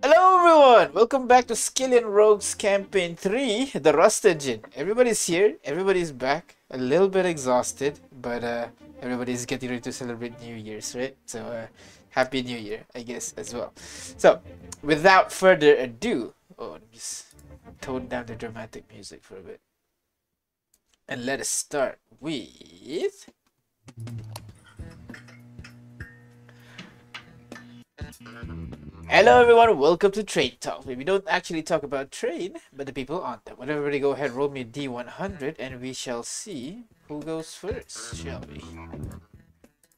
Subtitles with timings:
[0.00, 0.94] Hello everyone!
[0.94, 4.62] Welcome back to Skillion Rogues Campaign 3, the Rust Engine.
[4.76, 8.68] Everybody's here, everybody's back, a little bit exhausted, but uh,
[9.02, 11.16] everybody's getting ready to celebrate New Year's, right?
[11.26, 11.66] So, uh,
[12.10, 13.72] Happy New Year, I guess, as well.
[13.74, 14.40] So,
[14.82, 17.34] without further ado, oh, let me just
[17.80, 19.60] tone down the dramatic music for a bit.
[21.08, 23.28] And let us start with...
[29.08, 33.20] Hello everyone, welcome to Trade Talk, we don't actually talk about trade, but the people
[33.20, 33.56] on them.
[33.58, 38.16] Well, everybody go ahead, roll me a D100, and we shall see who goes first,
[38.16, 38.62] shall we?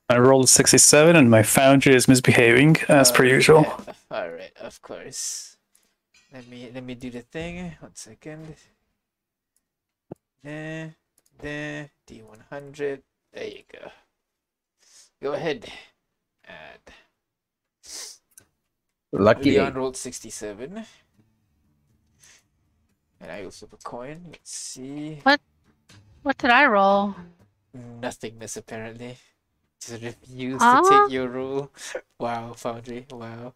[0.09, 3.66] I rolled 67 and my foundry is misbehaving as per oh, usual.
[4.10, 5.57] Alright, of course.
[6.32, 7.77] Let me let me do the thing.
[7.80, 8.57] One second.
[10.43, 10.95] There,
[11.38, 13.02] there, D100.
[13.32, 13.91] There you go.
[15.23, 15.71] Go ahead.
[16.46, 16.95] Add.
[19.12, 19.50] Lucky.
[19.52, 20.84] Leon rolled 67.
[23.21, 24.26] And I also have a coin.
[24.30, 25.21] Let's see.
[25.23, 25.40] What
[26.23, 27.15] What did I roll?
[27.74, 29.16] Nothingness apparently.
[29.80, 30.82] Just refuse Huh?
[30.82, 31.70] to take your rule.
[32.20, 33.07] Wow, Foundry.
[33.10, 33.54] Wow.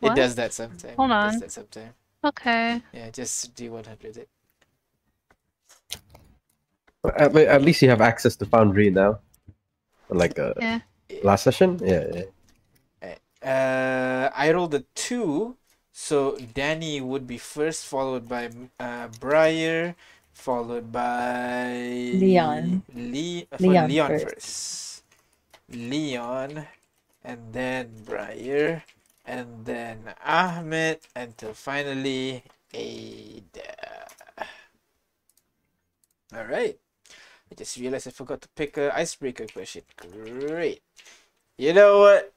[0.00, 0.96] It does that sometimes.
[0.96, 1.40] Hold It does on.
[1.40, 1.94] that sometimes.
[2.24, 2.82] Okay.
[2.92, 4.28] Yeah, just D100 it.
[7.16, 9.18] At, le- at least you have access to Foundry now.
[10.08, 10.80] Like uh, Yeah.
[11.22, 11.80] last session?
[11.82, 12.22] Yeah, yeah.
[13.44, 15.56] Uh, I rolled a two,
[15.92, 19.94] so Danny would be first, followed by uh, Briar,
[20.32, 21.70] followed by
[22.12, 22.82] Leon.
[22.94, 24.24] Le- uh, Leon Leon first.
[24.24, 25.02] first.
[25.70, 26.66] Leon,
[27.24, 28.84] and then Briar,
[29.26, 34.08] and then Ahmed, until finally Ada.
[36.34, 36.78] All right.
[37.50, 39.82] I just realized I forgot to pick an icebreaker question.
[39.96, 40.82] Great.
[41.58, 42.33] You know what?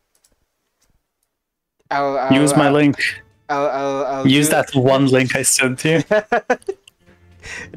[1.92, 2.98] I'll, I'll Use my I'll, link.
[3.50, 6.04] I'll, I'll, I'll Use that one link I sent you.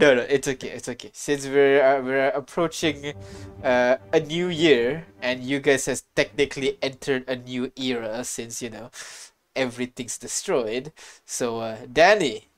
[0.01, 1.11] no, no, it's okay, it's okay.
[1.13, 3.15] Since we're uh, we're approaching
[3.63, 8.71] uh, a new year, and you guys has technically entered a new era since you
[8.71, 8.91] know
[9.55, 10.93] everything's destroyed.
[11.25, 12.49] So, uh, Danny,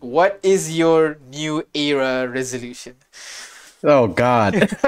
[0.00, 2.96] what is your new era resolution?
[3.84, 4.54] Oh god.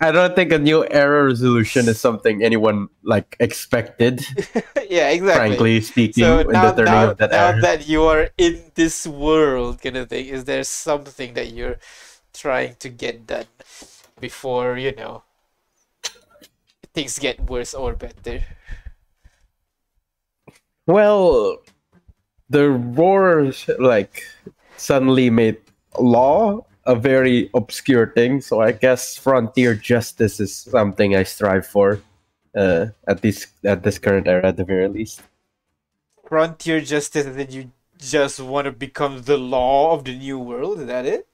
[0.00, 4.20] I don't think a new era resolution is something anyone like expected,
[4.90, 5.56] yeah, exactly.
[5.56, 9.06] frankly speaking, So in now, the now, of that now that you are in this
[9.06, 11.78] world, kind of thing, is there something that you're
[12.34, 13.48] trying to get done
[14.20, 15.22] before you know
[16.92, 18.44] things get worse or better?
[20.86, 21.64] Well,
[22.50, 24.22] the roar like
[24.76, 25.56] suddenly made
[25.98, 32.00] law a very obscure thing, so I guess frontier justice is something I strive for.
[32.56, 35.20] Uh, at this at this current era, at the very least.
[36.26, 40.80] Frontier justice, and then you just want to become the law of the new world.
[40.80, 41.28] Is that it?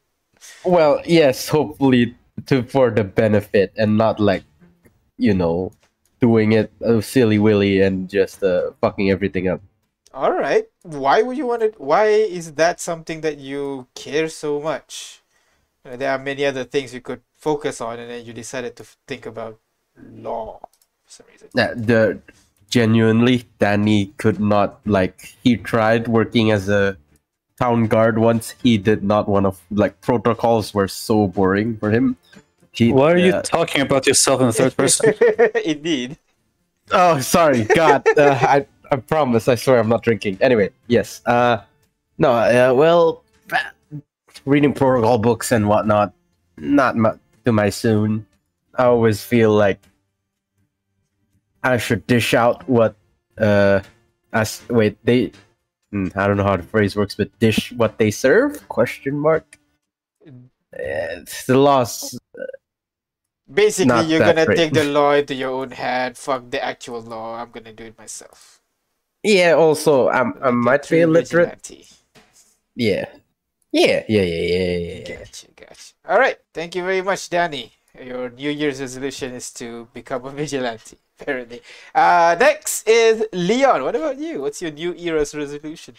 [0.65, 4.43] Well, yes, hopefully to for the benefit and not like,
[5.17, 5.71] you know,
[6.21, 9.63] doing it uh, silly willy and just uh, fucking everything up.
[10.13, 10.67] All right.
[10.83, 11.81] Why would you want it?
[11.81, 15.22] Why is that something that you care so much?
[15.85, 19.27] There are many other things you could focus on, and then you decided to think
[19.27, 19.59] about
[20.15, 20.61] law
[21.05, 21.49] for some reason.
[21.59, 22.21] Uh, the
[22.71, 25.35] genuinely, Danny could not like.
[25.43, 26.97] He tried working as a
[27.59, 28.55] town guard once.
[28.63, 32.17] He did not want to like protocols were so boring for him.
[32.71, 35.15] He, Why are you uh, talking about yourself in the third person?
[35.65, 36.17] Indeed.
[36.91, 38.07] Oh, sorry, God.
[38.17, 39.49] Uh, I I promise.
[39.49, 40.39] I swear, I'm not drinking.
[40.41, 41.23] Anyway, yes.
[41.27, 41.59] Uh,
[42.19, 42.33] no.
[42.33, 43.22] Uh, well,
[44.45, 46.13] reading protocol books and whatnot,
[46.57, 48.27] not mu- to my soon.
[48.77, 49.81] I always feel like
[51.63, 52.97] I should dish out what
[53.39, 53.81] uh,
[54.33, 55.33] as wait they.
[55.91, 58.67] hmm, I don't know how the phrase works, but dish what they serve?
[58.69, 59.59] Question mark.
[60.27, 62.17] Uh, the loss.
[63.53, 64.57] Basically, Not you're gonna great.
[64.57, 66.17] take the law into your own hand.
[66.17, 67.37] Fuck the actual law.
[67.37, 68.63] I'm gonna do it myself.
[69.23, 69.53] Yeah.
[69.53, 71.71] Also, I'm, I might be illiterate.
[72.75, 73.05] Yeah.
[73.73, 74.77] Yeah, yeah, yeah, yeah, yeah,
[75.09, 75.17] yeah.
[75.17, 75.93] Gotcha, gotcha.
[76.09, 76.37] All right.
[76.53, 77.73] Thank you very much, Danny.
[78.05, 80.97] Your New Year's resolution is to become a vigilante.
[81.21, 81.63] Apparently.
[81.95, 83.83] Uh, next is Leon.
[83.83, 84.41] What about you?
[84.43, 85.95] What's your New Era's resolution?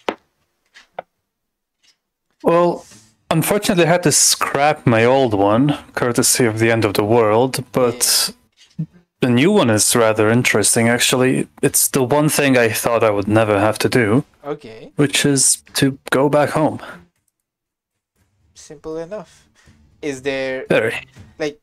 [2.43, 2.85] Well,
[3.31, 7.63] unfortunately, I had to scrap my old one, courtesy of the end of the world,
[7.71, 8.33] but
[9.21, 11.47] the new one is rather interesting, actually.
[11.61, 14.91] It's the one thing I thought I would never have to do, Okay.
[14.97, 16.81] which is to go back home.
[18.63, 19.49] Simple enough.
[20.01, 20.95] Is there Very.
[21.37, 21.59] like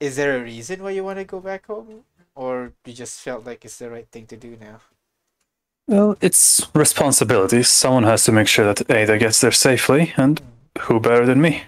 [0.00, 2.04] is there a reason why you want to go back home?
[2.38, 4.80] or you just felt like it's the right thing to do now?
[5.88, 7.62] Well, it's responsibility.
[7.64, 10.40] Someone has to make sure that Ada gets there safely, and
[10.82, 11.64] who better than me?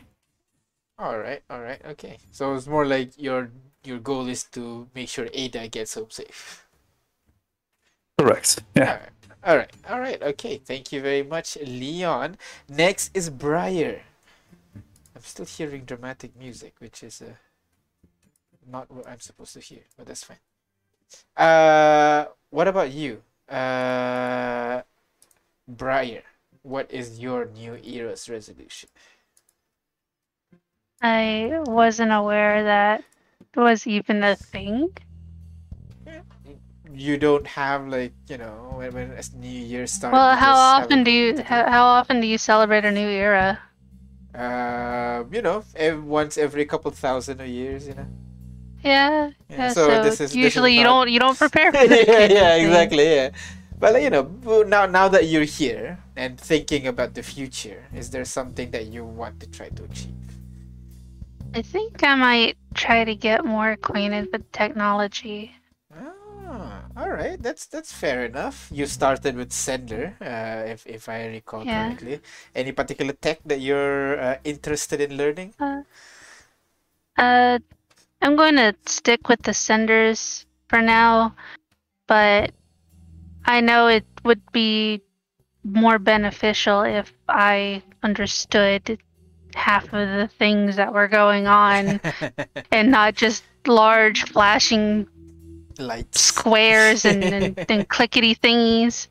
[0.99, 2.19] All right, all right, okay.
[2.31, 3.51] So it's more like your
[3.83, 6.67] your goal is to make sure Ada gets home safe.
[8.19, 8.63] Correct.
[8.77, 8.91] Yeah.
[8.93, 9.11] Alright,
[9.49, 10.59] alright, alright, okay.
[10.59, 12.37] Thank you very much, Leon.
[12.69, 14.03] Next is Briar.
[15.21, 17.35] I'm still hearing dramatic music, which is uh,
[18.67, 20.39] not what I'm supposed to hear, but that's fine.
[21.37, 23.23] Uh, what about you?
[23.47, 24.81] Uh,
[25.69, 26.23] Briar,
[26.63, 28.89] what is your New Era's resolution?
[31.03, 33.05] I wasn't aware that
[33.55, 34.91] was even a thing.
[36.95, 40.15] You don't have like you know when when New Year starts.
[40.15, 43.61] Well, how often do you how, how often do you celebrate a new era?
[44.35, 48.07] Uh, you know, ev- once every couple thousand of years, you know.
[48.83, 49.31] Yeah.
[49.49, 51.79] Yeah, yeah so so, this is- this is usually you don't you don't prepare for
[51.79, 53.31] yeah, this of yeah, exactly, yeah.
[53.79, 54.25] But you know,
[54.67, 59.05] now now that you're here and thinking about the future, is there something that you
[59.05, 60.15] want to try to achieve?
[61.55, 65.53] I think I might try to get more acquainted with technology.
[66.53, 68.69] Ah, all right, that's that's fair enough.
[68.73, 71.87] You started with Sender, uh, if if I recall Yeah.
[71.87, 72.21] correctly.
[72.55, 75.55] Any particular tech that you're uh, interested in learning?
[77.17, 77.59] Uh,
[78.23, 81.35] I'm going to stick with the senders for now,
[82.09, 82.53] but
[83.45, 85.03] I know it would be
[85.65, 88.99] more beneficial if I understood
[89.55, 92.01] half of the things that were going on
[92.73, 95.07] and not just large flashing
[95.81, 96.21] Lights.
[96.21, 99.09] squares and, and, and clickety thingies.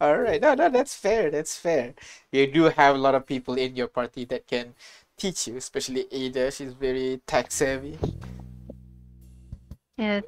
[0.00, 1.30] All right, no, no, that's fair.
[1.30, 1.94] That's fair.
[2.32, 4.74] You do have a lot of people in your party that can
[5.16, 6.50] teach you, especially Ada.
[6.50, 7.98] She's very tech savvy.
[9.96, 10.20] Yeah.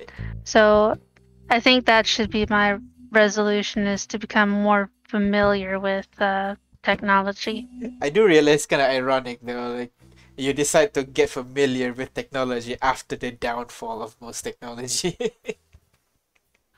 [0.44, 0.96] So
[1.50, 2.78] I think that should be my
[3.10, 7.66] resolution is to become more familiar with uh, technology.
[8.00, 9.92] I do realize it's kind of ironic though, like
[10.36, 15.16] you decide to get familiar with technology after the downfall of most technology.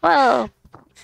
[0.06, 0.50] Well,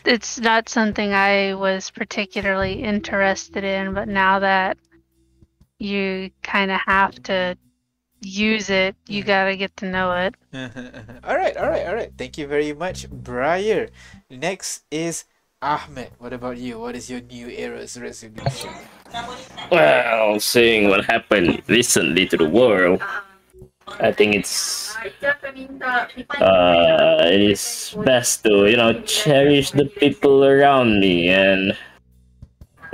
[0.05, 4.79] it's not something I was particularly interested in, but now that
[5.81, 7.59] you kind of have to
[8.21, 9.27] use it, you mm.
[9.27, 10.35] gotta get to know it.
[11.25, 12.13] all right, all right, all right.
[12.17, 13.89] Thank you very much, Briar.
[14.31, 15.25] Next is
[15.61, 16.13] Ahmed.
[16.19, 16.79] What about you?
[16.79, 18.71] What is your new era's resolution?
[19.73, 23.03] Well, seeing what happened recently to the world,
[24.01, 24.97] I think it's
[26.41, 31.77] uh, it is best to you know cherish the people around me and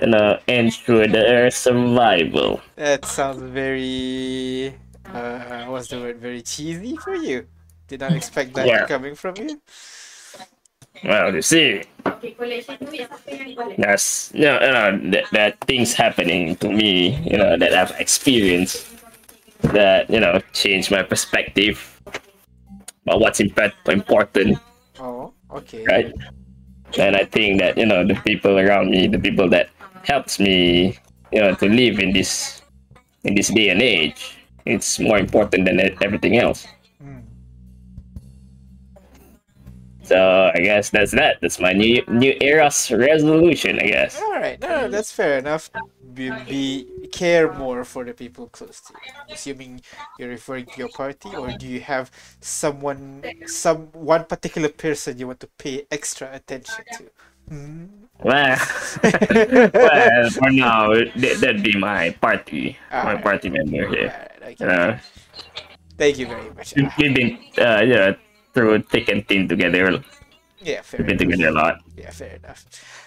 [0.00, 2.60] you know ensure their survival.
[2.76, 4.74] That sounds very
[5.06, 6.18] uh what's the word?
[6.18, 7.46] Very cheesy for you.
[7.88, 8.86] Did not expect that Yeah.
[8.86, 9.60] coming from you.
[11.04, 11.84] Well, you see,
[13.78, 17.94] there's you know, you know that, that things happening to me, you know, that I've
[18.00, 18.97] experienced
[19.60, 22.00] that you know change my perspective
[23.06, 23.58] about what's imp-
[23.88, 24.58] important
[25.00, 25.84] Oh, okay.
[25.86, 26.12] right?
[26.98, 29.70] And I think that you know the people around me, the people that
[30.04, 30.98] helps me,
[31.32, 32.62] you know, to live in this
[33.24, 36.66] in this day and age, it's more important than everything else.
[37.00, 37.20] Hmm.
[40.02, 41.36] So I guess that's that.
[41.42, 43.78] That's my new new era's resolution.
[43.78, 44.18] I guess.
[44.20, 45.70] All right, no, that's fair enough.
[46.18, 49.12] Be, be care more for the people close to you.
[49.34, 49.80] Assuming
[50.18, 52.10] you're referring to your party, or do you have
[52.40, 57.04] someone, some one particular person you want to pay extra attention to?
[57.48, 57.86] Hmm?
[58.22, 58.58] Well,
[59.74, 63.22] well, for now, that, that'd be my party, my Alright.
[63.22, 64.12] party member here.
[64.40, 65.00] Alright, You okay.
[65.96, 66.74] Thank you very much.
[66.76, 68.16] we've been, uh, you know,
[68.54, 70.02] through thick and thin together.
[70.60, 71.30] yeah, fair We've been enough.
[71.30, 71.74] together a lot.
[71.96, 72.64] Yeah, fair enough.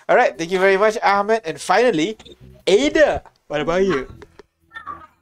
[0.10, 1.42] All right, thank you very much, Ahmed.
[1.46, 2.18] And finally,
[2.68, 3.24] Ada.
[3.48, 4.08] What about you?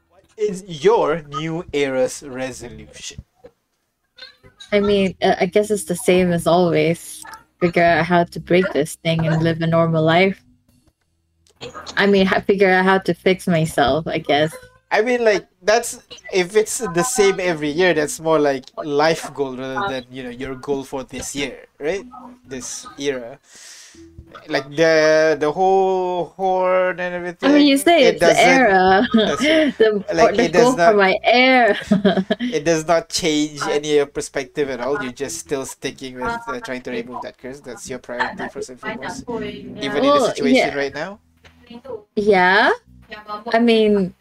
[0.09, 3.23] What is your new era's resolution?
[4.71, 7.23] I mean, uh, I guess it's the same as always.
[7.59, 10.43] Figure out how to break this thing and live a normal life.
[11.97, 14.55] I mean, ha- figure out how to fix myself, I guess.
[14.91, 16.01] I mean, like that's
[16.33, 20.29] if it's the same every year, that's more like life goal rather than you know
[20.29, 22.05] your goal for this year, right?
[22.45, 23.39] This era,
[24.47, 27.49] like the the whole horn and everything.
[27.49, 29.07] I mean, you say it it's the doesn't- era.
[29.13, 31.75] the like, the it does goal not- for my era.
[32.39, 35.01] It does not change any of your perspective at all.
[35.03, 37.59] You're just still sticking with uh, trying to remove that curse.
[37.59, 40.75] That's your priority first and foremost, even in the situation yeah.
[40.75, 41.19] right now.
[42.15, 42.71] yeah.
[43.53, 44.13] I mean,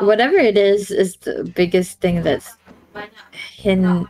[0.00, 2.54] whatever it is, is the biggest thing that's
[3.54, 4.06] hin-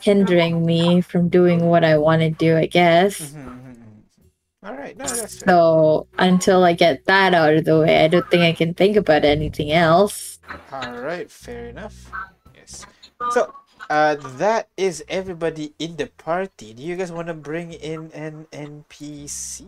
[0.00, 3.20] hindering me from doing what I want to do, I guess.
[3.20, 3.67] Mhm, mhm, mhm.
[4.68, 5.48] All right, no, that's fair.
[5.48, 8.96] So until I get that out of the way, I don't think I can think
[8.96, 10.40] about anything else.
[10.70, 12.12] All right, fair enough.
[12.54, 12.84] Yes.
[13.30, 13.54] So,
[13.88, 16.74] uh, that is everybody in the party.
[16.74, 19.64] Do you guys want to bring in an NPC?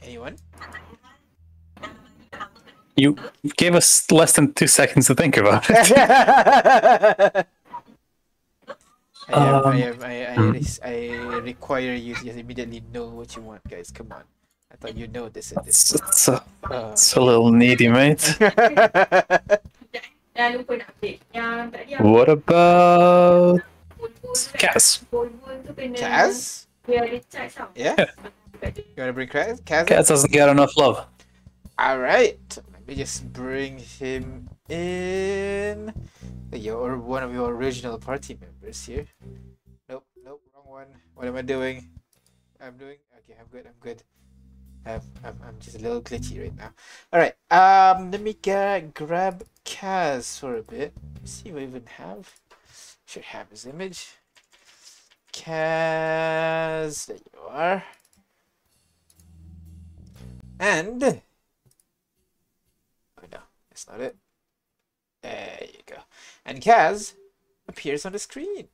[0.00, 0.36] Anyone?
[2.94, 3.16] You
[3.56, 7.46] gave us less than two seconds to think about it.
[9.28, 10.56] I am, I Um, am, I, I, hmm.
[10.82, 10.94] I
[11.44, 13.90] require you to just immediately know what you want, guys.
[13.90, 14.24] Come on.
[14.72, 15.94] I thought you know this at this.
[15.94, 18.36] It's, a, Uh, it's a little needy, mate.
[20.38, 21.18] Dah lupa nak update.
[21.34, 23.58] Yang tadi aku What about
[24.54, 25.02] Kaz?
[25.10, 26.68] phone-phone tu kena Kaz?
[26.86, 27.68] Biar recharge tau.
[27.74, 27.96] Yeah?
[28.62, 29.58] You want to bring Kaz?
[29.64, 29.88] Kaz?
[29.88, 31.02] Doesn't get enough love.
[31.80, 32.38] All right.
[32.54, 35.92] Let me just bring him in.
[36.52, 39.06] Your one of your original party members here.
[39.88, 40.86] Nope, nope, wrong one.
[41.14, 41.88] What am I doing?
[42.60, 43.36] I'm doing okay.
[43.38, 43.66] I'm good.
[43.66, 44.02] I'm good.
[44.86, 46.72] I'm, I'm, I'm just a little glitchy right now.
[47.12, 47.34] All right.
[47.50, 50.94] Um, let me get grab Kaz for a bit.
[51.24, 52.32] see if I even have.
[53.06, 54.16] Should have his image.
[55.32, 57.84] Kaz, there you are.
[60.60, 61.20] And oh
[63.30, 63.38] no,
[63.70, 64.16] that's not it.
[66.44, 66.62] There you go.
[66.62, 67.14] And Kaz
[67.68, 68.68] appears on the screen.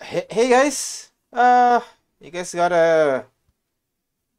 [0.00, 1.10] Hey, hey guys.
[1.32, 1.80] Uh,
[2.20, 3.24] you guys got a.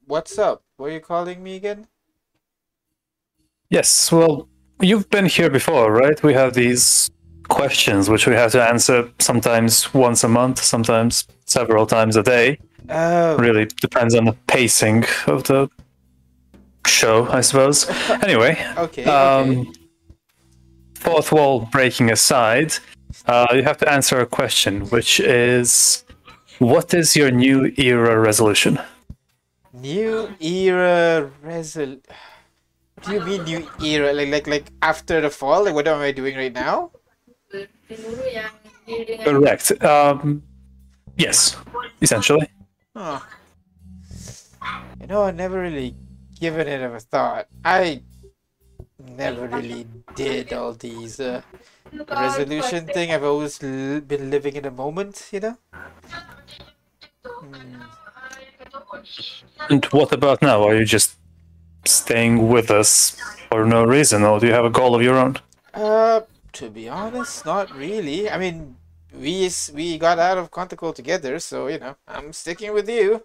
[0.06, 0.64] What's up?
[0.78, 1.88] What are you calling me again?
[3.70, 4.50] Yes, well,
[4.82, 6.22] you've been here before, right?
[6.24, 7.10] We have these
[7.48, 12.60] questions which we have to answer sometimes once a month, sometimes several times a day.
[12.90, 15.70] Oh, Really depends on the pacing of the
[16.86, 17.90] show, I suppose.
[18.24, 19.04] Anyway, okay.
[19.04, 19.66] okay.
[21.02, 22.74] Fourth wall breaking aside,
[23.26, 26.06] uh, you have to answer a question, which is
[26.60, 28.80] what is your new era resolution?
[29.74, 32.00] New era resol.
[32.96, 34.14] What do you mean new era?
[34.14, 35.66] Like like like after the fall?
[35.66, 36.92] Like what am I doing right now?
[37.90, 38.54] Penuru yang
[38.86, 39.66] dia dengan Correct.
[39.84, 40.46] Um,
[41.18, 41.58] yes,
[42.00, 42.48] essentially.
[42.96, 43.20] Oh.
[45.02, 45.98] You know, I never really
[46.38, 47.50] given it a thought.
[47.66, 48.06] I
[49.02, 51.42] never really did all these uh,
[52.10, 53.12] resolution thing.
[53.12, 55.58] I've always l- been living in the moment, you know.
[57.24, 57.82] Hmm.
[59.70, 60.64] And what about now?
[60.64, 61.16] Are you just
[61.86, 63.18] staying with us
[63.50, 65.38] for no reason, or do you have a goal of your own?
[65.74, 66.22] Uh,
[66.54, 68.30] to be honest, not really.
[68.30, 68.76] I mean,
[69.14, 73.24] we we got out of Quantico together, so you know, I'm sticking with you.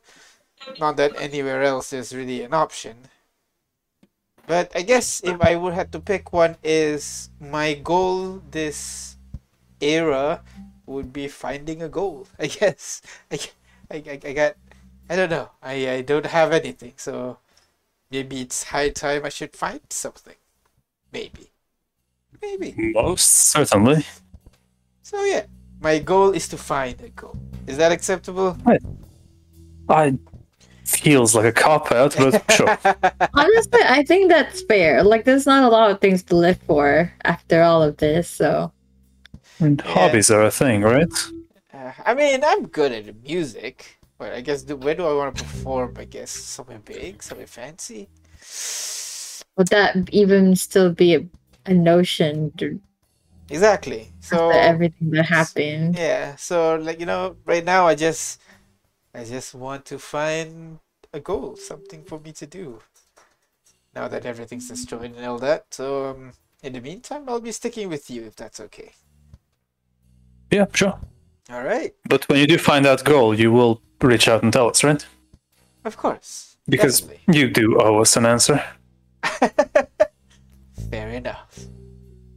[0.79, 2.97] Not that anywhere else is really an option.
[4.47, 9.17] But I guess if I would have to pick one, is my goal this
[9.81, 10.43] era
[10.87, 12.27] would be finding a goal.
[12.39, 13.03] I guess.
[13.31, 13.39] I,
[13.91, 14.55] I, I, I got.
[15.09, 15.51] I don't know.
[15.63, 17.39] I, I don't have anything, so
[18.11, 20.35] maybe it's high time I should find something.
[21.13, 21.51] Maybe.
[22.43, 22.93] Maybe.
[22.93, 24.05] Most certainly.
[25.03, 25.47] So yeah,
[25.81, 27.37] my goal is to find a goal.
[27.67, 28.57] Is that acceptable?
[29.89, 30.19] I
[30.87, 32.77] feels like a cop out, but sure.
[33.35, 35.03] Honestly, I think that's fair.
[35.05, 38.73] Like, there's not a lot of things to live for after all of this, so.
[39.61, 39.87] And Yeah.
[39.95, 41.13] hobbies are a thing, right?
[41.73, 45.45] Uh, I mean, I'm good at music, but I guess where do I want to
[45.45, 45.95] perform?
[45.99, 48.09] I guess somewhere big, somewhere fancy.
[49.57, 51.27] Would that even still be a,
[51.67, 52.81] a notion to,
[53.51, 54.13] Exactly.
[54.21, 55.99] So after everything that happened?
[55.99, 58.41] yeah, so like you know, right now I just,
[59.17, 60.79] I just want to find
[61.13, 62.81] a goal, something for me to do.
[63.95, 66.33] Now that everything's destroyed and all that, so um,
[66.63, 68.93] in the meantime, I'll be sticking with you if that's okay.
[70.51, 70.99] Yeah, sure.
[71.51, 74.69] All right, But when you do find that goal, you will reach out and tell
[74.69, 75.05] us, right?
[75.85, 76.57] of course.
[76.69, 77.39] Because definitely.
[77.41, 78.63] you do owe us an answer.
[80.91, 81.57] Fair enough.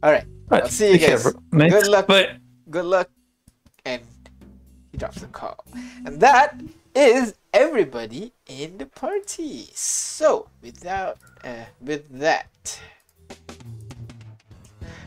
[0.02, 0.24] All right.
[0.48, 0.62] Right.
[0.62, 1.34] I'll see you care, guys.
[1.52, 1.70] mate.
[1.72, 2.06] Good luck.
[2.06, 2.38] Bye.
[2.70, 3.10] Good luck.
[3.84, 4.02] And
[5.00, 5.64] drops the call.
[6.04, 6.60] And that
[6.94, 9.70] is everybody in the party.
[9.74, 12.78] So without uh, with that.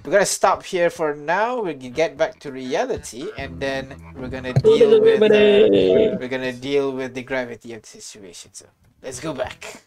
[0.04, 1.62] We're gonna stop here for now.
[1.62, 6.52] We can get back to reality, and then we're gonna deal with uh, we're gonna
[6.52, 8.52] deal with the gravity of the situation.
[8.54, 8.66] So
[9.02, 9.84] let's go back.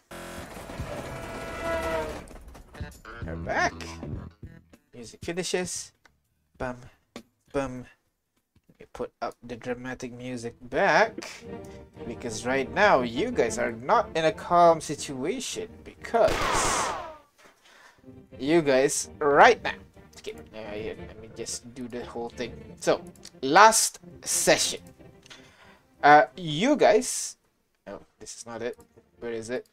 [3.23, 3.73] We're back.
[4.91, 5.91] Music finishes.
[6.57, 6.77] Bum,
[7.53, 7.85] bum.
[8.93, 11.29] Put up the dramatic music back.
[12.07, 15.67] Because right now, you guys are not in a calm situation.
[15.83, 16.33] Because
[18.39, 19.73] you guys, right now.
[20.17, 22.53] Okay, Yeah, yeah, let me just do the whole thing.
[22.79, 23.01] So,
[23.41, 24.81] last session.
[26.03, 27.37] Uh, you guys.
[27.87, 28.77] Oh, this is not it.
[29.19, 29.67] Where is it?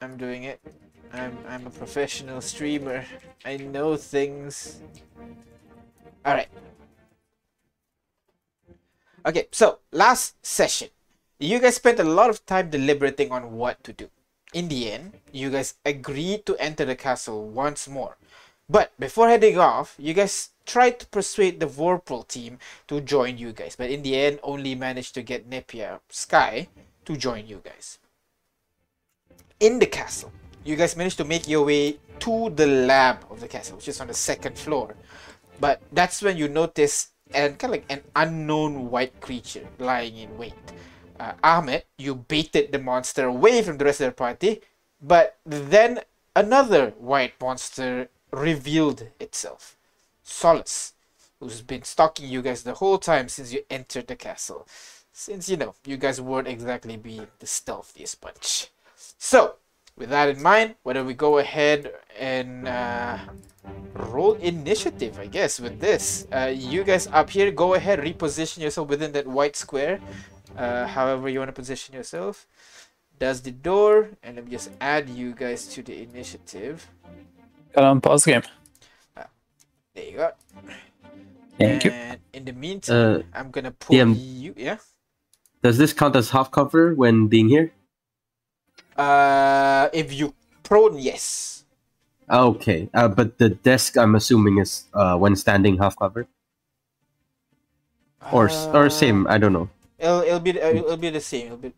[0.00, 0.60] I'm doing it.
[1.12, 3.04] I'm I'm a professional streamer.
[3.44, 4.80] I know things.
[6.24, 6.48] All right.
[9.24, 10.88] Okay, so last session,
[11.38, 14.10] you guys spent a lot of time deliberating on what to do.
[14.52, 18.16] In the end, you guys agreed to enter the castle once more.
[18.68, 23.52] But before heading off, you guys tried to persuade the Vorpal team to join you
[23.52, 23.76] guys.
[23.76, 26.66] But in the end, only managed to get Nepia Sky
[27.04, 27.98] to join you guys.
[29.60, 30.32] In the castle,
[30.64, 34.00] you guys managed to make your way to the lab of the castle, which is
[34.00, 34.96] on the second floor.
[35.60, 40.36] But that's when you notice and kind of like an unknown white creature lying in
[40.38, 40.54] wait.
[41.18, 44.60] Uh, Ahmed, you baited the monster away from the rest of the party,
[45.00, 46.00] but then
[46.34, 49.76] another white monster revealed itself.
[50.22, 50.94] Solace,
[51.38, 54.66] who's been stalking you guys the whole time since you entered the castle.
[55.12, 58.68] Since you know, you guys weren't exactly being the stealthiest bunch.
[59.18, 59.56] So,
[59.96, 63.18] with that in mind, why don't we go ahead and uh,
[63.94, 66.26] roll initiative, I guess, with this.
[66.32, 70.00] Uh, you guys up here, go ahead, reposition yourself within that white square,
[70.56, 72.46] uh, however you want to position yourself.
[73.18, 76.88] Does the door, and let me just add you guys to the initiative.
[77.74, 78.42] Got on pause game.
[79.94, 80.30] There you go.
[81.58, 81.90] Thank you.
[81.92, 84.16] and in the meantime, Uh, I'm gonna pull DM.
[84.18, 84.54] you.
[84.56, 84.78] Yeah.
[85.62, 87.72] does this count as half cover when being here?
[88.96, 91.64] Uh, if you prone, yes.
[92.30, 96.26] Okay, uh, but the desk I'm assuming is uh, when standing half cover
[98.32, 99.26] or s- or Uh, same.
[99.26, 99.68] I don't know.
[99.98, 101.46] It'll, it'll be uh, it'll be the same.
[101.46, 101.72] It'll be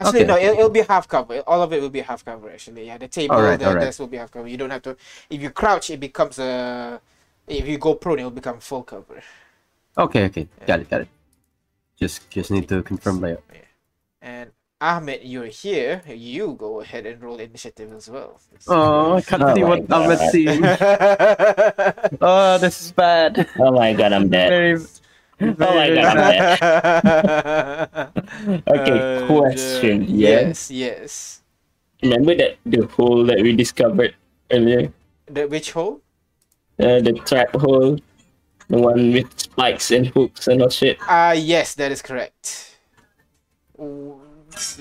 [0.00, 0.34] actually Okay, no.
[0.34, 0.44] okay.
[0.46, 1.40] It'll, it'll be half cover.
[1.46, 2.50] All of it will be half cover.
[2.50, 2.98] Actually, yeah.
[2.98, 3.82] The table, Alright, the alright.
[3.84, 4.48] desk will be half cover.
[4.48, 4.96] You don't have to.
[5.28, 7.00] If you crouch, it becomes a.
[7.46, 9.22] If you go prone, it'll become full cover.
[9.98, 11.08] Okay, okay, got it, got it.
[12.00, 13.42] Just just need to confirm layout.
[13.52, 13.60] Yeah.
[14.22, 14.50] And
[14.84, 16.02] Ahmed, you're here.
[16.06, 18.36] You go ahead and roll initiative as well.
[18.68, 20.60] Oh, I can't Oh see what I'm seeing.
[22.20, 23.48] Oh, this is bad.
[23.58, 24.50] Oh my god, I'm dead.
[24.52, 24.76] Very,
[25.40, 26.60] Oh my god, I'm dead.
[28.76, 30.04] Okay, Uh, question.
[30.04, 30.52] the- Yeah.
[30.52, 31.40] Yes, yes.
[32.02, 34.12] Remember that the hole that we discovered
[34.52, 34.92] earlier?
[35.24, 36.02] The which hole?
[36.78, 37.96] Uh, the trap hole?
[38.68, 40.98] The one with spikes and hooks and all shit.
[41.08, 42.73] Ah, yes, that is correct.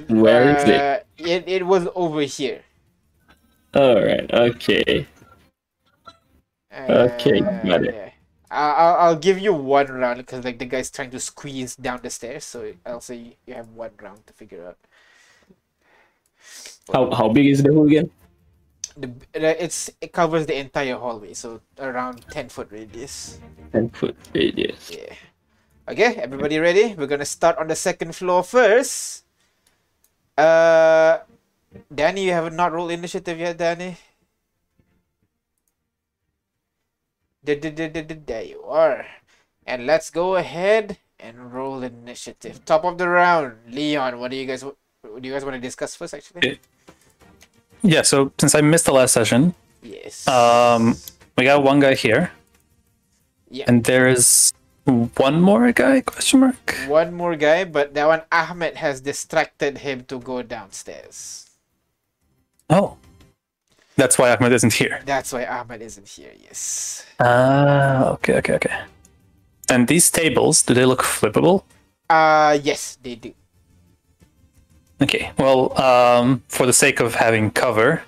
[0.10, 0.82] Where is it?
[0.82, 2.62] Uh, It it was over here.
[3.76, 5.08] Alright, okay.
[6.74, 7.94] Okay, got it.
[7.94, 8.10] Uh, yeah.
[8.50, 12.02] I- I'll, I'll give you one round because like the guy's trying to squeeze down
[12.04, 14.78] the stairs, so I'll say you, have one round to figure out.
[16.92, 18.10] How how big is the hole again?
[18.98, 23.40] The, the- it's it covers the entire hallway, so around ten foot radius.
[23.72, 24.92] Ten foot radius.
[24.94, 25.14] Yeah.
[25.90, 26.94] Okay, everybody ready?
[26.94, 29.23] We're gonna start on the second floor first.
[30.38, 31.20] Uh,
[31.94, 33.98] Danny, you have not rolled initiative yet, Danny.
[37.44, 39.06] There, you are.
[39.66, 42.64] And let's go ahead and roll initiative.
[42.66, 44.20] Top of the round, Leon.
[44.20, 44.64] What do you guys?
[44.64, 44.76] What
[45.22, 46.14] do you guys want to discuss first?
[46.14, 46.60] Actually,
[47.82, 50.28] Yeah, so since I missed the last session, yes.
[50.28, 50.96] um,
[51.38, 52.32] we got one guy here,
[53.50, 53.66] yeah.
[53.68, 54.54] and there is
[54.86, 56.02] one more guy?
[56.02, 56.76] Question mark.
[56.88, 61.50] One more guy, but that one Ahmed has distracted him to go downstairs.
[62.70, 62.98] Oh,
[63.96, 65.02] that's why Ahmed isn't here.
[65.06, 66.32] That's why Ahmed isn't here.
[66.42, 67.06] Yes.
[67.20, 68.82] Ah, okay, okay, okay.
[69.70, 71.64] And these tables, do they look flippable?
[72.10, 73.34] Uh yes, they do.
[75.02, 78.04] Okay, well, um, for the sake of having cover,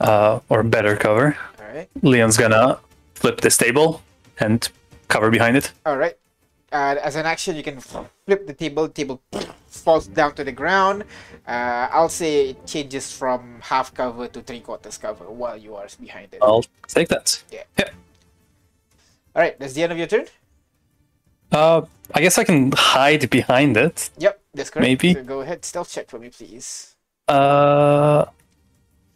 [0.00, 1.88] uh, or better cover, All right.
[2.02, 2.78] Leon's gonna
[3.14, 4.02] flip this table
[4.38, 4.68] and
[5.08, 5.72] cover behind it.
[5.86, 6.16] All right.
[6.72, 8.88] Uh, as an action, you can flip the table.
[8.88, 9.22] Table
[9.68, 11.04] falls down to the ground.
[11.46, 15.86] Uh, I'll say it changes from half cover to three quarters cover while you are
[16.00, 16.40] behind it.
[16.42, 17.42] I'll take that.
[17.50, 17.62] Yeah.
[17.78, 19.58] All right.
[19.58, 20.26] That's the end of your turn.
[21.52, 24.10] Uh, I guess I can hide behind it.
[24.18, 24.82] Yep, that's correct.
[24.82, 25.14] Maybe.
[25.14, 26.96] So go ahead, stealth check for me, please.
[27.28, 28.24] Uh,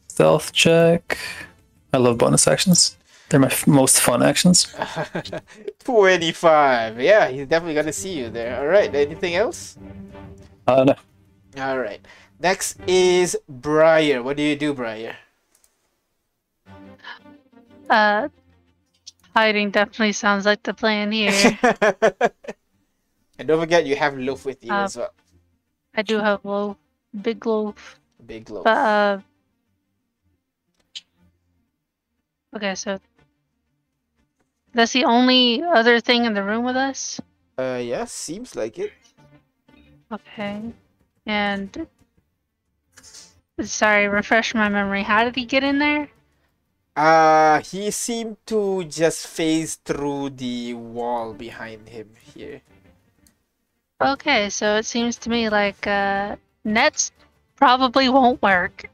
[0.07, 1.18] stealth check.
[1.92, 2.96] I love bonus actions.
[3.30, 4.74] They're my f- most fun actions.
[5.84, 7.00] 25.
[7.00, 8.58] Yeah, he's definitely gonna see you there.
[8.58, 8.92] All right.
[8.94, 9.76] Anything else?
[10.66, 10.94] Uh, no.
[11.62, 12.00] All right.
[12.40, 14.22] Next is Briar.
[14.22, 15.16] What do you do, Briar?
[17.90, 18.28] Uh,
[19.34, 21.32] hiding definitely sounds like the plan here.
[23.38, 25.12] and don't forget, you have loaf with you Uh, as well.
[25.94, 26.76] I do have low,
[27.22, 28.64] big loaf, Big loaf.
[28.64, 29.18] but uh.
[32.54, 32.98] Okay, so
[34.74, 37.20] That's the only other thing in the room with us?
[37.59, 38.92] Uh, yeah, seems like it.
[40.12, 40.62] Okay.
[41.26, 41.87] And
[43.61, 45.02] sorry, refresh my memory.
[45.02, 46.09] How did he get in there?
[46.96, 52.62] Uh, he seemed to just phase through the wall behind him here.
[54.00, 57.11] Okay, so it seems to me like uh nets
[57.57, 58.90] probably won't work.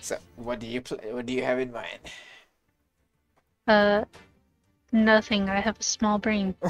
[0.00, 1.98] So, what do you pl- what do you have in mind?
[3.66, 4.04] Uh
[4.92, 5.48] nothing.
[5.48, 6.54] I have a small brain.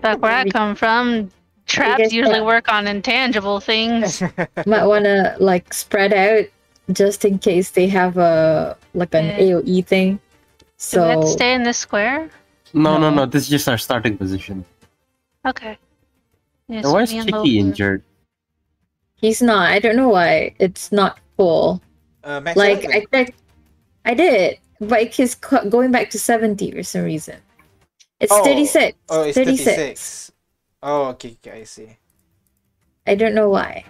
[0.00, 1.30] Back where I come from,
[1.66, 4.20] traps usually that- work on intangible things.
[4.66, 6.46] Might want to like spread out
[6.92, 9.38] just in case they have a like an Yeah.
[9.60, 10.20] AOE thing.
[10.90, 12.28] Do we have to So stay in this square?
[12.72, 13.14] No, no, No.
[13.24, 13.26] no.
[13.26, 14.64] This is just our starting position.
[15.46, 15.78] Okay.
[16.68, 17.24] Yes, And why is me.
[17.24, 18.02] Chicky injured?
[19.16, 19.70] he's not.
[19.70, 21.80] I don't know why it's not full.
[22.24, 22.94] Uh, Like health?
[22.94, 23.38] I checked,
[24.04, 27.36] I did, but he's co- going back to seventy for some reason.
[28.20, 28.44] It's Oh.
[28.44, 28.96] thirty six.
[29.08, 29.64] oh, it's 36.
[29.76, 30.32] 36.
[30.82, 31.96] Oh, okay, okay, I see.
[33.06, 33.84] I don't know why.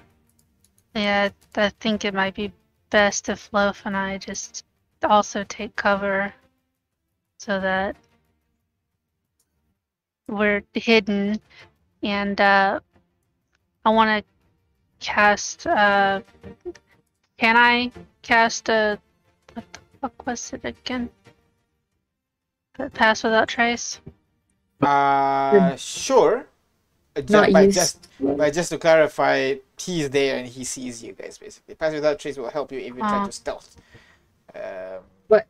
[0.94, 2.52] Yeah, I think it might be
[2.90, 4.64] best if Loaf and I just
[5.02, 6.32] also take cover
[7.38, 7.96] so that
[10.28, 11.40] we're hidden
[12.02, 12.80] and uh
[13.84, 16.20] I want to cast uh
[17.44, 18.98] can I cast a
[19.52, 21.10] what the fuck was it again?
[22.94, 24.00] Pass without trace?
[24.80, 26.46] Uh, sure.
[27.14, 27.76] Uh, ju- Not but used.
[27.76, 31.74] just, but just to clarify, he's there and he sees you guys basically.
[31.74, 33.26] Pass without trace will help you if you try Ah.
[33.26, 33.76] to stealth.
[34.54, 35.46] Um, but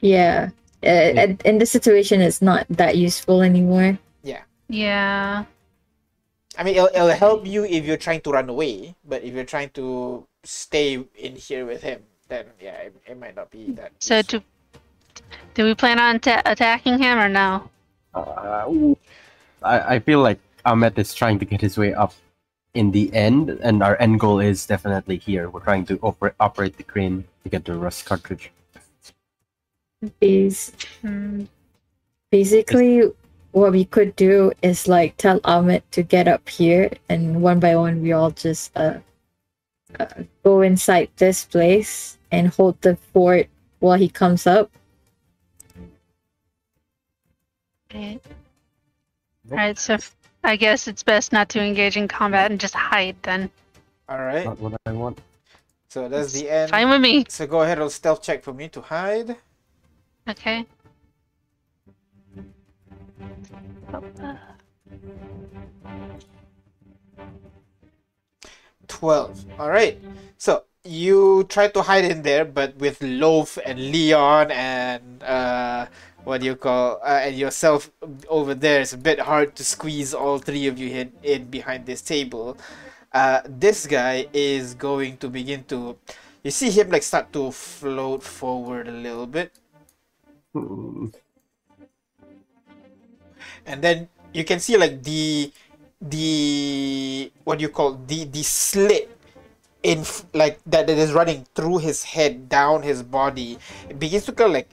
[0.00, 0.50] Yeah.
[0.84, 3.98] Uh, and in this situation, it's not that useful anymore.
[4.22, 4.42] Yeah.
[4.68, 5.44] Yeah.
[6.56, 9.44] I mean, it'll, it'll help you if you're trying to run away, but if you're
[9.44, 13.92] trying to stay in here with him, then yeah, it, it might not be that.
[14.00, 14.40] So useful.
[14.40, 14.44] do
[15.54, 17.68] do we plan on ta attacking him or no?
[18.14, 18.94] Uh,
[19.62, 22.14] I, I feel like Ahmed is trying to get his way up
[22.74, 25.48] in the end, and our end goal is definitely here.
[25.48, 28.52] We're trying to operate operate the crane to get the rust cartridge.
[30.20, 31.44] Bas- Hmm.
[32.30, 33.10] basically,
[33.52, 37.74] what we could do is like tell Ahmed to get up here, and one by
[37.76, 39.00] one, we all just uh,
[39.98, 40.06] uh
[40.42, 44.70] go inside this place and hold the fort while he comes up.
[47.94, 48.20] Right.
[49.50, 49.96] Alright, so
[50.42, 53.50] I guess it's best not to engage in combat and just hide then.
[54.08, 54.44] All right.
[54.44, 55.20] Not what I want.
[55.88, 56.70] So that's the end.
[56.70, 57.24] Fine with me.
[57.28, 59.36] So go ahead, and stealth check for me to hide.
[60.28, 60.66] Okay.
[63.92, 64.34] Uh,
[68.96, 69.60] 12.
[69.60, 70.00] All right.
[70.38, 75.86] So you try to hide in there, but with Loaf and Leon and uh,
[76.24, 77.90] what do you call uh, and yourself
[78.28, 81.84] over there, it's a bit hard to squeeze all three of you in, in behind
[81.84, 82.56] this table.
[83.12, 85.96] Uh, this guy is going to begin to.
[86.42, 89.52] You see him like start to float forward a little bit,
[90.54, 91.12] Hmm.
[93.66, 95.52] and then you can see like the
[96.00, 99.10] the what do you call the the slit
[99.82, 100.04] in
[100.34, 104.48] like that that is running through his head down his body it begins to kind
[104.48, 104.68] of like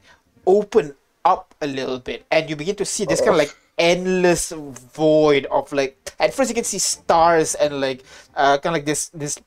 [0.46, 4.52] open up a little bit and you begin to see this kind of like endless
[4.52, 8.04] void of like at first you can see stars and like
[8.36, 9.40] uh kind of like this this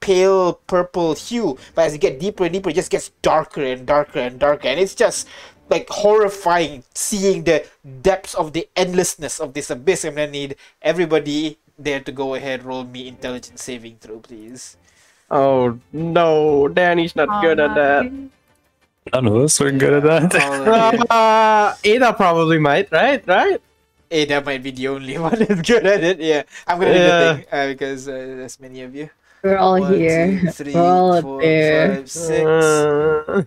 [0.00, 3.86] pale purple hue but as you get deeper and deeper it just gets darker and
[3.86, 5.28] darker and darker and it's just
[5.70, 7.64] like horrifying seeing the
[8.02, 12.64] depths of the endlessness of this abyss i'm gonna need everybody there to go ahead
[12.64, 14.76] roll me intelligence saving throw please
[15.30, 18.10] Oh no, Danny's not good at that.
[19.14, 20.34] None of us are good at that.
[20.42, 21.06] All.
[21.08, 23.22] Uh, Ada probably might, right?
[23.26, 23.60] Right?
[24.10, 26.18] Ada might be the only one that's good at it.
[26.20, 29.08] Yeah, I'm gonna do the thing uh, because uh, there's many of you.
[29.42, 30.40] We're all One, here.
[30.40, 31.96] two, three, We're all up there.
[31.96, 32.44] five, six.
[32.44, 33.42] Uh,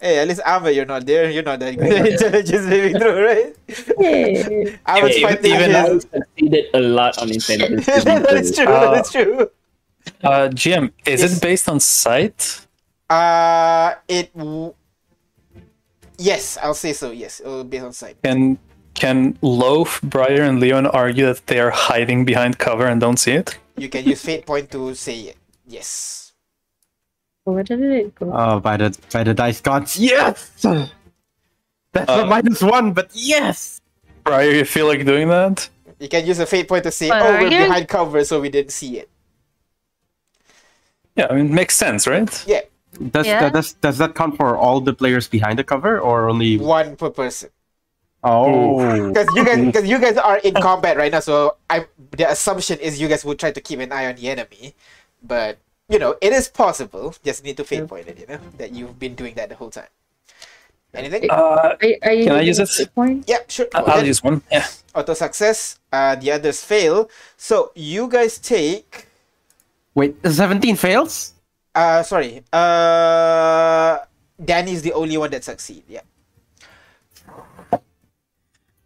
[0.00, 1.30] Hey, at least Ava, you're not there.
[1.30, 3.54] You're not that good at intelligence saving throw, right?
[3.98, 4.78] Yay.
[4.86, 6.02] Ava's Hey, fighting even I his...
[6.12, 7.86] succeeded a lot on intelligence.
[8.04, 8.66] That's true.
[8.66, 9.50] Uh, That's true.
[10.22, 11.36] Uh, GM, is Yes.
[11.36, 12.66] it based on sight?
[13.08, 14.36] Uh, it.
[14.36, 14.74] W-
[16.18, 17.10] yes, I'll say so.
[17.10, 18.16] Yes, it'll be on sight.
[18.22, 18.58] Can
[18.94, 23.32] can Loaf, Briar, and Leon argue that they are hiding behind cover and don't see
[23.32, 23.58] it?
[23.76, 25.36] You can use fate point to say it.
[25.66, 26.23] Yes.
[27.44, 28.32] Where did it go?
[28.32, 30.50] oh, by the by the dice gods, yes.
[31.92, 33.80] That's Uh, a minus one, but yes.
[34.24, 35.68] Briar, you feel like doing that?
[36.00, 38.40] You can use a fate point to say, But "Oh, we're you- behind cover, so
[38.40, 39.08] we didn't see it."
[41.16, 42.26] Yeah, I mean, makes sense, right?
[42.48, 42.62] Yeah.
[42.98, 43.40] Does Yeah.
[43.46, 46.58] that, does does that count for all the players behind the cover or only?
[46.58, 47.50] One per person.
[48.24, 48.80] Oh,
[49.12, 52.80] Because you guys, because you guys are in combat right now, so I the assumption
[52.80, 54.74] is you guys would try to keep an eye on the enemy,
[55.22, 57.14] but you know it is possible.
[57.24, 59.70] Just need to fate point it, you know, that you've been doing that the whole
[59.70, 59.88] time.
[60.94, 61.26] Anything?
[61.28, 62.86] Uh, Are, are Can I use a this?
[62.94, 63.24] point?
[63.26, 63.66] yeah, sure.
[63.74, 64.42] I'll, I'll use one.
[64.50, 64.64] Yeah.
[64.94, 65.80] Auto success.
[65.90, 67.10] Uh, the others fail.
[67.36, 69.08] So you guys take.
[69.94, 71.34] wait, seventeen fails.
[71.74, 72.44] Uh, sorry.
[72.52, 73.98] Uh,
[74.38, 75.82] Danny's the only one that succeed.
[75.88, 76.06] Yeah.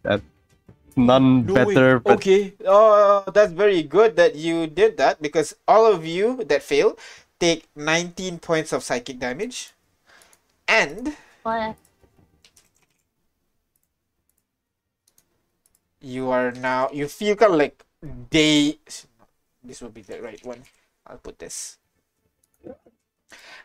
[0.01, 0.21] That
[1.05, 2.53] none better, but okay.
[2.65, 6.97] Oh, that's very good that you did that because all of you that fail
[7.39, 9.73] take 19 points of psychic damage.
[10.67, 11.75] And What?
[16.01, 17.83] you are now, you feel kind of like
[18.29, 18.79] they.
[19.63, 20.63] This will be the right one.
[21.05, 21.77] I'll put this.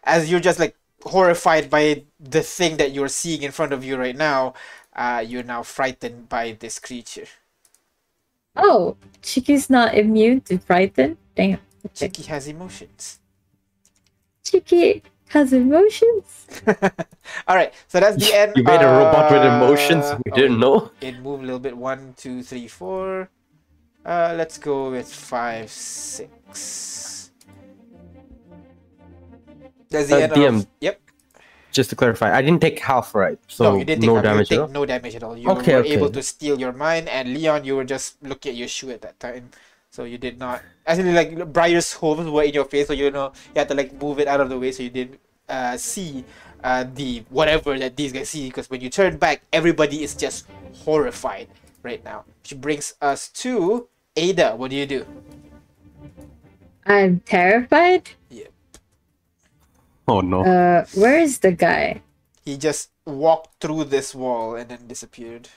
[0.03, 3.97] As you're just like horrified by the thing that you're seeing in front of you
[3.97, 4.55] right now,
[4.95, 7.27] uh, you're now frightened by this creature.
[8.57, 11.17] Oh, Chiki's not immune to frighten.
[11.35, 11.59] Damn.
[11.87, 12.09] Okay.
[12.09, 13.19] Chiki has emotions.
[14.45, 16.47] Chiki has emotions.
[17.49, 18.53] All right, so that's the end.
[18.57, 20.05] you made a robot with emotions.
[20.25, 20.91] We oh, didn't know.
[21.01, 21.77] It moved a little bit.
[21.77, 23.29] One, two, three, four.
[24.05, 27.31] Uh, let's go with five, six.
[29.91, 30.57] That's the Uh, end DM.
[30.61, 30.67] of.
[30.81, 31.01] Yep.
[31.75, 33.39] Just to clarify, I didn't take half, right?
[33.49, 34.69] So no, you didn't take no half, you damage take at all.
[34.69, 35.37] No damage at all.
[35.37, 35.95] You Okay, were okay.
[35.99, 39.03] able to steel your mind, and Leon, you were just looking at your shoe at
[39.03, 39.51] that time,
[39.91, 40.63] so you did not.
[40.87, 43.93] Actually, like Briar's hooves were in your face, so you know you had to like
[44.01, 46.25] move it out of the way, so you didn't uh, see
[46.63, 48.47] uh, the whatever that these guys see.
[48.49, 50.47] Because when you turn back, everybody is just
[50.87, 51.49] horrified
[51.83, 52.25] right now.
[52.43, 54.55] Which brings us to Ada.
[54.57, 55.07] What do you do?
[56.87, 58.11] I'm terrified.
[60.09, 60.45] Oh no.
[60.45, 62.03] Uh, where is the guy?
[62.45, 65.49] He just walked through this wall and then disappeared.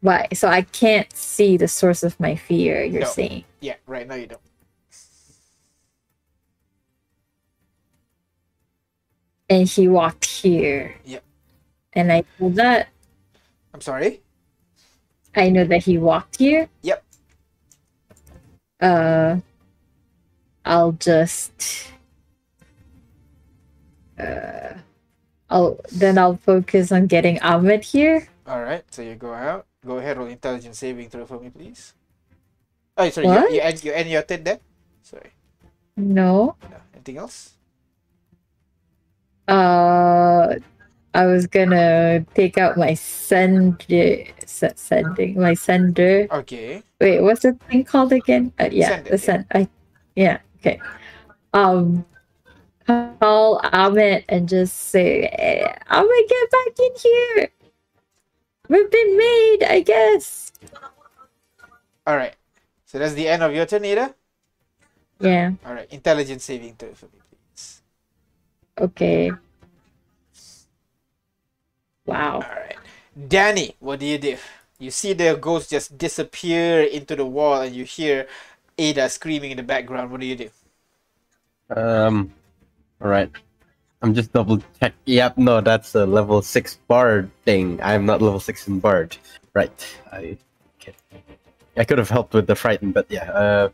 [0.00, 0.28] Why?
[0.32, 2.84] So I can't see the source of my fear.
[2.84, 3.08] You're No.
[3.08, 3.44] saying?
[3.60, 4.40] Yeah, right now you don't.
[9.50, 10.94] And he walked here.
[11.04, 11.24] Yep.
[11.92, 12.88] And I know that.
[13.74, 14.20] I'm sorry.
[15.34, 16.68] I know that he walked here.
[16.82, 17.04] Yep.
[18.80, 19.36] Uh,
[20.64, 21.88] I'll just.
[24.18, 24.74] Uh,
[25.50, 28.28] I'll then I'll focus on getting Ahmed here.
[28.46, 29.66] All right, so you go out.
[29.84, 31.92] Go ahead, roll intelligence saving throw for me, please.
[32.96, 33.50] Oh, sorry, What?
[33.50, 34.60] you, you end you end your turn there.
[35.02, 35.30] Sorry.
[35.96, 36.56] No.
[36.70, 36.76] No.
[36.94, 37.54] Anything else?
[39.48, 40.54] Uh,
[41.14, 46.26] I was gonna take out my sender, se- sending my sender.
[46.30, 46.82] Okay.
[47.00, 48.52] Wait, what's the thing called again?
[48.58, 49.46] Uh, yeah, Send it, the send.
[49.52, 49.68] I,
[50.16, 50.80] yeah, okay.
[51.52, 52.06] Um,
[52.86, 57.48] call Ahmed and just say, "Eh, Ahmed, get back in here.
[58.68, 60.52] We've been made, I guess.
[62.06, 62.34] All right.
[62.86, 64.14] So that's the end of your turn, Ada.
[65.20, 65.52] Yeah.
[65.64, 65.88] All right.
[65.92, 67.82] Intelligence saving throw for me, please.
[68.78, 69.30] Okay.
[72.06, 72.34] Wow.
[72.34, 72.78] All right.
[73.28, 74.36] Danny, what do you do?
[74.78, 78.26] You see the ghost just disappear into the wall, and you hear
[78.76, 80.10] Ada screaming in the background.
[80.10, 80.50] What do you do?
[81.70, 82.32] Um,
[83.02, 83.30] all right.
[84.02, 84.94] I'm just double check.
[85.06, 87.80] Yep, no, that's a level six bard thing.
[87.82, 89.16] I'm not level six in bard.
[89.54, 89.72] Right.
[90.12, 90.38] I.
[90.80, 90.94] Okay.
[91.76, 93.30] I could have helped with the frighten, but yeah.
[93.30, 93.68] Uh,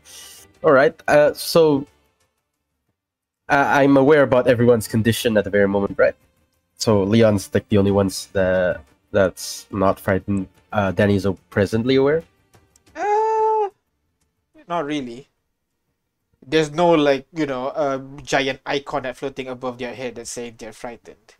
[0.63, 0.93] all right.
[1.07, 1.87] Uh, so.
[3.47, 6.15] I I'm aware about everyone's condition at the very moment, right?
[6.77, 10.47] So Leon's like the only ones that that's not frightened.
[10.71, 12.23] Uh, Danny's uh, presently aware.
[12.95, 13.69] Uh,
[14.67, 15.28] not really.
[16.49, 20.55] There's no like you know a giant icon that floating above their head that saying
[20.57, 21.35] they're frightened.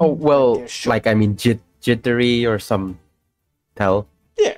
[0.00, 2.98] Oh well, like I mean, jit- jittery or some
[3.76, 4.08] tell.
[4.38, 4.56] Yeah,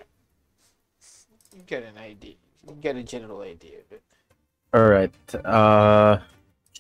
[1.55, 2.35] you get an idea.
[2.67, 3.79] You get a general idea.
[3.81, 4.03] of it.
[4.73, 5.13] All right.
[5.45, 6.21] Uh,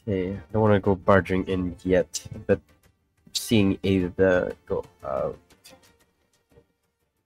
[0.08, 0.32] okay.
[0.32, 2.60] I don't want to go barging in yet, but
[3.34, 5.32] seeing Ada go, uh,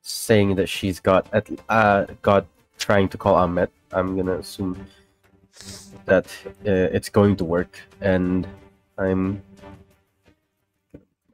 [0.02, 2.46] saying that she's got at uh got
[2.78, 3.70] trying to call Ahmed.
[3.92, 4.86] I'm gonna assume
[6.04, 6.26] that
[6.66, 8.46] uh, it's going to work, and
[8.98, 9.42] I'm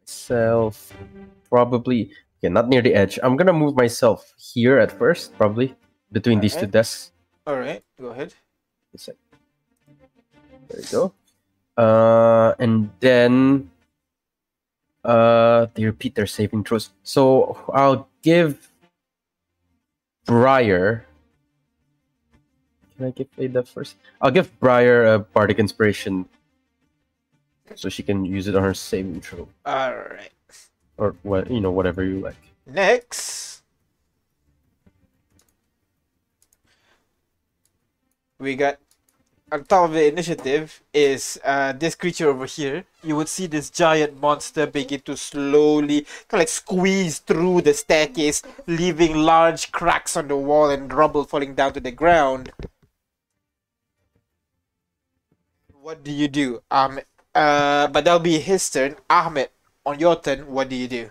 [0.00, 0.92] myself
[1.48, 3.18] probably okay, not near the edge.
[3.22, 5.74] I'm gonna move myself here at first, probably
[6.10, 7.12] between these two desks.
[7.46, 8.34] all right, go ahead.
[10.68, 11.12] There you go.
[11.76, 13.70] Uh, and then
[15.04, 16.90] uh, they repeat their saving throws.
[17.02, 18.68] So I'll give
[20.26, 21.06] Briar.
[23.02, 23.96] Can I give Ada first?
[24.20, 26.26] I'll give Briar a bardic inspiration
[27.74, 30.30] so she can use it on her saving throw All right.
[30.98, 32.36] or what you know whatever you like.
[32.64, 33.62] Next,
[38.38, 38.78] we got
[39.50, 42.84] on top of the initiative is uh, this creature over here.
[43.02, 47.74] You would see this giant monster begin to slowly kind of like squeeze through the
[47.74, 52.52] staircase, leaving large cracks on the wall and rubble falling down to the ground.
[55.82, 56.62] What do you do?
[56.70, 57.02] Um,
[57.34, 58.94] uh, but that'll be his turn.
[59.10, 59.50] Ahmed,
[59.82, 61.10] on your turn, what do you do?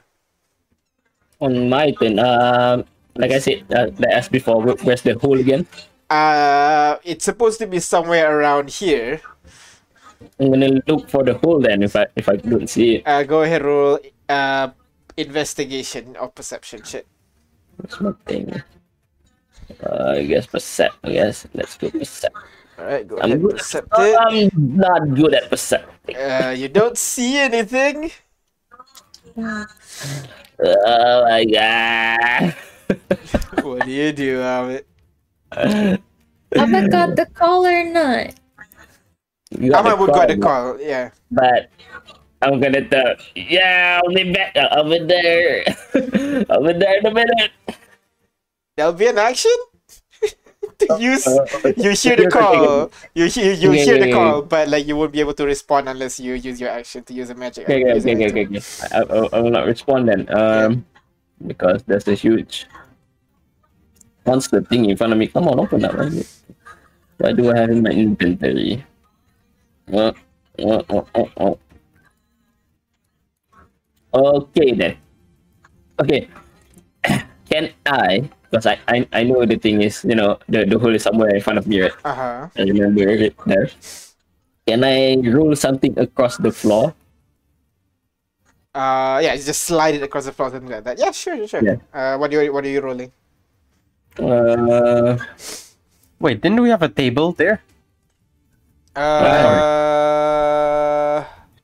[1.44, 2.88] On my turn, um,
[3.20, 5.68] like I said, uh, like as before, where's the hole again?
[6.10, 9.20] Uh, it's supposed to be somewhere around here.
[10.40, 13.04] I'm gonna look for the hole then if I if I don't see it.
[13.04, 14.72] Uh, go ahead, roll uh,
[15.18, 17.04] investigation or perception shit.
[17.76, 18.64] What's my thing?
[19.84, 20.96] Uh, I guess percept.
[21.04, 22.40] I guess let's go percept.
[22.82, 23.58] All right, go I'm ahead, good.
[23.62, 24.17] percept it.
[24.17, 26.17] I'm not good at percepting.
[26.17, 28.10] Uh, you don't see anything.
[29.38, 29.65] Oh
[31.30, 32.56] my god.
[33.62, 34.84] What do you do, Ahmed?
[35.54, 38.34] Oh my god, the collar nut.
[39.54, 40.82] You got Ahmed would got the call, call.
[40.82, 41.12] Yeah.
[41.30, 41.70] But
[42.41, 43.13] I'm gonna tell.
[43.38, 45.70] Yeah, I'll be back uh, over there.
[46.50, 47.54] over there in a minute.
[48.76, 49.54] That'll be an action.
[50.91, 52.91] Uh, you hear the call.
[53.13, 56.20] You hear, you hear the call, but like you won't be able to respond unless
[56.20, 57.65] you use your action to use a magic.
[57.65, 58.62] Okay, okay, okay, okay, okay.
[58.91, 60.28] I, I, I will not respond then.
[60.34, 60.86] Um,
[61.48, 62.67] because there's a huge
[64.26, 65.28] monster thing in front of me.
[65.28, 65.94] Come on, open up.
[65.94, 66.28] Right?
[67.17, 68.86] What do I have in my inventory?
[69.91, 70.13] Uh,
[70.60, 71.56] uh, uh, uh, uh.
[74.13, 74.98] Okay then.
[76.00, 76.28] Okay.
[77.50, 78.30] Can I?
[78.52, 81.32] Because I, I I know the thing is, you know, the, the hole is somewhere
[81.32, 81.96] in front of me, right?
[82.04, 82.50] Uh huh.
[82.60, 83.72] I remember it there.
[84.68, 86.94] Can I roll something across the floor?
[88.76, 91.00] Uh, yeah, just slide it across the floor, something like that.
[91.00, 91.64] Yeah, sure, sure.
[91.64, 91.76] Yeah.
[91.94, 93.12] Uh, what are you, what are you rolling?
[94.20, 95.18] Uh,
[96.20, 97.62] Wait, didn't we have a table there?
[98.96, 99.66] Uh,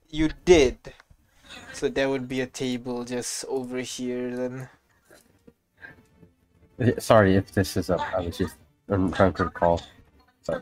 [0.09, 0.77] you did.
[1.73, 4.69] So there would be a table just over here then.
[6.79, 8.01] Uh, Sorry if this is up.
[8.13, 8.55] I was just
[8.89, 9.81] I'm trying to recall.
[10.43, 10.61] So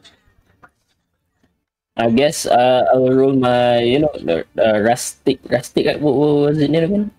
[1.97, 5.88] I guess uh, I will roll my, you know, the, the rustic, rustic.
[5.88, 7.12] uh, What, what was it name again?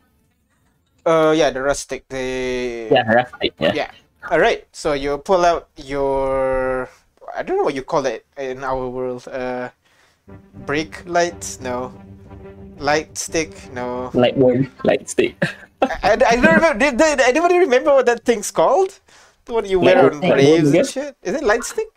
[1.04, 2.08] Uh, yeah, the rustic.
[2.08, 3.54] The Yeah, rustic.
[3.58, 3.74] Yeah.
[3.74, 3.90] Yeah.
[4.30, 4.66] All right.
[4.72, 6.88] So you pull out your
[7.34, 9.26] I don't know what you call it in our world.
[9.28, 9.70] Uh,
[10.66, 11.60] brake lights?
[11.60, 11.92] No.
[12.78, 13.52] Light stick?
[13.72, 14.10] No.
[14.14, 15.36] Light worm, light stick.
[15.82, 16.78] I, I, I don't remember.
[16.78, 18.98] Did, did anybody remember what that thing's called?
[19.44, 20.32] The one you wear Light on stick.
[20.34, 20.80] graves Yeah.
[20.80, 21.16] and shit.
[21.22, 21.88] Is it light stick?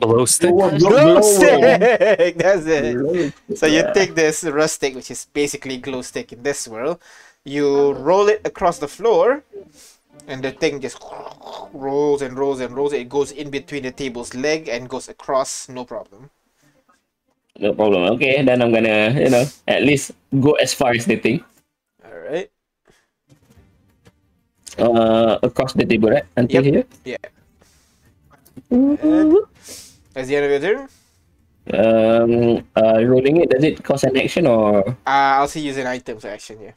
[0.00, 0.50] Glow stick.
[0.50, 2.36] Glow stick.
[2.38, 2.96] That's it.
[2.96, 3.92] Glow So you Yeah.
[3.92, 7.00] take this rustic, which is basically glow stick in this world,
[7.44, 9.42] you roll it across the floor,
[10.26, 10.98] and the thing just
[11.72, 12.92] rolls and rolls and rolls.
[12.92, 16.30] It goes in between the table's leg and goes across, no problem.
[17.58, 18.02] No problem.
[18.14, 21.42] Okay, then I'm gonna, you know, at least go as far as the thing.
[22.04, 22.48] All right.
[24.78, 26.24] Uh, across the table, right?
[26.36, 26.74] Until Yep.
[26.74, 26.84] here.
[27.04, 27.16] Yeah.
[28.70, 29.34] And
[30.14, 30.88] that's the end of your turn.
[31.68, 33.50] Um, uh, rolling it.
[33.50, 34.88] Does it cost an action or?
[35.04, 36.74] Uh, I'll see using items action here.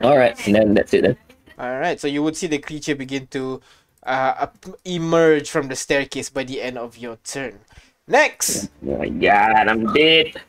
[0.00, 1.16] All right, then that's it then.
[1.58, 2.00] All right.
[2.00, 3.60] So you would see the creature begin to
[4.04, 4.46] uh,
[4.84, 7.60] emerge from the staircase by the end of your turn.
[8.08, 8.70] Next.
[8.86, 10.40] Oh my god, I'm dead.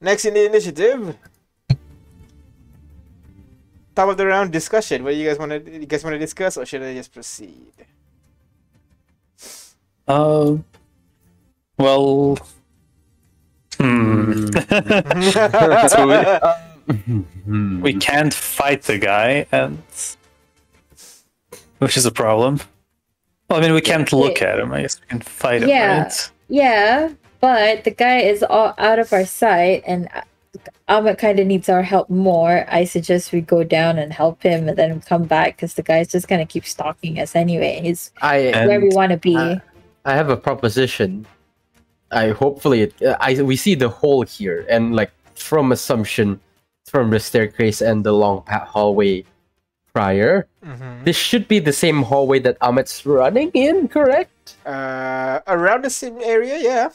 [0.00, 1.16] Next in the initiative.
[3.96, 5.02] Top of the round discussion.
[5.02, 7.12] What do you guys want to you guys want to discuss, or should I just
[7.12, 7.72] proceed?
[10.06, 10.58] Uh,
[11.78, 12.38] well,
[13.80, 14.46] hmm.
[15.88, 16.94] So we,
[17.44, 17.80] Hmm.
[17.80, 19.82] we can't fight the guy, and
[21.78, 22.60] which is a problem.
[23.48, 24.72] Well, I mean, we can't look at him.
[24.72, 26.02] I guess we can fight him, Yeah.
[26.02, 26.30] right?
[26.48, 30.08] Yeah, but the guy is all out of our sight, and
[30.88, 32.64] Ahmed kind of needs our help more.
[32.68, 36.08] I suggest we go down and help him, and then come back because the guy's
[36.08, 37.80] just gonna keep stalking us anyway.
[37.82, 39.36] He's I where we want to be.
[39.36, 39.56] uh,
[40.04, 41.26] I have a proposition.
[42.12, 46.38] I hopefully it, uh, I we see the hole here and like from assumption
[46.86, 49.24] from the staircase and the long pa- hallway
[50.00, 50.44] prior.
[50.60, 51.04] Mm-hmm.
[51.08, 54.56] This should be the same hallway that Ahmed's running in, correct?
[54.68, 56.88] Uh, around the same area, yeah.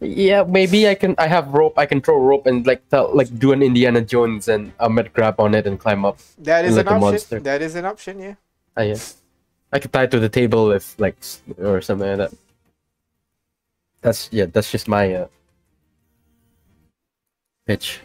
[0.00, 1.18] Yeah, maybe I can.
[1.18, 1.74] I have rope.
[1.74, 5.42] I can throw rope and like tell, like do an Indiana Jones and Ahmed grab
[5.42, 6.22] on it and climb up.
[6.38, 7.10] That is Like an a option.
[7.10, 7.36] monster.
[7.42, 8.34] That is an option, yeah.
[8.78, 8.94] Ah, yeah.
[9.74, 11.18] I could tie it to the table if like
[11.58, 12.32] or something like that.
[14.00, 14.46] That's yeah.
[14.46, 15.26] That's just my uh,
[17.66, 17.98] pitch.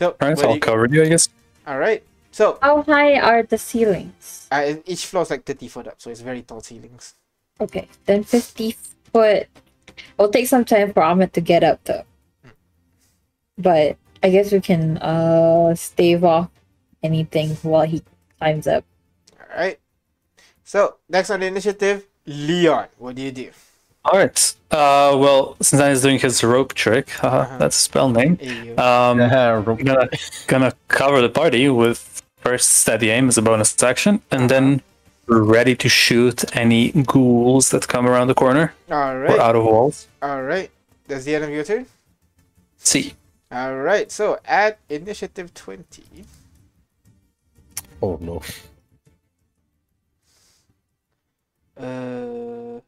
[0.00, 1.28] So, Alright, so I'll you- cover you, I guess.
[1.68, 2.00] all right.
[2.38, 4.46] So, How high are the ceilings?
[4.52, 7.14] uh, each floor is like 30 foot up, so it's very tall ceilings.
[7.60, 8.76] Okay, then 50
[9.12, 9.48] foot.
[10.14, 12.04] It'll take some time for Ahmed to get up though.
[13.58, 16.48] But I guess we can uh stave off
[17.02, 18.02] anything while he
[18.38, 18.84] climbs up.
[19.34, 19.80] All right.
[20.62, 22.86] So, next on the initiative, Leon.
[22.98, 23.50] What do you do?
[24.06, 24.54] Alright.
[24.70, 27.58] Uh, well, since I was doing his rope trick, haha, Uh-huh.
[27.58, 28.36] that's a spell name.
[28.38, 29.18] Hey, you- Um,
[29.66, 30.08] Rope- gonna
[30.46, 34.82] gonna cover the party with first steady aim as a bonus action, and then
[35.26, 40.08] ready to shoot any ghouls that come around the corner all or out of walls.
[40.22, 40.70] All right.
[41.06, 41.86] That's the end of your turn.
[42.78, 43.14] See.
[43.50, 44.10] All right.
[44.10, 46.02] So, at initiative 20.
[48.02, 48.42] oh no.
[51.76, 52.80] Uh.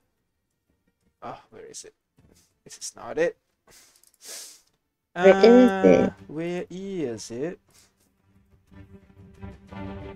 [1.23, 1.95] Oh, where is it?
[2.65, 3.37] This is not it.
[5.15, 6.13] Where is Uh, it?
[6.29, 7.59] Where is it?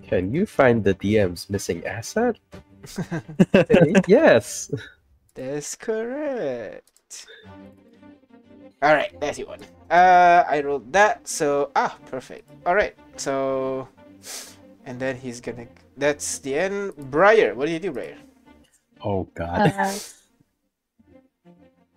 [0.07, 2.37] Can you find the DM's missing asset?
[4.07, 4.71] yes.
[5.33, 7.27] That's correct.
[8.81, 9.59] All right, that's the one.
[9.89, 12.49] Uh, I rolled that, so ah, perfect.
[12.65, 13.87] All right, so,
[14.85, 15.67] and then he's gonna.
[15.97, 16.95] That's the end.
[17.09, 18.17] Briar, what do you do, Briar?
[19.01, 19.73] Oh god.
[19.73, 19.93] Uh,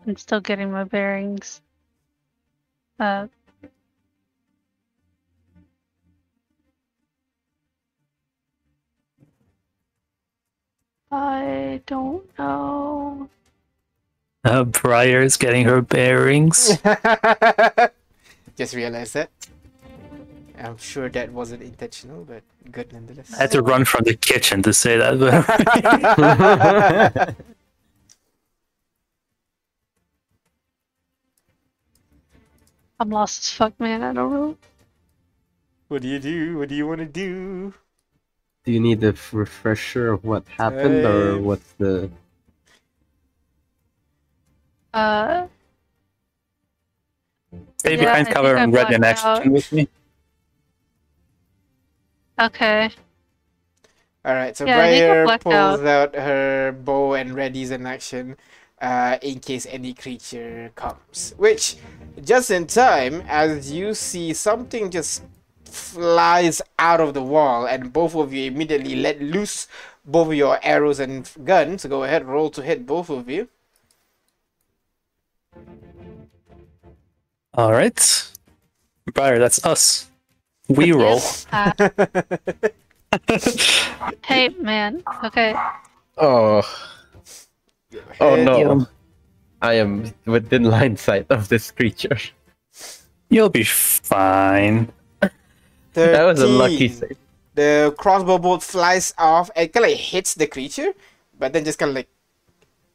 [0.06, 1.60] I'm still getting my bearings.
[2.98, 3.26] Uh,
[11.10, 13.28] I don't know.
[14.44, 16.78] Uh, Briar's getting her bearings.
[18.56, 19.30] Just realized that.
[20.58, 23.32] I'm sure that wasn't intentional, but good nonetheless.
[23.34, 25.18] I had to run from the kitchen to say that.
[25.18, 27.36] But
[33.00, 34.02] I'm lost as fuck, man.
[34.02, 34.56] I don't know.
[35.88, 36.58] what do you do?
[36.58, 37.74] What do you want to do?
[38.68, 42.10] Do you need a f- refresher of what happened or Um, what's the
[44.92, 45.48] Uh,
[47.78, 49.48] stay Yeah, behind I cover and ready an blacked action out.
[49.52, 49.88] with me.
[52.40, 52.90] okay.
[54.24, 55.82] All right, so Yeah, I think I Briar pulls out.
[55.82, 58.36] out her bow and readies an action
[58.80, 61.34] uh, in case any creature comes.
[61.38, 61.76] Which,
[62.24, 65.22] just in time, as you see something just
[65.68, 69.68] flies out of the wall, and both of you immediately let loose
[70.04, 71.84] both of your arrows and guns.
[71.84, 73.48] Go ahead, roll to hit both of you.
[77.54, 78.30] All right,
[79.14, 80.10] Briar, that's us.
[80.68, 81.20] We roll.
[81.50, 81.72] Uh,
[84.24, 85.02] hey, man.
[85.24, 85.54] Okay.
[86.18, 86.62] Oh
[88.20, 88.44] Oh Hit.
[88.44, 88.86] no.
[89.62, 92.18] I am within line sight of this creature.
[93.30, 94.92] You'll be fine.
[96.06, 97.08] That was a lucky 13.
[97.08, 97.16] save.
[97.54, 100.92] the crossbow bolt flies off and kind of like hits the creature,
[101.38, 102.08] but then just kind of like,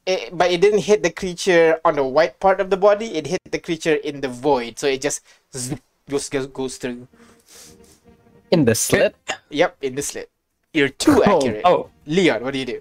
[0.06, 3.16] it, but it didn't hit the creature on the white part of the body.
[3.16, 5.22] It hit the creature in the void, so it just
[5.56, 5.76] zzz,
[6.10, 7.08] goes goes, goes through.
[8.51, 9.16] In the slit?
[9.49, 10.30] Yep, in the slit.
[10.74, 11.62] You're too Oh, accurate.
[11.66, 12.80] Oh, Leon, what do you do?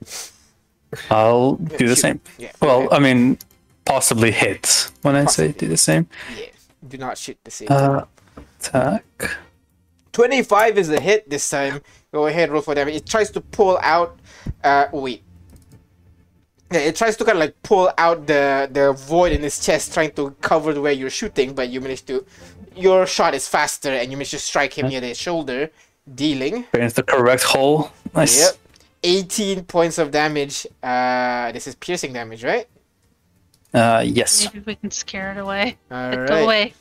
[1.11, 2.21] I'll do the same.
[2.39, 2.53] Yeah.
[2.61, 2.89] Well.
[2.93, 3.39] I mean,
[3.85, 6.09] possibly hit when I say do the same.
[6.37, 6.47] yeah.
[6.87, 7.69] Do not shoot the same.
[7.71, 8.05] Uh,
[8.59, 9.05] attack.
[10.13, 11.81] 25 is a hit this time.
[12.13, 12.95] Go ahead, roll for damage.
[12.97, 14.19] It tries to pull out.
[14.63, 15.23] Uh, wait.
[16.71, 19.93] Yeah, it tries to kind of like pull out the the void in his chest,
[19.93, 22.25] trying to cover the where you're shooting, but you manage to.
[22.75, 25.71] Your shot is faster, and you manage to strike him near the shoulder,
[26.15, 26.65] dealing.
[26.73, 27.91] It's the correct hole.
[28.15, 28.41] Nice.
[28.41, 28.57] Yep.
[29.05, 30.67] 18 points of damage.
[30.83, 32.67] Uh, this is piercing damage, right?
[33.75, 34.47] Uh, yes.
[34.53, 35.77] Maybe we can scare it away.
[35.91, 36.43] All Get right.
[36.45, 36.75] away.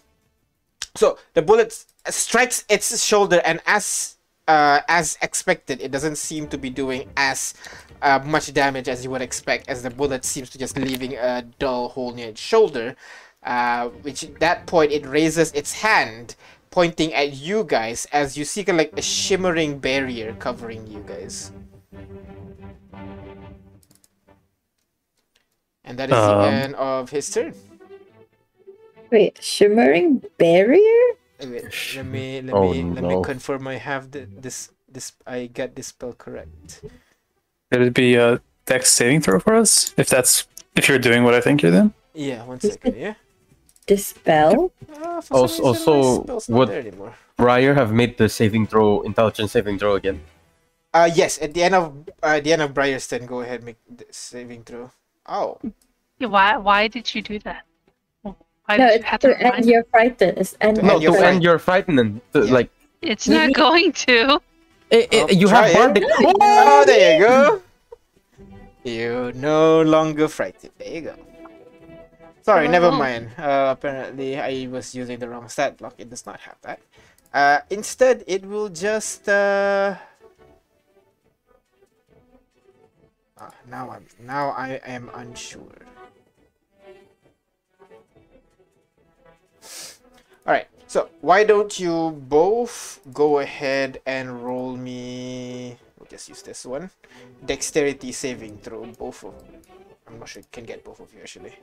[0.95, 6.57] So the bullet strikes its shoulder, and as uh, as expected, it doesn't seem to
[6.57, 7.53] be doing as
[8.01, 11.43] uh, much damage as you would expect, as the bullet seems to just leaving a
[11.59, 12.95] dull hole near its shoulder.
[13.43, 16.35] Uh, which at that point it raises its hand,
[16.69, 21.51] pointing at you guys, as you see like a shimmering barrier covering you guys.
[25.83, 26.53] And that is the Um.
[26.53, 27.55] end of his turn.
[29.09, 31.17] Wait, shimmering barrier?
[31.45, 31.63] Wait,
[31.95, 35.75] let me let Oh, me let me confirm I have the, this this I got
[35.75, 36.81] this spell correct.
[37.71, 39.93] Could it be a dex saving throw for us?
[39.97, 41.93] If that's if you're doing what I think you're doing.
[42.13, 42.95] Yeah, one Is second.
[42.95, 43.13] it- Yeah.
[43.87, 44.71] Dispel?
[44.93, 46.85] Uh, Also- reason, also, spell's not what- there.
[47.37, 50.21] Briar have made the saving throw, intelligence saving throw again.
[50.93, 51.41] Uh, yes.
[51.41, 54.05] At the end of uh, at the end of Briar's turn, go ahead make the
[54.11, 54.91] saving throw.
[55.25, 55.57] Oh,
[56.19, 56.57] Yeah, Why?
[56.57, 57.63] Why did you do that?
[58.65, 59.71] Why No, did you it's to to end me?
[59.73, 60.55] your frightened.
[60.61, 62.21] End No, to end your frightening.
[62.33, 62.53] To, Yeah.
[62.53, 62.69] Like
[63.01, 64.39] It's not going to.
[64.91, 66.03] eh, eh, Oh, you try have it.
[66.03, 66.03] bardic.
[66.41, 67.61] Oh, there you go.
[68.83, 70.71] You're no longer frightened.
[70.77, 71.15] There you go.
[72.43, 72.97] Sorry, never Oh.
[73.05, 73.29] mind.
[73.37, 75.93] Uh, apparently, I was using the wrong stat block.
[75.97, 76.79] It does not have that.
[77.33, 79.29] Uh, instead, it will just.
[79.29, 79.95] Uh...
[83.37, 85.77] Ah, now I'm now I am unsure.
[90.91, 95.77] So why don't you both go ahead and roll me?
[95.97, 96.89] We'll just use this one.
[97.45, 99.33] Dexterity saving throw, both of.
[100.05, 100.41] I'm not sure.
[100.41, 101.55] You can get both of you actually.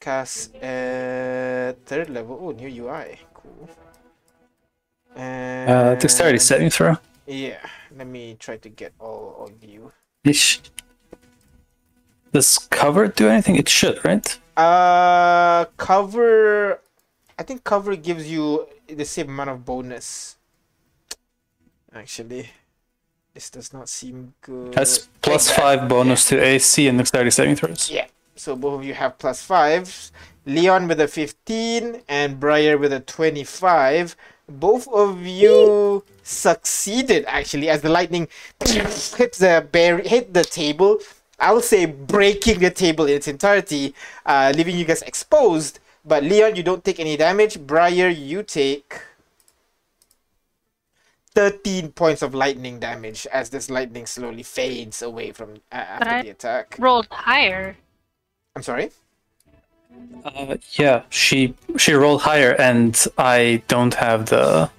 [0.00, 2.38] Cast at third level.
[2.40, 3.18] Oh, new UI.
[3.34, 3.68] Cool.
[5.14, 6.96] And Uh, dexterity saving throw.
[7.26, 7.60] Yeah.
[7.94, 9.92] Let me try to get all of you.
[10.24, 10.62] Ish.
[12.32, 13.56] Does cover do anything?
[13.56, 14.26] It should, right?
[14.56, 16.80] Uh, cover.
[17.38, 20.36] I think cover gives you the same amount of bonus.
[21.94, 22.50] Actually,
[23.34, 24.74] this does not seem good.
[24.74, 25.62] Has plus Like that.
[25.62, 27.90] five bonus to AC and dexterity saving throws.
[27.90, 28.06] Yeah.
[28.36, 30.10] So both of you have plus five.
[30.46, 34.14] Leon with a 15 and Briar with a 25.
[34.48, 38.28] Both of you succeeded actually as the lightning
[38.64, 40.98] hits the bar- hit the table.
[41.38, 45.80] I'll say breaking the table in its entirety, uh, leaving you guys exposed.
[46.06, 47.58] But Leon, you don't take any damage.
[47.58, 48.94] Briar, you take
[51.34, 56.22] 13 points of lightning damage as this lightning slowly fades away from uh, after I-
[56.22, 56.76] the attack.
[56.78, 57.76] Rolled higher.
[58.54, 58.90] I'm sorry.
[60.24, 64.70] Uh, yeah, she she rolled higher, and I don't have the.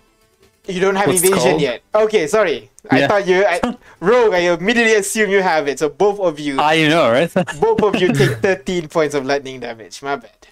[0.67, 1.61] You don't have What's it evasion called?
[1.61, 1.82] yet.
[1.95, 2.69] Okay, sorry.
[2.91, 3.59] I thought you, I,
[3.99, 4.34] Rogue.
[4.34, 5.80] I immediately assume you have it.
[5.80, 7.34] So both of you, I know, right?
[7.59, 10.03] both of you take 13 points of lightning damage.
[10.03, 10.47] My bad.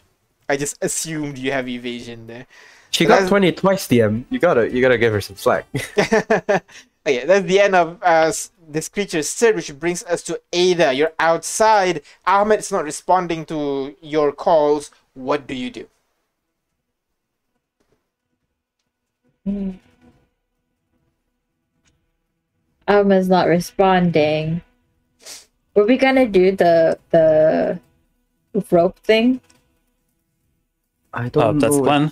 [0.48, 2.46] I just assumed you have evasion there.
[2.92, 4.26] She So got that's- twenty twice, DM.
[4.30, 5.66] You gotta, you gotta give her some slack.
[5.98, 10.94] okay, that's the end of uh, s- this creature's turn, which brings us to Ada.
[10.94, 12.02] You're outside.
[12.26, 14.92] Ahmed is not responding to your calls.
[15.14, 15.88] What do you do?
[22.88, 24.62] Alma's not responding.
[25.76, 27.80] Were we gonna do the the
[28.72, 29.42] rope thing?
[31.16, 31.82] I Oh, don't that's know.
[31.82, 32.12] the plan.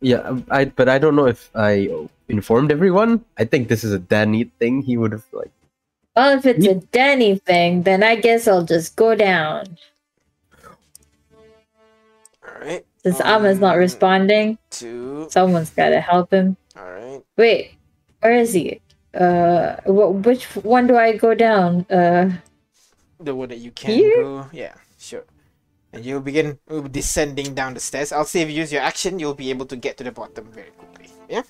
[0.00, 1.88] Yeah, um, I but I don't know if I
[2.28, 3.24] informed everyone.
[3.38, 4.82] I think this is a Danny thing.
[4.82, 5.50] He would have like.
[6.14, 9.76] Well, if it's a Danny thing, then I guess I'll just go down.
[12.46, 12.84] All right.
[13.02, 15.26] Since Alma's not Um, responding, Two.
[15.30, 16.56] someone's gotta help him.
[16.76, 17.22] All right.
[17.36, 17.72] Wait,
[18.20, 18.80] where is he?
[19.14, 21.84] Uh, wh- which one do I go down?
[21.90, 22.30] Uh,
[23.20, 24.22] The one that you can Here?
[24.22, 24.46] go.
[24.52, 25.24] Yeah, sure.
[25.94, 26.58] And you'll begin
[26.90, 28.10] descending down the stairs.
[28.12, 30.50] I'll say if you use your action, you'll be able to get to the bottom
[30.52, 31.08] very quickly.
[31.30, 31.42] Yeah?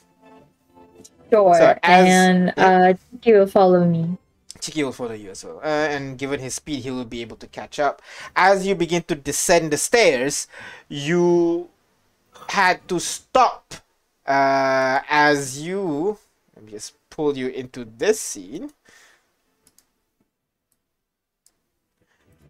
[1.31, 1.55] sure.
[1.55, 4.19] So, as- and uh, he will follow me.
[4.61, 5.61] Chiki will follow you as well.
[5.63, 8.01] Uh, and given his speed, he will be able to catch up.
[8.35, 10.47] As you begin to descend the stairs,
[10.89, 11.69] you
[12.49, 13.75] had to stop
[14.27, 16.17] uh, as you.
[16.57, 18.71] Let me just pull you into this scene.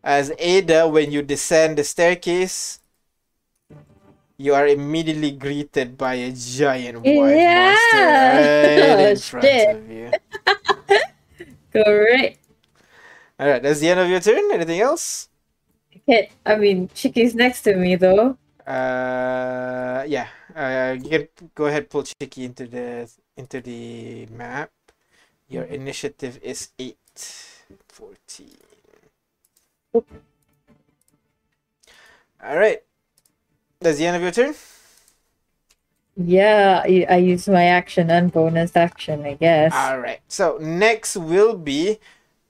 [0.04, 2.78] As Ada, when you descend the staircase,
[4.36, 7.50] you are immediately greeted by a giant white Yeah!
[7.50, 9.68] monster right in Oh, front shit.
[9.68, 10.14] of you.
[11.72, 12.38] Great.
[13.38, 14.50] All right, that's the end of your turn.
[14.52, 15.28] Anything else?
[16.06, 16.32] Hit.
[16.46, 18.36] I mean, Chiki's next to me though.
[18.66, 20.28] Uh, yeah.
[20.54, 24.70] Uh, you can go ahead pull Chicky into the into the map.
[25.48, 26.98] Your initiative is eight.
[27.88, 28.73] 14.
[29.94, 30.04] All
[32.42, 32.82] right.
[33.80, 34.54] That's the end of your turn.
[36.16, 39.74] Yeah, I, I use my action and bonus action, I guess.
[39.74, 40.20] All right.
[40.28, 41.98] So next will be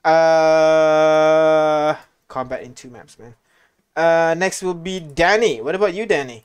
[0.05, 1.95] uh
[2.29, 3.35] combat in two maps, man.
[3.97, 5.61] Uh, next will be Danny.
[5.61, 6.45] What about you, Danny?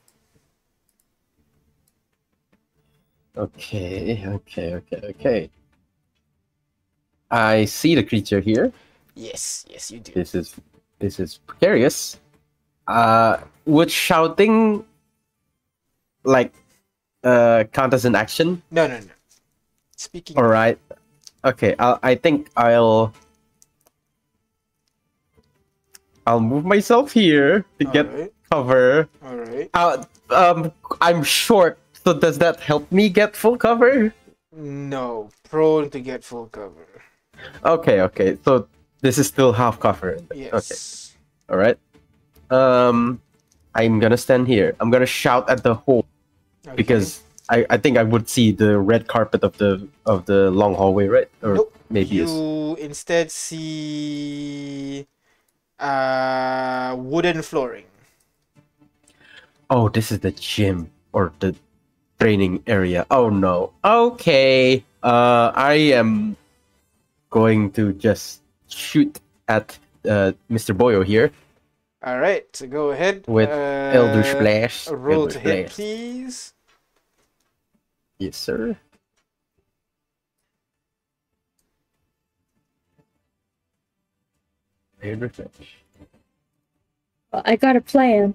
[3.35, 5.49] Okay, okay, okay, okay.
[7.31, 8.71] I see the creature here.
[9.15, 10.11] Yes, yes, you do.
[10.13, 10.55] This is
[10.99, 12.19] this is precarious.
[12.87, 14.85] Uh, would shouting
[16.23, 16.53] like
[17.23, 18.61] uh count as an action?
[18.71, 19.05] No, no, no.
[19.95, 20.37] Speaking.
[20.37, 20.77] All right.
[21.43, 21.75] Okay.
[21.79, 23.13] I'll, I think I'll
[26.25, 28.33] I'll move myself here to All get right.
[28.51, 29.09] cover.
[29.23, 29.69] All right.
[29.73, 30.71] Uh, um,
[31.01, 34.13] I'm short, so does that help me get full cover?
[34.55, 36.87] No, prone to get full cover.
[37.65, 38.37] Okay, okay.
[38.45, 38.67] So
[39.01, 40.17] this is still half cover.
[40.31, 40.75] Okay.
[41.49, 41.77] All right.
[42.49, 43.21] Um,
[43.75, 44.75] I'm gonna stand here.
[44.79, 46.05] I'm gonna shout at the hole
[46.67, 46.75] Okay.
[46.75, 50.75] because I, I think I would see the red carpet of the of the long
[50.75, 51.29] hallway, right?
[51.41, 51.73] Or Nope.
[51.89, 55.07] maybe you it's instead see
[55.79, 57.85] uh wooden flooring.
[59.69, 61.55] oh, this is the gym or the
[62.19, 63.05] training area.
[63.09, 63.71] Oh no.
[63.85, 64.83] Okay.
[65.01, 66.35] Uh, I am
[67.29, 70.75] going to just shoot at uh, Mr.
[70.75, 71.31] Boyo here
[72.03, 74.89] All right, so go ahead with uh, Eldritch Blast.
[74.89, 76.53] Roll Eldritch to hit, please.
[78.17, 78.77] Yes, sir.
[85.03, 85.53] Eldritch Blast.
[87.33, 88.33] I got a plan.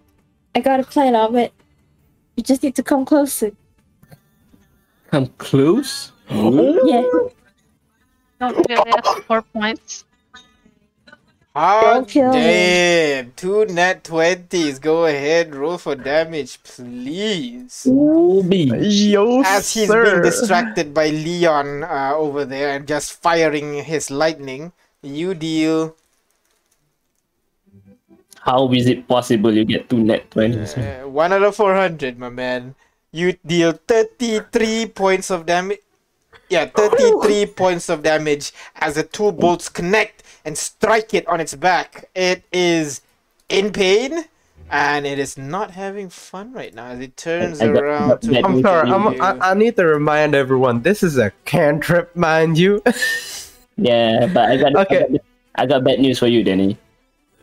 [0.54, 1.52] I got a plan of it.
[2.36, 3.52] You just need to come closer.
[5.10, 6.12] Come close.
[6.30, 7.02] Yeah.
[8.40, 10.04] Don't give it four points.
[11.54, 12.40] Hot Don't kill me.
[12.40, 13.32] damn!
[13.36, 14.80] Two nat twenties.
[14.80, 17.86] Go ahead, roll for damage, please.
[17.88, 18.64] Ruby.
[18.82, 20.02] Yo, As he's sir.
[20.02, 25.94] being distracted by Leon uh, over there and just firing his lightning, you deal
[28.40, 30.76] How is it possible you get two nat 20s?
[30.76, 32.74] uh, one out of four hundred, my man.
[33.12, 35.78] You deal thirty-three points of damage.
[36.50, 41.54] Yeah, thirty-three points of damage as the two bolts connect and strike it on its
[41.54, 42.08] back.
[42.14, 43.00] It is
[43.48, 44.24] in pain.
[44.70, 48.22] And it is not having fun right now as it turns I got- around got
[48.22, 48.90] to that I'm sorry.
[48.90, 49.20] I'm.
[49.20, 52.82] I, I need to remind everyone this is a cantrip, mind you.
[53.76, 55.04] Yeah, but I got, Okay.
[55.04, 55.20] I got
[55.56, 56.78] I got bad news for you, Danny.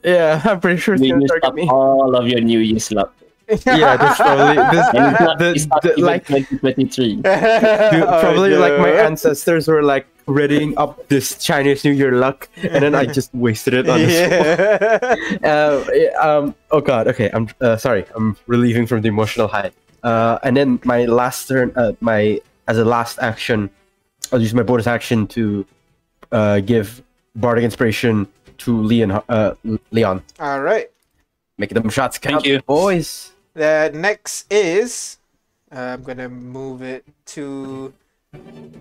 [0.04, 1.68] yeah, I'm pretty sure it's You gonna used up me.
[1.70, 3.14] all of your New Year's luck.
[3.66, 7.16] Yeah, that's probably this, And it's not, the- it's not the- even like 2023.
[7.16, 12.50] dude, Oh, probably like my ancestors were like readying up this Chinese New Year luck,
[12.58, 14.30] and then I just wasted it on this.
[14.30, 15.16] yeah.
[15.52, 15.84] Uh,
[16.22, 16.56] um.
[16.72, 17.08] Oh God.
[17.08, 17.30] Okay.
[17.34, 18.06] I'm uh, sorry.
[18.16, 19.72] I'm relieving from the emotional high.
[20.04, 21.72] Uh, and then my last turn.
[21.76, 23.70] Uh, my as a last action,
[24.32, 25.66] I'll use my bonus action to
[26.32, 27.02] uh give
[27.36, 28.28] bardic inspiration
[28.60, 29.24] to Leon.
[29.28, 29.56] Uh,
[29.92, 30.24] Leon.
[30.40, 30.90] All right.
[31.58, 32.62] Make them shots count, you.
[32.62, 33.32] boys.
[33.54, 35.18] The next is
[35.72, 37.06] uh, I'm gonna move it
[37.38, 37.94] to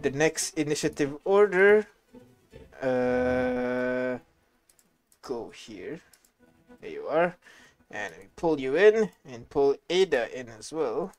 [0.03, 1.86] the next initiative order.
[2.80, 4.18] Uh,
[5.22, 6.01] go here.
[6.80, 7.36] There you are,
[7.90, 11.12] and we pull you in and pull Ada in as well.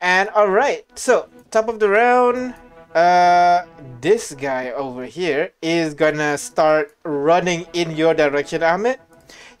[0.00, 2.54] And all right, so top of the round.
[2.94, 3.64] Uh,
[4.00, 8.98] this guy over here is gonna start running in your direction, Ahmed.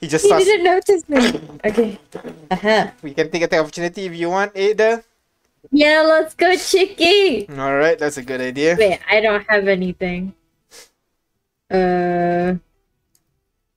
[0.00, 1.40] He just He starts didn't notice me.
[1.64, 1.98] Okay.
[2.50, 2.90] Uh-huh.
[3.02, 5.04] we can take the opportunity if you want, Ada.
[5.70, 7.48] Yeah, let's go, Chicky.
[7.48, 8.76] All right, that's a good idea.
[8.78, 10.34] Wait, I don't have anything.
[11.70, 12.54] Uh.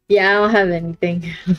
[0.10, 1.24] Yeah, I don't have anything.
[1.48, 1.54] you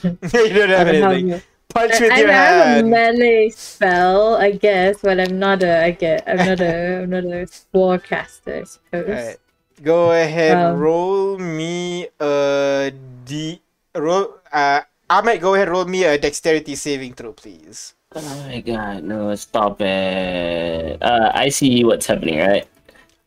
[0.55, 1.29] don't have don't anything.
[1.31, 5.63] have- Punch I, with I your have a melee spell, I guess, but I'm not
[5.65, 5.83] a.
[5.83, 6.23] I get.
[6.29, 7.03] I'm not a.
[7.03, 9.09] I'm not a warcaster, I suppose.
[9.09, 9.37] Alright.
[9.83, 12.93] Go ahead, Um, roll me a
[13.25, 13.61] d.
[13.97, 14.39] Roll.
[14.53, 17.95] Uh, I might go ahead, roll me a dexterity saving throw, please.
[18.17, 21.03] Oh my god, no, stop it.
[21.03, 22.67] Uh, I see what's happening, right?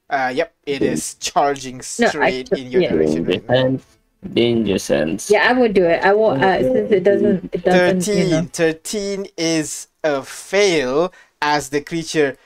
[0.10, 2.92] Uh, yep, it is charging No, I straight took- in your yeah.
[2.92, 3.24] direction.
[3.26, 3.56] Danger right now.
[3.56, 3.86] sense.
[4.34, 5.30] Danger sense.
[5.30, 6.02] Yeah, I would do it.
[6.04, 6.44] I won't.
[6.44, 7.50] Uh, since it doesn't.
[7.54, 8.02] It doesn't.
[8.02, 8.18] 13.
[8.30, 8.50] You know.
[8.54, 12.38] 13 is a fail as the creature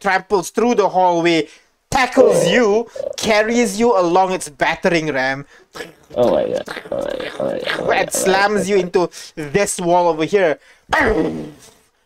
[0.00, 1.48] tramples through the hallway,
[1.94, 5.46] tackles you, carries you along its battering ram,
[6.16, 6.68] Oh my god.
[6.90, 7.32] Oh my god.
[7.38, 7.78] Oh my god.
[7.78, 10.58] Oh my and slams you into this wall over here.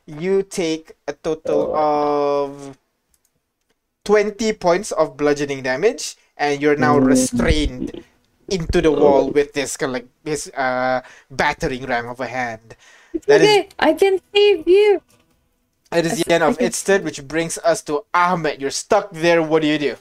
[0.07, 2.79] You take a total of
[4.05, 8.03] 20 points of bludgeoning damage, and you're now restrained
[8.49, 12.77] into the wall with this kind of like this uh battering ram of a hand.
[13.27, 15.03] That is okay, I can save you.
[15.93, 18.61] It is the end of its turn, which brings us to Ahmed.
[18.61, 19.43] You're stuck there.
[19.43, 19.97] What do you do?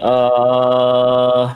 [0.00, 1.54] Uh,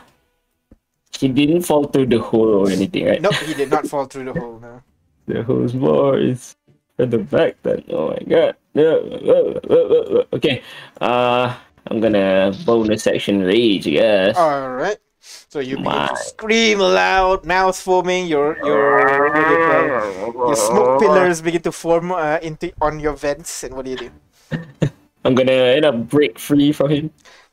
[1.19, 3.21] he didn't fall through the hole or anything, right?
[3.21, 4.59] Nope, he did not fall through the hole.
[4.61, 4.83] No.
[5.27, 6.55] The hole's more is
[6.99, 7.83] at the back then.
[7.89, 8.57] Oh my god.
[8.75, 9.01] No.
[9.01, 10.63] uh, uh, uh, Okay.
[11.01, 14.37] Uh, I'm gonna bonus action rage, I guess.
[14.37, 14.99] All right.
[15.49, 18.27] So you begin to scream loud, mouth foaming.
[18.27, 20.49] Your your what do you call it?
[20.49, 23.65] your smoke pillars begin to form uh, into on your vents.
[23.65, 24.11] And what do you do?
[25.25, 27.11] I'm gonna end up break free from him.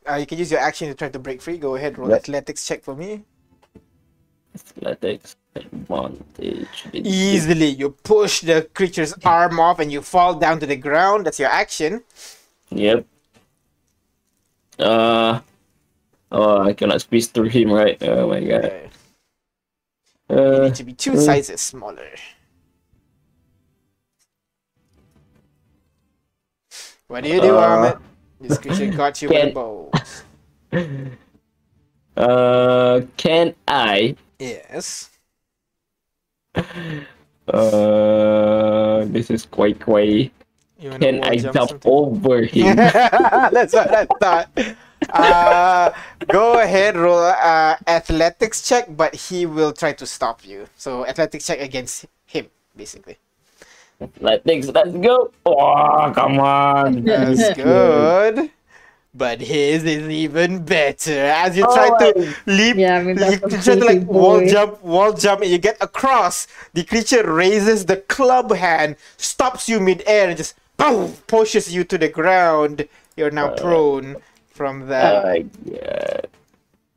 [0.10, 1.58] Uh, you can use your action to try to break free.
[1.58, 2.20] Go ahead, roll Yep.
[2.22, 3.24] athletics check for me.
[4.56, 6.90] Athletics advantage.
[6.92, 11.26] Easily, you push the creature's arm off, and you fall down to the ground.
[11.26, 12.04] That's your action.
[12.72, 13.06] Yep.
[14.80, 15.40] Uh.
[16.32, 17.98] Oh, I cannot squeeze through him, right?
[18.04, 18.66] Oh my god.
[18.66, 18.90] Okay.
[20.30, 21.18] You Uh, need to be two uh.
[21.20, 22.08] sizes smaller.
[27.08, 27.98] What do you do, Uh, Ahmed?
[28.40, 29.92] This creature got you with a can- bow.
[32.18, 34.16] uh, can I?
[34.40, 35.10] Yes.
[37.48, 40.32] Uh, this is quite quite.
[40.82, 42.76] You wanna Can I jump jump over him?
[43.56, 44.50] That's what I thought.
[45.10, 45.92] Uh,
[46.28, 50.66] go ahead, roll uh, athletics check, but he will try to stop you.
[50.76, 53.18] So athletics check against him, basically.
[54.02, 55.32] Athletics, let's go.
[55.46, 57.04] Oh, come on.
[57.04, 58.50] That's good.
[59.14, 61.26] But his is even better.
[61.26, 64.44] As you try Oh, to leap, Yeah, I mean, you try to like big wall
[64.48, 66.48] jump, wall jump, and you get across.
[66.74, 71.84] The creature raises the club hand, stops you mid air, and just boom, pushes you
[71.86, 72.88] to the ground.
[73.16, 74.18] You're now prone
[74.48, 75.24] from Oh that.
[75.24, 76.28] my god.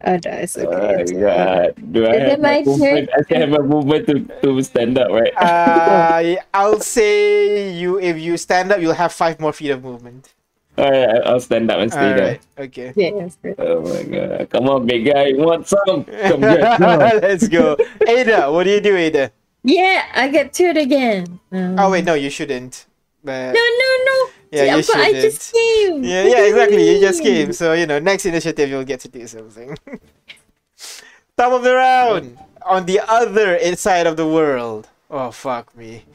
[0.05, 0.95] Oh, no, it's Oh okay.
[0.97, 1.51] my it's okay.
[1.67, 1.75] god.
[1.93, 3.11] Do I Is have my a movement?
[3.19, 5.35] I can have a movement to, to stand up, right?
[5.37, 10.35] Uh, I'll say you if you stand up, you'll have five more feet of movement.
[10.79, 12.39] Alright, I'll stand up and stay All there.
[12.59, 12.95] okay.
[12.97, 13.59] Yeah, that's good.
[13.59, 14.51] Oh my god.
[14.51, 15.27] Come on, big guy.
[15.27, 16.05] You want some?
[16.27, 17.13] Come get some.
[17.23, 17.79] Let's go.
[18.07, 19.33] Ada, what do you do, Ada?
[19.63, 21.41] Yeah, I get to it again.
[21.51, 22.87] Um, Oh wait, no, you shouldn't.
[23.25, 24.31] But No, no, no.
[24.53, 26.05] Yeah, you but I just came.
[26.05, 26.85] Yeah, yeah, exactly.
[26.95, 29.77] You just came, so you know, next initiative you'll get to do something.
[31.37, 34.89] Top of the round on the other side of the world.
[35.11, 36.05] Oh fuck me.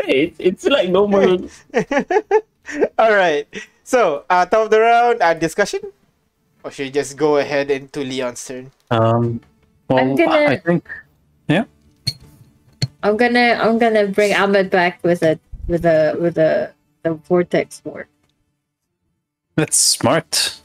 [0.00, 1.44] Hey, it's, it's like normal.
[2.98, 3.44] All right.
[3.84, 5.80] So, uh, top of the round, uh, discussion,
[6.64, 8.72] or should we just go ahead into Leon's turn?
[8.90, 9.42] Um,
[9.88, 10.88] well, I'm gonna- I think
[13.02, 16.72] I'm gonna I'm gonna bring Ahmed back with a with a with a
[17.02, 18.06] the vortex sword.
[19.56, 20.60] that's smart.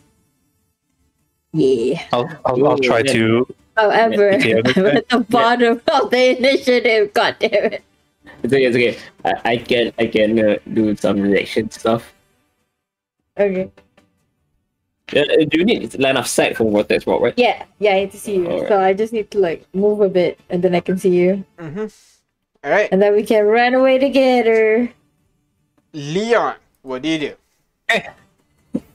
[1.54, 2.04] Yeah.
[2.12, 3.14] I'll I'll, I'll try Yeah.
[3.14, 3.48] to.
[3.78, 4.42] However, I'm
[4.88, 7.14] at the bottom of the initiative.
[7.14, 7.84] God damn it.
[8.44, 8.98] It's okay, it's okay.
[9.24, 12.14] I, I can I can uh, do some reaction stuff.
[13.38, 13.72] Okay.
[15.16, 17.34] Uh, uh, do you need line of sight for Vortex Warp, right?
[17.38, 18.48] Yeah, yeah, I need to see you.
[18.48, 18.68] Alright.
[18.68, 21.46] So I just need to like move a bit and then I can see you.
[21.60, 21.86] Mm-hmm.
[22.66, 24.92] All right, And then we can run away together.
[25.94, 27.34] Leon, what do you do?
[27.88, 28.10] Hey.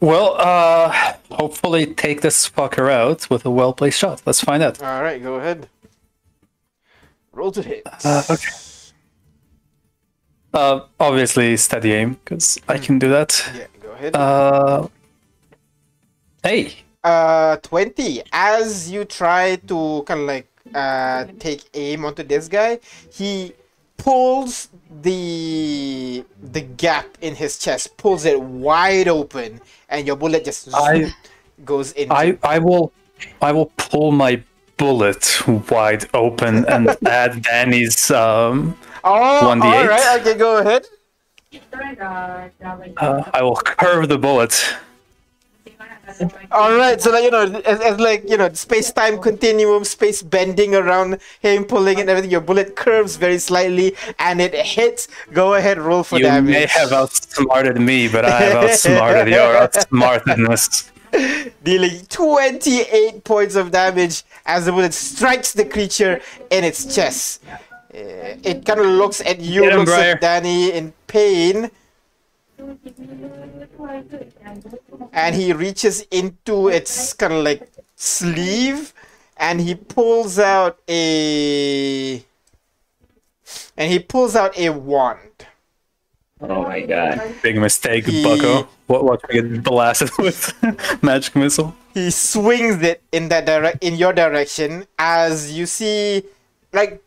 [0.01, 4.23] Well, uh, hopefully take this fucker out with a well placed shot.
[4.27, 4.83] Let's find out.
[4.83, 5.69] All right, go ahead.
[7.33, 7.87] Roll to hit.
[8.05, 8.51] Uh, okay.
[10.53, 13.41] Uh, obviously steady aim because I can do that.
[13.55, 14.17] Yeah, go ahead.
[14.17, 14.89] Uh,
[16.43, 22.47] hey, uh 20 as you try to kind of like uh take aim onto this
[22.47, 22.79] guy
[23.11, 23.55] he
[24.03, 24.69] pulls
[25.03, 31.13] the the gap in his chest pulls it wide open and your bullet just I-
[31.65, 32.93] goes in I I will
[33.43, 34.43] I will pull my
[34.77, 35.23] bullet
[35.71, 39.63] wide open and add Danny's um oh 1d8.
[39.65, 40.85] all right okay go ahead
[42.01, 44.55] uh, I will curve the bullet.
[46.53, 50.75] All right so like you know as, as like you know space-time continuum space bending
[50.75, 55.79] around him pulling and everything your bullet curves very slightly and it hits go ahead
[55.79, 60.91] roll for you damage You may have outsmarted me, but I have outsmarted your outsmartedness.
[61.65, 67.43] dealing 28 points of damage as the bullet strikes the creature in its chest.
[67.93, 70.15] Uh, it kind of looks at you, him, looks Briar.
[70.15, 71.71] at Danny in pain,
[75.13, 78.93] and he reaches into its kind of like sleeve
[79.37, 82.23] and he pulls out a.
[83.77, 85.47] And he pulls out a wand.
[86.43, 87.35] Oh my god.
[87.43, 88.69] Big mistake, He- Bucko.
[88.87, 90.53] What what can get blasted with
[91.03, 91.75] magic missile?
[91.93, 96.23] he swings it in that direct in your direction as you see
[96.73, 97.03] like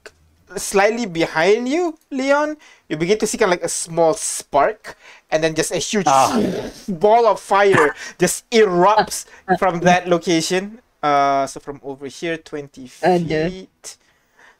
[0.57, 2.57] slightly behind you leon
[2.89, 4.97] you begin to see kind of like a small spark
[5.33, 6.05] and then just a huge
[6.87, 9.25] ball of fire just erupts
[9.59, 13.49] from that location uh so from over here 20 yeah.
[13.49, 13.97] feet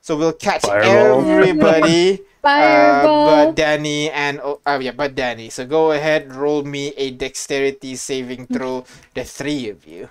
[0.01, 1.23] so we'll catch Fireball.
[1.23, 5.49] everybody uh, but Danny and oh, uh, yeah, but Danny.
[5.49, 10.09] So go ahead, roll me a dexterity saving throw, the three of you.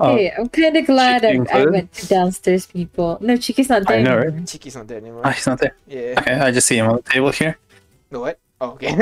[0.00, 3.18] Oh, hey, I'm kind of glad I, I went to downstairs people.
[3.20, 3.98] No, Chiki's not there.
[3.98, 4.46] I know, right?
[4.46, 5.22] Chiki's not there anymore.
[5.24, 5.76] ah, he's not there.
[5.86, 6.18] Yeah.
[6.18, 7.58] Okay, I just see him on the table here.
[8.10, 8.40] No what?
[8.64, 8.94] Oh, okay.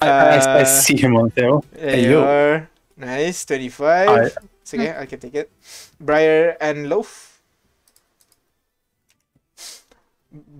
[0.00, 1.64] I, I, I Uh, see him on the table.
[1.72, 2.24] There Hey, you yo.
[2.24, 2.68] are.
[2.96, 3.44] Nice.
[3.44, 4.08] Twenty-five.
[4.08, 4.30] I-
[4.62, 4.94] It's okay.
[4.96, 5.50] I can take it.
[6.00, 7.40] Briar and Loaf.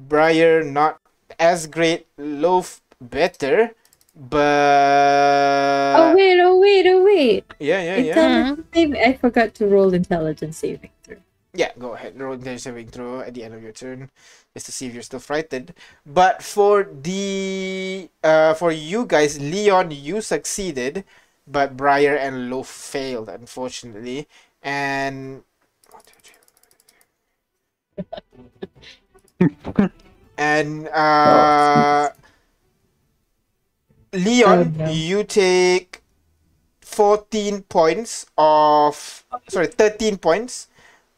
[0.09, 1.01] Briar not
[1.39, 2.07] as great.
[2.19, 3.73] Loaf better.
[4.15, 6.39] But oh wait!
[6.41, 6.87] Oh wait!
[6.87, 7.45] Oh wait!
[7.59, 8.53] yeah, yeah, yeah.
[8.53, 9.01] Intelligence saving.
[9.01, 10.92] I forgot to roll intelligence saving through.
[11.55, 12.19] Yeah, go ahead.
[12.19, 14.11] Roll intelligence saving throw at the end of your turn,
[14.55, 15.75] just to see if you're still frightened.
[16.07, 21.05] But for the uh for you guys, Leon, you succeeded,
[21.47, 24.29] but Briar and Loaf failed, unfortunately.
[24.63, 25.45] And
[30.39, 32.11] and uh
[34.13, 34.91] Leon, Oh, no.
[34.91, 36.03] you take
[36.81, 40.69] 14 points of sorry 13 points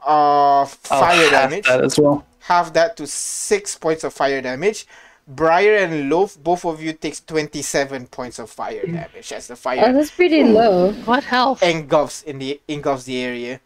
[0.07, 2.25] of I'll fire half damage that as well.
[2.41, 4.87] half that to 6 points of fire damage
[5.27, 8.93] briar and loaf both of you takes 27 points of fire mm.
[8.93, 10.93] damage as the Oh, fire that's pretty low.
[11.05, 11.63] What health?
[11.63, 13.61] engulfs in the engulfs the area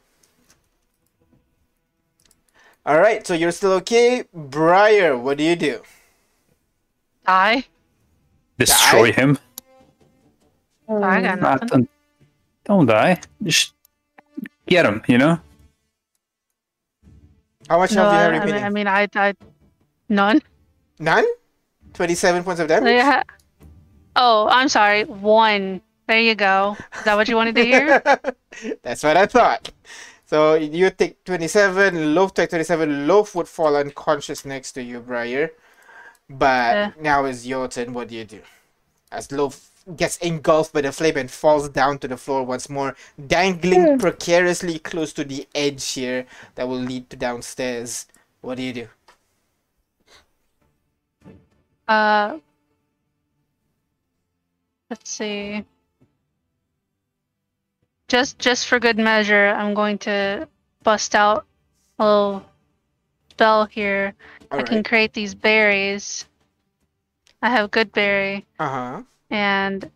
[2.87, 5.83] all right so you're still okay briar what do you do
[7.27, 7.65] Die?
[8.59, 9.39] Destroy him.
[10.89, 11.89] I got Not, nothing.
[12.65, 13.21] don't die.
[13.43, 13.75] Just
[14.67, 15.39] get him, you know?
[17.69, 19.35] How much No, health do you have I mean, remaining I mean, I, I,
[20.09, 20.41] none.
[20.99, 21.25] none
[21.95, 23.23] 27 points of damage Yeah.
[24.17, 25.05] Oh, I'm sorry.
[25.05, 25.81] One.
[26.07, 26.77] There you go.
[26.97, 28.03] Is that what you wanted to hear?
[28.83, 29.71] That's what I thought.
[30.27, 33.07] So you take 27, Loaf take 27.
[33.07, 35.51] Loaf would fall unconscious next to you, Briar.
[36.29, 37.93] But now is your turn.
[37.93, 38.41] What do you do?
[39.13, 42.95] As Loaf gets engulfed by the flame and falls down to the floor once more,
[43.27, 48.07] dangling precariously close to the edge here that will lead to downstairs.
[48.41, 48.89] What do you do?
[51.87, 52.39] Uh,
[54.91, 55.65] let's see.
[58.09, 60.49] Just, just for good measure, I'm going to
[60.83, 61.47] bust out
[61.99, 62.47] a little
[63.31, 64.15] spell here.
[64.51, 66.25] I can create these berries.
[67.43, 69.03] I have Goodberry, Uh huh.
[69.31, 69.91] And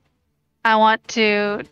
[0.64, 1.62] I want to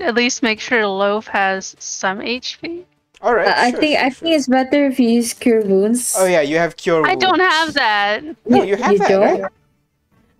[0.00, 2.84] at least make sure Loaf has some HP.
[3.22, 3.46] Alright.
[3.48, 4.14] Uh, I sure, think sure, I sure.
[4.26, 6.14] think it's better if you use cure wounds.
[6.18, 7.02] Oh, yeah, you have cure.
[7.02, 7.10] Wounds.
[7.10, 8.22] I don't have that.
[8.46, 9.40] No, you have that, don't?
[9.42, 9.52] right?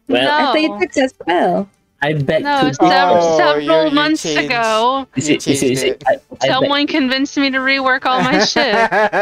[0.09, 0.81] Well, I thought you No.
[0.81, 1.69] took that spell.
[2.03, 4.45] I beg No, to sev- Oh, several you- you months changed.
[4.51, 6.05] ago, You see, You you see, you changed see, it.
[6.07, 8.75] I, I beg, someone convinced me to rework all my shit.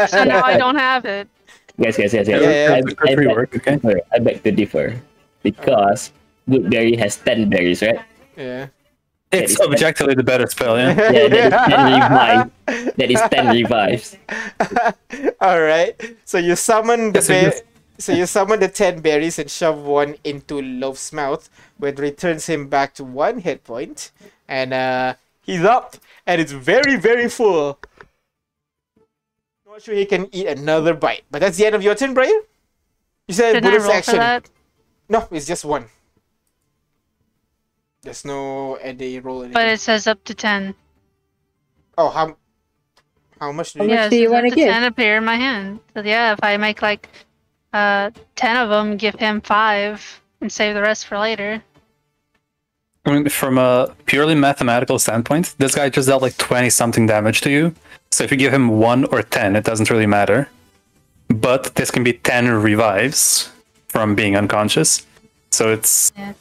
[0.09, 1.29] so now I don't have it.
[1.77, 2.41] Yes, yes, yes, yes.
[2.41, 3.75] Yeah, yeah, I, Good I, beg, rework, okay?
[3.77, 4.01] differ.
[4.11, 5.01] I beg to differ
[5.43, 6.11] because
[6.49, 7.99] Goodberry has ten berries, right?
[8.35, 8.67] Yeah.
[9.31, 9.69] It's is bad.
[9.69, 10.93] objectively the better spell, yeah?
[11.11, 12.95] Yeah, that is ten revive.
[12.97, 14.17] That is ten revives.
[15.41, 15.95] All right.
[16.25, 17.63] So you summon the Yes, it bear- is.
[17.97, 22.67] so you summon the ten berries and shove one into Loaf's mouth, which returns him
[22.67, 24.11] back to one hit point,
[24.47, 27.79] and uh, he's up, and it's very very full.
[29.65, 32.43] Not sure he can eat another bite, but that's the end of your turn, Brian.
[33.27, 34.52] You said Didn't I bonus action.
[35.07, 35.31] For that?
[35.31, 35.85] No, it's just one.
[38.03, 39.39] There's no any roll.
[39.43, 39.53] Anything.
[39.53, 40.75] But it says up to 10.
[41.97, 42.37] oh, how
[43.39, 43.91] how much do How you?
[43.91, 44.69] yeah, it do you wanna up to give?
[44.69, 45.79] 10 appear in my hand.
[45.93, 47.07] So yeah, if I make like
[47.73, 51.63] uh 10 of them, give him 5 and save the rest for later.
[53.05, 57.41] I mean, from a purely mathematical standpoint, this guy just dealt like 20 something damage
[57.41, 57.75] to you.
[58.11, 60.47] So if you give him 1 or 10, it doesn't really matter.
[61.27, 63.51] But this can be 10 revives
[63.93, 65.05] from being unconscious.
[65.51, 66.33] So it's Yeah.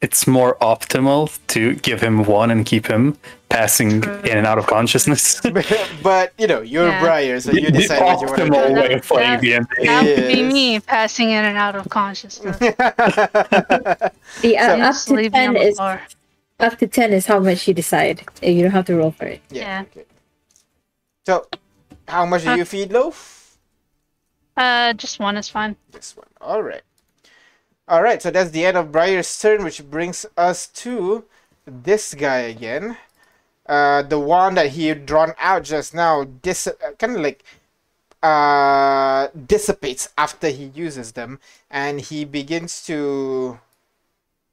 [0.00, 1.20] it's more optimal
[1.54, 3.02] to give him 1 and keep him
[3.50, 4.20] passing True.
[4.30, 5.40] in and out of consciousness.
[6.02, 7.00] but you know, you're Yeah.
[7.02, 8.50] Briar, so you The decide what you want to do.
[8.50, 8.74] optimal do.
[8.80, 9.86] way of playing That- D&D.
[9.86, 12.56] That would be me passing in and out of consciousness.
[14.44, 16.00] The uh, So- up to leave me on ten is floor.
[16.60, 18.22] up to ten is how much you decide.
[18.42, 19.40] Uh, You don't have to roll for it.
[19.50, 19.60] yeah.
[19.62, 19.80] Yeah.
[19.92, 20.04] Okay.
[21.26, 21.46] So,
[22.08, 23.18] how much do you feed Loaf?
[24.58, 25.76] Uh, just one is fine.
[25.92, 26.26] This one.
[26.40, 26.82] All right.
[27.86, 28.20] All right.
[28.20, 31.24] So that's the end of Briar's turn, which brings us to
[31.64, 32.96] this guy again.
[33.66, 37.44] Uh, the one that he had drawn out just now, dis- uh, kind of like
[38.20, 41.38] uh, dissipates after he uses them,
[41.70, 43.60] and he begins to.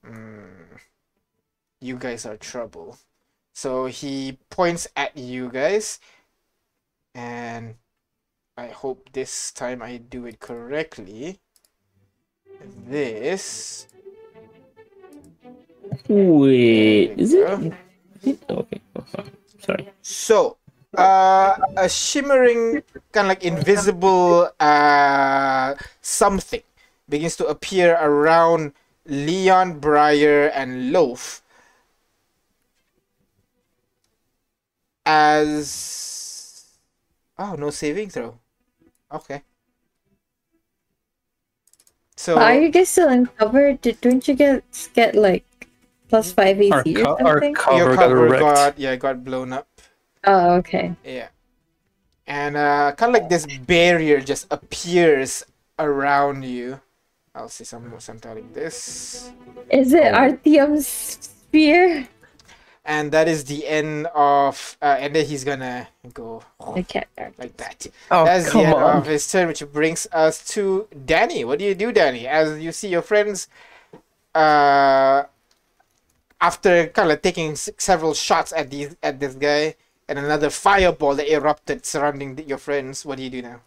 [0.06, 0.78] Hmm,
[1.82, 3.00] you guys are trouble.
[3.54, 6.00] So he points at you guys,
[7.16, 7.76] and
[8.58, 11.40] I hope this time I do it correctly.
[12.88, 13.88] This.
[16.08, 17.48] Wait, is it?
[17.48, 17.76] There we go.
[18.24, 18.44] is it?
[18.50, 18.82] Okay.
[18.96, 19.24] oh,
[19.60, 19.90] Sorry.
[20.02, 20.56] So,
[20.98, 22.82] uh, a shimmering,
[23.12, 26.64] kind of like invisible uh, something
[27.10, 28.72] begins to appear around
[29.06, 31.44] Leon, Briar, and Loaf.
[35.06, 36.64] As.
[37.38, 38.40] Oh, no saving throw.
[39.12, 39.42] Okay.
[42.18, 42.38] So.
[42.40, 43.74] Are you guys still in cover?
[43.74, 45.46] Did, don't you get get like
[46.10, 47.54] plus five AC Our, or co- our something?
[47.54, 48.42] cover your got cover wrecked.
[48.42, 49.68] got yeah I got blown up.
[50.24, 50.96] Oh, okay.
[51.04, 51.28] Yeah.
[52.28, 55.44] and uh, kind of like this barrier just appears
[55.78, 56.82] around you.
[57.36, 59.30] I'll see some something like this,
[59.70, 62.08] Is it Otiluke's sphere?
[62.86, 64.78] And that is the end of.
[64.82, 67.08] Uh, and then he's gonna go I can't.
[67.18, 67.88] like that.
[68.12, 68.98] Oh, That's the end on.
[68.98, 71.44] of his turn, which brings us to Danny.
[71.44, 72.28] What do you do, Danny?
[72.28, 73.48] As you see your friends,
[74.34, 75.24] uh,
[76.40, 79.76] after kind of taking several shots at these at this guy,
[80.08, 83.06] and another fireball that erupted surrounding the, your friends.
[83.06, 83.62] What do you do now?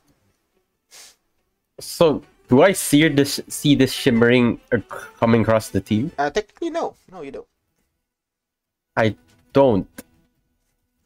[1.81, 4.79] So, do I see this see this shimmering uh,
[5.19, 6.13] coming across the team?
[6.19, 7.47] Uh, technically, no, no, you don't.
[8.99, 9.15] I
[9.55, 9.87] don't.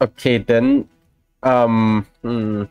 [0.01, 0.89] Okay, then.
[1.43, 2.07] Um.
[2.21, 2.63] hmm.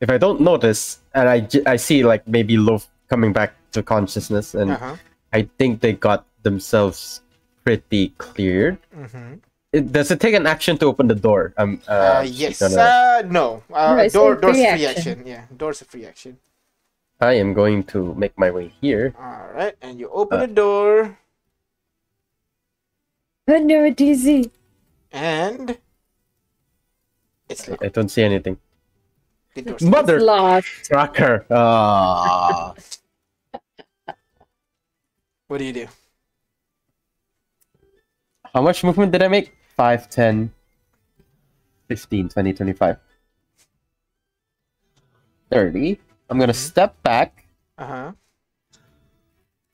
[0.00, 3.82] If I don't notice, and I, j- I see like maybe Loaf coming back to
[3.82, 4.96] consciousness, and Uh huh.
[5.32, 7.22] I think they got themselves
[7.64, 8.76] pretty cleared.
[8.94, 9.40] Mm-hmm.
[9.72, 11.54] It, does it take an action to open the door?
[11.56, 11.80] Um.
[11.88, 12.60] Uh, Uh, yes.
[12.60, 13.62] gonna- Uh, no.
[13.72, 14.32] Uh, No, door.
[14.36, 15.12] a Door's free free action.
[15.16, 15.16] action.
[15.26, 15.44] Yeah.
[15.56, 16.36] Door's a free action.
[17.18, 19.14] I am going to make my way here.
[19.16, 20.44] All right, and you open Uh.
[20.46, 21.16] the door,
[23.48, 24.50] Oh no, DZ.
[25.12, 25.78] and
[27.48, 27.84] it's locked.
[27.84, 28.58] I don't see anything.
[29.80, 30.84] Mother Locked.
[30.86, 31.46] trucker.
[31.50, 32.74] Ah.
[35.48, 35.86] What do you do?
[38.52, 39.54] How much movement did I make?
[39.76, 40.50] 5, 10,
[41.86, 42.96] 15, 20, 25.
[45.52, 46.00] 30.
[46.28, 47.46] I'm gonna step back
[47.78, 48.12] Uh huh.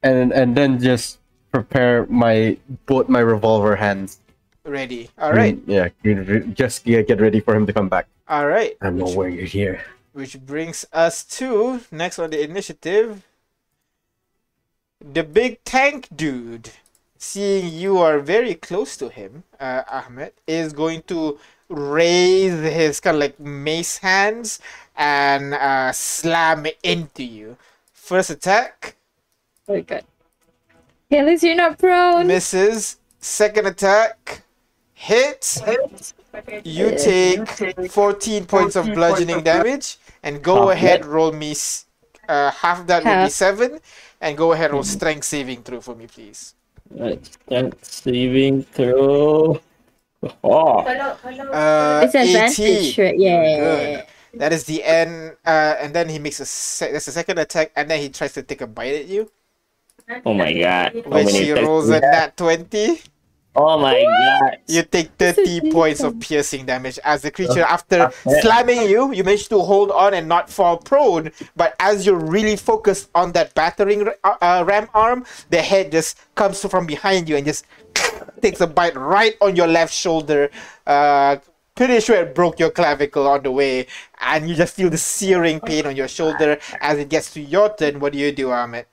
[0.03, 1.22] and and then just
[1.53, 4.19] prepare my both my revolver hands.
[4.65, 5.11] Ready.
[5.19, 5.57] All right.
[5.67, 8.07] Mm, Yeah, get- get- just get, get ready for him to come back.
[8.29, 8.77] All right.
[8.81, 9.85] I know where you're here.
[10.13, 13.23] Which brings us to next on the initiative.
[15.01, 16.71] The big tank dude,
[17.19, 21.39] seeing you are very close to him, uh, Ahmed, is going to
[21.69, 24.61] raise his kind of like mace hands
[24.97, 27.57] and uh, slam into you.
[27.93, 28.95] First attack
[29.69, 30.05] Oh god.
[31.13, 32.27] Okay, at least you're not prone.
[32.27, 32.97] misses.
[33.21, 34.41] Second attack
[34.95, 35.61] hits.
[36.65, 37.47] You take
[37.93, 41.53] 14 points of bludgeoning damage and go Half ahead roll me
[42.31, 43.79] uh, half that will be 7
[44.23, 46.55] and go ahead roll strength saving throw for me please.
[46.89, 49.61] Right, strength saving throw.
[50.41, 53.19] Oh, Kalau kalau Uh, it's advantage, right?
[53.21, 53.37] Yeah.
[53.61, 54.41] Good.
[54.41, 57.69] That is the end uh, and then he makes a se- that's the second attack
[57.77, 59.29] and then he tries to take a bite at you
[60.25, 60.93] oh my god.
[61.05, 63.01] How which many he attacks rolls a nat 20.
[63.55, 64.59] Oh my god.
[64.67, 68.11] You take 30 points of piercing damage as the creature, after
[68.41, 71.31] slamming you, you manage to hold on and not fall prone.
[71.55, 76.19] But as you're really focused on that battering uh, uh, ram arm, the head just
[76.35, 77.67] comes from behind you and just
[78.43, 80.51] takes a bite right on your left shoulder.
[80.87, 81.37] Uh,
[81.75, 83.87] pretty sure it broke your clavicle on the way,
[84.21, 87.75] and you just feel the searing pain on your shoulder as it gets to your
[87.77, 88.01] turn.
[88.01, 88.87] What do you do, Ahmed?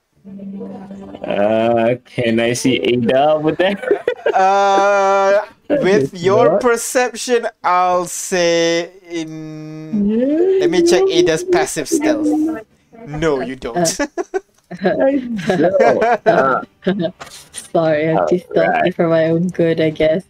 [1.24, 3.80] Uh, can I see Ada over there?
[4.34, 6.62] Uh, with your What?
[6.62, 10.60] perception, I'll say in.
[10.60, 12.28] Let me check Ada's passive stealth.
[13.08, 13.78] No, you don't.
[13.78, 14.08] Uh,
[17.52, 18.96] Sorry, I'm too stealthy Alright.
[18.96, 20.26] for my own good, I guess.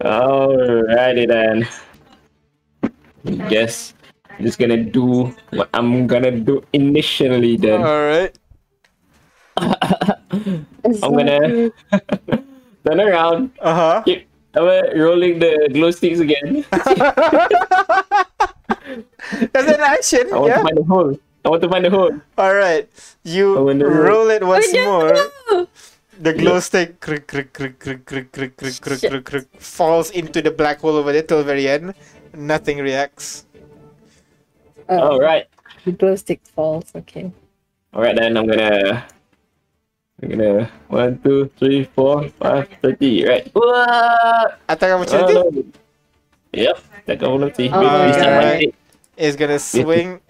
[0.00, 1.68] Alrighty then.
[3.48, 3.94] Guess
[4.30, 7.82] I'm just gonna do what I'm gonna do initially then.
[7.82, 8.36] All right.
[9.56, 10.66] I'm
[11.00, 11.70] gonna
[12.86, 14.02] turn around, Uh huh.
[14.04, 16.64] keep I'm uh, rolling the glow sticks again.
[19.52, 20.28] That's an action.
[20.32, 20.56] I want Yeah.
[20.58, 21.18] to find the hole.
[21.44, 22.12] I want to find the hole.
[22.38, 22.88] All right.
[23.24, 23.86] You no.
[23.86, 25.12] roll it once Oh, more.
[25.50, 25.66] no!
[26.20, 30.42] The glow stick crick, crick, crick, crick, crick, crick, crick, crick, crick, crick, falls into
[30.42, 31.94] the black hole over there till the very end.
[32.34, 33.46] Nothing reacts.
[34.88, 35.48] Oh, Alright.
[35.84, 36.92] the glow stick falls.
[36.94, 37.32] Okay.
[37.94, 39.04] Alright then I'm gonna
[40.22, 43.50] I'm gonna one, two, three, four, five, thirty, right.
[43.54, 44.54] Wah!
[44.68, 45.64] Attack opportunity Oh.
[46.52, 47.64] Yep, attack opportunity.
[47.64, 48.14] With Alright.
[48.14, 48.74] disadvantage.
[49.16, 50.20] is gonna swing.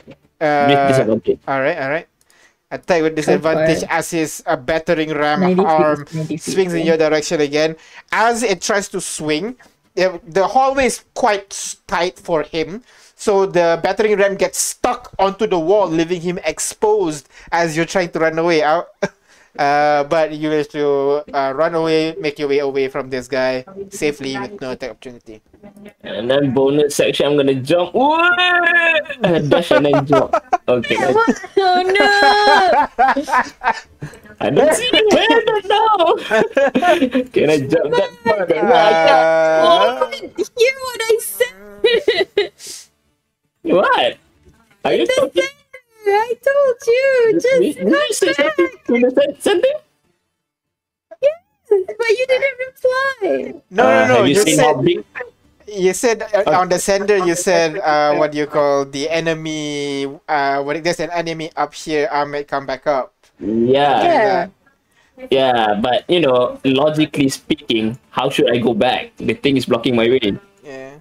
[0.41, 1.41] Uh, disadvantage.
[1.47, 2.09] all right, all right.
[2.71, 6.07] Attack with disadvantage as his uh, battering ram arm
[6.39, 7.77] swings in your direction again.
[8.11, 9.57] As it tries to swing,
[9.95, 12.83] the, the hallway is quite tight for him.
[13.15, 18.09] So the battering ram gets stuck onto the wall, leaving him exposed as you're trying
[18.13, 18.63] to run away.
[18.63, 18.89] Out.
[19.59, 23.65] Uh, but you manage to uh, run away, make your way away from this guy
[23.91, 25.43] safely with no attack opportunity.
[26.03, 27.95] And then bonus section I'm gonna jump.
[27.95, 28.19] Wah!
[29.49, 30.35] Dash and then jump.
[30.69, 30.97] Okay.
[30.99, 33.05] I, Oh no!
[34.41, 36.17] I don't see the hand now.
[37.31, 38.43] Can I jump that far?
[38.43, 42.53] Uh, oh, hear what I said!
[43.63, 44.17] What?
[44.85, 45.62] Are you talking?
[46.07, 48.85] I told you, Did you just say come something back.
[48.87, 49.75] to the sen- sender?
[51.73, 53.63] But you didn't reply.
[53.71, 54.19] No, Uh, no, no.
[54.25, 55.01] You, You seen said big?
[55.67, 57.17] you said uh, on the sender.
[57.17, 60.05] You said uh, what you call the enemy.
[60.29, 62.09] Uh, what there's an enemy up here.
[62.13, 63.15] Ahmed, come back up.
[63.41, 64.49] Yeah, Yeah.
[65.31, 69.17] yeah, but you know, logically speaking, how should I go back?
[69.17, 70.37] The thing is blocking my way.
[70.63, 71.01] Yeah.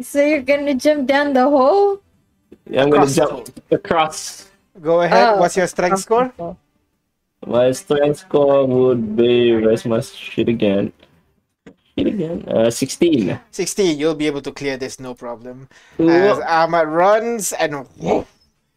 [0.00, 1.98] So you're gonna jump down the hole?
[2.68, 3.14] I'm gonna Across.
[3.14, 4.48] jump across.
[4.80, 5.34] Go ahead.
[5.34, 5.40] Oh.
[5.40, 6.32] What's your strength score?
[7.46, 10.92] My strength score would be where's my shit again?
[11.98, 12.44] Shit again.
[12.48, 13.38] Uh, sixteen.
[13.50, 13.98] 16.
[13.98, 15.68] You'll be able to clear this, no problem.
[16.00, 17.86] Ooh, As Ahmed runs and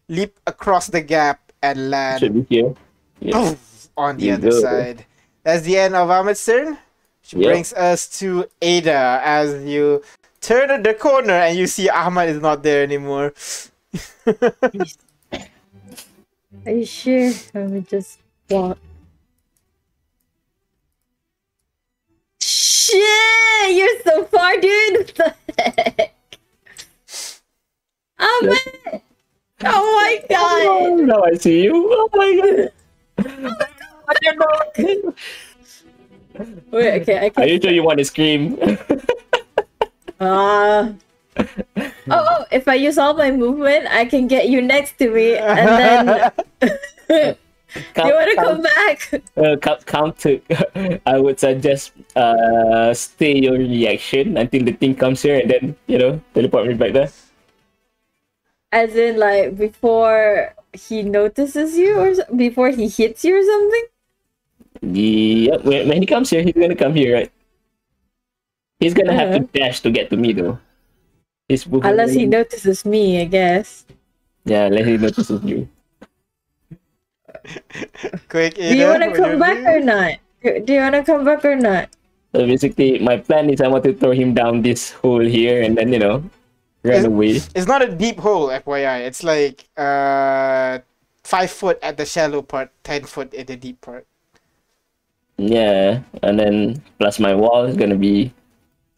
[0.10, 2.74] leap across the gap and land should be here.
[3.20, 3.34] Yeah.
[3.34, 4.60] poof, on the You other go.
[4.62, 5.06] side.
[5.44, 6.78] That's the end of Ahmed's turn.
[7.22, 7.46] She Yep.
[7.50, 10.04] brings us to Ada as you
[10.46, 13.34] turn the corner and you see Ahmed is not there anymore.
[16.66, 17.32] Are you sure?
[17.54, 18.20] Let me just
[18.50, 18.78] walk.
[22.40, 23.76] Shit!
[23.76, 25.14] You're so far, dude!
[25.18, 26.14] What the heck?
[28.20, 29.02] Oh my!
[29.68, 30.66] Oh my god!
[30.68, 31.74] Oh, now I see you.
[31.74, 32.72] Oh my god.
[34.38, 35.14] Oh
[36.72, 38.60] Wait, okay, I Are you sure you want to scream?
[40.20, 40.94] Ah.
[41.38, 45.36] oh, oh, if I use all my movement, I can get you next to me,
[45.36, 46.32] and then.
[47.94, 48.98] Count- you want to come back?
[49.36, 50.40] uh, count, count to,
[51.06, 55.98] I would suggest uh stay your reaction until the thing comes here and then you
[56.00, 57.12] know teleport me back there.
[58.72, 63.86] As in, like, before he notices you, or before he hits you, or something?
[64.82, 67.32] Yeah, when, when he comes here, he's gonna come here, right?
[68.80, 70.60] He's gonna have to dash to get to me though.
[71.48, 73.86] He's Unless he notices me, I guess.
[74.46, 75.70] Yeah, unless he notices you.
[78.30, 79.66] Quick, Do you want to come back do?
[79.68, 80.14] or not?
[80.44, 81.90] Do you want to come back or not?
[82.34, 85.78] So basically, my plan is I want to throw him down this hole here and
[85.78, 86.24] then you know
[86.84, 87.30] run Is- away.
[87.56, 89.06] It's not a deep hole, FYI.
[89.06, 90.80] It's like uh
[91.24, 94.06] five foot at the shallow part, ten foot at the deep part.
[95.38, 98.34] Yeah, and then plus my wall is gonna be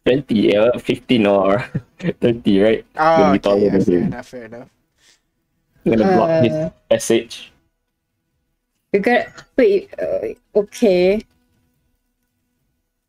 [0.07, 1.59] twenty, uh, fifteen or
[2.21, 2.85] thirty, right?
[2.95, 4.69] Oh, Gonna okay, taller yeah, fair enough, fair enough.
[5.85, 7.51] I'm gonna block Uh, his passage.
[8.93, 9.27] You're gonna
[9.57, 9.91] wait.
[9.99, 11.21] Uh, okay.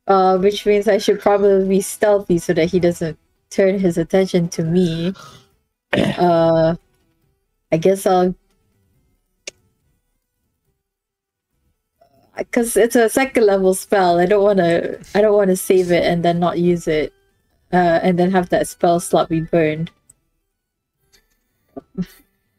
[0.07, 3.19] Uh, which means I should probably be stealthy so that he doesn't
[3.51, 5.15] turn his attention to me.
[6.19, 6.77] Uh,
[7.73, 8.35] I guess I'll.
[12.39, 14.99] Because it's a second level spell, I don't want to.
[15.15, 17.13] I don't want to save it and then not use it,
[17.73, 19.91] uh, and then have that spell slot be burned.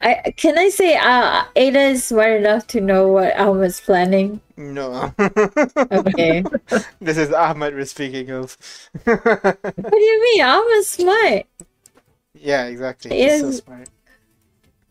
[0.02, 4.40] I can I say uh Ada is smart enough to know what Ahmed's planning.
[4.56, 5.14] No.
[5.20, 6.44] Okay.
[7.02, 8.58] this is Ahmed we're speaking of.
[9.04, 9.24] what
[9.64, 10.42] do you mean?
[10.42, 11.46] Ahmed's smart.
[12.34, 13.12] yeah, exactly.
[13.12, 13.90] He's so Is- smart.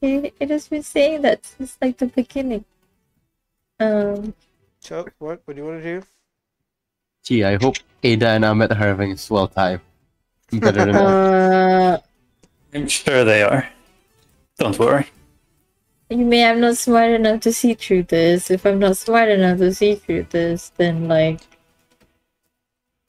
[0.00, 2.64] He, it has been saying that since like the beginning.
[3.80, 4.34] Um
[4.80, 5.42] So, what?
[5.44, 6.06] What do you want to do?
[7.24, 9.80] Gee, I hope Ada and Ahmed are having a swell time.
[10.52, 11.02] Better than us.
[11.04, 11.98] uh
[12.74, 13.68] I'm sure they are.
[14.58, 15.06] Don't worry.
[16.10, 18.50] you mean I'm not smart enough to see through this.
[18.50, 21.40] If I'm not smart enough to see through this, then like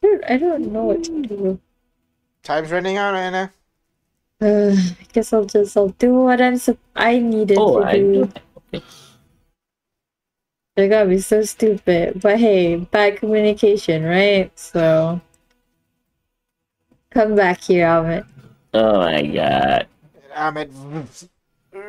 [0.03, 1.59] I don't, I don't know what to do.
[2.43, 3.51] Time's running out, Anna.
[4.41, 7.93] Uh, I guess I'll just I'll do what I'm sup- I needed Oh, to I
[7.93, 8.31] do.
[10.79, 12.21] They're gonna be so stupid.
[12.21, 14.49] But hey, bad communication, right?
[14.57, 15.19] So
[17.11, 18.23] come back here, Ahmed.
[18.73, 19.87] Oh my god.
[20.33, 20.71] Ahmed
[21.73, 21.79] Oh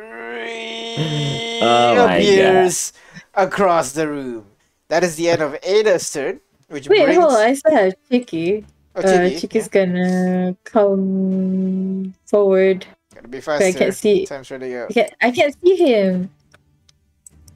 [1.95, 2.91] my appears
[3.33, 4.45] across the room.
[4.89, 7.17] That is the end of Ada's turn, which Wait, brings.
[7.17, 7.39] hold on.
[7.39, 8.65] I still have Chicky.
[8.97, 12.85] Oh, Uh, Chiggy, Chicky's gonna come forward.
[13.15, 14.25] Gotta be But I can't see.
[14.25, 14.89] Time's running out.
[14.89, 16.29] I can't, I can't see him.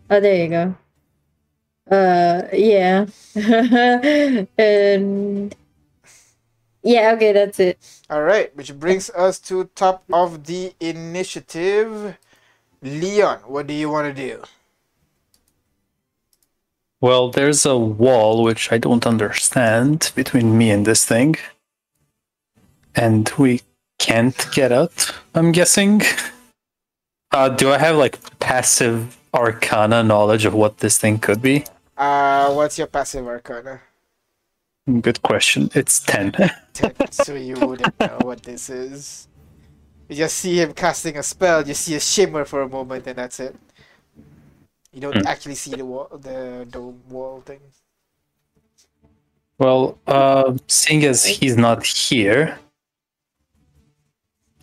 [0.10, 0.76] Oh, there you go.
[1.90, 3.06] Uh, yeah.
[4.58, 5.56] and
[6.84, 7.78] yeah, okay, that's it.
[8.10, 12.18] All right, which brings us to top of the initiative.
[12.82, 14.44] Leon, what do you want to do?
[17.02, 21.36] Well, there's a wall which I don't understand between me and this thing.
[22.96, 23.62] And we
[24.00, 26.02] can't get out, I'm guessing.
[27.32, 31.66] Uh, do I have like passive arcana knowledge of what this thing could be?
[31.98, 33.82] Uh, what's your passive arcana?
[35.02, 35.70] Good question.
[35.74, 36.34] It's 10.
[36.74, 39.28] Ten, so you wouldn't know what this is.
[40.10, 41.68] You just see him casting a spell.
[41.68, 43.56] You see a shimmer for a moment, and that's it.
[44.94, 45.28] You don't Hmm.
[45.28, 47.60] actually see the wall, the dome wall thing.
[49.58, 52.60] Well, uh, seeing as he's not here,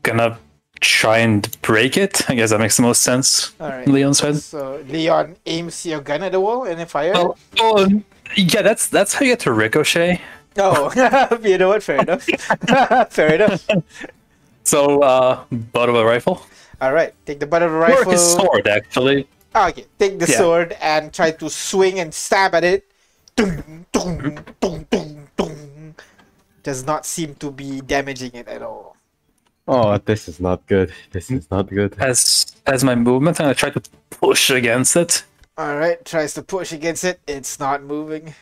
[0.03, 0.39] gonna
[0.83, 2.29] try and break it.
[2.29, 3.55] I guess that makes the most sense.
[3.59, 3.89] All right.
[3.89, 4.37] Leon's head.
[4.37, 7.13] So Leon aims your gun at the wall and then fire.
[7.15, 7.89] Well, oh,
[8.37, 10.21] yeah, that's that's how you get to ricochet.
[10.59, 10.93] Oh,
[11.43, 11.83] you know what?
[11.83, 12.25] Fair enough.
[13.11, 13.67] Fair enough.
[14.65, 16.47] So, uh, butt of a rifle,
[16.81, 18.13] All right, take the butt of or rifle.
[18.13, 19.27] his sword, actually.
[19.57, 20.39] Okay, take the Yeah.
[20.39, 22.87] sword and try to swing and stab at it.
[23.35, 25.95] Dun, dun, dun, dun, dun.
[26.63, 28.95] Does not seem to be damaging it at all.
[29.69, 30.93] Oh, this is not good.
[31.13, 31.95] This is not good.
[32.01, 35.25] As as my movement, I'm try to push against it.
[35.57, 37.21] All right, tries to push against it.
[37.27, 38.35] It's not moving.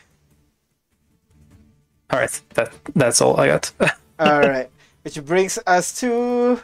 [2.09, 3.71] All right, that that's all I got.
[4.19, 4.69] All right,
[5.03, 6.59] which brings us to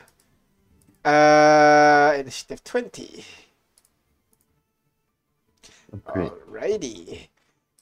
[1.05, 3.23] uh initiative twenty.
[6.03, 6.31] Great.
[6.31, 7.27] Alrighty,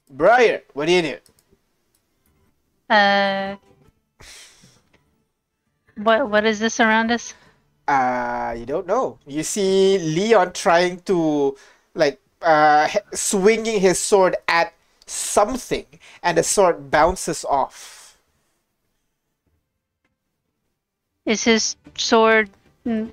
[0.10, 1.18] Briar, what do you do?
[2.89, 3.56] Uh,
[5.97, 7.34] what what is this around us?
[7.88, 9.19] Uh, you don't know.
[9.27, 11.55] You see Leon trying to,
[11.93, 14.73] like, uh, swinging his sword at
[15.05, 15.85] something,
[16.23, 18.17] and the sword bounces off.
[21.26, 22.49] Is his sword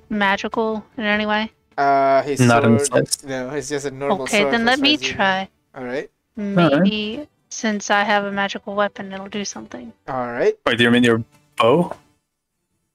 [0.09, 1.53] magical in any way?
[1.77, 3.09] Uh, his Not in sword.
[3.09, 3.25] slightest.
[3.25, 4.49] No, it's just a normal Okay, sword.
[4.49, 5.17] Okay, then let me as you know.
[5.17, 5.49] try.
[5.75, 9.95] All right, Maybe since I have a magical weapon, it'll do something.
[10.09, 10.55] all right.
[10.67, 11.25] Wait, do you mean your
[11.57, 11.97] bow?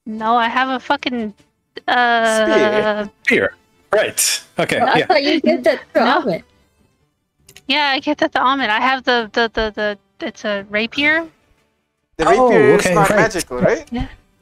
[0.08, 1.34] No, I have a fucking
[1.86, 3.54] uh Spear.
[3.92, 4.42] Right.
[4.58, 4.80] Okay.
[4.80, 5.06] I Yeah.
[5.06, 6.22] thought you did that for No.
[6.22, 6.42] Amit.
[7.68, 8.72] yeah, I get that the almond.
[8.72, 11.26] I have the the the the it's a rapier.
[12.16, 13.18] The Oh, rapier is okay, not right.
[13.20, 13.86] magical, right?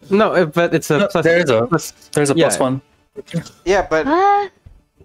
[0.08, 1.24] No, uh, but it's a No, plus.
[1.24, 2.46] there's a- plus- There's a Yeah.
[2.46, 2.80] plus one.
[3.64, 4.50] Yeah, but What?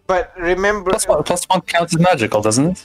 [0.08, 1.24] but remember, Plus one.
[1.24, 2.80] Plus one counts as magical, doesn't it?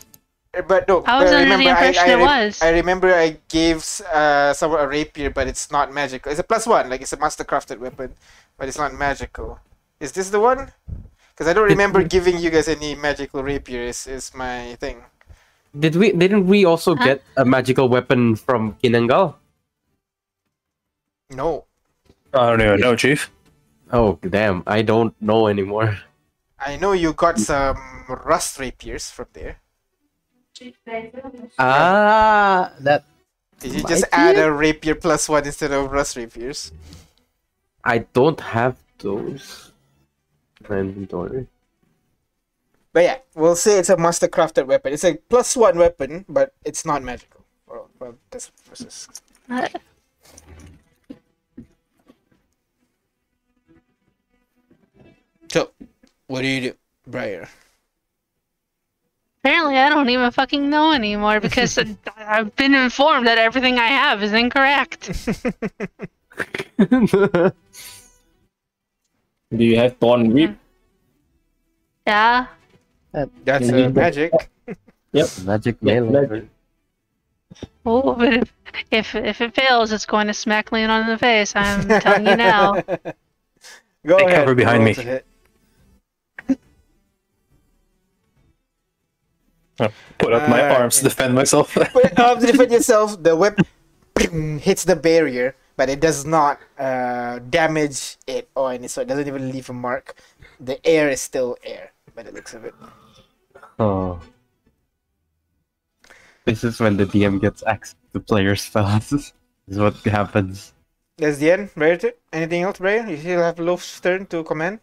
[0.63, 1.03] But no.
[1.05, 2.63] I was but under the remember, impression I, I, it was.
[2.63, 6.31] I remember I gave uh someone a rapier, but it's not magical.
[6.31, 8.15] It's a plus one, like it's a master crafted weapon,
[8.57, 9.61] but it's not magical.
[10.01, 10.73] Is this the one?
[11.31, 13.83] Because I don't remember giving you guys any magical rapier.
[13.83, 15.05] Is is my thing.
[15.79, 16.13] Did we?
[16.13, 17.05] Didn't we also Huh?
[17.05, 19.35] get a magical weapon from Kinangal?
[21.31, 21.65] No,
[22.33, 23.31] I don't even know, Chief.
[23.93, 24.63] Oh damn!
[24.67, 25.99] I don't know anymore.
[26.59, 29.61] I know you got some rust rapiers from there.
[31.59, 33.05] Ah, that
[33.61, 36.73] Did you just add a rapier plus one instead of rust rapiers?
[37.85, 39.73] I don't have those.
[40.61, 41.47] in My inventory.
[42.93, 44.93] But yeah, we'll say it's a master crafted weapon.
[44.93, 47.45] It's a plus one weapon, but it's not magical.
[47.67, 49.09] Well, well this versus
[49.51, 49.69] Uh,
[55.49, 55.71] So,
[56.27, 56.77] what do you do,
[57.07, 57.49] Briar?
[59.47, 63.87] Apparently, I don't even fucking know anymore because I- I've been informed that everything I
[63.87, 65.07] have is incorrect.
[69.57, 70.57] Do you have Thorn Whip?
[72.09, 72.47] Yeah.
[73.45, 74.33] That's Can uh, magic.
[75.13, 75.29] Yep.
[75.45, 76.11] Magic Yep, mail.
[76.11, 76.49] magic.
[77.87, 78.53] Oh, but if,
[78.91, 81.55] if if it fails, it's going to smack Leon on the face.
[81.55, 82.73] I'm telling you now.
[84.07, 84.39] Go Take ahead.
[84.41, 85.21] cover behind roll me.
[90.19, 91.75] Put up my Uh, arms to defend myself.
[91.95, 93.61] But um, to defend yourself, the whip
[94.61, 99.29] hits the barrier, but it does not uh, damage it or any so it doesn't
[99.29, 100.17] even leave a mark.
[100.59, 102.75] The air is still air by the looks of it.
[103.79, 104.21] Oh.
[106.47, 109.11] This is when the DM gets access to player spells.
[109.11, 109.33] this
[109.69, 110.73] is what happens.
[111.19, 111.71] That's the end.
[111.75, 113.05] Briar, t- anything else, Briar?
[113.09, 114.81] You still have Loaf's turn to comment?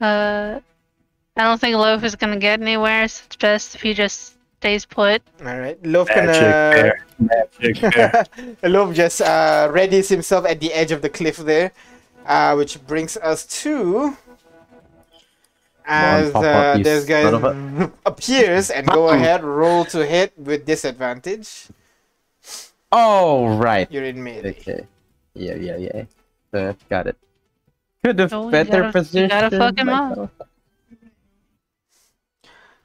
[0.00, 0.60] Uh,
[1.36, 4.36] I don't think Loaf is going to get anywhere, so it's best if he just
[4.60, 5.22] stays put.
[5.44, 6.26] All right, Loaf can.
[6.26, 7.06] Magic Uh, bear.
[7.18, 8.24] Magic bear.
[8.70, 11.72] Loaf just uh, readies himself at the edge of the cliff there,
[12.26, 14.16] uh, which brings us to.
[15.88, 20.64] As uh, this guy son of a- appears and go ahead, roll to hit with
[20.66, 21.68] disadvantage.
[22.90, 23.86] Oh, right.
[23.92, 24.50] You're in melee.
[24.50, 24.86] Okay.
[25.34, 26.04] Yeah, yeah, yeah.
[26.52, 27.16] Uh, got it.
[28.02, 29.28] Could have Oh, better gotta- you position.
[29.28, 30.30] gotta fuck him up.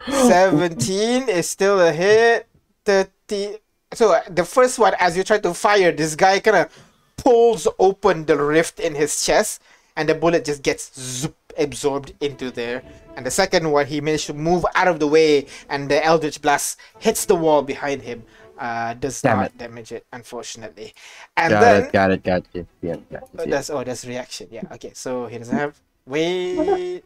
[0.07, 0.59] Myself.
[0.59, 2.47] 17 is still a hit.
[2.85, 3.57] 30.
[3.93, 6.87] So uh, the first one, as you try to fire, this guy kind of
[7.17, 9.61] pulls open the rift in his chest,
[9.95, 12.83] and the bullet just gets zoop, absorbed into there.
[13.15, 16.41] And the second one, he managed to move out of the way, and the Eldritch
[16.41, 18.23] Blast hits the wall behind him.
[18.57, 20.93] Uh, does Damn not damage it, unfortunately.
[21.35, 22.67] And got then it, got it, got it.
[22.81, 24.47] Yeah, got Oh, that's oh, that's reaction.
[24.51, 24.61] Yeah.
[24.71, 24.91] Okay.
[24.93, 27.03] So he doesn't have wait.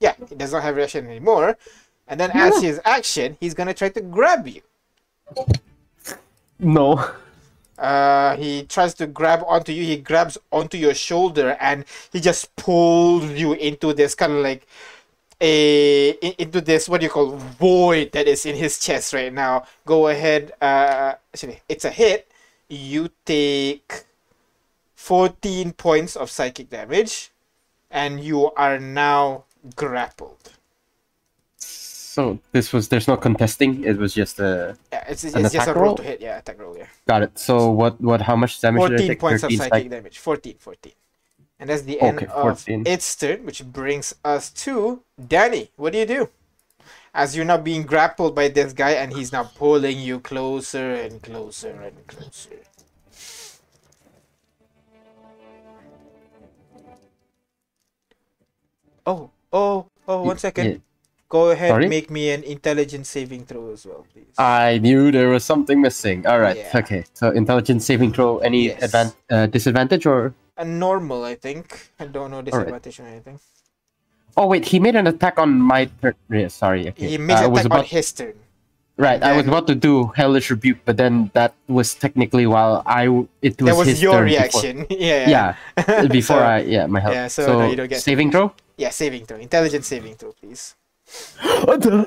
[0.00, 1.58] Yeah, he does not have reaction anymore.
[2.08, 4.62] And then as his action, he's gonna try to grab you.
[6.58, 7.04] No.
[7.78, 9.84] Uh, he tries to grab onto you.
[9.84, 14.66] He grabs onto your shoulder, and he just pulls you into this kind of like
[15.40, 19.32] a in- into this what do you call void that is in his chest right
[19.32, 19.64] now.
[19.86, 20.52] Go ahead.
[20.60, 22.26] Uh, actually, it's a hit.
[22.68, 24.04] You take
[24.96, 27.30] fourteen points of psychic damage,
[27.90, 29.44] and you are now
[29.76, 30.57] grappled.
[32.18, 33.84] So this was there's no contesting.
[33.84, 35.94] It was just a Yeah, it's, it's just a roll roll?
[35.98, 36.20] to hit.
[36.20, 36.76] Yeah, attack roll.
[36.76, 36.86] Yeah.
[37.06, 37.38] got it.
[37.38, 39.20] So what what how much damage did I 14 take?
[39.20, 40.92] points of psychic psych- damage 14 14
[41.60, 42.82] and that's the end Okay, of 14.
[42.88, 45.00] its turn which brings us to
[45.34, 46.28] danny what do you do
[47.14, 51.22] as you're now being grappled by this guy and he's now pulling you closer and
[51.22, 52.58] closer and closer
[59.06, 60.82] oh oh oh one second.
[61.28, 61.88] Go ahead Sorry?
[61.88, 66.26] make me an intelligence saving throw as well please I knew there was something missing.
[66.26, 66.56] All right.
[66.56, 66.80] Yeah.
[66.80, 67.04] Okay.
[67.12, 68.38] So intelligence saving throw.
[68.38, 68.80] Any Yes.
[68.92, 70.34] advan- uh, disadvantage or?
[70.58, 73.38] a normal i think i don't know disadvantage or anything
[74.36, 76.14] Oh wait, he made an attack on my turn.
[76.30, 76.86] Yeah, sorry.
[76.90, 77.08] Okay.
[77.10, 78.34] he made Uh, an attack about on his turn
[78.98, 79.18] right.
[79.22, 83.26] I was about to do hellish rebuke, but then that was technically while I w-
[83.42, 84.74] it was, that was your turn before- reaction.
[84.90, 85.26] yeah.
[85.34, 86.06] Yeah.
[86.10, 87.14] Before So, I yeah my help.
[87.14, 88.50] yeah, so no, you don't get saving throw.
[88.78, 89.38] Yeah, saving throw.
[89.42, 90.77] Intelligence saving throw, please.
[91.64, 92.06] What the?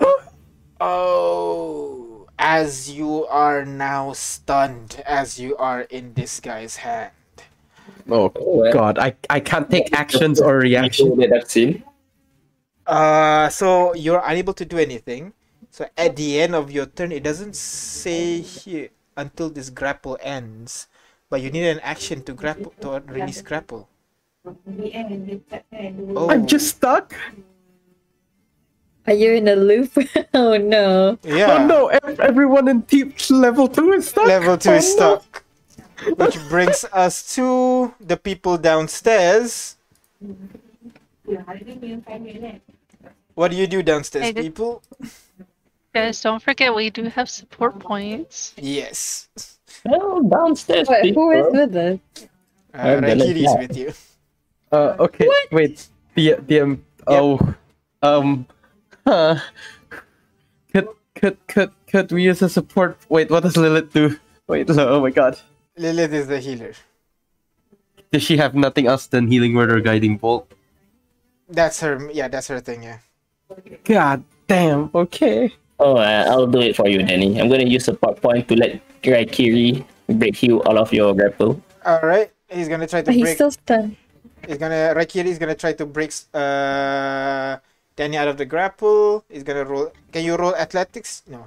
[0.79, 7.11] Oh, as you are now stunned, as you are in this guy's hand.
[8.09, 11.17] Oh Oh, god, I I can't take actions or reactions.
[11.17, 11.83] that I've.
[12.85, 15.33] Uh, so you're unable to do anything.
[15.69, 20.87] So at the end of your turn, it doesn't say here until this grapple ends,
[21.29, 23.87] but you need an action to grapple to release grapple.
[26.15, 27.15] Oh, I'm just stuck.
[29.07, 29.91] Are you in a loop?
[30.33, 31.17] oh no.
[31.23, 31.57] yeah.
[31.57, 31.87] Oh no,
[32.19, 34.27] everyone in team level two is stuck.
[34.27, 35.19] Level two is Oh, no.
[35.19, 35.43] stuck.
[36.17, 39.75] Which brings us to the people downstairs.
[43.33, 44.83] What do you do downstairs, Hey, people?
[45.93, 48.53] Guys, don't forget we do have support points.
[48.57, 49.29] Yes.
[49.89, 50.87] Oh, downstairs.
[50.87, 51.99] Wait, who is with us?
[52.73, 53.25] Uh, I'm gonna
[53.57, 53.93] with you.
[54.71, 55.87] Uh, okay, wait.
[56.15, 57.39] The the um oh
[58.01, 58.45] um
[59.11, 59.35] huh.
[60.71, 62.95] Could could could could we use a support?
[63.11, 64.15] Wait, what does Lilith do?
[64.47, 65.35] Wait, no, oh my god.
[65.75, 66.71] Lilith is the healer.
[68.11, 70.47] Does she have nothing else than healing word or guiding bolt?
[71.51, 71.99] That's her.
[72.11, 72.83] Yeah, that's her thing.
[72.83, 72.99] Yeah.
[73.83, 74.89] God damn.
[74.95, 75.51] Okay.
[75.79, 77.39] Oh, uh, I'll do it for you, Danny.
[77.39, 81.59] I'm gonna use support point to let Raikiri break you all of your grapple.
[81.85, 82.31] All right.
[82.47, 83.35] He's gonna try to But he's break.
[83.35, 83.95] still stunned.
[84.47, 87.57] He's gonna Raikiri is gonna try to break uh
[88.01, 89.23] Danny out of the grapple.
[89.29, 89.93] He's gonna roll.
[90.11, 91.21] Can you roll athletics?
[91.29, 91.41] No.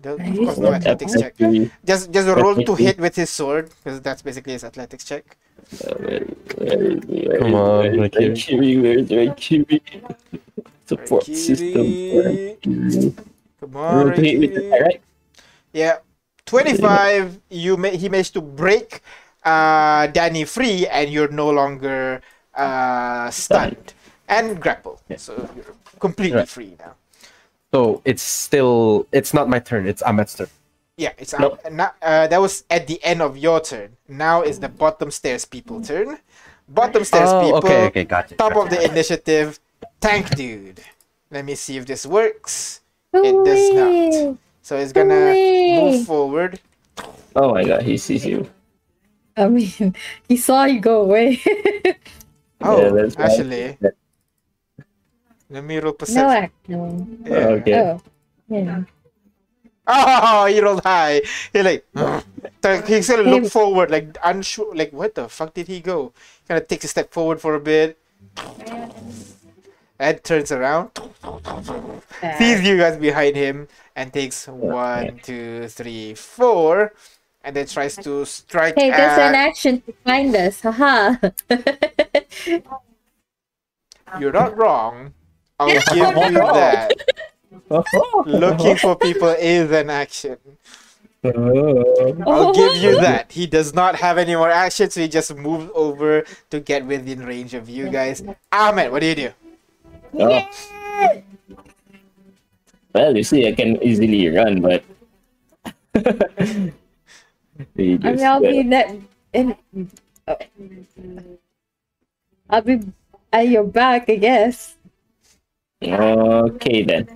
[0.00, 1.36] The- Of course, no athletics check.
[1.36, 5.24] Raikiri, Just just roll to hit with his sword because that's basically his athletics check.
[5.84, 6.24] uh, where,
[6.56, 7.00] where is?
[7.04, 8.32] Where Come is- on, where is Raikiri.
[8.32, 9.78] Raikiri, where's Raikiri?
[10.90, 11.84] Support system.
[11.84, 12.56] Raikiri.
[12.64, 13.12] Raikiri.
[13.60, 14.66] Come on, Roll to hit with Raikiri.
[14.68, 15.00] attack, right?
[15.76, 15.96] Yeah,
[16.48, 17.24] twenty-five.
[17.52, 19.04] You ma- he managed to break
[19.44, 22.24] uh Danny free, and you're no longer
[22.56, 23.92] uh stunned
[24.28, 25.00] and grapple.
[25.16, 25.64] So you're
[25.98, 26.48] completely Right.
[26.48, 26.94] free now.
[27.72, 29.86] So it's still it's not my turn.
[29.86, 30.48] It's Ahmed's turn.
[30.96, 31.60] Yeah, it's Nope.
[31.64, 33.96] uh, not, uh, that was at the end of your turn.
[34.08, 36.18] Now is the bottom stairs people turn.
[36.68, 37.58] Bottom stairs Oh, people.
[37.58, 38.34] okay, okay, gotcha.
[38.36, 39.60] Top of the initiative,
[40.00, 40.80] tank dude.
[41.30, 42.80] Let me see if this works.
[43.12, 44.38] It does not.
[44.62, 45.34] So it's gonna
[45.76, 46.60] move forward.
[47.36, 48.48] Oh my god, he sees you.
[49.36, 49.94] I mean,
[50.28, 51.40] he saw you go away.
[52.62, 53.76] Oh, Yeah, that's right.
[55.50, 56.30] Actually, let me roll no, perception.
[56.30, 57.06] actually.
[57.24, 57.48] Yeah.
[57.48, 57.80] Okay.
[57.80, 58.00] Oh.
[58.48, 58.82] Yeah.
[59.88, 61.22] Oh, he rolled high.
[61.52, 65.78] He like, so he's gonna look forward, like unsure, like what the fuck did he
[65.80, 66.12] go?
[66.48, 67.96] Kind of takes a step forward for a bit,
[69.98, 70.90] and turns around,
[72.38, 76.92] sees you guys behind him, and takes one, two, three, four,
[77.44, 80.60] and then tries to strike Hey, there's an action to find us.
[80.62, 81.14] Haha.
[84.18, 85.12] You're not wrong.
[85.58, 86.92] I'll give you that.
[88.26, 90.36] Looking for people is an action.
[91.24, 91.30] Uh.
[92.26, 93.32] I'll give you that.
[93.32, 97.24] He does not have any more action, so he just moves over to get within
[97.24, 98.22] range of you guys.
[98.52, 99.30] Ahmed, what do you do?
[100.18, 100.46] Oh.
[102.94, 104.84] Well, you see, I can easily run, but
[107.74, 109.00] We I mean, I'll get- be ne-
[109.32, 109.56] in.
[110.28, 110.36] oh.
[112.50, 112.80] I'll be
[113.32, 114.75] at your back, I guess.
[115.82, 117.08] Okay then.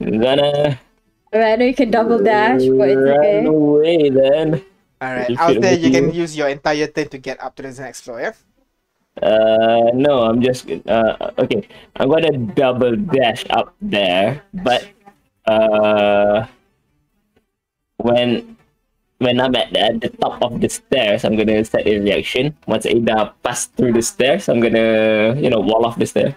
[0.00, 0.78] I'm gonna
[1.32, 3.44] I mean, I know you can double dash, but it's run okay.
[3.46, 4.62] away then.
[5.00, 7.54] All right, You out feel there, you can use your entire turn to get up
[7.56, 8.20] to the next floor.
[8.20, 8.34] Yeah.
[9.22, 11.66] Uh, no, I'm just uh okay.
[11.96, 14.86] I'm gonna double dash up there, but
[15.46, 16.46] uh,
[17.98, 18.56] when
[19.18, 22.56] when I'm at the, at the top of the stairs, I'm gonna set a reaction.
[22.66, 26.34] Once Ada pass through the stairs, I'm gonna you know wall off the stair.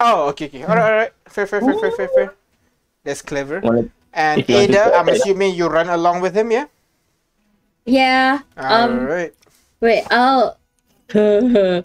[0.00, 0.62] Oh, okay, okay.
[0.64, 1.12] All right, all right.
[1.28, 2.34] Fair, fair, fair, fair, fair, fair.
[3.04, 3.60] That's clever.
[4.12, 6.66] And If you want to Ada, I'm assuming you run along with him, yeah?
[7.86, 8.40] Yeah.
[8.56, 9.06] All Um.
[9.06, 9.32] right.
[9.80, 10.04] Wait.
[10.10, 10.56] I'll.
[11.14, 11.82] yeah,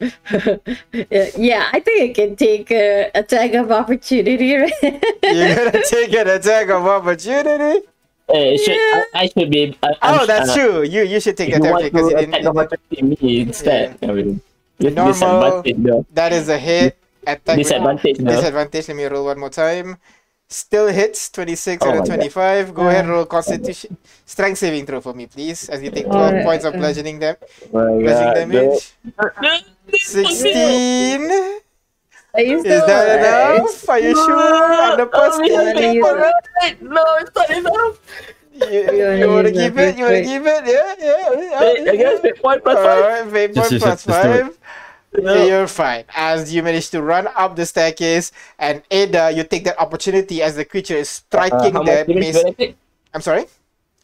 [1.73, 4.53] I think I can take a attack of opportunity.
[4.55, 4.71] Right?
[5.23, 7.87] You're gonna take an attack of opportunity.
[8.29, 9.75] Uh, should, I, I should be.
[9.81, 10.83] I, I'm- Oh, that's uh, true.
[10.83, 12.57] You you should take If that you attack want because to it attack didn't.
[12.57, 14.41] opportunity me instead, I mean,
[14.79, 15.63] Normal.
[16.13, 16.97] That is a hit.
[17.27, 18.27] Attack with Disadvantage though.
[18.27, 18.87] disadvantage.
[18.87, 19.97] Let me roll one more time.
[20.49, 22.29] Still hits 26 Oh out of my God.
[22.29, 22.73] 25.
[22.73, 25.69] Go ahead, roll Constitution strength saving throw for me, please.
[25.69, 27.37] As you take 12 Alright, points of uh, bludgeoning dam-
[27.73, 28.93] My bludgeoning God, damage.
[29.41, 29.55] no.
[29.97, 31.59] 16.
[32.35, 33.17] Are you Is that alive?
[33.19, 33.89] enough?
[33.89, 34.81] Are you sure?
[34.81, 35.71] On the plus Oh, two?
[35.73, 36.75] yeah, You, yeah.
[36.81, 37.99] No, it's not enough.
[38.53, 38.81] you,
[39.13, 39.97] You wanna wanna keep it?
[39.97, 40.63] You wanna first, keep it?
[40.65, 41.35] Yeah, yeah.
[41.59, 43.05] Hey, I guess it point plus five.
[43.05, 44.43] Alright, fate Just point use plus it, just do it.
[44.43, 44.57] five.
[45.19, 46.03] Okay, you're fine.
[46.15, 50.55] As you manage to run up the staircase, and Ada, you take that opportunity as
[50.55, 52.43] the creature is Uh, striking how the much damage mace.
[52.43, 52.75] I take?
[53.13, 53.45] I'm sorry,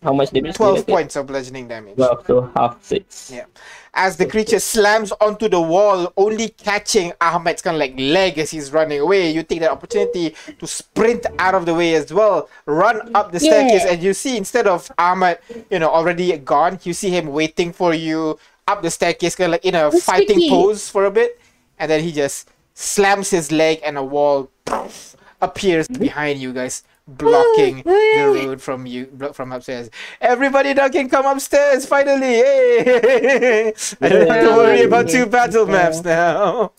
[0.04, 0.56] How much damage?
[0.56, 1.96] twelve points of bludgeoning damage.
[1.96, 3.30] Twelve, so half six.
[3.34, 3.46] Yeah.
[3.94, 8.50] As the creature slams onto the wall, only catching Ahmed's kind of like leg as
[8.50, 12.48] he's running away, you take that opportunity to sprint out of the way as well.
[12.66, 13.92] Run up the staircase, Yeah.
[13.92, 15.40] and you see instead of Ahmed,
[15.70, 19.52] you know, already gone, you see him waiting for you up the staircase, kind of
[19.52, 20.50] like in a That's fighting tricky.
[20.50, 21.40] pose for a bit,
[21.80, 26.02] and then he just slams his leg, and a wall poof, appears mm-hmm.
[26.02, 26.84] behind you guys.
[27.08, 29.90] Blocking oh, the road from you blo- from upstairs.
[30.22, 32.40] Everybody now can come upstairs finally.
[32.40, 33.74] Hey!
[34.02, 36.72] I don't have to worry about two battle maps now.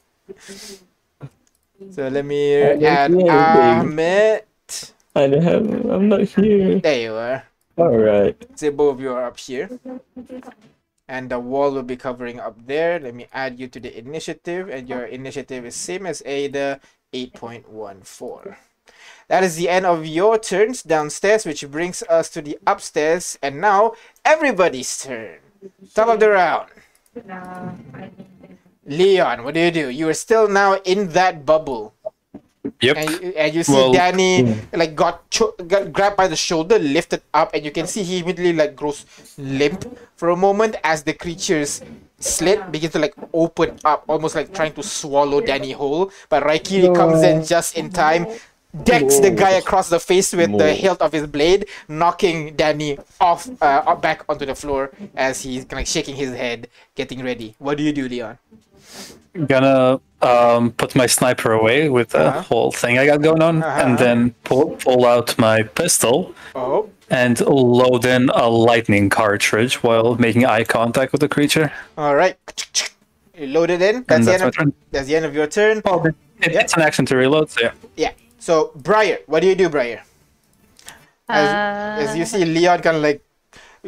[1.90, 3.28] So let me add see.
[3.28, 4.44] Ahmed.
[5.14, 5.66] I don't have.
[5.90, 6.78] I'm not here.
[6.78, 7.44] There you are.
[7.76, 8.36] All right.
[8.54, 9.68] So both of you are up here.
[11.12, 12.97] And the wall will be covering up there.
[12.98, 14.72] Let me add you to the initiative.
[14.72, 16.80] And your initiative is same as Ada,
[17.12, 18.56] 8.14.
[19.28, 23.39] That is the end of your turns downstairs, which brings us to the upstairs.
[23.43, 23.93] And now,
[24.24, 25.36] everybody's turn.
[25.93, 26.70] Top of the round.
[27.28, 27.72] Uh,
[28.86, 29.90] Leon, what do you do?
[29.90, 31.93] You are still now in that bubble.
[32.80, 32.97] Yep.
[32.97, 36.78] And you, and you see Well, Danny like got, cho- got grabbed by the shoulder,
[36.78, 39.05] lifted up, and you can see he immediately like grows
[39.36, 41.82] limp for a moment as the creature's
[42.20, 46.12] slit begins to like open up, almost like trying to swallow Danny whole.
[46.28, 48.26] But Raikiri comes in just in time,
[48.84, 53.48] decks the guy across the face with the hilt of his blade, knocking Danny off
[53.60, 57.56] uh, back onto the floor as he's kind of shaking his head, getting ready.
[57.59, 58.39] What do you do, Leon?
[59.46, 62.42] Gonna um, put my sniper away with the Uh-huh.
[62.42, 63.82] whole thing I got going on, Uh-huh.
[63.82, 70.16] and then pull, pull out my pistol Oh, and load in a lightning cartridge while
[70.16, 71.72] making eye contact with the creature.
[71.96, 72.36] all right.
[73.38, 74.04] You load it in.
[74.04, 74.72] That's, and the that's end my of, turn.
[74.92, 75.80] that's the end of your turn.
[75.86, 76.60] Oh, it, Yeah.
[76.60, 77.72] it's an action to reload, so yeah.
[77.96, 78.10] Yeah.
[78.38, 80.02] So, Briar, what do you do, Briar?
[81.28, 83.22] As, Uh, as you see Leon kind of like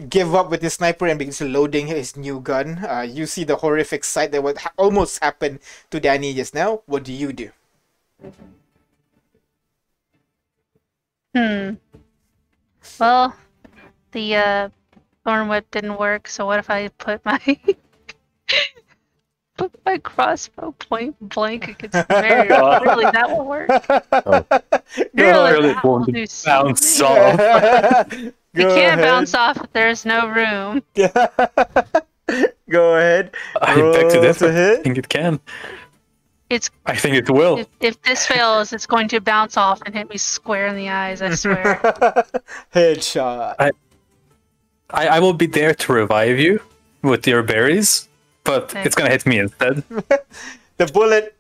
[0.09, 3.57] give up with his sniper and begins loading his new gun, uh, you see the
[3.57, 5.61] horrific sight that would ha- almost happen
[5.91, 6.83] to Danny just now.
[6.87, 7.51] What do you do?
[11.35, 11.75] Hmm.
[12.99, 13.35] Well,
[14.13, 14.69] the uh,
[15.25, 17.39] thorn whip didn't work, so what if I put my
[19.57, 22.49] put my crossbow point blank against Mary?
[22.85, 23.69] Really, that will work.
[25.15, 28.33] Really, really that will won't do bounce something.
[28.57, 28.61] off.
[28.63, 30.83] You can't bounce off there's no room.
[32.71, 33.35] Go ahead.
[33.61, 34.81] I beg to Roll to hit.
[34.81, 35.41] I think it can.
[36.51, 37.59] It's I think it will.
[37.59, 40.89] if, if this fails, it's going to bounce off and hit me square in the
[40.89, 41.21] eyes.
[41.23, 41.81] I swear.
[42.75, 43.57] Headshot.
[43.59, 46.61] I, I will be there to revive you
[47.03, 48.09] with your berries,
[48.45, 48.83] but Okay.
[48.85, 49.83] it's gonna hit me instead.
[50.77, 51.37] the bullet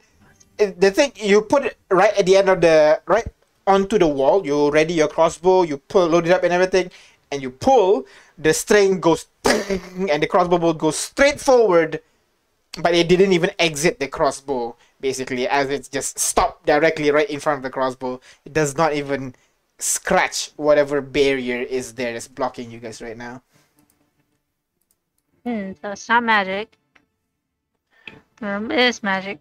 [0.58, 3.26] eh, the thing you put it right at the end of the right
[3.66, 6.90] onto the wall you ready your crossbow you pull load it up and everything
[7.30, 8.06] and you pull
[8.38, 12.00] the string goes and the crossbow bolt goes straight forward
[12.82, 17.40] but it didn't even exit the crossbow basically as it's just stopped directly right in
[17.40, 19.34] front of the crossbow it does not even
[19.78, 23.42] scratch whatever barrier is there that's blocking you guys right now.
[25.44, 26.76] Hmm, so it's not magic.
[28.40, 29.40] Um, it is magic.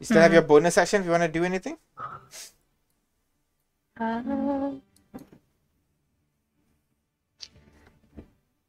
[0.00, 1.76] You still have your bonus action if you want to do anything.
[3.98, 4.20] Uh,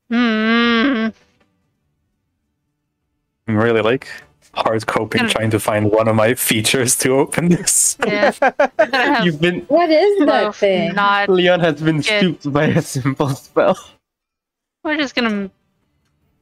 [0.09, 1.07] hmm.
[3.47, 4.07] I'm really like
[4.53, 5.27] hard coping Hmm.
[5.27, 7.97] trying to find one of my features to open this.
[8.05, 8.31] Yeah.
[8.41, 10.93] I'm gonna have You've been What is that thing?
[10.95, 11.29] not.
[11.29, 12.05] Leon has been Good.
[12.05, 13.77] stooped by a simple spell.
[14.83, 15.49] We're just gonna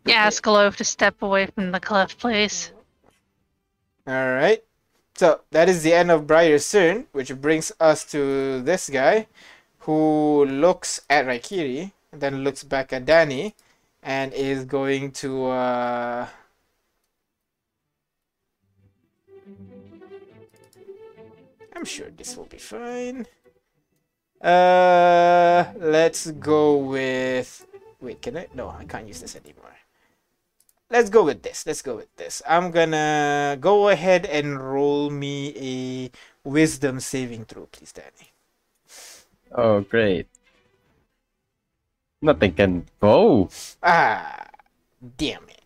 [0.08, 2.72] ask Loaf to step away from the cliff, please.
[4.06, 4.62] All right.
[5.16, 9.28] So that is the end of Briar's turn, which brings us to this guy,
[9.80, 13.54] who looks at Raikiri, then looks back at Danny,
[14.02, 15.46] and is going to.
[15.48, 16.28] Uh...
[21.76, 23.28] I'm sure this will be fine.
[24.42, 27.66] Uh, let's go with.
[28.02, 28.48] Wait, can I?
[28.54, 29.74] No, I can't use this anymore
[30.90, 31.66] let's go with this.
[31.66, 32.42] Let's go with this.
[32.48, 36.12] I'm gonna go ahead and roll me a
[36.48, 38.32] wisdom saving throw, please, Danny.
[39.52, 40.28] Oh, great.
[42.22, 43.50] Nothing can go.
[43.84, 44.48] Ah,
[45.18, 45.62] damn it.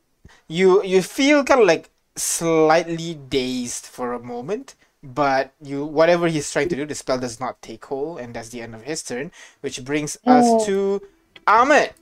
[0.48, 6.52] You you feel kind of like slightly dazed for a moment, but you whatever he's
[6.52, 9.04] trying to do, the spell does not take hold, and that's the end of his
[9.04, 9.32] turn.
[9.62, 10.66] Which brings us Oh.
[10.66, 11.02] to
[11.46, 11.94] Ahmed.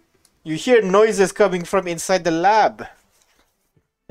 [0.44, 2.88] You hear noises coming from inside the lab.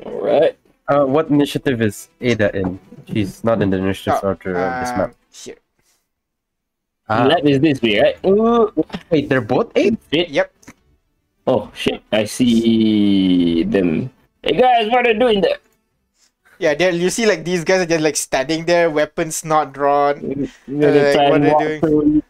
[0.02, 0.58] All right.
[0.88, 2.78] Uh, what initiative is Ada in?
[3.08, 5.14] She's not in the initiative Oh, order of this map.
[5.32, 5.56] Here.
[7.08, 8.16] Ah, Lab is this way, right?
[8.24, 8.72] Ooh,
[9.10, 9.96] wait, they're both eight?
[10.12, 10.28] shit.
[10.30, 10.52] Yep.
[11.46, 12.00] Oh shit!
[12.10, 14.08] I see them.
[14.42, 15.60] Hey guys, what are you doing there?
[16.58, 20.16] Yeah, there you see like these guys are just like standing there, weapons not drawn.
[20.24, 22.22] You gonna Uh, try what and are walk they through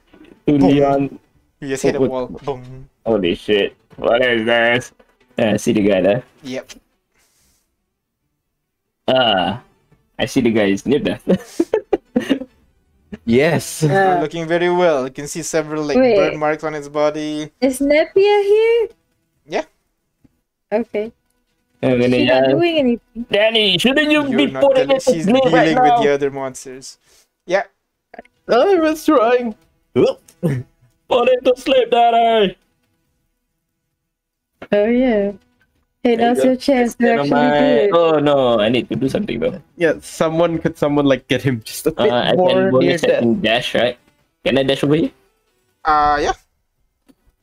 [0.47, 0.61] to Boom.
[0.67, 1.19] Leon.
[1.61, 2.27] You just hit a wall.
[2.27, 2.91] Boom.
[3.07, 3.77] Holy shit!
[3.97, 4.91] What is this?
[5.39, 6.23] Yeah, I see the guy there.
[6.43, 6.75] Yep.
[9.09, 9.63] Ah,
[10.19, 11.25] I see the guy is near death.
[13.25, 13.83] Yes.
[13.83, 15.05] Uh, looking very well.
[15.07, 16.17] You can see several like Wait.
[16.17, 17.51] burn marks on his body.
[17.61, 18.89] is Nepia here?
[19.47, 19.65] Yeah.
[20.71, 21.13] Okay.
[21.83, 23.27] I'm gonna She's not doing anything.
[23.31, 26.31] Danny, shouldn't you You're be putting telling- it to she's dealing right with the other
[26.31, 26.99] monsters.
[27.47, 27.65] Yeah.
[28.49, 29.55] I was trying.
[29.95, 32.57] Put it to sleep, Danny.
[34.73, 35.33] Oh yeah.
[36.05, 37.91] Hey, There you your chance to Never actually do it.
[37.97, 39.57] Oh no, I need to do something though.
[39.81, 43.01] Yeah, someone could someone like get him just a bit Uh, I more can near
[43.01, 43.23] bonus death.
[43.23, 43.97] and dash, right?
[44.45, 45.11] Can I dash over here?
[45.85, 46.37] Uh yeah.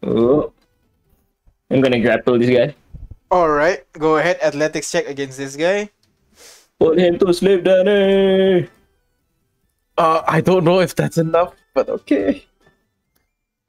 [0.06, 0.54] Oh.
[1.72, 2.76] I'm gonna grapple this guy.
[3.34, 3.90] Alright.
[3.94, 5.90] Go ahead, athletics check against this guy.
[6.80, 8.68] Put him to sleep, Danny.
[9.98, 12.46] Uh, I don't know if that's enough, but okay.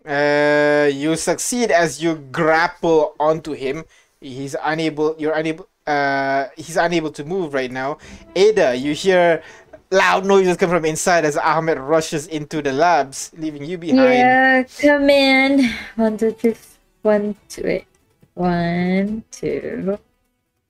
[0.04, 3.84] Uh you succeed as you grapple onto him.
[4.22, 7.98] He's unable you're unable uh he's unable to move right now.
[8.36, 9.42] Ada, you hear
[9.90, 14.14] loud noises come from inside as Ahmed rushes into the labs, leaving you behind.
[14.14, 15.70] Yeah, come in.
[15.96, 16.56] One, two, three.
[17.02, 17.86] One, two, wait.
[18.34, 19.98] One, two,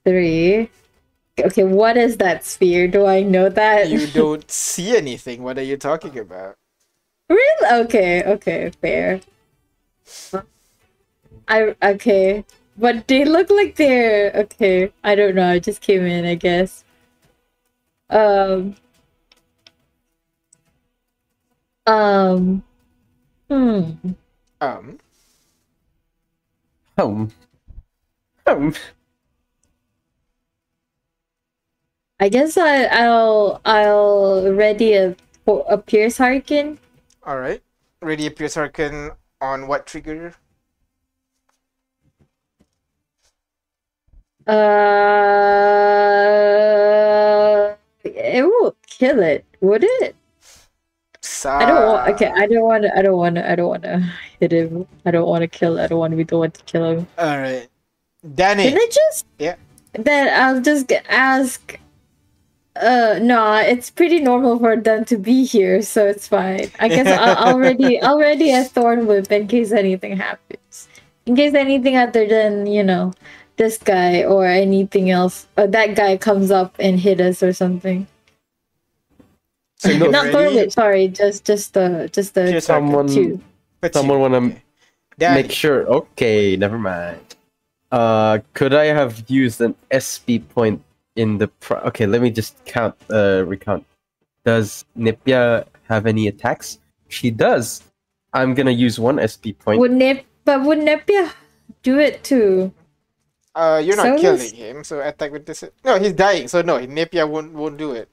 [0.05, 0.70] three.
[1.39, 2.89] Okay, what is that sphere?
[2.89, 3.89] Do I know that?
[3.89, 5.43] You don't see anything.
[5.43, 6.57] What are you talking about?
[7.29, 7.85] really?
[7.85, 9.20] Okay, okay, fair.
[11.49, 12.45] I okay,
[12.82, 14.92] but they look like they're okay.
[15.04, 15.48] I don't know.
[15.50, 16.84] I just came in, I guess.
[18.10, 18.76] Um.
[21.86, 22.62] Um.
[23.50, 23.92] Hmm.
[24.60, 24.98] Um
[26.98, 27.32] Home.
[28.46, 28.74] Um.
[32.20, 36.78] I guess I, I'll I'll ready a a Pierce Harkin.
[37.26, 37.62] alright.
[38.00, 40.34] Ready a Pierce Harkin on what trigger?
[44.47, 44.55] Uh,
[48.05, 50.16] it will kill it, would it?
[51.44, 52.09] I don't want.
[52.14, 52.97] Okay, I don't want to.
[52.97, 53.51] I don't want to.
[53.51, 54.86] I don't want to hit him.
[55.05, 55.81] I don't want to kill.
[55.81, 57.06] I don't want to be the one to kill him.
[57.19, 57.69] Alright.
[58.35, 58.69] Danny.
[58.69, 59.27] Can I just?
[59.39, 59.56] Yeah.
[59.93, 61.78] Then I'll just ask.
[62.74, 66.70] Uh, no, it's pretty normal for them to be here, so it's fine.
[66.81, 70.89] I guess I'll already already a thorn whip in case anything happens.
[71.27, 73.12] In case anything other than you know,
[73.62, 78.06] this guy or anything else, or that guy comes up and hit us or something.
[79.78, 80.70] So you're Not thorn.
[80.70, 82.86] Sorry, just just the just the Pierce Harkin.
[82.86, 83.40] Someone, two.
[83.93, 84.43] Someone wanna
[85.18, 85.34] okay.
[85.34, 85.86] Make sure.
[85.86, 87.34] Okay, never mind.
[87.90, 90.82] Uh, could I have used an SP point
[91.16, 91.48] in the?
[91.48, 92.94] Pro- okay, let me just count.
[93.10, 93.84] Uh, recount.
[94.44, 96.78] Does Nepia have any attacks?
[97.09, 97.82] She does.
[98.32, 99.78] I'm gonna use one SP point.
[99.78, 101.32] Would Nep but would Nepia
[101.82, 102.72] do it too?
[103.55, 105.65] Uh, you're not So killing this- him, so attack with this.
[105.85, 108.09] No, he's dying, so no, Nepia won't won't do it.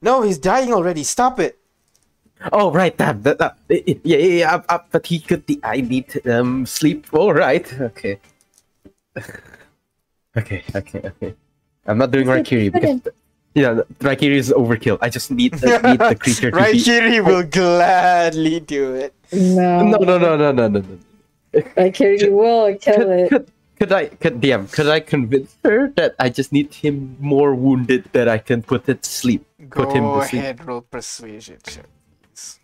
[0.00, 1.04] No, he's dying already.
[1.04, 1.58] Stop it.
[2.52, 4.54] Oh right, that, that, that yeah yeah yeah.
[4.54, 5.46] Up, up, but he could.
[5.46, 7.06] The, I need um sleep.
[7.12, 7.64] All right.
[7.80, 8.20] Okay.
[10.36, 10.62] okay.
[10.74, 11.00] Okay.
[11.00, 11.34] Okay.
[11.86, 13.00] I'm not doing Raikiri because
[13.54, 14.98] yeah, Raikiri is overkill.
[15.00, 16.62] I just need, I need the creature to be.
[16.62, 19.14] Raikiri will gladly do it.
[19.32, 19.80] No.
[19.82, 20.98] No no no no no no no.
[21.76, 23.48] I carry you will kill Could, it.
[23.78, 28.08] Could, I could DM could I convince her that I just need him more wounded
[28.12, 29.44] that I can put it to sleep?
[29.70, 30.42] Put him Go to sleep.
[30.42, 31.86] ahead, roll persuasion check.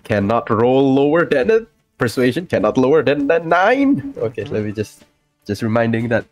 [0.04, 1.60] Cannot roll lower than a
[1.98, 2.46] persuasion.
[2.46, 4.14] Cannot lower than a nine.
[4.16, 5.04] Okay, let me just
[5.46, 6.26] just reminding that.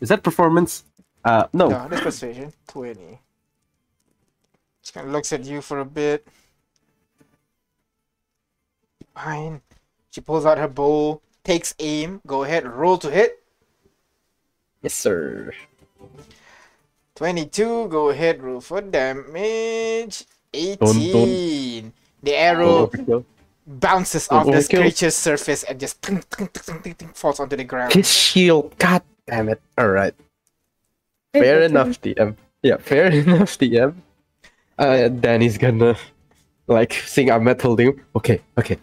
[0.00, 0.84] Is that performance?
[1.24, 1.68] Uh no.
[1.68, 2.52] No, that's persuasion.
[2.66, 3.20] Twenty.
[4.82, 6.26] Just kind of looks at you for a bit.
[9.14, 9.60] Fine.
[10.10, 12.20] She pulls out her bow, takes aim.
[12.26, 13.42] Go ahead, roll to hit.
[14.82, 15.52] Yes sir.
[17.16, 20.24] 22, go ahead, roll for damage.
[20.54, 21.12] 18.
[21.12, 21.92] don't-
[22.22, 22.90] The arrow
[23.66, 24.80] bounces off this overkill.
[24.80, 26.04] creature's surface and just
[27.14, 27.92] falls onto the ground.
[27.92, 28.76] His shield.
[28.78, 29.60] God damn it.
[29.78, 30.14] Alright.
[31.32, 32.36] Fair enough, DM.
[32.62, 33.94] Yeah, fair enough, DM.
[34.78, 35.94] Uh, Danny's gonna
[36.66, 38.00] like sing our metal doom.
[38.16, 38.78] Okay, okay.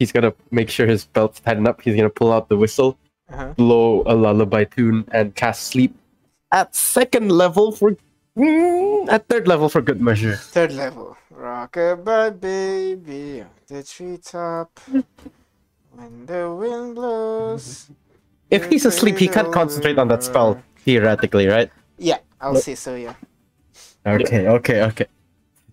[0.00, 1.82] He's gonna make sure his belt's tightened up.
[1.82, 2.96] He's gonna pull out the whistle,
[3.30, 3.52] Uh-huh.
[3.54, 5.94] blow a lullaby tune, and cast sleep
[6.50, 7.94] at second level for
[8.36, 10.34] mm, at third level for good measure.
[10.36, 11.16] Third level.
[11.30, 14.80] Rockabye baby on the treetop.
[15.92, 17.90] When the wind blows.
[18.50, 21.70] If he's asleep, he can't concentrate on that spell theoretically, right?
[21.98, 23.14] Yeah, I'll say so, yeah.
[24.06, 25.06] Okay, okay, okay.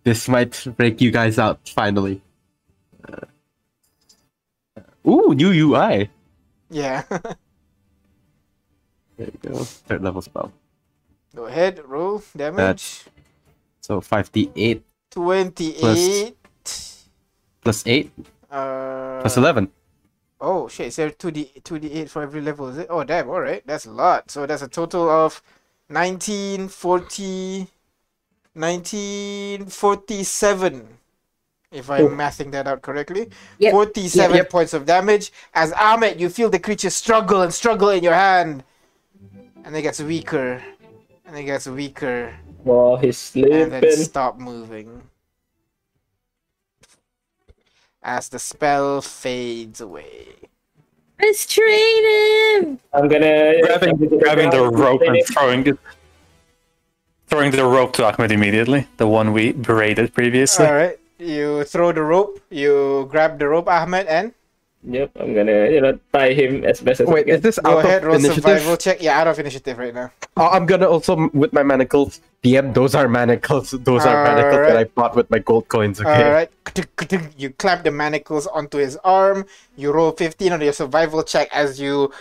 [0.03, 2.21] This might break you guys out finally.
[3.07, 3.25] Uh,
[5.07, 6.09] ooh, new UI.
[6.69, 7.03] Yeah.
[9.17, 9.63] There you go.
[9.63, 10.51] Third level spell.
[11.35, 13.05] go ahead, roll damage.
[13.81, 16.35] So 5d8 28.
[17.61, 18.11] plus 8
[18.51, 19.71] Uh, plus 11.
[20.39, 22.85] Oh shit, is there 2d 2d8 for every level, is it?
[22.91, 24.29] Oh damn, alright, that's a lot.
[24.29, 25.41] So that's a total of
[25.89, 27.67] 19, 40,
[28.53, 30.87] 1947.
[31.71, 32.09] If I'm oh.
[32.09, 33.29] mathing that out correctly.
[33.59, 33.71] Yep.
[33.71, 34.49] 47 Yep.
[34.49, 35.33] points of damage.
[35.53, 38.63] As Ahmed, you feel the creature struggle and struggle in your hand.
[39.65, 40.63] And it gets weaker.
[41.25, 42.33] And it gets weaker.
[42.63, 43.53] While he's sleeping.
[43.53, 45.01] And then stop moving.
[48.01, 50.35] As the spell fades away.
[51.19, 52.79] Let's train him.
[52.93, 55.77] I'm gonna grabbing, grabbing the rope and throwing it,
[57.25, 58.87] throwing the rope to Ahmed immediately.
[58.95, 60.65] The one we berated previously.
[60.65, 60.99] Alright.
[61.19, 64.33] You throw the rope, you grab the rope, Ahmed, and
[64.83, 67.35] Yep, I'm gonna you know tie him as best as I Wait, can.
[67.35, 68.43] is this go out ahead, of roll initiative?
[68.43, 69.01] survival check.
[69.01, 70.11] Yeah, out of initiative right now.
[70.37, 72.21] Oh, I'm gonna also with my manacles.
[72.43, 73.71] DM, those are manacles.
[73.71, 75.99] Those are manacles that I bought with my gold coins.
[75.99, 76.23] Okay.
[76.23, 76.51] Alright.
[77.37, 79.45] You clamp the manacles onto his arm.
[79.75, 82.11] You roll 15 on your survival check as you.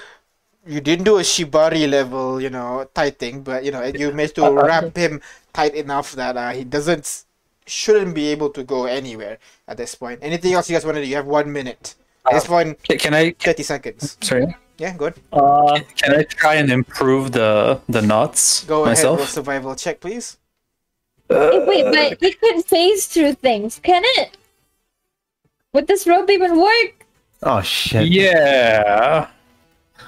[0.67, 4.35] You didn't do a Shibari level, you know, tight thing, but you know, you managed
[4.37, 5.21] to uh, uh, wrap him
[5.53, 7.26] tight enough that uh, he doesn't,
[7.67, 9.39] shouldn't be able to go anywhere
[9.69, 10.21] at this point.
[10.23, 11.09] Anything else you guys want to do?
[11.09, 11.95] You have one minute.
[12.27, 13.31] At this point, Ca- Can I?
[13.39, 14.19] 30 seconds.
[14.21, 14.55] Sorry.
[14.79, 15.15] Yeah, good.
[15.33, 19.29] Uh, Can I try and improve the the knots Go ahead, myself?
[19.31, 20.37] survival check, please.
[21.31, 24.37] Uh, oh, wait, but it can phase through things, can it?
[25.73, 27.07] Would this rope even work?
[27.43, 28.07] Oh shit.
[28.09, 29.29] Yeah.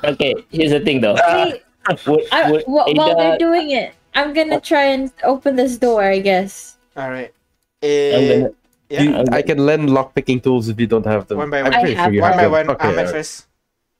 [0.05, 1.14] okay, here's the thing though.
[1.14, 5.56] Wait, uh, Would, I, would wh- while they're doing it, I'm gonna try and open
[5.56, 6.76] this door, I guess.
[6.97, 7.32] Alright.
[7.32, 7.38] I'm
[7.82, 8.50] Uh,
[8.88, 11.38] yeah, You- I can lend lockpicking tools if you don't have them.
[11.38, 11.74] One by I'm one.
[11.74, 12.70] I have sure you one have by one.
[12.70, 13.14] Okay, Ahmed alright.
[13.14, 13.46] first.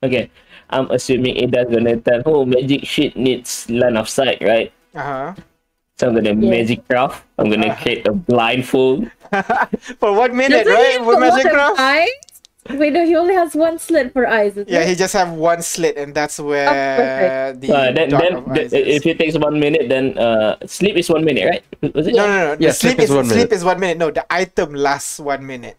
[0.03, 0.31] okay,
[0.71, 4.73] I'm assuming Ada's gonna tell, oh, magic shit needs line of sight, right?
[4.95, 5.35] Uh huh.
[5.99, 6.51] So I'm gonna Yeah.
[6.51, 7.25] magic craft.
[7.39, 7.83] I'm gonna Uh-huh.
[7.83, 9.11] create a blindfold.
[10.01, 10.93] For one minute, Doesn't right?
[10.99, 11.79] have With magic craft?
[11.79, 12.09] eyes?
[12.71, 14.53] Wait, no, he only has one slit for eyes.
[14.53, 14.89] isn't Yeah, it?
[14.89, 17.61] he just have one slit, and that's where perfect.
[17.63, 21.09] the Uh, then, then of the- if it takes one minute, then uh, sleep is
[21.09, 21.65] one minute, right?
[21.95, 22.15] Was it?
[22.15, 22.51] no, no, no.
[22.61, 23.53] Yeah, the sleep, sleep is is one sleep minute.
[23.53, 23.97] is one minute.
[23.99, 25.77] No, the item lasts one minute.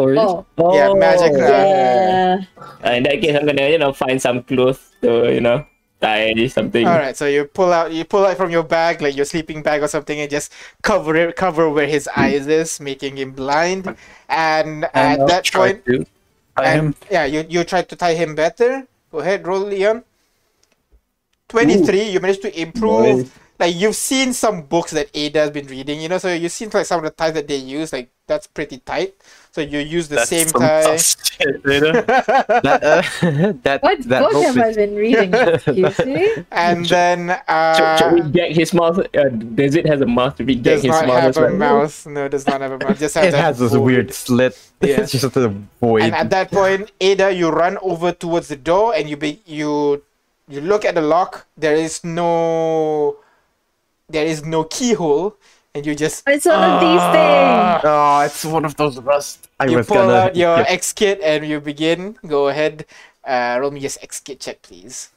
[0.00, 0.18] Oh, really?
[0.58, 0.74] Oh.
[0.74, 1.68] Yeah, magic craft.
[1.68, 2.36] Yeah.
[2.82, 5.64] Uh, in that case, I'm gonna you know find some clothes to you know
[6.00, 6.86] tie something.
[6.86, 9.62] All right, so you pull out, you pull out from your bag, like your sleeping
[9.62, 10.52] bag or something, and just
[10.82, 13.94] cover it, cover where his eyes is, making him blind.
[14.28, 15.82] And at I'll that point,
[16.56, 18.86] and yeah, you you try to tie him better.
[19.12, 20.04] Go ahead, roll, Leon.
[21.48, 22.10] Twenty-three.
[22.10, 26.08] You managed to improve like you've seen some books that Ada has been reading, you
[26.08, 28.78] know, so you've seen like some of the ties that they use, like that's pretty
[28.78, 29.14] tight.
[29.52, 30.82] So you use the That's same some tie.
[30.82, 31.92] tough shit, Ada.
[32.62, 35.34] that, uh, that, What that book hope have I been reading?
[35.34, 36.44] Excuse me.
[36.52, 37.36] and then
[37.76, 38.98] Should, should we get his mouth?
[39.14, 40.36] Uh, does it has a mouth?
[40.36, 41.56] Should we get does his not mouth have as a well?
[41.56, 42.06] mouth.
[42.06, 42.98] No, does not have a mouth.
[42.98, 43.80] Just has It has this void.
[43.82, 44.54] weird slit.
[44.80, 45.00] Yeah.
[45.00, 45.48] It's just a
[45.80, 46.02] void.
[46.02, 50.02] And at that point, Ada, you run over towards the door and you be you
[50.48, 51.46] you look at the lock.
[51.56, 53.16] There is no
[54.08, 55.36] there is no keyhole,
[55.74, 57.80] and you just It's one of these things.
[57.84, 59.48] oh, it's one of those rust.
[59.58, 60.12] I you was pull gonna.
[60.12, 60.64] out your yeah.
[60.68, 62.16] X kit and you begin.
[62.26, 62.86] Go ahead.
[63.24, 65.10] Uh, roll me your X kit check, please.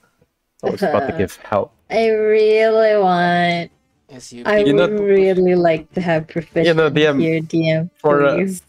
[0.63, 1.73] I was about to give help.
[1.89, 3.71] I really want.
[4.09, 7.89] As you I You would know- really like to have proficiency know, DM here, DM.
[7.97, 8.61] for, Please.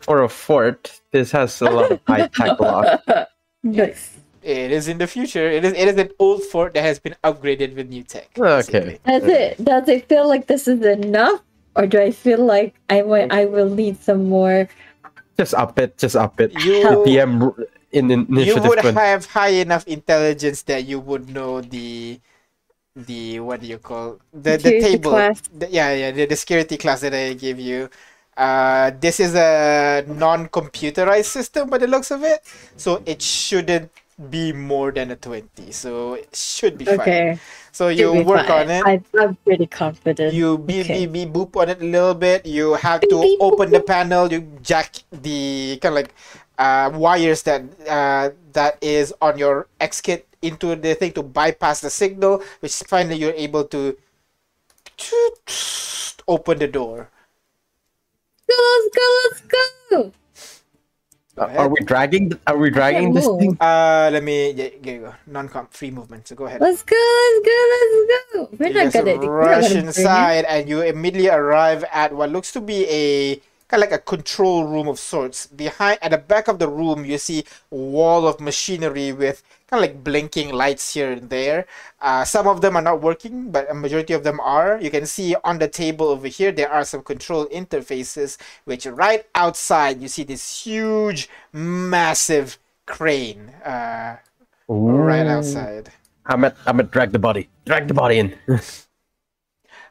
[0.00, 3.00] For a fort, this has a lot of high tech lock.
[3.62, 4.15] nice.
[4.46, 5.50] It is in the future.
[5.50, 8.30] It is it is an old fort that has been upgraded with new tech.
[8.38, 9.02] Okay.
[9.02, 9.58] Does it?
[9.58, 11.42] Does it feel like this is enough,
[11.74, 13.34] or do I feel like I want?
[13.34, 14.70] I will need some more.
[15.34, 15.98] Just up it.
[15.98, 16.54] Just up it.
[16.62, 17.58] You PM r-
[17.90, 22.20] in in you would when- have high enough intelligence that you would know the
[22.94, 25.42] the what do you call the the Security table class.
[25.52, 27.90] the- yeah yeah the, the security class that i gave you
[28.40, 32.40] uh this is a non-computerized system by the looks of it
[32.80, 37.40] so it shouldn't be more than a 20 so it should be fine Okay.
[37.72, 38.50] so should you be work fine.
[38.50, 40.32] on it I, I'm pretty confident.
[40.32, 41.06] you beep Okay.
[41.06, 42.46] beep beep boop on it a little bit.
[42.46, 44.30] You have Beep, to beep, open the panel.
[44.32, 46.14] You jack the kind of like
[46.58, 51.80] uh, wires that uh, that is on your X kit into the thing to bypass
[51.80, 53.96] the signal, which finally you're able to
[56.28, 57.10] open the door.
[58.48, 60.12] Go, let's go, let's go.
[61.38, 62.32] Uh, are we dragging?
[62.46, 63.38] Are we dragging this move.
[63.40, 63.56] thing?
[63.60, 65.14] Uh, let me yeah, here you go.
[65.26, 66.26] Non-comp free movement.
[66.28, 66.60] So go ahead.
[66.62, 68.56] Let's go, let's go, let's go.
[68.58, 69.86] We're You not guys gonna we're rush gonna bring it.
[69.86, 74.02] inside, and you immediately arrive at what looks to be a kind of like a
[74.02, 75.46] control room of sorts.
[75.46, 79.82] Behind, at the back of the room, you see a wall of machinery with kind
[79.82, 81.66] of like blinking lights here and there.
[82.00, 84.78] Uh, some of them are not working, but a majority of them are.
[84.80, 88.38] You can see on the table over here there are some control interfaces.
[88.64, 93.50] Which right outside you see this huge, massive crane.
[93.64, 94.16] Uh,
[94.68, 95.90] right outside.
[96.26, 96.56] I'm at.
[96.66, 96.90] I'm at.
[96.90, 97.48] Drag the body.
[97.64, 98.34] Drag the body in.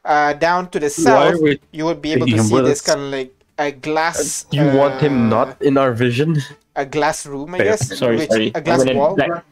[0.06, 1.39] uh, down to the south,
[1.72, 4.44] you would be able to see this kind of like a glass.
[4.49, 6.38] Do you want him uh, not in our vision?
[6.76, 7.56] a glass room?
[7.56, 7.98] I guess.
[7.98, 8.52] Sorry, which, sorry.
[8.56, 9.15] A glass I'm gonna wall.
[9.15, 9.44] drag-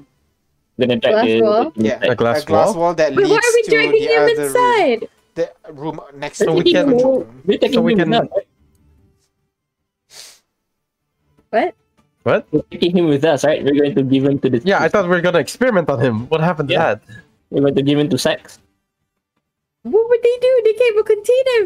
[0.79, 1.71] gonna Glass the- wall?
[1.75, 2.75] Yeah, A glass a glass wall?
[2.75, 5.01] wall that But leads why are we to dragging the him other room, inside?
[5.35, 7.41] the room next So to we the can- control room.
[7.45, 8.27] We're taking So we can- with us.
[11.51, 11.73] right?
[11.73, 11.75] What?
[12.23, 12.47] What?
[12.51, 13.63] We're taking him with us, right?
[13.63, 14.59] We're going to give him to the.
[14.63, 16.27] Yeah, I thought we were gonna experiment on him.
[16.29, 16.95] What happened to Yeah.
[16.95, 17.01] that?
[17.51, 18.59] We're going to give him to sex.
[19.83, 20.51] What would they do?
[20.65, 21.65] They can't even contain him.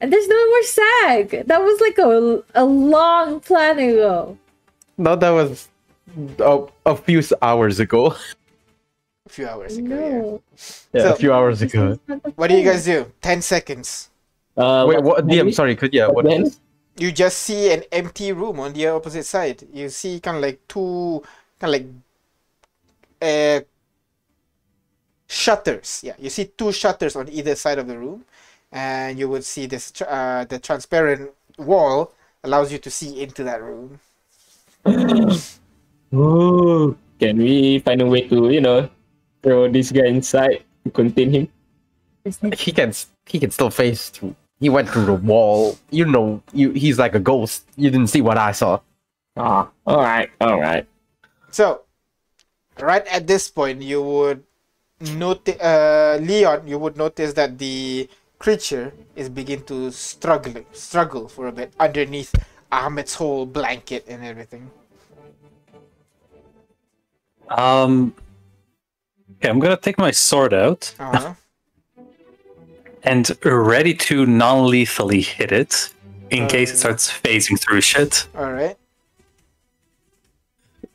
[0.00, 1.46] And there's no more SAG.
[1.46, 4.36] That was like a, a long plan ago.
[4.98, 5.68] No, that was
[6.38, 8.14] a, a few hours ago.
[9.26, 9.94] A few hours ago.
[9.94, 10.08] Yeah.
[10.10, 10.42] No.
[10.92, 11.98] Yeah, So- a few hours ago.
[12.36, 13.10] What do you guys do?
[13.22, 14.10] Ten seconds.
[14.56, 15.26] Uh, Wait, what?
[15.26, 15.50] movie?
[15.50, 16.50] DM, sorry, could yeah, what Then-
[16.96, 19.66] You just see an empty room on the opposite side.
[19.72, 21.22] You see kind of like two,
[21.58, 21.86] kind of like,
[23.20, 23.64] uh,
[25.26, 26.00] shutters.
[26.04, 28.24] Yeah, you see two shutters on either side of the room,
[28.74, 29.90] and you would see this.
[29.94, 34.00] tr- Uh, the transparent wall allows you to see into that room.
[36.14, 38.88] Oh, can we find a way to, you know,
[39.42, 41.48] throw this guy inside to contain him?
[42.54, 42.94] He can
[43.26, 44.36] he can still face through.
[44.60, 45.76] He went through the wall.
[45.90, 47.66] You know, you he's like a ghost.
[47.74, 48.78] You didn't see what I saw.
[49.36, 50.86] Ah, all right, all right.
[51.50, 51.82] So,
[52.78, 54.44] right at this point, you would
[55.18, 58.08] notice, uh, Leon, you would notice that the
[58.44, 62.32] creature is begin to struggle, struggle for a bit underneath
[62.70, 64.70] Ahmed's whole blanket and everything.
[67.48, 68.14] Um.
[69.32, 71.32] Okay, I'm gonna take my sword out Uh-huh.
[73.10, 75.72] and ready to non-lethally hit it
[76.30, 78.76] in case it starts phasing through shit, All right.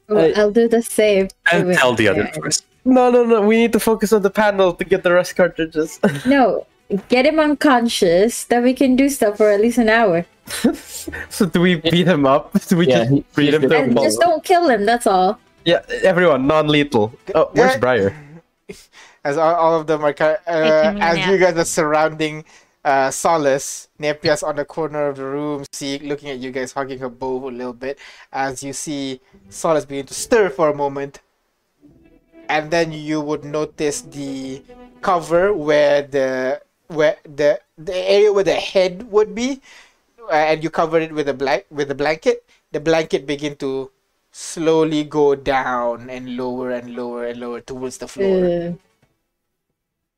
[0.08, 1.30] Well, I'll do the save.
[1.52, 2.40] and tell the other yeah.
[2.42, 2.66] first.
[2.84, 3.42] No, no, no.
[3.42, 6.00] We need to focus on the panel to get the rest cartridges.
[6.26, 6.66] No,
[7.07, 8.44] get him unconscious.
[8.45, 10.26] Then we can do stuff for at least an hour.
[11.30, 12.52] so do we beat him up?
[12.68, 14.86] Do we Yeah, just beat him to And just don't kill him.
[14.86, 15.40] That's all.
[15.66, 17.14] Yeah, everyone non-lethal.
[17.36, 17.78] Oh, where's Yeah.
[17.80, 18.16] Briar?
[19.24, 21.30] As all, all of them are, uh, as nap.
[21.30, 22.45] you guys are surrounding
[22.86, 26.99] uh, Solace, Nepia's on the corner of the room, see, looking at you guys, hugging
[26.99, 27.99] her bow a little bit,
[28.32, 31.20] as you see Solace begin to stir for a moment,
[32.48, 34.64] and then you would notice the
[35.02, 39.61] cover where the where the the area where the head would be,
[40.28, 42.44] uh, and you cover it with a blank with a blanket.
[42.74, 43.90] The blanket begin to
[44.32, 48.45] slowly go down and lower and lower and lower towards the floor.
[48.45, 48.74] Uh,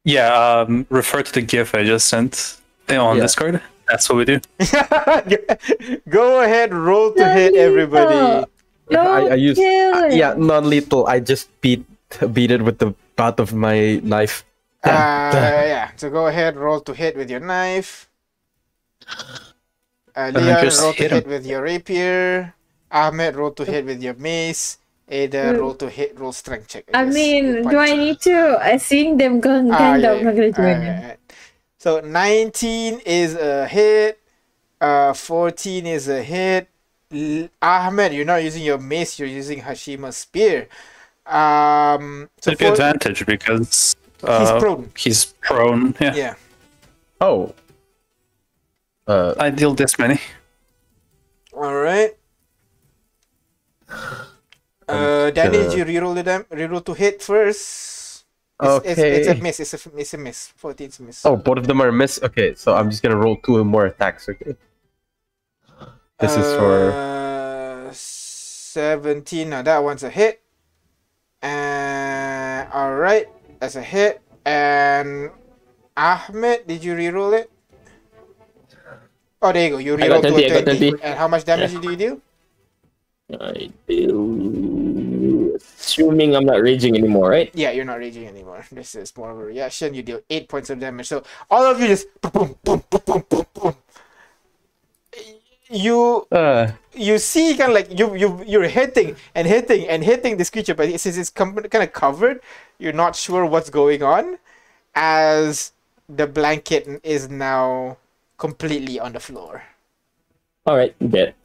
[0.03, 2.57] Yeah, um, refer to the GIF I just sent
[2.89, 3.21] on Yeah.
[3.21, 3.61] Discord.
[3.87, 4.39] That's what we do.
[6.09, 8.47] Go ahead, roll to hit everybody.
[8.89, 11.05] no, I, I use kill uh, yeah non-lethal.
[11.07, 11.85] I just beat
[12.33, 14.43] beat it with the butt of my knife.
[14.83, 15.91] Uh, yeah.
[15.95, 18.09] So go ahead, roll to hit with your knife.
[20.15, 22.53] Uh, then Leon, just roll to hit hit with your rapier.
[22.91, 24.77] Ahmed, roll to hit with your mace.
[25.07, 25.59] Ada, Mm.
[25.59, 26.85] roll to hit, roll strength check.
[26.93, 27.13] I guess.
[27.13, 28.57] mean, do I need to?
[28.61, 30.19] I seeing them going Ah, kind yeah, of.
[30.19, 31.03] I'm not gonna do Alright, it.
[31.03, 31.19] alright.
[31.77, 34.19] So 19 is a hit.
[34.79, 36.67] Uh, 14 is a hit.
[37.13, 39.19] L- Ahmed, you're not using your mace.
[39.19, 40.67] You're using Hashima's spear.
[41.25, 44.91] Um, so It'd be advantage because he's uh, prone.
[44.97, 45.95] he's prone.
[45.99, 46.15] Yeah.
[46.15, 46.33] Yeah.
[47.19, 47.53] Oh.
[49.07, 50.19] Uh, I deal this many.
[51.53, 52.11] All right.
[54.87, 58.25] Uh, Danny, did you reroll the dam- reroll to hit first?
[58.63, 59.59] It's, it's, it's a miss.
[59.59, 60.47] It's a, f- it's a miss.
[60.55, 61.25] 14 is a miss.
[61.25, 62.21] oh, both of them are miss.
[62.21, 64.29] Okay, so I'm just gonna roll two more attacks.
[64.29, 64.55] Okay.
[66.19, 69.49] This is for Uh, 17.
[69.49, 70.41] Now that one's a hit.
[71.41, 73.27] And all right,
[73.61, 74.19] that's a hit.
[74.43, 75.29] And
[75.95, 77.49] Ahmed, did you reroll it?
[79.41, 79.77] Oh, there you go.
[79.77, 80.89] You reroll to 20, I a 20.
[80.89, 81.03] 20.
[81.03, 82.21] And how much damage did you do?
[83.39, 85.55] I do.
[85.55, 87.49] Assuming I'm not raging anymore, right?
[87.53, 88.65] Yeah, you're not raging anymore.
[88.71, 89.93] This is more of a reaction.
[89.93, 91.07] You deal eight points of damage.
[91.07, 93.75] So all of you just boom, boom, boom, boom, boom, boom.
[95.71, 100.37] You uh, you see kind of like you you you're hitting and hitting and hitting
[100.37, 102.41] this creature, but since it's kind of covered,
[102.77, 104.37] you're not sure what's going on,
[104.95, 105.71] as
[106.09, 107.97] the blanket is now
[108.37, 109.63] completely on the floor.
[110.67, 111.35] Alright, dead.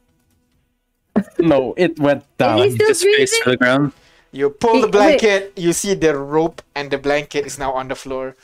[1.39, 2.59] no, it went down.
[2.59, 3.41] Is he still Just face breathing?
[3.41, 3.93] to the ground.
[4.33, 5.21] You pull the Wait, wait.
[5.21, 8.37] blanket, you see the rope, and the blanket is now on the floor.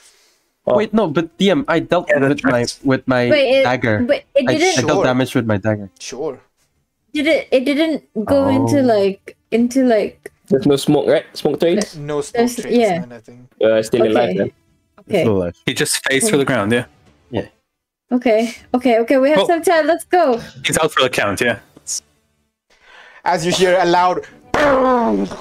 [0.66, 3.98] Wait, no, but DM, I dealt Yeah, that with my with my Wait, it, dagger.
[4.06, 4.86] but it I, I didn't.
[4.86, 5.90] dealt damage with my dagger.
[5.98, 6.38] Sure.
[7.12, 7.48] Did it?
[7.50, 8.82] It didn't go into Oh.
[8.94, 10.30] like into like.
[10.46, 11.26] There's no smoke, right?
[11.36, 11.96] Smoke trails?
[11.96, 12.98] No smoke There's- trails, yeah.
[13.00, 13.48] no nothing.
[13.60, 14.38] Uh, still alive Okay.
[14.38, 14.50] then.
[15.00, 15.20] Okay.
[15.22, 15.56] Still alive.
[15.66, 16.70] He just face to the ground.
[16.72, 16.86] Yeah.
[17.30, 17.48] Yeah.
[18.12, 18.54] Okay.
[18.72, 18.98] Okay.
[19.00, 19.18] Okay.
[19.18, 19.46] We have Oh.
[19.46, 19.86] some time.
[19.86, 20.38] Let's go.
[20.64, 21.40] He's out for the count.
[21.40, 21.58] Yeah.
[23.24, 24.26] As you hear a loud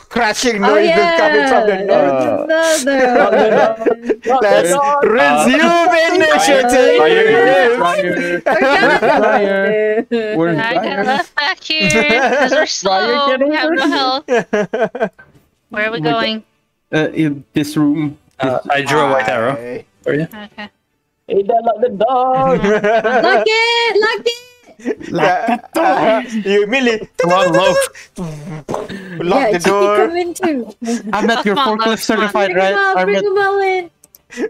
[0.09, 1.17] crashing Oh noise yeah.
[1.17, 2.21] coming from the north.
[2.21, 2.45] Uh,
[2.81, 3.75] Another.
[4.41, 4.73] Let's
[5.03, 6.97] resume initiative.
[9.11, 10.05] Fire.
[10.37, 13.37] Where's I got left back here because we're slow.
[13.37, 14.25] We have no health.
[15.69, 16.11] Where are we Oh my God.
[16.11, 16.43] going?
[16.93, 18.17] Uh, in this room.
[18.39, 19.85] Uh, I drew a white arrow Aye.
[20.03, 20.23] for you.
[20.23, 20.69] Okay.
[21.27, 22.57] Hey, lock the door!
[23.21, 23.95] Lock it.
[24.01, 24.37] Lock it.
[25.11, 27.77] Lock the Uh, you immediately Come on, loaf.
[29.23, 30.07] Lock yeah, the door.
[30.07, 30.73] come in too.
[31.13, 32.73] I'm at your forklift certified, right?
[32.73, 33.89] him Bring at, him out in.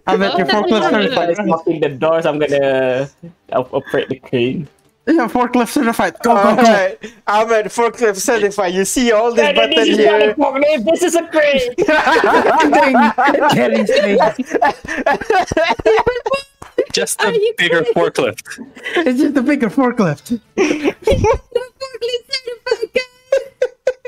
[0.08, 1.00] I'm at your forklift yeah.
[1.00, 1.48] If certified.
[1.48, 3.10] locking the doors, I'm gonna
[3.52, 4.68] operate the crane.
[5.08, 6.16] Yeah, forklift certified.
[6.24, 6.62] Go, go, go.
[6.62, 8.74] Alright, I'm at forklift certified.
[8.74, 10.36] You see all this Dad, button this is not a here.
[10.36, 11.76] forklift, this is a crane!
[13.52, 14.20] Carry thing.
[16.94, 17.94] Just Are a you bigger kidding?
[17.94, 18.44] forklift.
[18.98, 20.40] It's just a bigger forklift.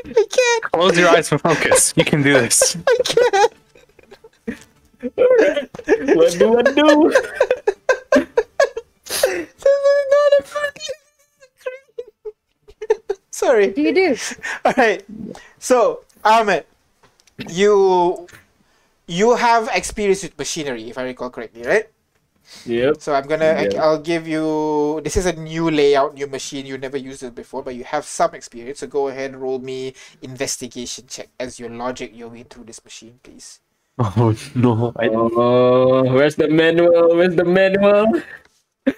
[0.06, 0.64] I can't.
[0.72, 1.94] Close your eyes for focus.
[1.96, 2.78] You can do this.
[2.88, 3.54] I can't.
[6.16, 7.14] what do I do?
[9.06, 9.48] This is
[10.14, 11.04] not a forklift.
[13.32, 13.68] Sorry.
[13.72, 14.16] Do you do?
[14.66, 15.04] All right.
[15.60, 16.66] So, Ahmed,
[17.50, 18.28] you
[19.08, 21.90] you have experience with machinery, if I recall correctly, right?
[22.66, 23.02] Yep.
[23.02, 23.84] So I'm gonna Yeah.
[23.84, 26.66] I'll give you this is a new layout, new machine.
[26.66, 28.80] You never used it before, but you have some experience.
[28.80, 33.20] So go ahead, roll me investigation check as your logic your way through this machine,
[33.24, 33.60] please.
[34.00, 34.92] Oh no!
[34.98, 35.32] I don't.
[35.38, 37.16] Oh, where's the manual?
[37.16, 38.22] Where's the manual?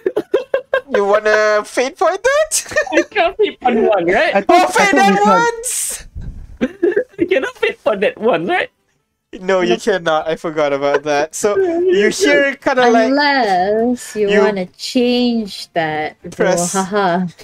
[0.94, 2.52] You wanna fate point that?
[2.92, 4.36] I can't fit on one, right?
[4.36, 6.06] I oh, thought- I oh, fate thought that once!
[7.18, 8.70] I cannot fit on that one, right?
[9.32, 10.28] No, you cannot.
[10.28, 11.34] I forgot about that.
[11.34, 16.16] So you hear it kind of like Unless you, You- want to change that.
[16.30, 16.74] Press.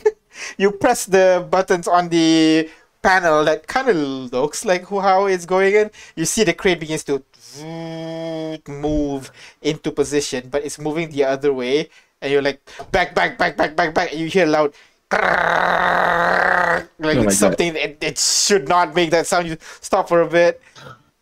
[0.56, 2.68] You press the buttons on the
[3.02, 3.96] panel that kind of
[4.32, 5.90] looks like how it's going in.
[6.16, 7.22] You see the crane begins to
[8.66, 9.30] move
[9.60, 11.90] into position, but it's moving the other way,
[12.22, 14.10] and you're like back, back, back, back, back, back.
[14.12, 14.72] And you hear loud.
[16.98, 19.48] Like Oh something it, it should not make that sound.
[19.48, 20.60] You stop for a bit.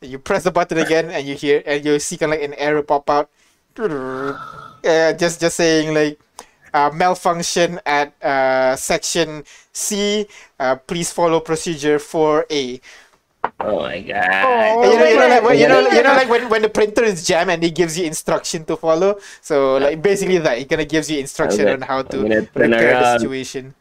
[0.01, 2.55] You press the button again, and you hear, and you see kind of like an
[2.55, 3.29] error pop out.
[3.79, 6.19] Uh, just, just saying like,
[6.73, 10.27] uh, malfunction at uh, section C.
[10.59, 12.81] Uh, please follow procedure 4A.
[13.61, 14.25] Oh my god.
[14.25, 16.69] And you know, you know, like, when, you know, you know, like when, when the
[16.69, 19.19] printer is jammed and it gives you instruction to follow.
[19.41, 22.23] So like basically that it kind of gives you instruction Okay, on how to I'm
[22.29, 23.75] gonna turn repair the situation.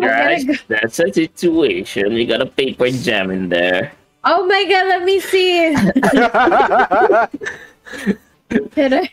[0.00, 2.12] Guys, that's a situation.
[2.12, 3.92] You got a paper jam in there.
[4.30, 5.74] Oh my god, let me see.
[8.76, 9.06] can I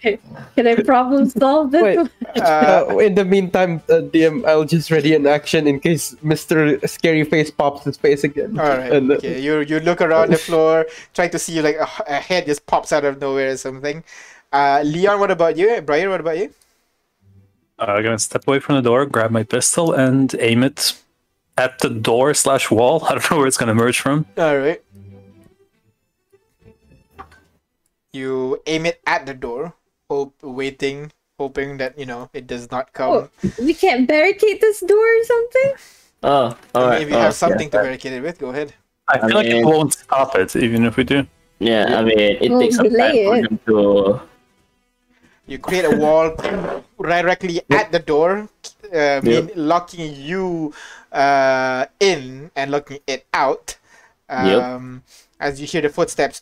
[0.56, 1.82] can I problem solve this?
[1.82, 2.00] Wait.
[2.42, 7.24] Uh, in the meantime, uh, DM, I'll just ready an action in case Mister Scary
[7.24, 8.60] Face pops his face again.
[8.60, 8.92] All right.
[8.92, 9.40] And, uh, Okay.
[9.40, 12.92] You you look around the floor, try to see like a, a head just pops
[12.92, 14.04] out of nowhere or something.
[14.52, 15.82] Uh, Leon, what about you?
[15.82, 16.52] Briar, what about you?
[17.80, 20.94] Uh, I'm gonna step away from the door, grab my pistol, and aim it
[21.58, 23.04] at the door slash wall.
[23.08, 24.26] I don't know where it's gonna emerge from.
[24.38, 24.82] All right.
[28.16, 29.76] You aim it at the door,
[30.10, 33.12] hope waiting, hoping that you know it does not come.
[33.12, 33.30] Oh,
[33.60, 35.70] we can't barricade this door or something?
[36.24, 37.02] Oh, I mean, alright.
[37.02, 37.76] if you oh, have something yeah.
[37.76, 38.74] to barricade it with, go ahead.
[39.10, 41.28] I feel like it won't stop it, even if we do.
[41.60, 43.66] Yeah, I mean, it Well, takes some time delay for it.
[43.68, 44.22] to.
[45.48, 46.34] You create a wall
[46.98, 48.48] directly at the door,
[48.96, 50.74] uh, mean, locking you
[51.12, 53.76] uh, in and locking it out.
[54.30, 54.64] Yep.
[54.64, 55.04] Um,
[55.38, 56.40] As you hear the footsteps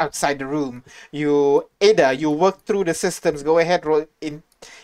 [0.00, 3.42] outside the room, you Ada, you work through the systems.
[3.42, 4.42] Go ahead, roll in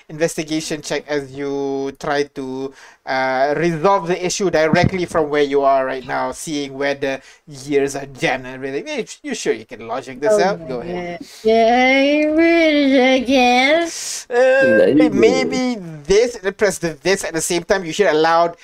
[0.09, 2.73] investigation check as you try to
[3.07, 7.97] uh, resolve the issue directly from where you are right now, seeing where the years
[7.97, 8.65] are jammed and.
[8.65, 10.67] Eh, You sure you can logic this out?
[10.69, 11.27] Go ahead.
[11.43, 13.89] Yeah, it again.
[14.31, 17.85] Uh, maybe this press the this at the same time.
[17.85, 18.57] You hear a loud.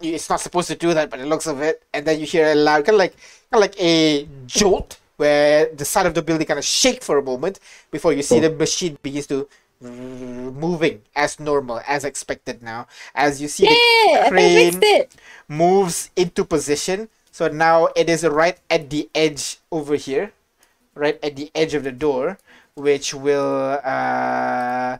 [0.00, 2.52] It's not supposed to do that, but it looks of it, and then you hear
[2.52, 3.16] a loud, kind of like,
[3.58, 7.60] like a jolt, where the side of the building kind of shake for a moment
[7.90, 9.48] before you see the machine begins to
[9.80, 12.86] moving as normal, as expected now.
[13.14, 15.14] As you see the Yeah, I crane it.
[15.48, 17.08] moves into position.
[17.30, 20.32] So now it is right at the edge over here,
[20.94, 22.38] right at the edge of the door,
[22.74, 24.98] which will uh,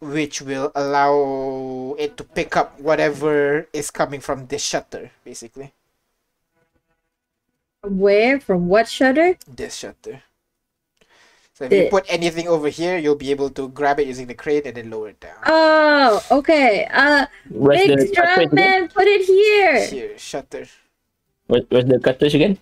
[0.00, 5.72] which will allow it to pick up whatever is coming from this shutter, basically.
[7.86, 8.40] Where?
[8.40, 9.36] From what shutter?
[9.48, 10.22] This shutter.
[11.54, 14.34] So if you put anything over here, you'll be able to grab it using the
[14.34, 15.36] crane and then lower it down.
[15.46, 16.86] Oh, okay.
[16.92, 19.86] Uh, Where's big the strong man, put it here.
[19.86, 20.66] Here, shutter
[21.46, 22.58] Where, where's the cartridge again?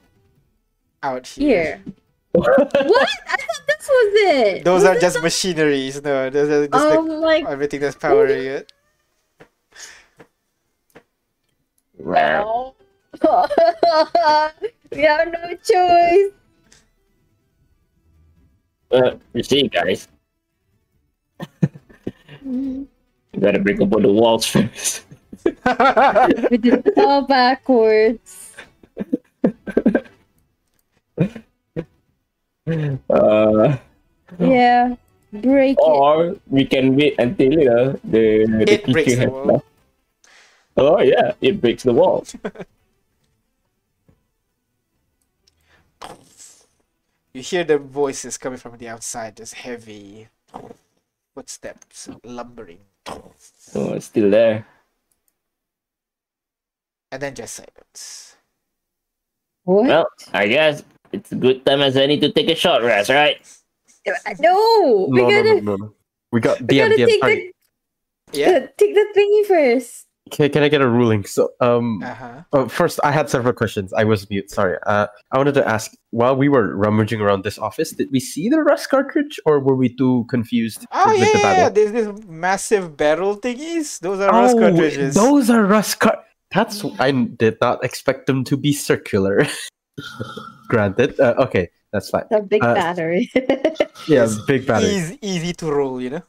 [1.02, 1.82] out here.
[1.82, 1.82] Here.
[2.32, 3.08] what?
[3.26, 4.64] I thought this was it.
[4.64, 6.00] Those Was are just not- machineries.
[6.02, 8.72] No, those are just Oh the, my everything that's powering it.
[11.98, 12.74] Wow.
[14.94, 16.32] we have no choice.
[18.90, 20.06] Uh, you see, guys,
[22.44, 22.86] you
[23.40, 25.04] gotta break up all the walls first.
[26.50, 28.52] We did it all backwards.
[33.10, 33.76] Uh,
[34.38, 34.96] Yeah.
[35.32, 35.82] Break it.
[35.82, 39.66] or we can wait until you know the, the It teacher has left.
[40.76, 42.24] Oh yeah, it breaks the wall.
[47.34, 50.28] You hear the voices coming from the outside, just heavy
[51.34, 52.78] footsteps, lumbering,
[53.08, 53.32] Oh,
[53.94, 54.66] it's still there.
[57.10, 58.36] and then just silence.
[59.64, 59.84] What?
[59.86, 60.82] Well, I guess
[61.12, 63.38] it's a good time as any to take a short rest, right?
[64.06, 65.94] Uh, no, we no, no, gotta, no, no, no.
[66.32, 67.06] We got we DM, gotta DM.
[67.08, 67.52] take the,
[68.38, 68.58] Yeah.
[68.60, 70.06] the take the thingy first.
[70.30, 71.24] Can, can I get a ruling?
[71.24, 72.42] So, um, Uh huh.
[72.54, 73.92] oh, first, I had several questions.
[73.92, 74.50] I was mute.
[74.50, 74.78] Sorry.
[74.86, 78.48] Uh, I wanted to ask while we were rummaging around this office, did we see
[78.48, 81.62] the rust cartridge, or were we too confused Oh with yeah, the yeah, battle?
[81.62, 81.68] yeah.
[81.68, 84.00] There's this massive barrel thingies.
[84.00, 85.14] Those are rust Oh, cartridges.
[85.14, 86.20] those are rust cart.
[86.54, 89.44] That's I did not expect them to be circular.
[90.68, 91.20] Granted.
[91.20, 92.24] Uh, okay, that's fine.
[92.30, 93.30] A big Uh, battery.
[94.08, 94.90] Yeah, big battery.
[94.96, 96.22] Easy, easy to roll, you know.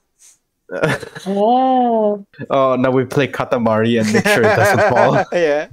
[1.28, 2.26] Oh.
[2.50, 5.26] oh, now we play Katamari and make sure it doesn't fall.
[5.32, 5.68] yeah.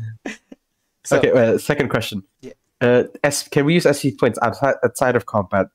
[1.05, 2.23] So, okay, uh, second question.
[2.40, 2.52] Yeah.
[2.81, 5.66] Uh, S- can we use SC points outside outside of combat?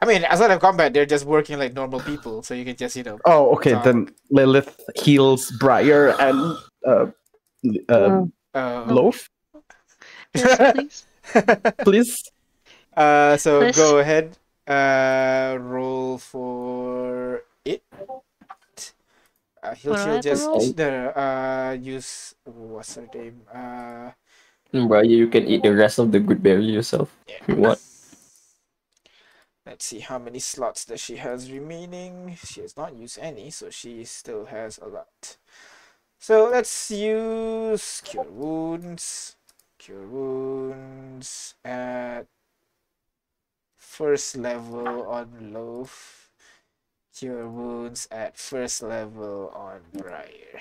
[0.00, 2.96] I mean, outside of combat, they're just working like normal people, so you can just,
[2.96, 3.18] you know.
[3.24, 3.72] Oh, okay.
[3.72, 6.56] So- Then Lilith heals Briar and
[6.86, 7.06] uh,
[7.64, 9.28] l- um, Uh, Loaf,
[10.34, 11.06] Yes, please.
[11.84, 12.30] please.
[12.96, 13.76] uh, so Liz?
[13.76, 14.36] go ahead.
[14.66, 17.82] Uh, roll for it.
[19.64, 20.60] Uh, he'll, she'll just roll?
[20.76, 23.40] no, no, uh use what's her name?
[23.48, 24.10] Uh,
[24.70, 27.16] Bro, you can eat the rest of the Goodberry yourself.
[27.28, 27.36] Yeah.
[27.40, 27.80] If you want.
[29.64, 32.36] Let's see how many slots that she has remaining.
[32.44, 35.38] She has not used any, so she still has a lot.
[36.18, 39.36] So let's use cure wounds.
[39.78, 42.26] Cure wounds at
[43.78, 46.23] first level on loaf.
[47.14, 50.60] Cure wounds at first level on briar.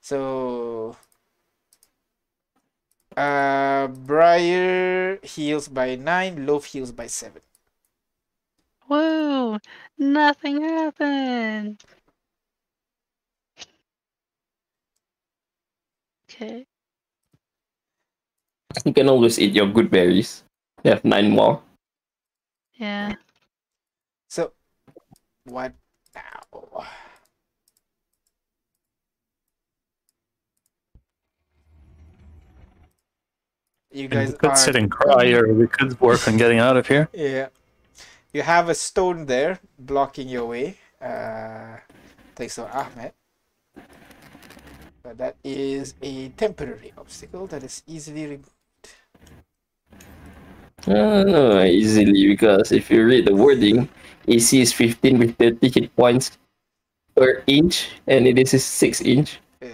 [0.00, 0.96] So
[3.16, 7.42] uh briar heals by nine, loaf heals by seven.
[8.88, 9.58] Woo!
[9.98, 11.82] Nothing happened.
[16.30, 16.66] Okay.
[18.84, 20.42] You can always eat your Goodberries.
[20.84, 21.62] You have nine more.
[22.74, 23.14] Yeah.
[25.46, 25.74] What
[26.14, 26.86] now?
[33.92, 36.76] You We guys could are sit and cry, or we could work on getting out
[36.76, 37.10] of here.
[37.12, 37.48] yeah.
[38.32, 40.78] You have a stone there blocking your way.
[41.00, 41.78] Uh,
[42.36, 43.12] thanks to Ahmed.
[45.02, 48.40] But that is a temporary obstacle that is easily
[50.86, 51.28] removed.
[51.28, 53.88] Uh, no, easily because if you read the wording,
[54.28, 56.38] AC is 15 with 30 hit points
[57.16, 59.40] per inch, and it is 6 inch.
[59.62, 59.66] Uh,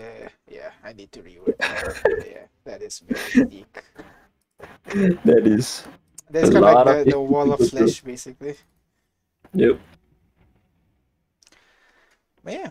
[0.51, 2.03] yeah, I need to reword that.
[2.27, 3.83] yeah, that is very unique.
[5.25, 5.85] That is.
[6.31, 7.87] There's A kind of lot like of the, the wall of people do.
[7.87, 8.57] flesh, basically.
[9.55, 9.79] Yep.
[12.45, 12.71] But yeah.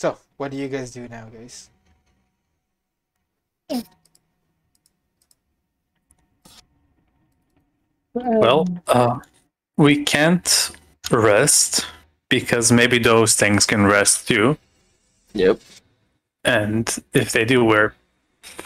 [0.00, 1.70] So, what do you guys do now, guys?
[8.14, 9.18] Well, uh,
[9.76, 10.70] we can't
[11.10, 11.86] rest
[12.28, 14.56] because maybe those things can rest too.
[15.34, 15.60] Yep.
[16.44, 17.92] And if they do, we're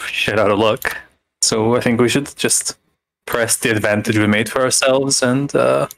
[0.07, 0.97] shit out of luck.
[1.43, 2.77] So I think we should just
[3.27, 5.89] press the advantage we made for ourselves and uh,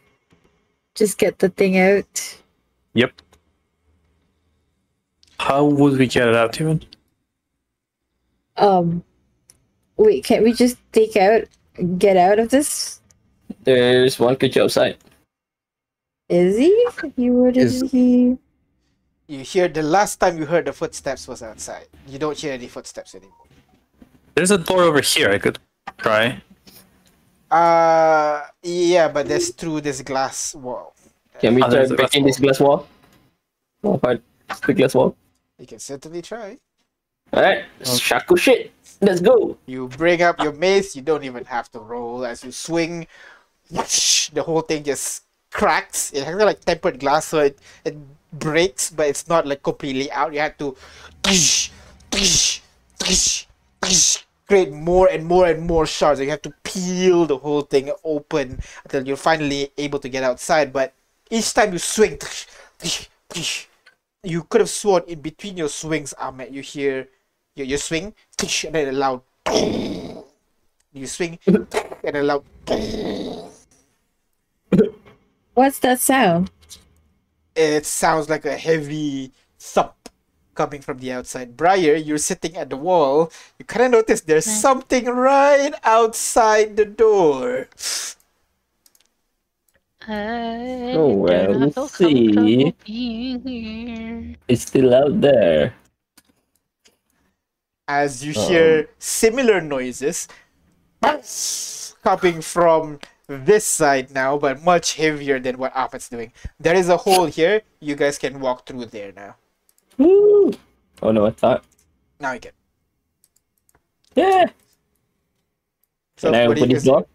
[0.95, 2.39] Just get the thing out.
[2.95, 3.13] yep.
[5.39, 6.83] How would we get it out even?
[8.57, 9.03] Um,
[9.97, 11.45] wait, can't we just take out,
[11.99, 13.01] get out of this?
[13.65, 14.97] There's one creature outside.
[16.29, 16.87] Is he?
[17.17, 18.39] He would Is- he?
[19.27, 21.87] You hear the last time you heard the footsteps was outside.
[22.07, 23.47] You don't hear any footsteps anymore.
[24.35, 25.59] There's a door over here I could
[25.97, 26.43] try.
[27.51, 30.95] Uh, yeah, but that's through this glass wall.
[31.41, 32.87] Can we Oh, try there's glass breaking this glass wall?
[33.83, 34.23] Oh, hard.
[34.67, 35.17] The glass wall.
[35.59, 36.59] You can certainly try.
[37.33, 38.73] Alright, shaku shit.
[39.01, 39.57] Let's go.
[39.67, 40.95] You bring up your mace.
[40.95, 42.25] You don't even have to roll.
[42.25, 43.07] As you swing,
[43.71, 46.13] whoosh, the whole thing just cracks.
[46.13, 47.97] It has like tempered glass, so it, it
[48.33, 50.35] breaks, but it's not like completely out.
[50.35, 50.77] You have to
[51.23, 51.71] tsh,
[52.11, 52.61] tsh,
[53.03, 53.47] tsh,
[53.83, 56.21] tsh, create more and more and more shards.
[56.21, 60.73] You have to peel the whole thing open until you're finally able to get outside.
[60.73, 60.93] But
[61.31, 62.47] each time you swing, tsh,
[62.79, 63.67] tsh, tsh,
[64.23, 67.09] you could have sworn in between your swings, Ahmed, you hear
[67.55, 69.23] you, you swing tsh, and then a loud
[70.93, 72.45] you swing and a loud
[75.55, 76.51] What's that sound?
[77.57, 80.09] it sounds like a heavy thump
[80.55, 81.57] coming from the outside.
[81.57, 83.31] Briar, you're sitting at the wall.
[83.59, 84.61] You kind of notice there's Nice.
[84.61, 87.69] something right outside the door.
[90.07, 92.33] I Oh, well, do not let's see.
[92.33, 94.37] comfortable being here.
[94.49, 95.75] It's still out there.
[97.89, 98.49] As you Uh-oh.
[98.49, 100.29] hear similar noises
[102.03, 106.33] coming from this side now, but much heavier than what Ahmed's doing.
[106.61, 107.63] There is a hole here.
[107.81, 109.37] You guys can walk through there now.
[109.99, 110.53] Woo!
[111.03, 111.65] Oh no, I thought.
[112.21, 112.53] Now you can.
[114.15, 114.47] Yeah.
[116.17, 117.07] So Can I what open this door?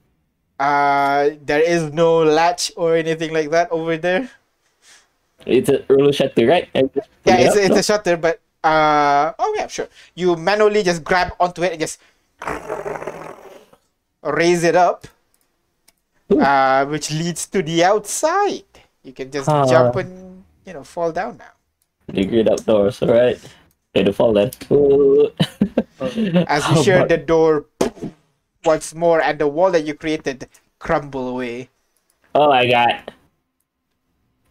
[0.60, 4.30] Uh, there is no latch or anything like that over there.
[5.45, 6.68] It's a roller shutter, right?
[6.76, 7.77] Yeah, pull it it's, up, it's no?
[7.77, 9.88] a shutter, but uh, oh yeah, sure.
[10.15, 11.99] You manually just grab onto it and just
[14.22, 15.07] raise it up,
[16.39, 18.65] uh, which leads to the outside.
[19.03, 19.65] You can just Ah.
[19.65, 21.53] jump and you know fall down now.
[22.07, 23.39] The great outdoors, alright.
[23.95, 24.51] Okay, the fall then.
[26.47, 27.65] As you How share the door
[28.65, 30.47] once more, and the wall that you created
[30.80, 31.69] crumble away.
[32.35, 33.14] Oh my god.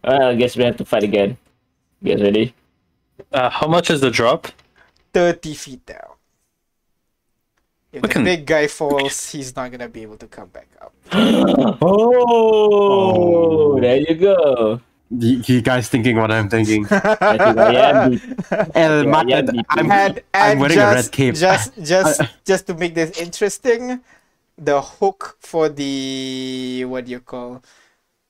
[0.03, 1.37] Well, I guess we have to fight again.
[2.01, 2.53] You Guys ready?
[3.31, 4.47] Uh, how much is the drop?
[5.13, 6.08] 30 feet down.
[7.91, 10.93] If We the big guy falls, he's not gonna be able to come back up.
[11.81, 14.79] oh, there you go.
[15.09, 16.85] You, you guys thinking what I'm thinking?
[16.85, 18.21] I think I am deep.
[18.75, 19.63] El Yeah, Mate, yeah, me too.
[19.69, 21.33] I'm, and, I'm wearing just, a red cape.
[21.33, 24.01] Just, just, just to make this interesting,
[24.55, 27.63] the hook for the what do you call?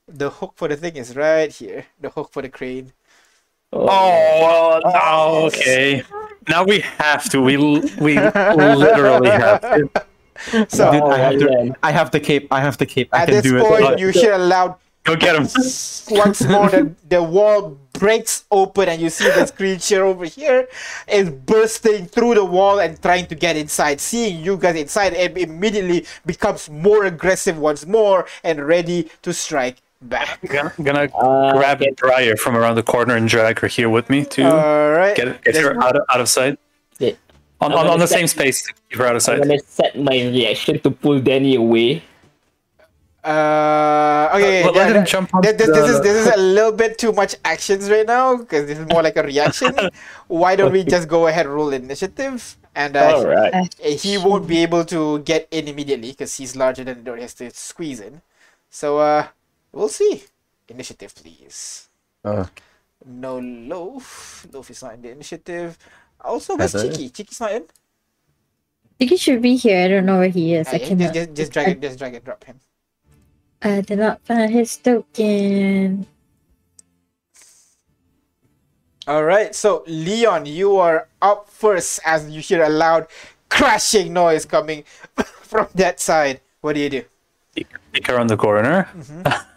[0.08, 1.84] The hook for the thing is right here.
[2.00, 2.92] The hook for the crane.
[3.72, 6.02] Oh, no, okay.
[6.50, 7.40] Now we have to.
[7.40, 9.90] We we literally have to.
[10.68, 12.48] So Dude, I, have to, I have the cape.
[12.50, 13.10] I have the cape.
[13.12, 13.98] I at can this do point, it.
[13.98, 15.42] you hear a loud Go get him.
[16.10, 20.68] once more the, the wall breaks open and you see this creature over here
[21.08, 25.36] is bursting through the wall and trying to get inside seeing you guys inside it
[25.36, 31.80] immediately becomes more aggressive once more and ready to strike back Gonna, gonna Uh, grab
[31.82, 31.90] okay.
[31.96, 35.42] Briar from around the corner and drag her here with me to all right get,
[35.44, 36.58] get her out of, out of sight.
[36.98, 37.12] Yeah.
[37.60, 39.40] On, on, on the set- same space to keep her out of sight.
[39.40, 42.02] I'm gonna set my reaction to pull Danny away.
[43.22, 46.72] uh okay Let- let yeah, him jump this, this, this is this is a little
[46.72, 49.76] bit too much actions right now because this is more like a reaction
[50.28, 53.52] why don't we just go ahead and roll initiative and uh, All right.
[53.52, 57.16] Uh, he won't be able to get in immediately because he's larger than the door.
[57.16, 58.22] He has to squeeze in.
[58.70, 59.26] So uh,
[59.72, 60.24] we'll see.
[60.68, 61.88] Initiative, please.
[62.24, 62.46] Uh,
[63.04, 64.46] No loaf.
[64.52, 65.78] Loaf is not in the initiative.
[66.20, 66.92] Also, where's Heather?
[66.92, 67.08] Chicky?
[67.08, 67.64] Chicky's not in.
[68.98, 69.84] He should be here.
[69.84, 70.68] I don't know where he is.
[70.68, 71.14] Ah, I yeah, cannot.
[71.14, 71.80] just, just, just drag it.
[71.80, 72.24] Just drag it.
[72.24, 72.60] Drop him.
[73.62, 76.06] I did not find his token.
[79.08, 79.54] All right.
[79.54, 83.06] So Leon, you are up first as you hear a loud
[83.48, 84.84] crashing noise coming
[85.42, 86.40] from that side.
[86.60, 87.02] What do you do?
[87.92, 88.88] Pick her on the corner.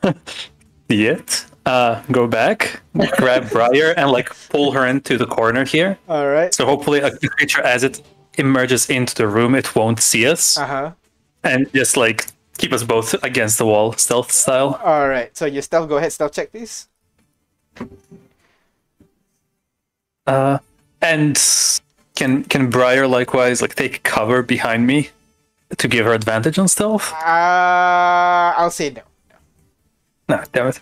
[0.89, 1.45] Yet.
[1.65, 2.81] Uh, go back,
[3.17, 5.97] grab Briar, and like pull her into the corner here.
[6.09, 6.53] All right.
[6.53, 8.01] So hopefully, a creature as it
[8.37, 10.91] emerges into the room, it won't see us, Uh huh.
[11.43, 12.25] and just like
[12.57, 14.77] keep us both against the wall, stealth style.
[14.83, 15.35] All right.
[15.37, 15.87] So you stealth.
[15.87, 16.11] Go ahead.
[16.11, 16.87] Stealth check, please.
[20.27, 20.57] Uh,
[21.01, 21.41] and
[22.15, 25.09] can can Briar likewise like take cover behind me
[25.77, 27.11] to give her advantage on stealth?
[27.13, 29.01] Uh, I'll say no.
[30.29, 30.79] No, damn it.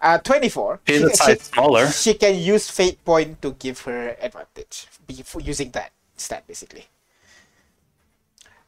[0.00, 0.80] Uh, 24.
[0.86, 1.86] She's She- a size she- smaller.
[1.88, 6.86] She can use Fate Point to give her advantage be- for using that stat, basically.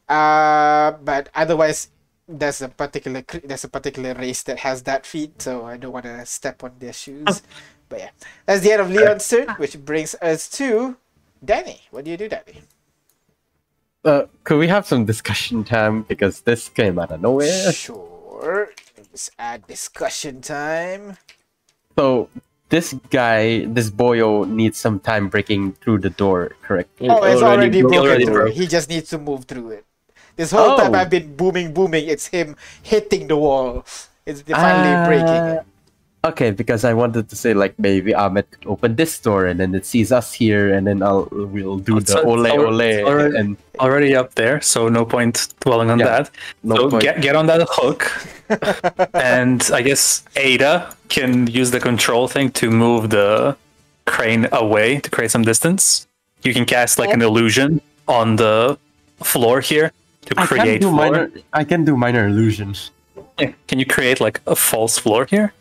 [0.08, 1.88] Uh, but otherwise,
[2.28, 6.04] there's a particular there's a particular race that has that feat, so I don't want
[6.06, 7.42] to step on their shoes.
[7.88, 8.10] but yeah,
[8.46, 10.96] that's the end of Leon's turn, which brings us to
[11.44, 11.82] Danny.
[11.90, 12.62] What do you do, Danny?
[14.04, 17.72] uh, could we have some discussion time because this came out of nowhere?
[17.72, 18.70] Sure.
[19.16, 19.32] Let's
[19.64, 21.16] discussion time.
[21.96, 22.28] So
[22.68, 26.52] this guy, this boyo, needs some time breaking through the door.
[26.60, 26.90] Correct?
[27.00, 28.52] Oh, it's already, broke broken already through.
[28.52, 28.52] broke.
[28.52, 29.84] He just needs to move through it.
[30.36, 30.76] This whole oh.
[30.76, 30.98] time Oh.
[30.98, 32.06] I've been booming, booming.
[32.06, 33.86] It's him hitting the wall.
[34.26, 35.06] It's finally ah.
[35.08, 35.66] breaking it.
[36.30, 39.74] Okay, because I wanted to say like maybe Ahmed could open this door and then
[39.74, 42.82] it sees us here and then I'll we'll do It's the al- ole it's ole
[43.08, 46.30] already- and Already up there, so no point dwelling on Yeah, that.
[46.64, 47.02] no so point.
[47.02, 48.08] get get on that hook,
[49.12, 53.54] and I guess Ada can use the control thing to move the
[54.06, 56.06] crane away to create some distance.
[56.42, 58.78] You can cast like an illusion on the
[59.22, 59.92] floor here
[60.24, 60.40] to create.
[60.40, 61.10] I can create do floor.
[61.12, 61.30] minor.
[61.52, 62.90] I can do minor illusions.
[63.38, 65.52] Yeah, Can you create like a false floor here?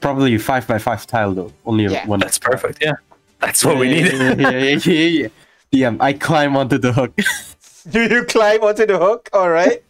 [0.00, 1.52] Probably five by five tile though.
[1.64, 2.06] Only Yeah.
[2.06, 2.18] one.
[2.20, 2.78] That's perfect.
[2.82, 2.94] Yeah,
[3.40, 4.06] that's what we need.
[4.12, 5.28] Yeah, yeah, yeah, yeah,
[5.70, 5.96] yeah.
[6.00, 7.12] I climb onto the hook.
[7.90, 9.28] Do you climb onto the hook?
[9.32, 9.82] All right.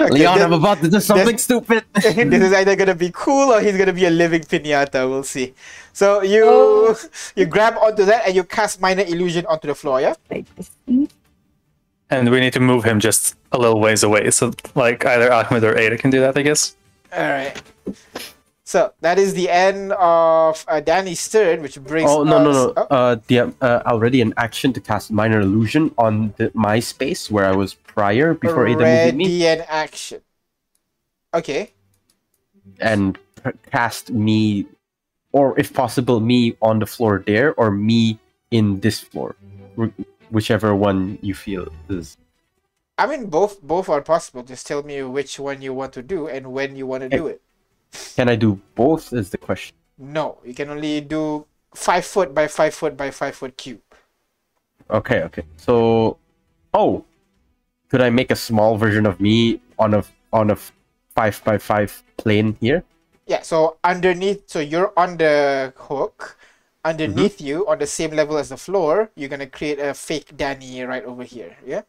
[0.00, 1.84] Okay, Leon, this- I'm about to do something stupid.
[1.94, 5.06] this is either gonna be cool or he's gonna be a living pinata.
[5.08, 5.52] We'll see.
[5.92, 6.96] So you Oh.
[7.36, 10.00] you grab onto that and you cast minor illusion onto the floor.
[10.00, 10.14] Yeah.
[12.10, 14.30] And we need to move him just a little ways away.
[14.30, 16.74] So like either Ahmed or Ada can do that, I guess.
[17.12, 17.60] All right.
[18.74, 22.10] So that is the end of uh, Danny's turn, which brings.
[22.10, 22.86] Oh no no us- no!
[22.90, 27.30] Oh, Uh, DM, uh, already an action to cast minor illusion on the, my space
[27.30, 30.22] where I was prior before Ada moved me, and action.
[31.32, 31.70] Okay.
[32.80, 33.16] and
[33.70, 34.66] cast me,
[35.30, 38.18] or if possible, me on the floor there, or me
[38.50, 39.36] in this floor,
[40.34, 42.18] whichever one you feel is.
[42.98, 44.42] I mean, both both are possible.
[44.42, 47.30] Just tell me which one you want to do and when you want to do
[47.30, 47.38] it.
[48.16, 49.12] Can I do both?
[49.12, 49.76] Is the question.
[49.98, 53.80] No, you can only do five foot by five foot by five foot cube.
[54.90, 55.44] Okay, okay.
[55.56, 56.18] So,
[56.72, 57.04] oh,
[57.88, 60.56] could I make a small version of me on a on a
[61.14, 62.82] five by five plane here?
[63.26, 63.42] Yeah.
[63.42, 66.36] So underneath, so you're on the hook.
[66.84, 67.46] Underneath mm-hmm.
[67.46, 71.04] you, on the same level as the floor, you're gonna create a fake Danny right
[71.04, 71.56] over here.
[71.64, 71.82] Yeah.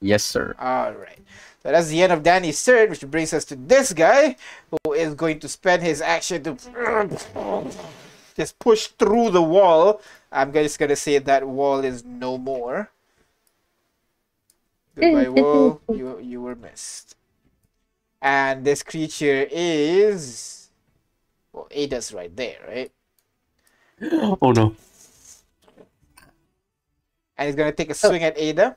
[0.00, 0.54] Yes, sir.
[0.58, 1.18] All right.
[1.66, 4.36] So that's the end of Danny's turn, which brings us to this guy,
[4.70, 6.54] who is going to spend his action to
[8.36, 10.00] just push through the wall.
[10.30, 12.92] I'm just gonna say that wall is no more.
[14.94, 15.80] Goodbye, wall.
[15.88, 17.16] You you were missed.
[18.22, 20.68] And this creature is
[21.52, 22.92] well, Ada's right there, right?
[24.40, 24.76] Oh no.
[27.36, 28.76] And he's gonna take a swing at Ada.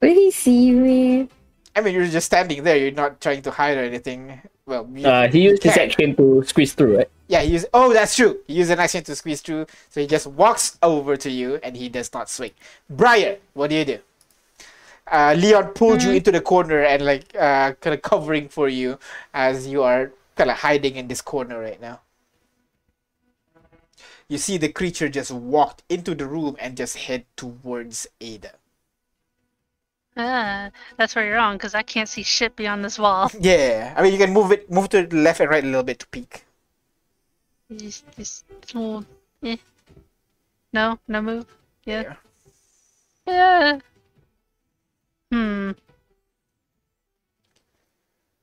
[0.00, 1.28] Will he see me?
[1.74, 2.76] I mean, you're just standing there.
[2.76, 4.40] You're not trying to hide or anything.
[4.66, 7.10] Well, you, Uh, he used his action to squeeze through, right?
[7.28, 7.66] Yeah, he used.
[7.72, 8.40] Oh, that's true.
[8.46, 11.76] He used an action to squeeze through, so he just walks over to you and
[11.76, 12.52] he does not swing.
[12.88, 13.98] Briar, what do you do?
[15.06, 18.98] Uh, Leon pulled you into the corner and like uh, kind of covering for you
[19.32, 22.00] as you are kind of hiding in this corner right now.
[24.28, 28.54] You see the creature just walked into the room and just head towards Ada.
[30.16, 33.30] Ah, that's where you're wrong because I can't see shit beyond this wall.
[33.40, 35.82] Yeah, I mean you can move it, move to the left and right a little
[35.82, 36.44] bit to peek.
[37.74, 38.44] Just, just,
[38.74, 39.04] little,
[39.42, 39.56] eh.
[40.72, 41.46] No, no move.
[41.84, 42.14] Yeah.
[43.26, 43.80] Yeah.
[45.32, 45.72] Hmm.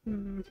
[0.03, 0.41] Hmm.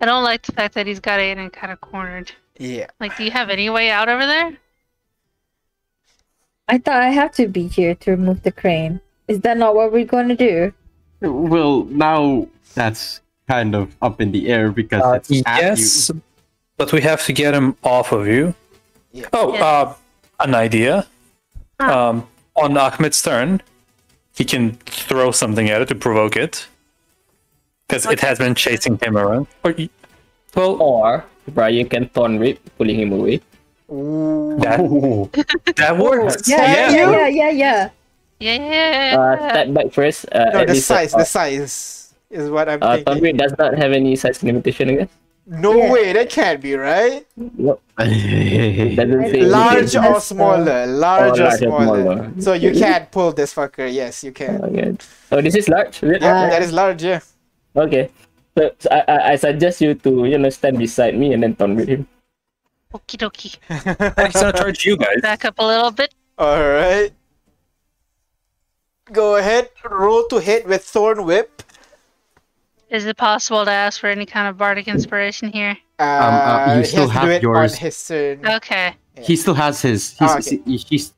[0.00, 2.32] I don't like the fact that he's got Aiden kind of cornered.
[2.58, 2.86] Yeah.
[3.00, 4.58] Like, do you have any way out over there?
[6.66, 9.00] I thought I have to be here to remove the crane.
[9.28, 10.72] Is that not what we're going to do?
[11.20, 16.20] Well, now that's kind of up in the air because Uh, it's at yes, you.
[16.76, 18.54] but we have to get him off of you.
[19.12, 19.26] Yeah.
[19.32, 19.62] Oh, Yes.
[19.62, 19.94] uh,
[20.40, 21.06] an idea.
[21.80, 22.08] Ah.
[22.10, 22.26] Um,
[22.56, 23.62] on Ahmed's turn,
[24.36, 26.66] he can throw something at it to provoke it.
[27.88, 29.46] Because it has been chasing him around.
[29.62, 29.74] Or,
[30.54, 33.40] well, Or Briar can thorn whip, pulling him away.
[33.88, 34.80] that,
[35.76, 36.48] that works.
[36.48, 37.50] Yeah, yeah, yeah, yeah, yeah, yeah.
[37.50, 37.88] Yeah.
[38.40, 40.26] Uh, step back first.
[40.32, 43.04] Uh, No, the size, uh, the size is what I'm Uh, thinking.
[43.04, 45.08] thorn whip does not have any size limitation, I guess.
[45.46, 45.92] No Yeah.
[45.92, 47.26] way, that can't be right.
[47.36, 47.82] Nope.
[47.98, 52.02] Doesn't say Large or smaller, large or or smaller.
[52.02, 52.32] smaller.
[52.40, 53.84] So you can't pull this fucker.
[53.92, 54.60] Yes, you can.
[54.64, 54.96] Okay.
[55.30, 56.02] Oh, this is large.
[56.02, 56.22] is?
[56.22, 57.04] Yeah, that is large.
[57.04, 57.20] Yeah.
[57.76, 58.08] Okay.
[58.56, 61.54] So, so I, I I suggest you to you know stand beside me and then
[61.54, 62.08] thorn whip him.
[62.94, 63.58] Okie dokie.
[64.24, 65.20] He's gonna charge you guys.
[65.20, 66.14] Back up a little bit.
[66.38, 67.12] All right.
[69.12, 69.70] Go ahead.
[69.88, 71.62] Roll to hit with thorn whip.
[72.90, 75.76] Is it possible to ask for any kind of bardic inspiration here?
[75.98, 77.72] Uh, uh, you he still has have yours.
[77.72, 78.46] on his turn.
[78.46, 78.94] Okay.
[79.20, 80.10] He still has his.
[80.18, 80.60] He's, Oh, okay.
[80.64, 81.12] he- he's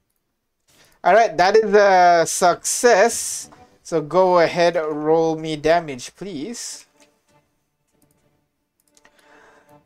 [1.05, 3.51] All right, that is a success.
[3.83, 6.87] So go ahead, roll me damage, please.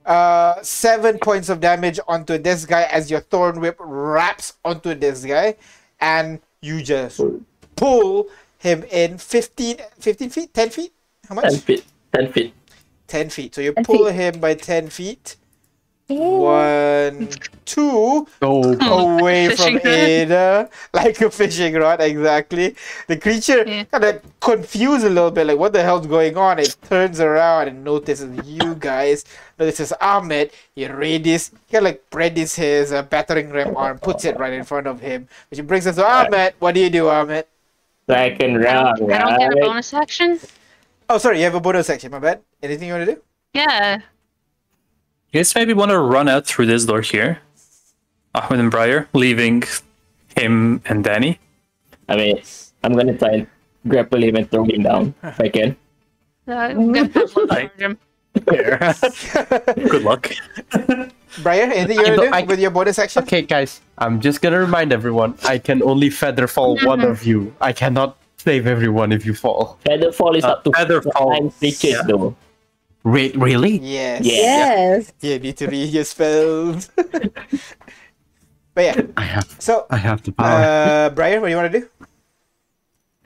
[0.06, 5.24] Uh, seven points of damage onto this guy as your thorn whip wraps onto this
[5.24, 5.56] guy,
[6.01, 7.20] and you just
[7.81, 8.28] pull
[8.59, 10.93] him in 15, 15 feet, 10 feet.
[11.28, 11.44] How much?
[11.51, 11.85] Ten feet.
[12.12, 12.52] Ten feet.
[13.09, 13.55] 10 feet.
[13.55, 14.15] So you pull feet.
[14.15, 15.36] him by 10 feet.
[16.09, 16.19] Yeah.
[16.19, 17.28] One,
[17.65, 19.86] two, so away from Fishing rod.
[19.86, 22.74] Ada, like a fishing rod, exactly.
[23.07, 23.85] The creature Yeah.
[23.85, 26.59] kind of confused a little bit, like what the hell's going on?
[26.59, 29.24] It turns around and notices you guys.
[29.57, 30.51] Notices Ahmed.
[30.74, 34.52] He radius, he kind of like readies his uh, battering ram arm, puts it right
[34.52, 36.55] in front of him, which brings us to Ahmed.
[36.59, 37.47] What do you do, Ahmed?
[38.10, 40.38] Second I round, don't, I don't get a bonus action?
[41.08, 42.10] Oh, sorry, you have a bonus section.
[42.10, 42.40] My bad.
[42.62, 43.22] Anything you want to do?
[43.54, 43.96] Yeah.
[45.32, 47.38] You guys maybe want to run out through this door here.
[48.34, 49.62] Ahmed and Briar, leaving
[50.36, 51.38] him and Danny.
[52.08, 52.42] I mean,
[52.84, 53.46] I'm gonna try and
[53.88, 55.76] grapple him and throw him down if I can.
[56.48, 57.70] Uh, I'm gonna have Loaf Right.
[57.78, 57.98] charge him.
[59.90, 60.30] Good luck.
[61.43, 63.23] Briar, anything you I want to don't- I- with your bonus action?
[63.23, 63.81] okay, guys.
[63.98, 65.35] I'm just gonna remind everyone.
[65.44, 67.55] I can only feather fall one of you.
[67.61, 69.78] I cannot save everyone if you fall.
[69.85, 72.02] Featherfall is Uh, up to Featherfall, nine creatures yeah.
[72.07, 72.35] though.
[73.05, 73.78] Wait, really?
[73.78, 74.24] Yes.
[74.24, 74.35] Yeah.
[74.35, 75.12] Yes.
[75.20, 76.90] You need to read your spells.
[78.74, 79.57] but yeah, I have.
[79.59, 80.48] so I have the power.
[81.07, 81.89] Uh, Briar, what do you want to do?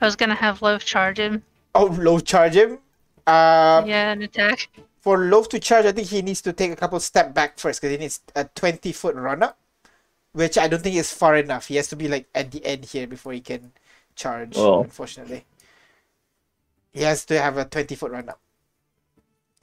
[0.01, 1.43] I was gonna have Loaf charge him.
[1.73, 2.79] Oh, Loaf charge him.
[3.27, 4.69] Uh, Yeah, an attack.
[5.05, 7.79] For Loaf to charge, I think he needs to take a couple step back first
[7.79, 9.55] because he needs a 20 foot run up,
[10.33, 11.67] which I don't think is far enough.
[11.67, 13.71] He has to be like at the end here before he can
[14.15, 14.81] charge, Oh.
[14.81, 15.45] unfortunately.
[16.91, 18.39] He has to have a 20 foot run up.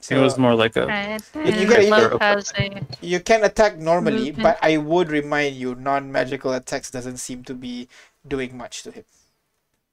[0.09, 0.83] it was more like a.
[0.83, 1.21] Alright.
[1.35, 2.81] You and gotta- you Loaf gotta- has a.
[3.01, 4.43] you can attack normally, Movement.
[4.43, 7.89] but I would remind you non magical attacks doesn't seem to be
[8.25, 9.05] doing much to him.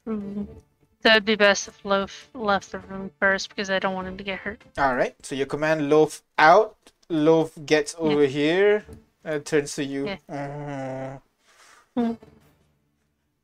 [0.07, 0.47] Mm.
[1.03, 4.19] So it'd be best if Loaf left the room first because I don't want him
[4.19, 4.63] to get hurt.
[4.77, 5.15] All right.
[5.25, 6.77] So you command Loaf out.
[7.09, 8.85] Loaf gets over here
[9.25, 10.07] and turns to you.
[10.07, 10.19] Yeah.
[10.31, 11.21] Mhm.
[11.97, 12.13] Hmm.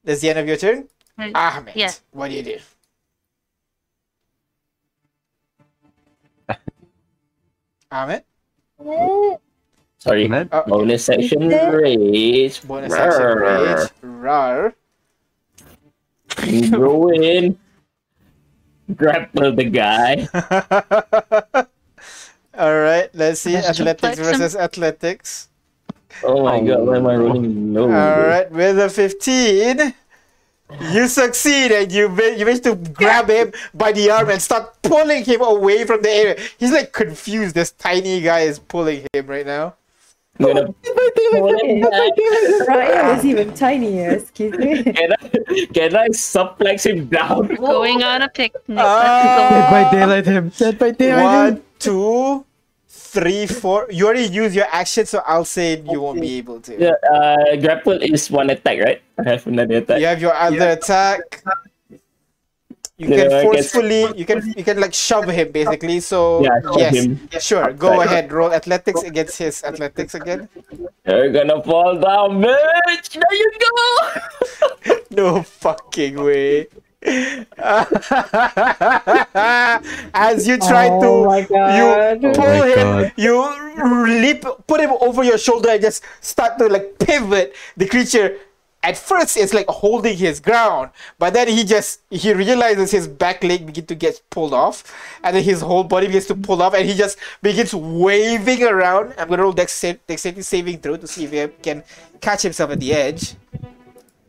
[0.04, 0.88] That's the end of your turn.
[1.34, 1.92] Ahmed, Yeah.
[2.12, 2.58] what do you do?
[7.90, 8.22] Ahmed,
[9.98, 10.26] Sorry.
[10.26, 10.48] Ahmed?
[10.52, 12.62] Uh, Bonus section rage.
[12.68, 13.76] bonus action Rawr.
[13.80, 13.90] rage.
[14.02, 14.74] Rar.
[16.70, 17.58] Go in.
[18.94, 20.28] Grapple the guy.
[22.58, 24.24] All right, let's see Let's athletics suplex him.
[24.24, 25.48] versus athletics.
[26.22, 27.84] Oh my god, why am I rolling low?
[27.84, 29.92] All right, with a 15,
[30.94, 34.80] you succeed and you ma- you manage to grab him by the arm and start
[34.82, 36.36] pulling him away from the area.
[36.58, 37.54] He's like confused.
[37.54, 39.74] This tiny guy is pulling him right now.
[40.38, 40.72] I'm gonna
[41.32, 41.52] pull.
[42.68, 44.82] Ryan was even tinier, excuse me.
[44.82, 47.54] Can I, can I suplex him down?
[47.56, 48.78] Going on a picnic.
[48.78, 49.50] Ah.
[49.50, 50.48] Dead by daylight him.
[50.50, 51.54] Dead by daylight him.
[51.54, 52.44] One, two,
[52.88, 53.86] three, four.
[53.90, 56.76] You already used your action, so I'll say you won't be able to.
[56.78, 59.02] Yeah, uh, grapple is one attack, right?
[59.18, 60.00] I have another attack.
[60.00, 61.42] You have your other attack.
[62.98, 66.00] You can I forcefully, you can you can like shove him basically.
[66.00, 67.20] So Yeah, yes, him.
[67.40, 67.72] sure.
[67.72, 68.06] Go Right.
[68.06, 68.32] ahead.
[68.32, 70.48] Roll athletics against his athletics again.
[71.06, 73.12] You're gonna fall down, bitch!
[73.14, 73.76] There you go!
[75.10, 76.68] No fucking way.
[80.14, 81.30] As you try Oh to,
[81.64, 81.84] you
[82.22, 83.12] Oh pull my him, God.
[83.16, 83.36] you
[84.20, 88.36] leap, put him over your shoulder, and just start to like pivot the creature.
[88.88, 93.42] At first, it's like holding his ground, but then he just he realizes his back
[93.42, 94.76] leg begin to get pulled off,
[95.24, 99.12] and then his whole body begins to pull off, and he just begins waving around.
[99.18, 99.70] I'm gonna roll dex
[100.06, 101.82] dexterity saving throw to see if he can
[102.20, 103.34] catch himself at the edge.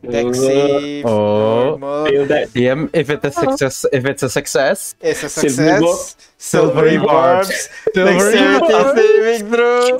[0.02, 1.04] Dex save.
[1.06, 1.76] Oh.
[2.06, 2.48] Feel that.
[2.50, 5.80] DM, if it's a success, if it's a success, It's a success.
[5.82, 5.96] bar-
[6.38, 7.48] Silvery Silvery barbs.
[7.48, 7.68] barbs.
[7.94, 9.00] Silvery barbs.
[9.00, 9.98] saving throw.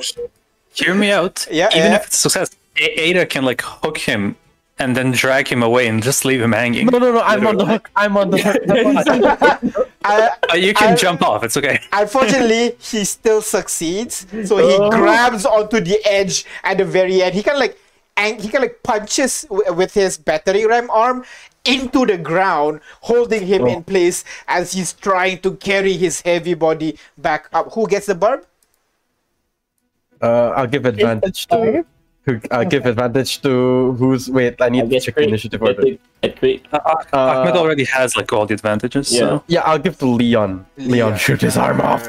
[0.73, 1.47] Hear me out.
[1.51, 1.95] Yeah, Even yeah.
[1.97, 4.35] if it's success, A- Ada can like hook him
[4.79, 6.85] and then drag him away and just leave him hanging.
[6.87, 7.89] no, no, no, I'm on the hook.
[7.95, 9.85] I'm on the hook.
[10.05, 11.43] Uh, Uh, you can I- jump off.
[11.43, 11.79] It's okay.
[11.91, 14.25] unfortunately, he still succeeds.
[14.47, 14.89] So he Oh.
[14.89, 17.35] grabs onto the edge at the very end.
[17.35, 17.77] He kind of like,
[18.15, 21.25] and he kind of like punches w- with his battery ram arm
[21.65, 26.97] into the ground, holding him in place as he's trying to carry his heavy body
[27.17, 27.73] back up.
[27.73, 28.45] Who gets the barb?
[30.21, 31.85] Uh, I'll give advantage to.
[32.29, 34.29] Who- I'll give advantage to who's.
[34.29, 35.81] Wait, I I need to check the initiative order.
[35.87, 36.61] it- get crit.
[36.71, 39.11] Uh, uh, uh, Ahmed already has like all the advantages.
[39.11, 39.19] Yeah.
[39.19, 39.43] So.
[39.47, 40.65] Yeah, I'll give to Leon.
[40.77, 42.03] Leon, shoot his arm off.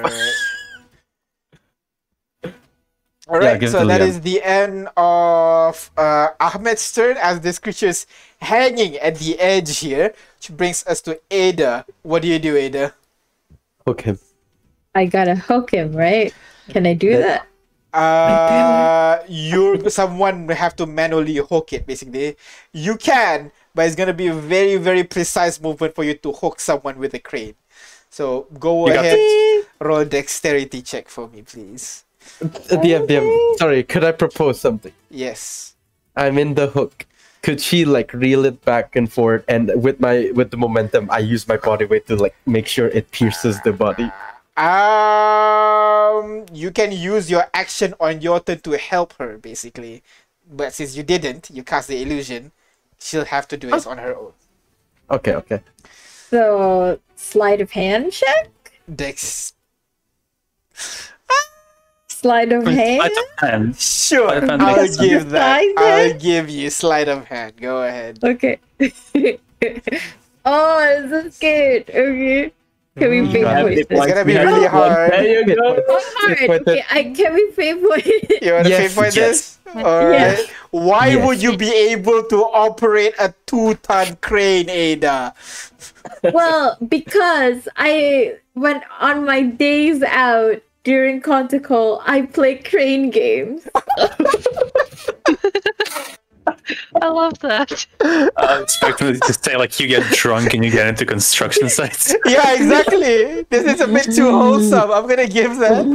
[3.29, 4.09] All right, give so to that Leon.
[4.09, 8.07] is the end of uh, Ahmed's turn as this creature is
[8.41, 11.85] hanging at the edge here, which brings us to Ada.
[12.03, 12.95] What do you do, Ada?
[13.87, 14.19] Hook him.
[14.95, 16.35] I gotta hook him, right?
[16.71, 17.47] Can I do that?
[17.93, 21.87] Uh, you someone will have to manually hook it.
[21.87, 22.37] Basically,
[22.73, 26.61] you can, but it's gonna be a very very precise movement for you to hook
[26.61, 27.55] someone with a crane.
[28.11, 32.05] So go You ahead, roll dexterity check for me, please.
[32.43, 33.59] Uh, DM, DM.
[33.59, 34.93] Sorry, could I propose something?
[35.11, 35.75] Yes.
[36.17, 37.07] I'm in the hook.
[37.43, 41.21] Could she like reel it back and forth, and with my with the momentum, I
[41.21, 44.11] use my body weight to like make sure it pierces the body.
[44.57, 50.03] Um, you can use your action on your turn to help her, basically.
[50.51, 52.53] But since you didn't, you cast the illusion.
[52.99, 54.33] She'll have to do it on her own.
[55.11, 55.63] Okay, okay.
[56.31, 58.51] So sleight of hand check?
[58.95, 59.55] Dex.
[62.09, 63.01] Sleight of hand?
[63.01, 63.77] Sleight of hand.
[63.79, 65.09] Sure, of hand I'll makes sense.
[65.09, 65.61] give that.
[65.61, 67.55] Sleight I'll give you sleight of hand.
[67.57, 68.19] Go ahead.
[68.23, 68.59] Okay.
[70.45, 71.89] oh, I'm so scared.
[71.89, 72.53] Okay.
[72.99, 73.79] Can we pay fake have voice?
[73.89, 75.13] It's gonna be We really hard.
[75.13, 75.83] There you go.
[75.89, 76.61] Oh, hard.
[76.63, 78.43] Okay, I, can we fake voice it?
[78.43, 79.15] You wanna Yes, pay for yes.
[79.15, 79.59] this?
[79.77, 80.21] Alright.
[80.21, 80.51] Yes.
[80.71, 81.27] Why Yes.
[81.27, 85.35] would you be able to operate a two-ton crane, Ada?
[86.33, 93.69] well, because I went on my days out during Conticle, I play crane games.
[97.01, 97.87] I love that.
[98.01, 102.15] I expect me to say like you get drunk and you get into construction sites.
[102.27, 103.43] Yeah, exactly.
[103.49, 104.91] This is a bit too wholesome.
[104.91, 105.87] I'm gonna give that.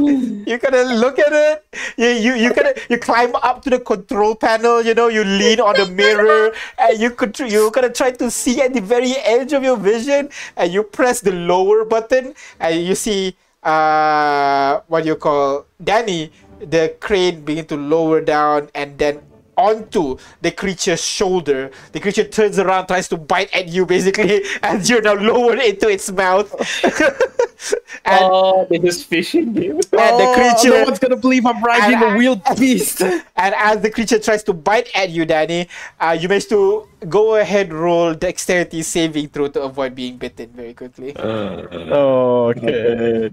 [0.46, 1.64] You gotta look at it.
[1.96, 4.82] You you you gotta you climb up to the control panel.
[4.82, 8.60] You know, you lean on the mirror, and you could you gotta try to see
[8.60, 12.94] at the very edge of your vision, and you press the lower button, and you
[12.94, 16.30] see uh what you call Danny.
[16.56, 19.20] The crane begin to lower down, and then
[19.56, 21.70] onto the creature's shoulder.
[21.92, 25.88] The creature turns around, tries to bite at you basically, and you're now lowered into
[25.88, 26.52] its mouth.
[28.04, 29.72] and, oh, they just fishing you.
[29.72, 33.00] and the Oh, creature No one's gonna believe I'm riding And- a wheeled beast.
[33.02, 35.68] And as the creature tries to bite at you, Danny,
[36.00, 40.74] uh, you manage to go ahead roll dexterity saving throw to avoid being bitten very
[40.74, 41.14] quickly.
[41.18, 43.30] oh, okay.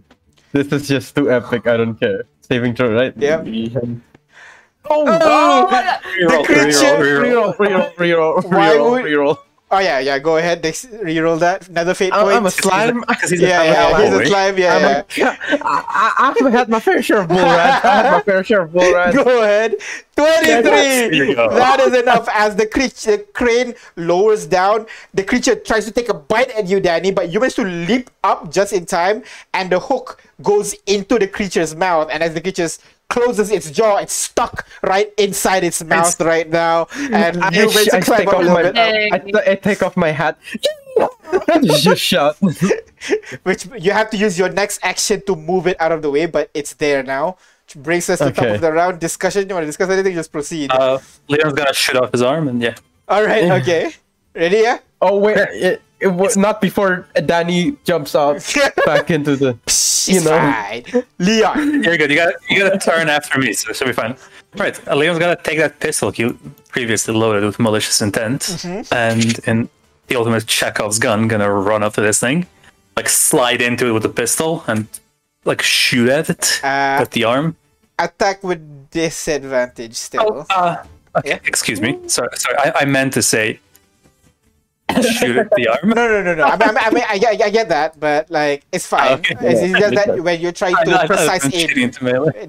[0.51, 1.65] This is just too epic.
[1.67, 2.23] I don't care.
[2.41, 3.13] Saving throw, right?
[3.17, 3.47] Yep.
[4.89, 5.67] Oh, Oh,
[6.19, 9.37] reroll, the creature- reroll, reroll, reroll, Why reroll, would- reroll.
[9.71, 10.19] Oh yeah, yeah.
[10.19, 10.61] Go ahead.
[10.61, 11.67] Dex- reroll that.
[11.67, 12.35] Another fate I'm, point.
[12.37, 13.03] I'm a slime.
[13.07, 13.89] Because he's yeah, a yeah.
[13.89, 14.25] power Here's a boy.
[14.25, 14.57] slime.
[14.59, 14.81] Yeah, I'm
[15.17, 15.35] yeah.
[15.49, 17.83] a, I, I, I've had my fair share of bull rats.
[17.83, 19.15] I had my fair share of bull rats.
[19.15, 19.73] Go ahead.
[20.15, 21.33] 23.
[21.33, 21.49] go.
[21.49, 22.27] That is enough.
[22.31, 24.85] As the creature the crane lowers down,
[25.15, 28.11] the creature tries to take a bite at you, Danny, but you manage to leap
[28.23, 29.23] up just in time,
[29.55, 32.09] and the hook goes into the creature's mouth.
[32.11, 32.67] And as the creature
[33.09, 36.87] closes its jaw, it's stuck right inside its mouth right now.
[36.95, 39.97] And I, you manage to I, take off my, bit, I, I, I take off
[39.97, 40.37] my hat.
[41.63, 42.37] Just shout.
[43.43, 46.25] which you have to use your next action to move it out of the way,
[46.25, 47.37] but it's there now.
[47.65, 49.47] Which brings us to the top of the round discussion.
[49.47, 50.13] You want to discuss anything?
[50.13, 50.71] Just proceed.
[50.71, 52.75] Uh, Leon's gonna shoot off his arm, and yeah.
[53.07, 53.61] All right.
[53.61, 53.93] Okay.
[54.35, 54.57] Ready?
[54.57, 54.79] Yeah.
[55.01, 58.35] Oh wait, it, it was not before Danny jumps out
[58.85, 59.53] back into the.
[59.65, 60.37] Psh, You know.
[60.37, 60.83] fine.
[61.19, 61.83] Leon.
[61.83, 62.09] You're good.
[62.11, 64.15] You got you got to turn after me, so it should be fine.
[64.55, 66.37] Right, uh, Leon's gonna take that pistol you
[66.69, 69.69] previously loaded with malicious intent, and in
[70.07, 72.45] the ultimate Chekhov's gun, gonna run up to this thing,
[72.95, 74.85] like slide into it with the pistol and
[75.45, 77.55] like shoot at it Uh, with the arm.
[77.97, 78.61] attack with
[78.91, 80.45] disadvantage still.
[80.49, 80.83] uh,
[81.17, 81.97] okay, excuse me.
[82.07, 82.57] Sorry, sorry.
[82.59, 83.59] I, I meant to say
[85.01, 85.89] shoot at the arm.
[85.89, 86.43] No, no, no, no.
[86.43, 89.11] I mean, I, mean, I, mean, I, get, I get that, but like, it's fine.
[89.11, 89.35] Oh, okay.
[89.41, 91.91] It's, it's just that when you're trying I know, I to know, precise aim,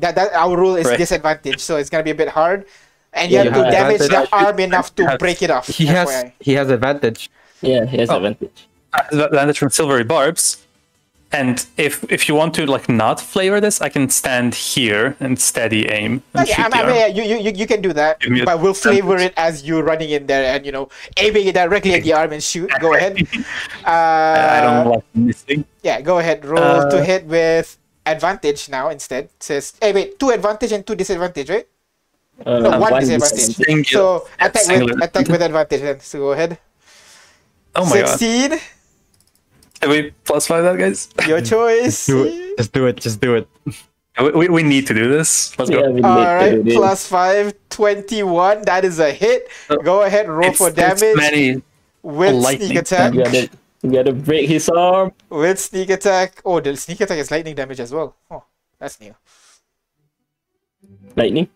[0.01, 0.99] that, that our rule is Right.
[0.99, 2.67] disadvantage, so it's gonna be a bit hard.
[3.13, 5.51] And you Yeah, have you to have damage the arm enough to Has- break it
[5.51, 5.69] off.
[5.69, 7.31] He has he has advantage.
[7.63, 8.17] Yeah, he has Oh.
[8.17, 8.67] advantage.
[8.93, 10.64] Uh, advantage from silvery barbs.
[11.35, 15.35] And if if you want to like not flavor this, I can stand here and
[15.35, 16.95] steady aim and Okay, shoot I the mean, arm.
[16.95, 19.35] yeah, you, you, you- you can do that, Give me a but we'll flavor advantage.
[19.35, 20.87] it as you running in there and you know
[21.19, 22.71] aiming it directly at the arm and shoot.
[22.79, 23.19] Go ahead.
[23.83, 23.91] Uh,
[24.57, 25.65] I don't like missing.
[25.83, 26.45] Yeah, go ahead.
[26.47, 29.25] Roll to Uh, hit with advantage now instead.
[29.35, 31.67] It says, hey, wait, two advantage and two disadvantage, right?
[32.47, 33.57] Uh, No, one one disadvantage.
[33.59, 33.85] Singular.
[33.85, 34.03] So
[34.39, 35.99] Yeah, attack with attack with advantage then.
[36.01, 36.59] So go ahead.
[37.75, 38.19] Oh my god!
[38.19, 38.51] Sixteen.
[39.85, 41.09] Can we plus five that, guys?
[41.29, 42.07] Your choice.
[42.07, 42.57] Do it.
[42.59, 42.97] Just do it.
[42.97, 43.49] Just do it.
[44.21, 45.59] We, we, we need to do this.
[45.59, 45.91] Let's Yeah, go.
[45.91, 46.75] we All need to right, do this.
[46.77, 48.63] plus five, 21.
[48.63, 49.49] That is a hit.
[49.83, 51.63] Go ahead, roll It's- for it's damage many
[52.03, 53.13] with lightning sneak attack.
[53.15, 53.51] You gotta,
[53.83, 55.13] you gotta break his arm.
[55.29, 56.41] With sneak attack.
[56.45, 58.15] Oh, the sneak attack is lightning damage as well.
[58.31, 58.45] Oh,
[58.79, 59.15] that's new.
[61.17, 61.49] Lightning.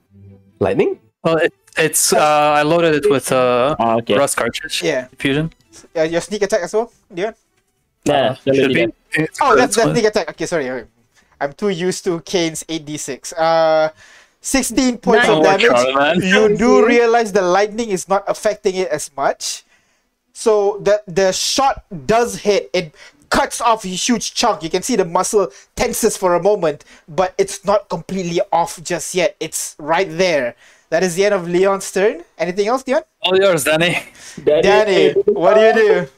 [0.61, 0.99] Lightning.
[1.23, 2.19] Well, it, it's uh,
[2.59, 4.17] I loaded it with uh, Ah, okay.
[4.19, 4.83] rust cartridge.
[4.83, 5.07] Yeah.
[5.19, 5.53] Fusion.
[5.97, 7.27] Uh, your sneak attack as well, Leon?
[7.27, 7.33] Yeah,
[8.45, 8.87] Should should be.
[8.87, 8.93] be.
[9.41, 9.95] Oh, that's it's that's good.
[9.95, 10.31] sneak attack.
[10.31, 10.67] Okay, sorry.
[10.67, 10.85] sorry.
[11.41, 13.33] I'm too used to Kane's 8d6.
[13.37, 13.91] Uh,
[14.41, 15.37] 16 points Nice.
[15.37, 16.23] of Don't worry, damage.
[16.23, 16.31] man.
[16.51, 19.65] You do realize the lightning is not affecting it as much.
[20.33, 22.71] So the the shot does hit.
[22.73, 22.95] It
[23.31, 24.63] cuts off a huge chunk.
[24.63, 29.15] You can see the muscle tenses for a moment, but it's not completely off just
[29.15, 29.37] yet.
[29.41, 30.55] It's right there.
[30.91, 32.25] That is the end of Leon's turn.
[32.39, 33.03] Anything else, Leon?
[33.23, 33.99] All yours, Danny.
[34.43, 36.09] Danny, what do you do?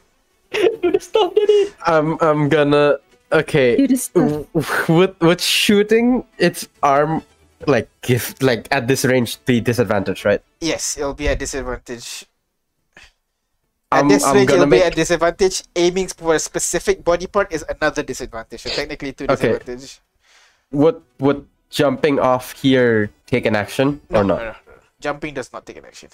[0.51, 1.67] Do the stuff, Danny.
[1.85, 2.97] I'm I'm gonna.
[3.31, 3.77] Okay.
[3.77, 7.23] Do this with with shooting its arm
[7.67, 12.25] like give like at this range the disadvantage right Yes, it'll be a disadvantage.
[13.91, 15.63] At I'm- this I'm range, it'll gonna be a disadvantage.
[15.75, 18.61] Aiming for a specific body part is another disadvantage.
[18.63, 19.55] So technically, two Okay.
[19.59, 19.99] disadvantage.
[20.71, 24.55] would would jumping off here take an action No, or not no, no.
[24.99, 26.09] Jumping does not take an action.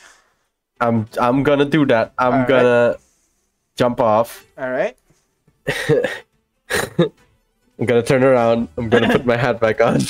[0.81, 2.47] i'm i'm gonna do that i'm Alright.
[2.47, 2.95] gonna
[3.77, 4.97] jump off All right.
[7.79, 10.01] i'm gonna turn around i'm gonna put my hat back on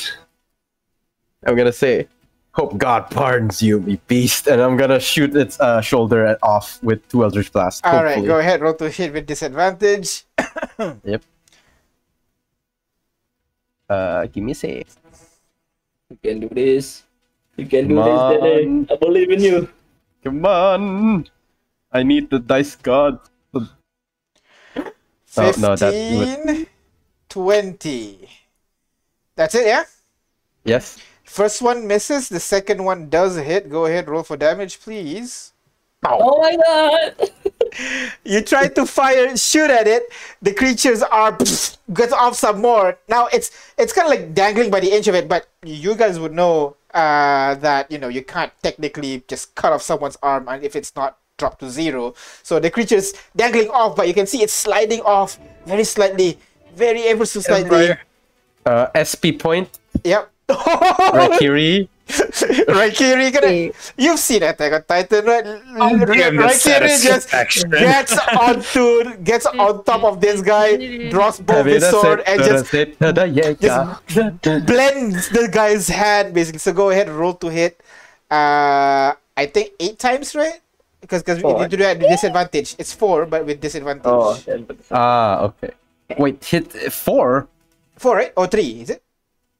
[1.45, 2.07] i'm gonna say
[2.53, 7.05] hope god pardons you me beast and i'm gonna shoot its uh, shoulder off with
[7.09, 8.15] two eldritch blast All right.
[8.15, 8.27] hopefully.
[8.27, 8.61] Go ahead.
[8.61, 10.25] Roll to hit with disadvantage.
[11.03, 11.21] yep
[13.89, 14.89] uh give me a save
[16.09, 17.03] You can do this.
[17.57, 18.87] You can do Come this, Danny.
[18.87, 19.67] I believe in you.
[20.23, 21.27] Come on!
[21.91, 23.19] I need the dice god.
[25.37, 26.67] Oh, no, that
[27.29, 28.29] 20.
[29.35, 29.83] That's it, yeah?
[30.63, 30.97] Yes.
[31.23, 32.29] First one misses.
[32.29, 33.69] The second one does hit.
[33.69, 34.09] Go ahead.
[34.09, 35.53] Roll for damage, please.
[36.05, 37.31] Oh my god!
[38.23, 40.03] you try to fire, shoot at it.
[40.41, 41.37] The creature's arm
[41.93, 42.97] gets off some more.
[43.09, 46.19] Now it's it's kind of like dangling by the edge of it, but you guys
[46.19, 50.63] would know uh, that you know you can't technically just cut off someone's arm and
[50.63, 52.13] if it's not dropped to zero.
[52.43, 56.37] So the creature's dangling off, but you can see it's sliding off very slightly,
[56.75, 57.95] very ever so slightly.
[58.65, 59.79] Uh, SP point.
[60.03, 60.31] Yep.
[60.49, 61.87] Raikiri.
[62.07, 65.43] Raikiri, gonna, you've seen Attack on Titan, right?
[65.45, 67.29] yeah, the Raikiri just
[67.69, 72.97] gets onto, gets on top of this guy, draws both his sword, and just blends
[75.29, 76.59] the guy's hand, basically.
[76.59, 77.81] So go ahead, roll to hit.
[78.31, 80.61] Uh, I think eight times, right?
[81.01, 81.59] Because because we Four.
[81.61, 82.75] need to do it at disadvantage.
[82.77, 84.01] It's four, but with disadvantage.
[84.05, 85.71] Oh, then, Ah, okay.
[86.17, 87.47] Wait, hit four.
[87.97, 88.33] Four, right?
[88.35, 88.81] Or three?
[88.81, 89.03] Is it?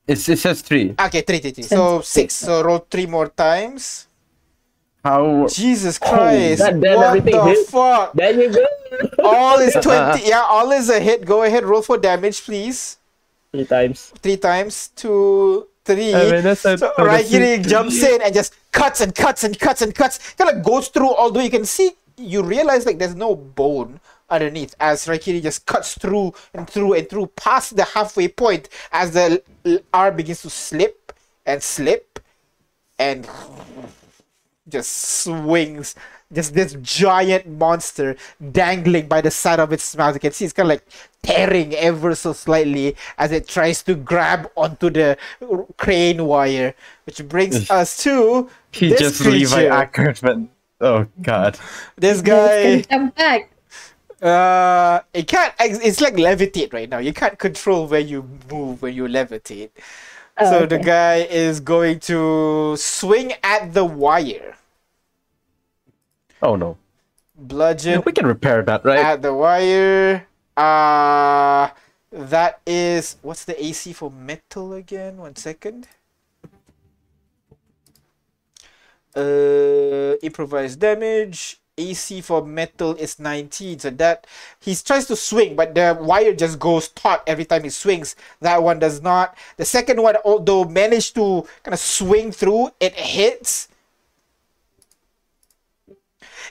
[0.08, 0.96] It's, it says three.
[1.00, 1.64] Okay, three, three, three.
[1.64, 2.34] So six.
[2.34, 4.08] So roll three more times.
[5.04, 5.48] How?
[5.48, 6.60] Jesus Christ!
[6.60, 7.68] God damn, what the hit.
[7.68, 8.14] fuck?
[8.14, 8.66] there you go.
[9.24, 10.24] All is 20.
[10.28, 11.24] Yeah, all is a hit.
[11.24, 12.98] Go ahead, roll for damage, please.
[13.54, 14.12] Three times.
[14.22, 14.90] Three times.
[14.96, 16.14] Two, three.
[16.14, 19.14] Eh, I mean, that's a- so that's a- Raikiri jumps in and just cuts and
[19.24, 20.20] cuts and cuts and cuts.
[20.38, 24.00] Kind of goes through, although you can see, you realize like there's no bone
[24.30, 29.12] underneath as Raikiri just cuts through and through and through past the halfway point as
[29.14, 29.42] the
[29.94, 31.14] R begins to slip
[31.46, 32.20] and slip
[33.00, 33.28] and
[34.68, 34.92] just
[35.24, 35.96] swings.
[36.34, 38.16] Just this giant monster
[38.52, 40.14] dangling by the side of its mouth.
[40.16, 40.86] You can see it's kind of like
[41.24, 45.18] tearing ever so slightly as it tries to grab onto the
[45.78, 46.74] crane wire,
[47.06, 49.70] which brings us to He this just Levi creature.
[49.70, 50.50] Ackerman.
[50.82, 51.58] Oh god.
[51.98, 53.52] This guy, gonna back.
[54.22, 55.54] uh, it can't.
[55.60, 57.00] It's like levitate right now.
[57.00, 59.72] You can't control where you move when you levitate.
[60.38, 64.56] Oh, so the guy is going to swing at the wire.
[66.42, 66.78] Oh no.
[67.36, 69.00] Bludgeon We can repair that, right?
[69.00, 70.28] at the wire.
[70.56, 71.70] Uh
[72.12, 75.18] that is what's the AC for metal again?
[75.18, 75.88] One second.
[79.16, 81.60] Uh improvised damage.
[81.80, 83.78] AC for metal is 19.
[83.80, 84.26] So that
[84.60, 88.16] he tries to swing, but the wire just goes taut every time he swings.
[88.42, 89.38] That one does not.
[89.58, 93.68] The second one, although managed to kind of swing through, it hits.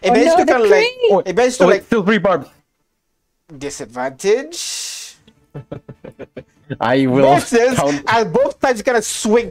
[0.02, 1.22] It Oh managed no, to kind of like crane!
[1.26, 2.48] it managed to Oh, like it's still rebarb.
[3.58, 5.16] disadvantage.
[6.80, 8.02] I will Versus, count.
[8.08, 9.50] at both times you kind of swing,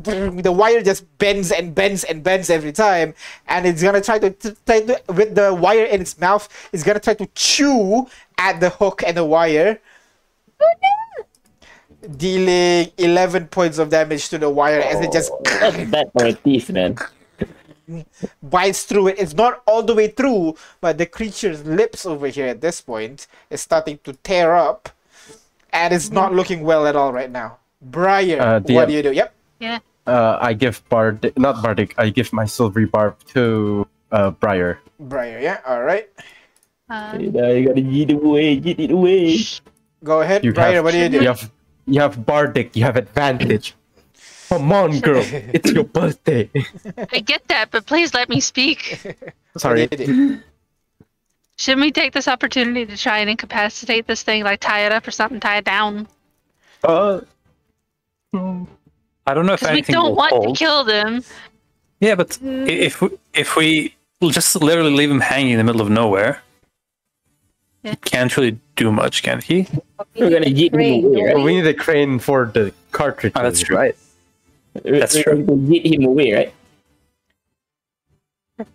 [0.00, 3.12] the wire just bends and bends and bends every time,
[3.46, 4.30] and it's gonna try to,
[4.64, 6.48] try to with the wire in its mouth.
[6.72, 8.08] It's gonna try to chew
[8.38, 9.80] at the hook and the wire,
[12.16, 16.24] dealing eleven points of damage to the wire as it just oh, That's bad for
[16.24, 16.96] a teeth, man.
[18.42, 19.18] Bites through it.
[19.18, 23.26] It's not all the way through, but the creature's lips over here at this point
[23.50, 24.88] is starting to tear up,
[25.72, 27.58] and it's not looking well at all right now.
[27.82, 29.12] Briar, Uh, do what do you do?
[29.12, 29.34] Yep.
[29.60, 29.78] Yeah.
[30.06, 31.94] Uh, I give Bard, not Bardic.
[31.98, 34.78] I give my silvery barb to uh Briar.
[34.98, 36.08] Briar, yeah, all right.
[36.88, 39.38] Uh, Hey, now you gotta get it away, yeet it away.
[40.04, 40.74] Go ahead, You Briar.
[40.80, 41.20] have, What do you do?
[41.20, 41.50] You have,
[41.86, 42.74] you have Bardic.
[42.76, 43.74] You have advantage.
[44.48, 45.22] Come on, girl.
[45.26, 46.48] It's your birthday.
[47.12, 49.00] I get that, but please let me speak.
[49.56, 49.86] Sorry.
[49.88, 50.40] What do?
[51.58, 55.08] Shouldn't we take this opportunity to try and incapacitate this thing, like tie it up
[55.08, 56.06] or something, tie it down?
[56.84, 57.20] Uh,
[58.34, 60.54] I don't know if Because we anything don't will want hold.
[60.54, 61.24] to kill them.
[62.00, 63.94] Yeah, but i- if we, if we
[64.30, 66.42] just literally leave him hanging in the middle of nowhere,
[67.82, 67.92] Yeah.
[67.92, 69.66] he can't really do much, can he?
[70.14, 71.42] We're gonna yeet him away, right?
[71.42, 73.32] we need a crane for the cartridge.
[73.34, 73.76] Oh, that's true.
[73.78, 73.96] right?
[74.84, 75.44] We're, That's we're true.
[75.44, 76.54] going to yeet him away, right?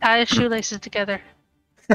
[0.01, 1.21] Tie his shoelaces together.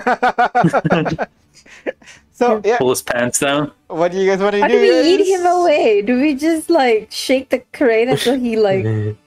[2.32, 3.72] so yeah, Pull his pants down.
[3.86, 4.74] what do you guys want to How do?
[4.74, 6.02] do we eat him away?
[6.02, 8.84] Do we just like shake the crane until he like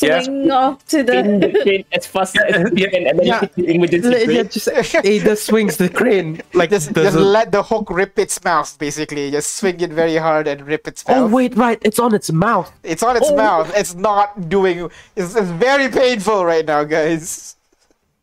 [0.00, 0.22] Yeah.
[0.22, 1.60] swing off to Spin the the?
[1.62, 3.34] crane as fast as Yeah, you can, and then yeah.
[3.34, 4.68] you hit the emergency Yeah, just
[5.04, 9.30] Ada swings the crane like Just, just does let the hook rip its mouth, basically.
[9.30, 11.16] Just swing it very hard and rip its mouth.
[11.18, 11.78] Oh wait, right.
[11.82, 12.72] It's on its mouth.
[12.82, 13.36] It's on its Oh.
[13.36, 13.72] mouth.
[13.76, 14.90] It's not doing.
[15.14, 17.54] It's, it's very painful right now, guys.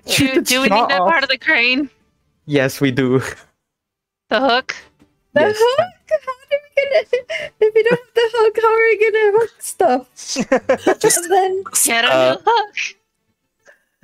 [0.07, 1.89] Shoot Do, do we need that part of the crane?
[2.45, 3.19] Yes, we do.
[4.29, 4.75] The hook?
[5.33, 5.55] The Yes.
[5.57, 5.87] hook?
[6.51, 7.51] How gonna?
[7.59, 10.99] If we don't have the hook, how are we gonna hook stuff?
[10.99, 12.75] Just, then Get a Uh, hook.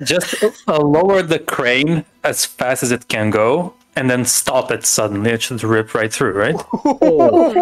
[0.04, 4.86] just uh, lower the crane as fast as it can go, and then stop it
[4.86, 5.30] suddenly.
[5.32, 6.54] It should rip right through, right?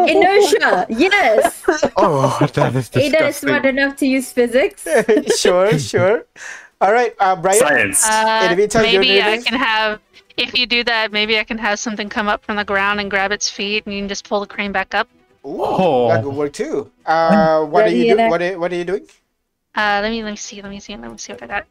[0.09, 0.87] inertia.
[0.91, 1.63] Yes,
[1.97, 3.15] Oh, that is disgusting.
[3.15, 4.87] Ada is smart enough to use physics.
[5.39, 6.27] sure, sure.
[6.81, 7.57] All right, uh, Briar.
[7.59, 8.05] Science.
[8.07, 10.01] Uh, in the meantime, you're maybe I can have
[10.37, 13.11] if you do that, maybe I can have something come up from the ground and
[13.11, 15.09] grab its feet, and you can just pull the crane back up.
[15.45, 16.09] Ooh, Oh.
[16.09, 16.91] that could work too.
[17.05, 18.29] Uh, what are you doing?
[18.31, 19.07] What are, what are you doing?
[19.75, 20.61] Uh, let me let me see.
[20.63, 20.97] Let me see.
[20.97, 21.67] Let me see what I got.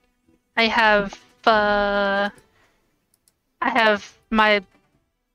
[0.56, 1.14] I have
[1.45, 2.30] uh,
[3.61, 4.64] I have my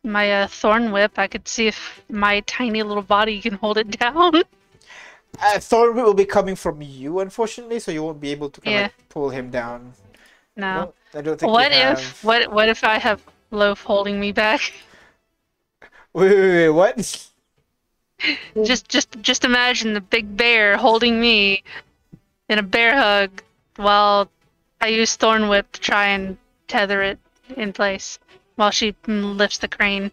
[0.04, 1.18] my uh, thorn whip.
[1.18, 4.42] I could see if my tiny little body can hold it down.
[5.40, 8.74] Uh, whip will be coming from you, unfortunately, so you won't be able to kind
[8.74, 8.86] Yeah.
[8.86, 9.94] of pull him down.
[10.56, 10.94] no.
[11.14, 11.50] I don't think.
[11.52, 14.60] What you if have- what what if I have Loaf holding me back?
[16.12, 17.28] Wait, wait, wait, what?
[18.64, 21.62] just just just imagine the big bear holding me
[22.48, 23.42] in a bear hug
[23.76, 24.28] while
[24.80, 27.18] I use thorn whip to try and tether it
[27.56, 28.18] in place
[28.56, 30.10] while she lifts the crane.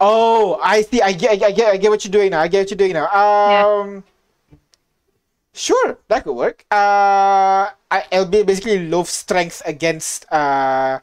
[0.00, 1.00] Oh, I see.
[1.02, 2.40] I get, I get, I get what you're doing now.
[2.40, 3.08] I get what you're doing now.
[3.08, 4.04] Um,
[5.52, 6.64] sure, that could work.
[6.70, 11.00] Uh, I, it'll be basically Loaf strength against uh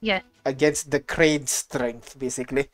[0.00, 0.22] Yeah.
[0.44, 2.68] against the crane strength, basically.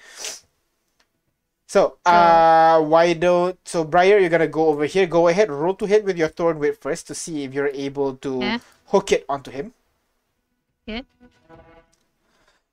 [1.67, 5.07] So, uh, why don't so Briar, you're gonna go over here.
[5.07, 8.17] Go ahead, roll to hit with your thorn whip first to see if you're able
[8.17, 8.59] to Yeah.
[8.87, 9.75] hook it onto him.
[10.87, 11.03] Yeah.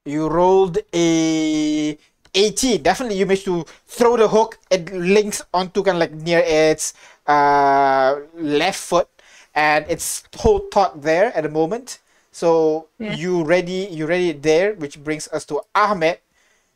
[0.06, 1.98] You rolled a
[2.34, 2.82] 18.
[2.82, 4.58] Definitely, you managed to throw the hook.
[4.70, 6.94] It links onto kind of like near its
[7.28, 9.10] uh, left foot,
[9.56, 12.00] and it's hold taut there at the moment.
[12.32, 13.16] So Yeah.
[13.16, 13.88] you ready?
[13.92, 16.20] You ready it there, which brings us to Ahmed.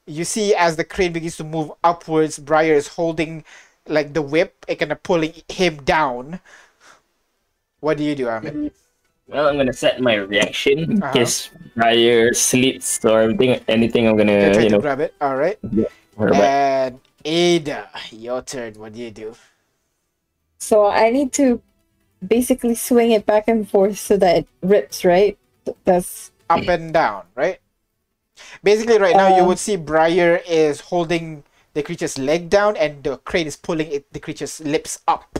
[0.05, 3.43] You see as the crane begins to move upwards, Briar is holding
[3.87, 6.39] like the whip, and kind of pulling him down.
[7.79, 8.71] What do you do, Ahmed?
[9.27, 11.13] Well, I'm gonna set my reaction in Uh-huh.
[11.13, 13.59] case Briar slits or anything.
[13.67, 14.81] Anything, I'm gonna try you to know.
[14.81, 15.13] grab it.
[15.21, 15.57] All right.
[16.17, 16.51] her back.
[16.85, 18.73] And Ada, your turn.
[18.75, 19.35] What do you do?
[20.59, 21.61] So I need to
[22.27, 25.37] basically swing it back and forth so that it rips, right?
[25.85, 27.59] That's up and down, right?
[28.63, 33.03] Basically, right now you Uh, would see Briar is holding the creature's leg down, and
[33.03, 35.39] the crane is pulling it, the creature's lips up.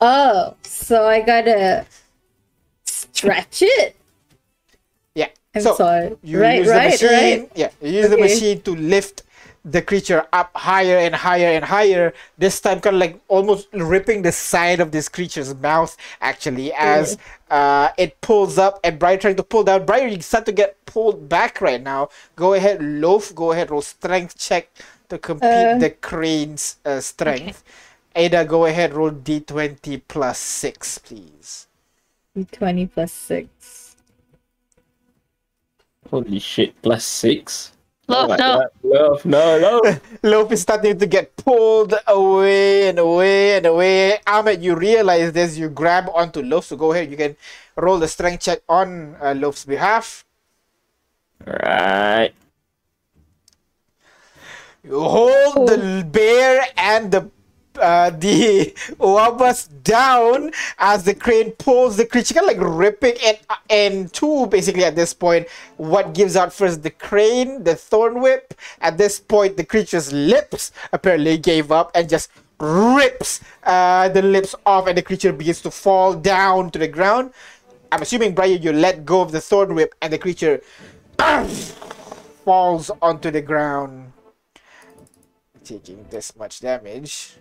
[0.00, 1.86] oh, so I gotta
[2.84, 3.96] stretch it.
[5.14, 5.28] Yeah.
[5.54, 6.16] I'm so sorry.
[6.22, 7.10] you right, use right, the machine.
[7.10, 7.50] right.
[7.54, 9.22] Yeah, you use the machine to lift
[9.66, 12.14] the creature up higher and higher and higher.
[12.38, 17.18] This time, kind of like almost ripping the side of this creature's mouth, actually, as
[17.50, 18.78] uh, it pulls up.
[18.84, 19.84] And Briar trying to pull down.
[19.84, 22.08] Briar, you start to get pulled back right now.
[22.36, 23.34] Go ahead, Loaf.
[23.34, 24.70] Go ahead, roll strength check
[25.08, 25.78] to compete Uh.
[25.78, 27.64] the crane's uh, strength.
[28.14, 31.66] Ada, go ahead, roll d20 plus 6, please.
[32.36, 33.96] d20 plus six.
[36.10, 36.80] Holy shit!
[36.82, 37.72] Plus six.
[38.08, 38.38] Loaf, my no.
[38.38, 38.66] God.
[38.82, 40.00] Love, no, no.
[40.22, 44.18] Loaf is starting to get pulled away and away and away.
[44.26, 47.36] Ahmed, you realize this, you grab onto Loaf, so go ahead, you can
[47.76, 50.24] roll the strength check on uh, Loaf's behalf.
[51.46, 52.32] right.
[54.84, 57.28] You hold the bear and the
[57.78, 63.46] uh, the Wabas down as the crane pulls the creature, kind of like ripping it
[63.68, 65.48] in two, basically, at this point.
[65.76, 66.82] What gives out first?
[66.82, 68.54] The crane, the thorn whip.
[68.80, 74.54] At this point, the creature's lips apparently gave up and just rips uh, the lips
[74.64, 77.32] off, and the creature begins to fall down to the ground.
[77.92, 80.60] I'm assuming, Briar, you let go of the thorn whip, and the creature
[82.44, 84.12] falls onto the ground
[85.64, 87.36] taking this much damage.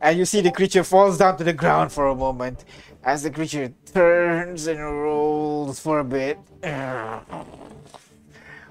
[0.00, 2.64] And you see the creature falls down to the ground for a moment
[3.04, 6.38] as the creature turns and rolls for a bit.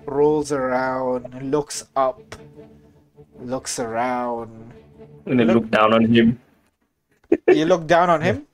[0.06, 2.22] Rolls around, looks up,
[3.40, 4.72] looks around.
[5.26, 6.40] I'm gonna look down on him.
[7.48, 8.46] You look down on him.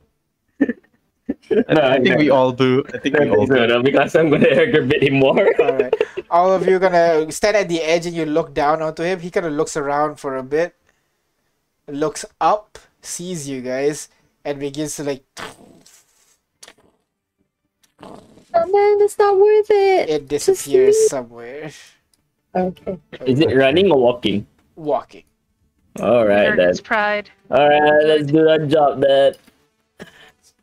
[1.50, 2.84] No, I think we all do.
[2.94, 3.56] I think we all do.
[3.56, 5.44] No, no, because I'm gonna aggravate him more.
[5.62, 5.94] All right.
[6.30, 9.20] All of you gonna stand at the edge and you look down onto him.
[9.20, 10.76] He kind of looks around for a bit,
[11.94, 14.10] looks up, sees you guys,
[14.46, 15.24] and begins to like
[18.54, 20.10] Oh man, it's not worth it.
[20.10, 21.72] it disappears somewhere.
[22.54, 23.00] Okay.
[23.26, 24.46] Is it running or walking?
[24.76, 25.24] Walking.
[26.00, 26.78] All right then.
[26.80, 27.30] Pride.
[27.50, 29.02] All right, let's do that job.
[29.02, 29.34] Then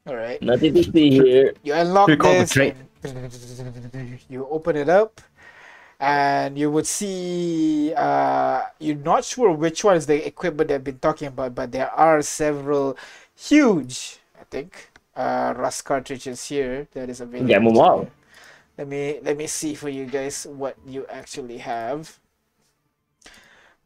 [0.07, 0.41] All right.
[0.43, 1.53] nothing to see here.
[1.63, 2.53] You unlock We the this.
[2.53, 2.75] train.
[4.29, 5.21] You open it up,
[6.01, 7.93] and you would see.
[7.95, 11.91] Uh, you're not sure which one is the equipment they've been talking about, but there
[11.91, 12.97] are several
[13.35, 17.49] huge, I think, uh, rust cartridges here that is available.
[17.49, 18.09] Get wow.
[18.77, 22.19] Let me let me see for you guys what you actually have.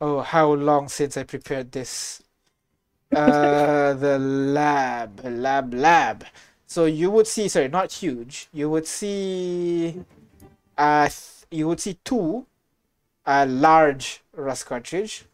[0.01, 2.23] Oh, how long since I prepared this?
[3.13, 6.25] Uh, the lab, lab, lab.
[6.67, 8.49] So you would see, sorry, not huge.
[8.55, 10.03] You would see,
[10.79, 11.11] uh,
[11.53, 12.47] you would see two,
[13.27, 15.25] uh, large rust cartridge.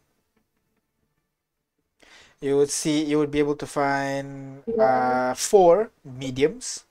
[2.41, 6.85] You would see, you would be able to find uh, four mediums,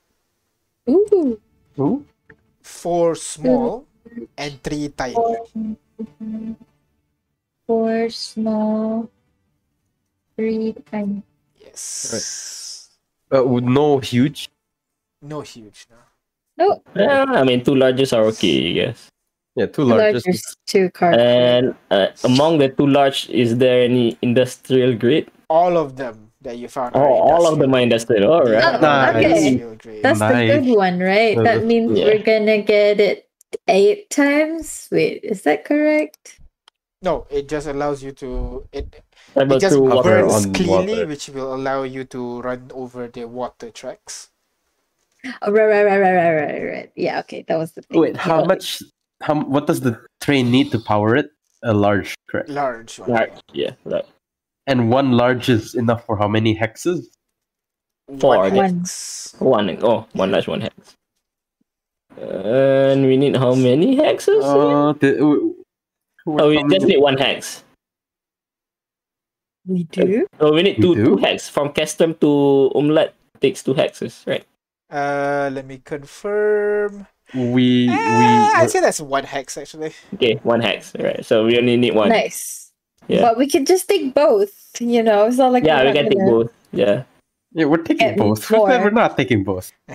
[0.89, 1.40] Ooh.
[1.78, 2.05] Ooh.
[2.60, 3.86] four small,
[4.36, 5.15] and three tiny.
[5.15, 5.47] Four,
[7.66, 9.10] four small,
[10.36, 11.23] three tiny.
[11.57, 12.90] Yes.
[13.34, 14.48] Uh, with no huge.
[15.23, 15.97] No huge, no.
[16.58, 19.08] No, Yeah, I mean, two largest are okay, I guess.
[19.58, 20.26] Yeah, two the largest.
[20.26, 21.18] largest two cards.
[21.18, 25.30] And uh, among the two large, is there any industrial grid?
[25.50, 26.94] All of them that you found.
[26.94, 28.32] Oh, all of them are industrial.
[28.32, 28.62] All right.
[28.62, 29.16] Oh, Nice.
[29.16, 29.46] okay.
[29.48, 30.02] Industrial grade.
[30.04, 30.50] That's the Nice.
[30.64, 31.36] good one, right?
[31.38, 32.04] Uh, That means yeah.
[32.06, 33.28] we're gonna get it
[33.66, 34.88] eight times.
[34.92, 36.38] Wait, is that correct?
[37.02, 39.02] No, it just allows you to it
[39.34, 40.22] Travel it just through water.
[40.22, 41.06] burns on cleanly, water.
[41.06, 44.30] which will allow you to run over the water tracks.
[45.42, 46.90] Oh, right, right, right, right, right, right, right.
[46.94, 48.00] Yeah, okay, that was the thing.
[48.00, 48.82] Wait, how much?
[49.22, 51.30] How what does the train need to power it?
[51.62, 52.48] A large, correct?
[52.50, 53.10] Large one.
[53.10, 54.05] Large, yeah, right.
[54.66, 57.06] And one large is enough for how many hexes?
[58.20, 59.32] Four, One I guess.
[59.32, 59.34] hex.
[59.40, 60.94] One, oh, one large, one hex.
[62.16, 64.42] And we need how many hexes?
[64.42, 65.55] Uh, the, w-
[66.26, 67.64] w- oh, we just need one hex.
[69.66, 70.26] We do.
[70.40, 71.05] Oh, we need two, do?
[71.05, 71.48] two hex.
[71.48, 74.44] From custom to omelette takes two hexes, right?
[74.90, 77.06] Uh, let me confirm.
[77.34, 78.26] We Eh, we
[78.57, 79.92] I'd say that's one hex actually.
[80.15, 81.24] Okay, one hex, right?
[81.24, 82.08] So we only need one.
[82.08, 82.73] Nice.
[83.08, 83.23] Yeah.
[83.23, 85.26] But we could just take both, you know.
[85.26, 86.52] It's not like yeah, we're we can take gonna- both.
[86.73, 87.02] Yeah.
[87.52, 88.50] yeah, we're taking Get both.
[88.50, 89.73] We're, we're not taking both.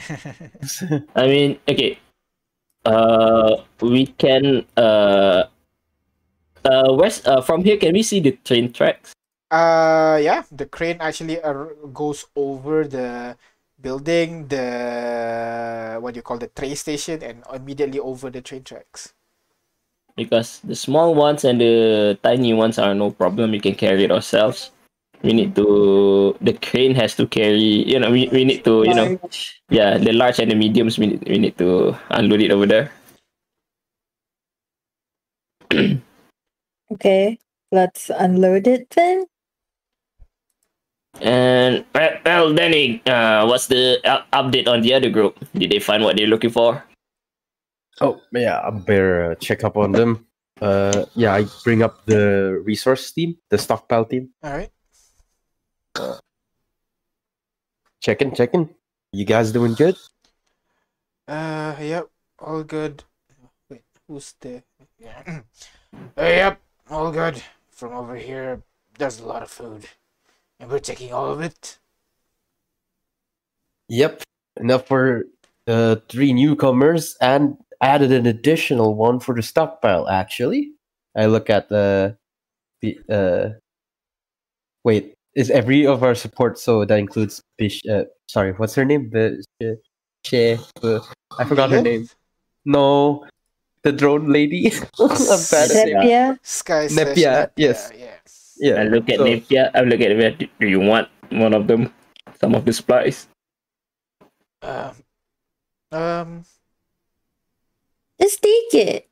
[1.15, 1.99] I mean, okay.
[2.85, 4.65] Uh, we can.
[4.75, 5.45] Uh,
[6.65, 7.77] uh, where's uh from here?
[7.77, 9.13] Can we see the train tracks?
[9.51, 13.37] Uh, yeah, the crane actually ar- goes over the
[13.83, 19.13] building, the what do you call the train station, and immediately over the train tracks.
[20.15, 23.51] Because the small ones and the tiny ones are no problem.
[23.51, 24.71] We can carry it ourselves.
[25.23, 26.37] We need to.
[26.39, 27.83] The crane has to carry.
[27.83, 28.83] You know, we, we need to.
[28.87, 29.19] You know,
[29.69, 30.97] yeah, the large and the mediums.
[30.97, 32.91] We need, we need to unload it over there.
[36.91, 37.39] Okay,
[37.71, 39.25] let's unload it then.
[41.21, 43.99] And well, well Danny, uh, what's the
[44.33, 45.37] update on the other group?
[45.53, 46.83] Did they find what they're looking for?
[48.01, 50.25] Oh yeah, I better uh, check up on them.
[50.61, 54.29] Uh, yeah, I bring up the resource team, the stockpile team.
[54.43, 54.69] All right.
[58.01, 58.69] Checking, checking.
[59.11, 59.95] You guys doing good?
[61.27, 62.09] Uh, yep,
[62.39, 63.03] all good.
[63.69, 64.63] Wait, who's there?
[64.99, 65.21] Yeah.
[66.17, 67.41] uh, yep, all good.
[67.69, 68.61] From over here,
[68.97, 69.85] there's a lot of food,
[70.63, 71.77] and we're taking all of it.
[73.89, 74.23] Yep,
[74.59, 75.25] enough for
[75.67, 80.07] uh, three newcomers, and added an additional one for the stockpile.
[80.07, 80.71] Actually,
[81.15, 82.17] I look at the
[82.81, 83.59] the uh.
[84.85, 87.81] Wait, is every of our support so that includes Bish?
[87.85, 89.09] Uh, sorry, what's her name?
[89.11, 89.43] The
[90.25, 90.99] she, uh,
[91.37, 92.07] I forgot her name.
[92.63, 93.25] No,
[93.83, 94.71] the drone lady.
[94.99, 95.09] I'm
[95.51, 96.39] bad at it.
[96.41, 97.91] Sky Nepia, Nepia, yes.
[97.97, 98.15] yeah.
[98.63, 98.79] Yeah.
[98.79, 99.67] I look at so- Nepia.
[99.75, 101.91] I look at where do do you want one of them?
[102.39, 103.27] Some of the supplies.
[104.63, 104.95] Um,
[105.91, 106.29] um,
[108.15, 109.09] Just take it.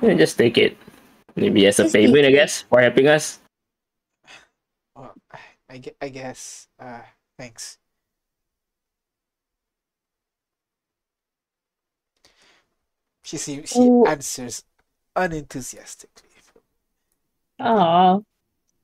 [0.00, 0.76] Yeah, just take it.
[1.36, 3.38] Maybe as a Just payment, I guess, for helping us.
[4.96, 5.12] well,
[5.68, 6.68] I, I guess.
[6.80, 7.04] Uh,
[7.36, 7.76] thanks.
[13.22, 14.06] She seems she Oh.
[14.06, 14.64] answers
[15.14, 16.28] unenthusiastically.
[17.60, 18.20] Aw.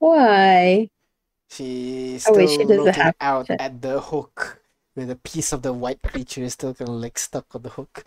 [0.04, 0.90] Why?
[1.48, 3.58] She's Oh, still wait, she looking have out to.
[3.58, 4.62] at the hook,
[4.94, 7.70] with a piece of the white creature is still kind of like stuck on the
[7.70, 8.04] hook.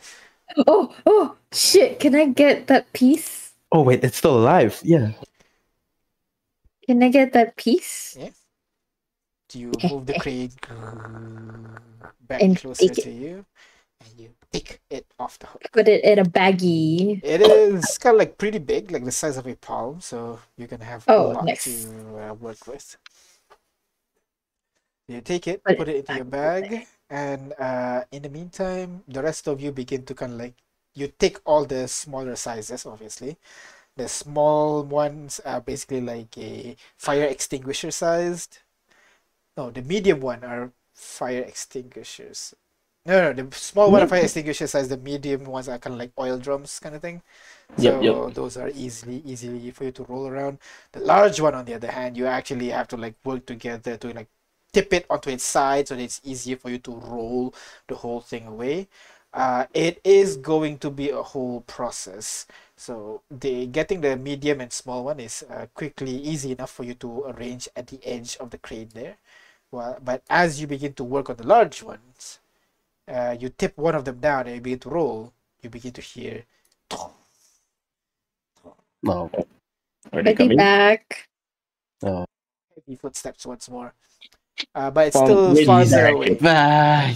[0.68, 2.00] Oh, oh, shit.
[2.00, 3.54] Can I get that piece?
[3.72, 4.80] Oh wait, it's still alive.
[4.84, 5.12] Yeah.
[6.86, 8.18] Can I get that piece?
[8.20, 8.30] Yeah.
[9.50, 10.54] Do you move the crate
[12.22, 13.46] back And closer to you,
[14.10, 15.70] and you pick it off the hook?
[15.74, 17.22] Put it in a baggie.
[17.24, 20.68] It is kind of like pretty big, like the size of a palm, so you
[20.68, 21.64] can have Oh, a lot nice.
[21.66, 22.98] to uh, work with.
[25.08, 29.04] You take it, Put it put it into your bag, and uh, in the meantime,
[29.08, 30.56] the rest of you begin to kind of like
[30.94, 33.38] you take all the smaller sizes, obviously.
[33.98, 38.60] The small ones are basically like a fire extinguisher sized.
[39.58, 42.54] No, the medium one are fire extinguishers.
[43.08, 44.90] No, no, the small one are fire extinguisher size.
[44.90, 47.24] The medium ones are kind of like oil drums, kind of thing.
[47.78, 48.26] So Yep, yep.
[48.30, 50.60] those are easily easily for you to roll around.
[50.92, 54.14] The large one, on the other hand, you actually have to like work together to
[54.14, 54.28] like
[54.74, 57.54] tip it onto its side so that it's easier for you to roll
[57.88, 58.90] the whole thing away.
[59.34, 62.48] Uh, it is going to be a whole process.
[62.78, 66.96] So the getting the medium and small one is uh, quickly easy enough for you
[66.96, 69.18] to arrange at the edge of the crane there.
[69.72, 72.40] Well, but as you begin to work on the large ones,
[73.08, 75.34] uh, you tip one of them down and you begin to roll.
[75.62, 76.44] You begin to hear
[79.04, 79.32] No.
[80.12, 80.58] Are they coming?
[80.58, 81.28] back.
[82.04, 83.94] heavy footsteps once more.
[84.74, 86.34] Uh, but it's still which farther away.
[86.36, 87.16] Bye.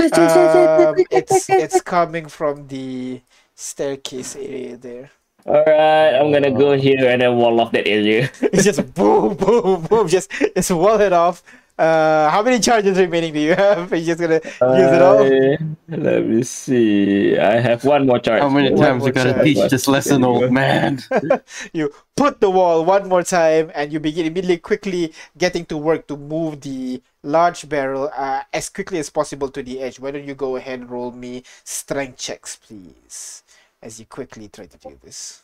[0.00, 3.20] Um, it's it's coming from the
[3.54, 5.10] staircase area there.
[5.44, 8.30] Alright, I'm gonna go here and then wall off that area.
[8.40, 10.06] It's just boom, boom, boom.
[10.06, 11.42] Just just wall it off.
[11.78, 13.92] Uh, how many charges remaining do you have?
[13.92, 14.40] Are you just gonna
[14.72, 15.18] use it all?
[15.20, 15.56] Uh,
[15.88, 17.38] let me see.
[17.38, 18.42] I have one more charge.
[18.42, 19.42] How many One times more you gotta charge.
[19.42, 21.00] teach this lesson, old man?
[21.72, 26.06] You put the wall one more time, and you begin immediately quickly getting to work
[26.08, 30.00] to move the large barrel uh, as quickly as possible to the edge.
[30.00, 33.42] Why don't you go ahead and roll me strength checks, please,
[33.82, 35.42] as you quickly try to do this.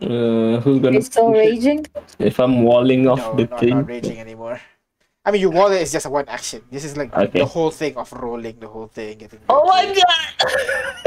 [0.00, 0.98] Uh, who's gonna?
[0.98, 1.86] It's still raging.
[2.18, 3.70] If I'm walling off No, the not, thing.
[3.70, 4.60] not raging anymore.
[5.24, 6.62] I mean, your wall is just a one action.
[6.70, 7.40] This is like Okay.
[7.40, 9.18] the whole thing of rolling, the whole thing.
[9.18, 10.00] Getting Oh my ready.
[10.00, 10.28] god!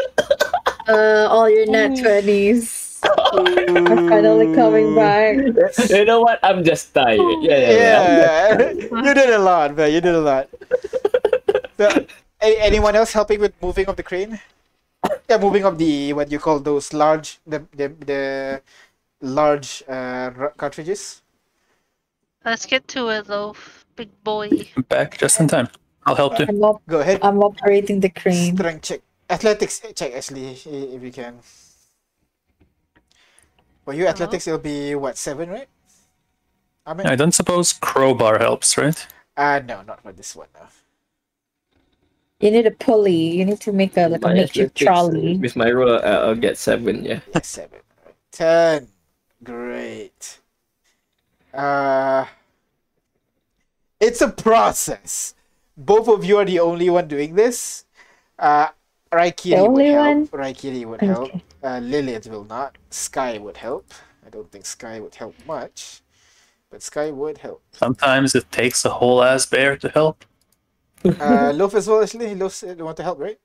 [0.87, 3.03] Uh, all your nat 20s.
[3.03, 5.35] I'm finally coming back.
[5.91, 6.39] you know what?
[6.41, 7.19] I'm just tired.
[7.43, 8.57] Yeah, yeah, yeah.
[8.57, 8.71] Yeah,
[9.03, 9.91] you did a lot, man.
[9.91, 10.47] You did a lot.
[11.77, 12.05] So,
[12.41, 14.39] a- anyone else helping with moving of the crane?
[15.29, 18.61] Yeah, moving of the what you call those large the the, the
[19.21, 21.21] large uh, cartridges.
[22.45, 24.50] Let's get to it, loaf, big boy.
[24.77, 25.67] I'm back just in time.
[26.06, 26.45] I'll help you.
[26.48, 27.19] I'm op- Go ahead.
[27.22, 28.56] I'm operating the crane.
[28.56, 31.40] Strength check, athletics check, Ashley, i- if you can.
[33.84, 35.67] For you, athletics, it'll be what seven, right?
[36.85, 39.00] I mean, I don't suppose crowbar helps, right?
[39.35, 40.48] uh no, not for this one.
[40.56, 40.66] No.
[42.40, 43.38] You need a pulley.
[43.38, 45.38] You need to make a like a makeshift trolley.
[45.38, 47.03] With my roll, uh, I'll get seven.
[47.03, 47.19] Yeah.
[47.34, 47.80] Yeah, seven.
[48.06, 48.16] Right.
[48.32, 48.88] Ten.
[49.43, 50.40] Great.
[51.53, 52.26] Uh,
[54.00, 55.35] it's a process.
[55.76, 57.85] Both of you are the only one doing this.
[58.38, 58.69] Uh,
[59.11, 60.32] Raikiri The would only help.
[60.32, 61.32] Raikiri would help.
[61.64, 62.77] Uh, Lilith will not.
[62.90, 63.92] Sky would help.
[64.26, 66.01] I don't think Sky would help much,
[66.69, 67.61] but Sky would help.
[67.72, 70.26] Sometimes it takes a whole ass bear to help.
[71.06, 72.35] Uh, Loaf as well, actually.
[72.35, 73.40] Loaf uh, want to help, right?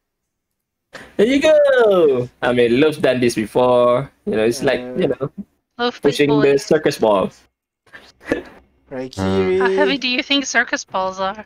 [1.17, 2.29] There you go.
[2.43, 4.11] I mean, Loaf's done this before.
[4.27, 5.31] You know, it's like you know
[5.79, 7.31] Loaf, pushing the circus ball.
[8.93, 9.59] Raikiri.
[9.59, 11.45] How heavy do you think circus balls are?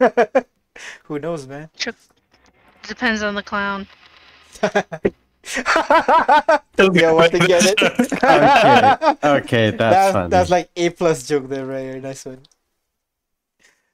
[1.04, 1.70] Who knows, man?
[2.86, 3.86] Depends on the clown.
[4.62, 4.72] yeah,
[7.12, 7.80] want to get it?
[8.12, 10.30] Okay, okay, that's, that's, funny.
[10.30, 12.00] that's like A plus joke there, right?
[12.02, 12.40] Nice one.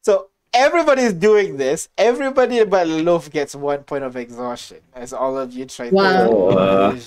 [0.03, 1.89] So everybody's doing this.
[1.99, 6.28] Everybody but Loaf gets one point of exhaustion as all of you try Wow.
[6.28, 6.99] to Uh,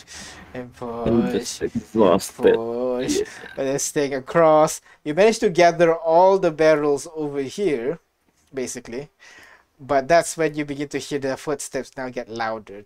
[0.58, 0.74] push
[1.06, 2.60] and I'm push, just exhausted.
[2.96, 3.24] push,
[3.58, 4.82] and then staying across.
[5.04, 8.00] You manage to gather all the barrels over here,
[8.54, 9.10] basically.
[9.80, 12.86] But that's when you begin to hear the footsteps now get louder.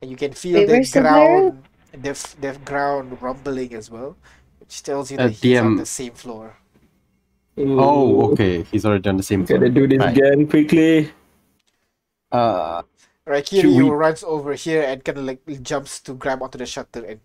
[0.00, 1.52] and you can feel Wait, the where's the barrel?
[1.52, 4.16] ground, the, the ground rumbling as well,
[4.60, 6.56] which tells you Uh, that he's on the same floor.
[7.56, 8.62] oh, okay.
[8.64, 9.70] He's already on the same Gotta floor.
[9.70, 10.16] do this Right.
[10.16, 11.12] again quickly.
[12.30, 12.82] Uh,
[13.26, 16.42] Right Should here, we- you runs over here and kind of like jumps to grab
[16.42, 17.20] onto the shutter and.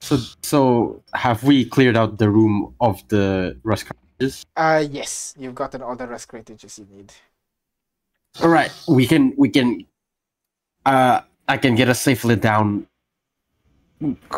[0.00, 4.46] so, so have we cleared out the room of the rust cartridges?
[4.56, 7.12] Uh, yes, you've gotten all the rust cartridges you need.
[8.40, 9.84] All right, we can, we can.
[10.86, 12.86] Uh, I can get us safely down.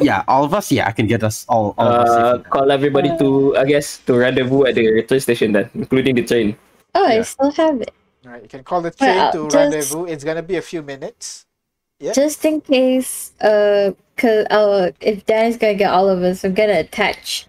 [0.01, 0.71] Yeah, all of us.
[0.73, 1.75] Yeah, I can get us all.
[1.79, 5.53] all of us Uh, call everybody to, I guess, to rendezvous at the train station
[5.53, 6.57] then, including the train.
[6.99, 7.95] Oh, I still have it.
[8.27, 10.05] Alright, you can call the train Well, to just- rendezvous.
[10.07, 11.47] It's gonna be a few minutes.
[12.01, 12.13] Yeah.
[12.13, 16.79] Just in case, uh, cause uh, if Danny's gonna get all of us, I'm gonna
[16.81, 17.47] attach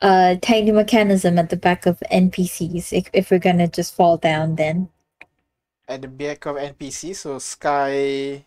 [0.00, 4.56] a tiny mechanism at the back of NPCs if, if we're gonna just fall down
[4.56, 4.88] then.
[5.88, 8.44] At the back of NPC, so Sky.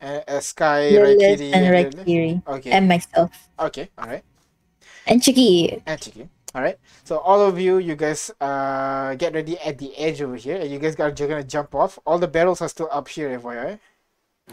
[0.00, 1.64] Uh, uh, Sky, Lilith Raikiri, and.
[1.66, 2.46] Raikiri.
[2.46, 2.70] Okay.
[2.70, 3.30] And myself.
[3.58, 3.88] okay.
[3.98, 4.24] All right.
[5.06, 5.82] And Chiki.
[5.86, 6.28] And Chiki.
[6.54, 6.78] All right.
[7.04, 10.70] So all of you, you guys, uh, get ready at the edge over here, and
[10.70, 11.98] you guys are gonna jump off.
[12.06, 13.78] All the barrels are still up here, FYI.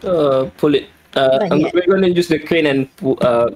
[0.04, 0.90] Uh, pull it.
[1.16, 2.90] Uh, Not I'm, we're gonna use the crane and
[3.22, 3.56] uh,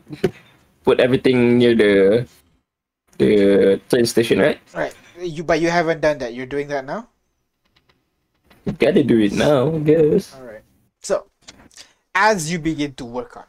[0.86, 2.28] put everything near the
[3.18, 4.60] the train station, right?
[4.74, 4.96] Right.
[5.20, 6.34] You, but you haven't done that.
[6.34, 7.10] You're doing that now.
[8.64, 10.34] you Gotta do it now, I guess.
[10.34, 10.64] All right.
[11.04, 11.28] So,
[12.16, 13.44] as you begin to work on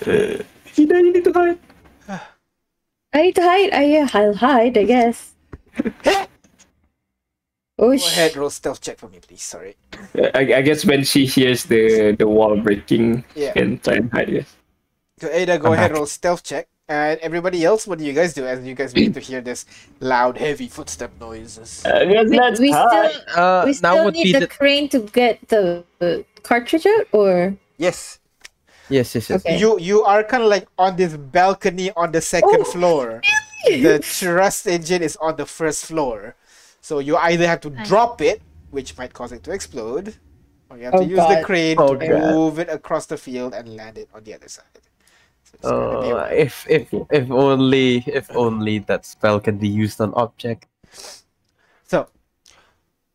[0.00, 1.58] it, You don't need to hide.
[3.12, 3.72] I need to hide.
[3.72, 5.34] I, yeah, I'll hide, I guess.
[5.84, 6.26] oh,
[7.78, 9.42] Go sh- ahead, roll stealth check for me, please.
[9.42, 9.76] Sorry.
[10.34, 13.52] I, I guess when she hears the the wall breaking, Yeah.
[13.52, 14.28] she can try and hide.
[14.30, 14.56] Yes.
[15.20, 15.96] So Ada, go I'm ahead, back.
[15.98, 16.68] roll stealth check.
[16.88, 19.64] And everybody else, what do you guys do as you guys begin to hear this
[20.00, 21.84] loud, heavy footstep noises?
[21.86, 25.38] I guess we, we still, Uh, we still would need the the crane to get
[25.48, 28.18] the, the cartridge out, or Yes.
[28.88, 29.40] Yes, yes, yes.
[29.44, 29.58] Okay.
[29.58, 33.20] You you are kind of like on this balcony on the second Oh, floor.
[33.66, 36.34] The thrust engine is on the first floor.
[36.80, 37.86] So you either have to Nice.
[37.88, 38.42] drop it,
[38.74, 40.16] which might cause it to explode,
[40.68, 42.34] or you have to Oh, use the crane Oh, to God.
[42.34, 44.66] move it across the field and land it on the other side.
[45.46, 46.32] So it's gonna be a oh, while.
[46.34, 50.66] if if if only if only that spell can be used on object.
[51.86, 52.08] So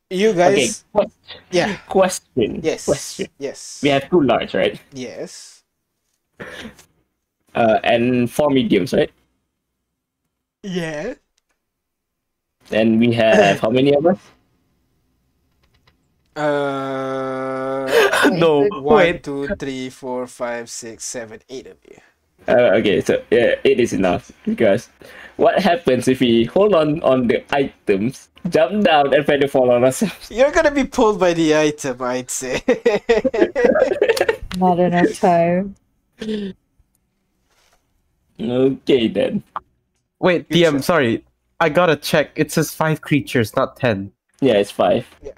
[0.10, 0.38] you Okay.
[0.56, 1.12] guys que-
[1.52, 1.76] Yeah.
[1.92, 2.62] Question.
[2.64, 2.86] Yes.
[2.86, 3.28] Question.
[3.38, 3.82] Yes.
[3.84, 4.80] We have two large, right?
[4.94, 5.57] Yes.
[7.56, 9.12] Uh, and four mediums, right?
[10.64, 11.16] Yeah.
[12.72, 14.20] And we have how many of us?
[16.36, 19.24] Uh, no, one, wait.
[19.24, 21.98] two, three, four, five, six, seven, eight of you.
[22.48, 24.90] Uh, okay, so yeah, it is enough because
[25.38, 29.72] what happens if we hold on on the items, jump down, and try to fall
[29.72, 30.30] on ourselves?
[30.32, 32.62] You're gonna be pulled by the item, I'd say.
[34.58, 35.76] not enough time.
[38.40, 39.44] Okay then.
[40.20, 40.84] Wait, Good DM, shot.
[40.84, 41.26] sorry.
[41.60, 42.32] I gotta check.
[42.36, 44.12] It says five creatures, not ten.
[44.42, 45.08] Yeah, it's five.
[45.24, 45.32] Yeah.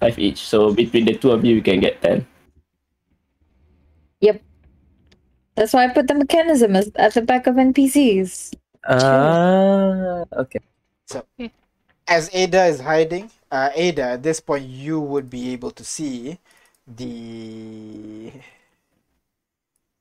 [0.00, 0.38] Five each.
[0.38, 2.26] So between the two of you, you can get ten.
[4.20, 4.42] Yep.
[5.54, 8.54] That's why I put the mechanism as, at the back of NPCs.
[8.86, 10.60] Ah, okay.
[11.06, 11.24] So,
[12.06, 16.38] as Ada is hiding, uh, Ada, at this point, you would be able to see
[16.86, 18.32] the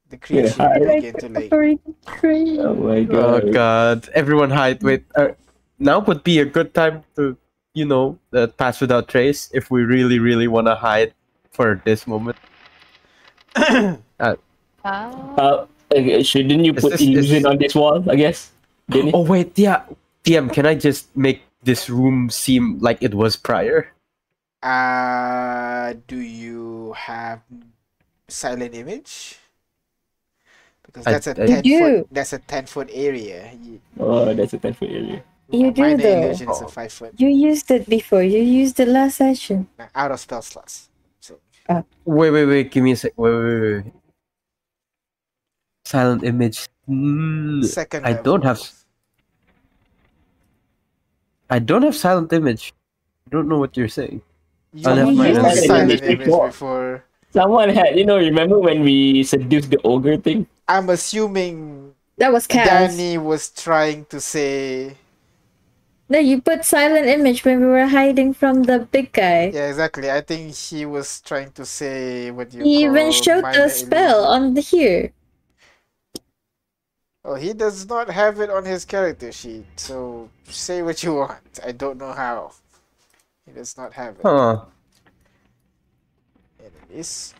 [0.09, 0.79] the creature hi.
[0.79, 1.53] begin to like.
[1.53, 3.53] Oh my Oh god.
[3.53, 4.81] god, everyone hide.
[4.83, 5.29] Wait, uh,
[5.79, 7.37] now would be a good time to,
[7.73, 11.13] you know, uh, pass without trace if we really, really want to hide
[11.51, 12.37] for this moment.
[14.19, 15.65] Ah.
[15.91, 17.99] Uh, shouldn't you put this- illusion this- on this wall?
[18.09, 18.51] I guess.
[18.89, 19.83] Didn't Oh wait, yeah.
[20.23, 23.91] DM, can I just make this room seem like it was prior?
[24.63, 27.41] Uh, do you have
[28.27, 29.39] silent image?
[30.87, 31.89] Because that's a I- ten You foot.
[31.91, 32.07] do.
[32.11, 33.51] That's a ten foot area.
[33.61, 35.23] You, Oh, that's a ten foot area.
[35.49, 36.21] You do minor though.
[36.27, 38.21] illusion is a five foot You used it before.
[38.23, 39.67] You used it last session.
[39.95, 40.89] out of spell slots.
[41.21, 41.39] So
[42.05, 42.71] Wait, wait, wait.
[42.71, 43.13] Give me a sec.
[43.15, 43.83] Wait, wait, wait.
[43.85, 43.93] wait.
[45.85, 46.67] Silent image.
[46.89, 48.05] Mm, second.
[48.05, 48.59] I don't have-
[51.49, 52.73] I don't have silent image.
[53.27, 54.21] I don't know what you're saying.
[54.73, 56.47] You I'll have used mine as- silent Image image before.
[56.47, 57.03] before.
[57.37, 60.47] Someone had, you know, remember when we seduced the ogre thing?
[60.67, 62.65] I'm assuming That was Kaz.
[62.65, 64.97] Danny was trying to say.
[66.09, 69.53] No, you put silent image when we were hiding from the big guy.
[69.53, 70.09] Yeah, exactly.
[70.09, 72.63] I think he was trying to say what you.
[72.63, 74.43] he even showed minor the spell illusion.
[74.49, 75.13] on the here.
[77.23, 79.67] Oh, he does not have it on his character sheet.
[79.75, 81.59] So say what you want.
[81.63, 82.53] I don't know how.
[83.45, 84.21] He does not have it.
[84.25, 84.65] Huh.
[86.89, 87.33] There it is.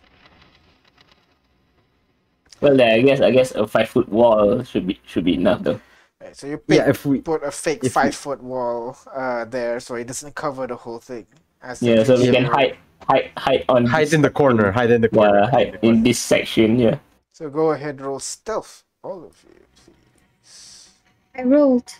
[2.59, 5.61] Well, then I guess I guess a five foot wall should be should be enough
[5.64, 5.80] though.
[6.22, 8.98] Right, so you pick, Yeah, if we put a fake if we- five foot wall
[9.14, 11.27] uh, there, so it doesn't cover the whole thing.
[11.61, 12.77] As Yeah, so we can hide
[13.08, 14.72] hide hide on hide this, in the corner.
[14.72, 15.42] Hide in the corner.
[15.42, 16.80] yeah, hide in this section.
[16.80, 16.98] Yeah.
[17.32, 20.90] So go ahead, roll stealth, all of you, please.
[21.35, 21.93] I rolled.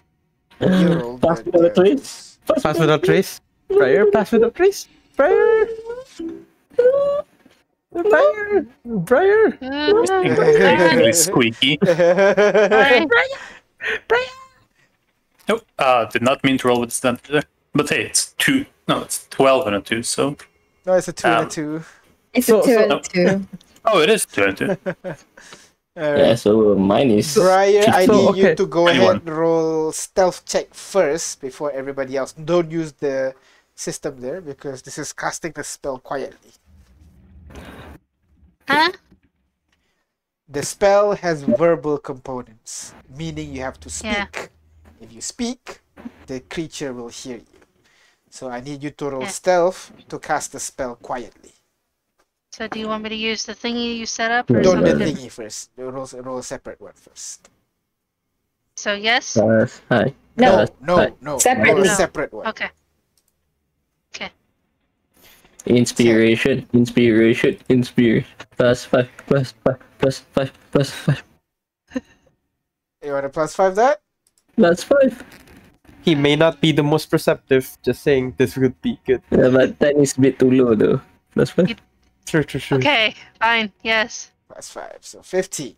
[0.60, 0.68] You
[1.00, 1.70] rolled Pass without yeah.
[1.84, 2.40] trace.
[2.64, 3.42] Pass without trace.
[3.70, 4.06] Prior.
[4.08, 4.88] Pass without trace.
[5.16, 5.68] Prior.
[8.04, 8.66] Prior.
[9.06, 9.58] Prior.
[9.62, 11.78] Really squeaky.
[11.86, 13.08] Sorry.
[15.50, 15.64] Nope.
[15.80, 17.44] Uh, did not mean to roll with stand there.
[17.74, 18.66] But hey, it's two.
[18.88, 20.04] No, it's twelve and a two.
[20.04, 20.36] So.
[20.86, 21.84] no, it's a two and Um, a two.
[22.34, 23.48] It's So- a two so- and a two.
[23.90, 24.66] Oh, it is two and two.
[25.98, 26.20] Alright.
[26.20, 26.36] Yeah.
[26.36, 27.34] So mine is.
[27.36, 29.16] Briar, I So, need you to go Anyone.
[29.16, 32.34] ahead and roll stealth check first before everybody else.
[32.34, 33.34] Don't use the
[33.76, 36.52] system there because this is casting the spell quietly.
[38.68, 38.92] Huh?
[40.50, 44.12] The spell has verbal components, meaning you have to speak.
[44.12, 44.28] Yeah.
[45.02, 45.80] If you speak,
[46.26, 47.58] the creature will hear you.
[48.30, 49.28] So I need you to roll Yeah.
[49.28, 51.54] stealth to cast the spell quietly.
[52.52, 54.94] So do you want me to use the thingy you set up or Don't the
[54.94, 55.70] thingy first.
[55.78, 57.50] Roll, roll a separate one first.
[58.76, 59.38] So yes?
[59.38, 60.14] Uh, hi.
[60.36, 60.52] No.
[60.54, 61.38] Uh, No, no.
[61.40, 61.74] Separate.
[61.74, 61.94] Roll a No.
[61.94, 62.48] separate one.
[62.48, 62.70] Okay.
[64.16, 64.32] Okay.
[65.66, 68.28] Inspiration, inspiration, inspiration.
[68.58, 71.24] Plus five, plus five, plus five, plus five,
[73.04, 74.02] You want to plus five that?
[74.56, 75.24] plus five.
[76.04, 77.78] He may not be the most perceptive.
[77.84, 79.22] Just saying, this would be good.
[79.30, 81.02] Yeah, but ten is a bit too low though.
[81.34, 81.76] Plus five.
[82.26, 82.78] True, true, true.
[82.78, 83.72] Okay, fine.
[83.84, 84.32] Yes.
[84.48, 85.78] Plus five, so fifty.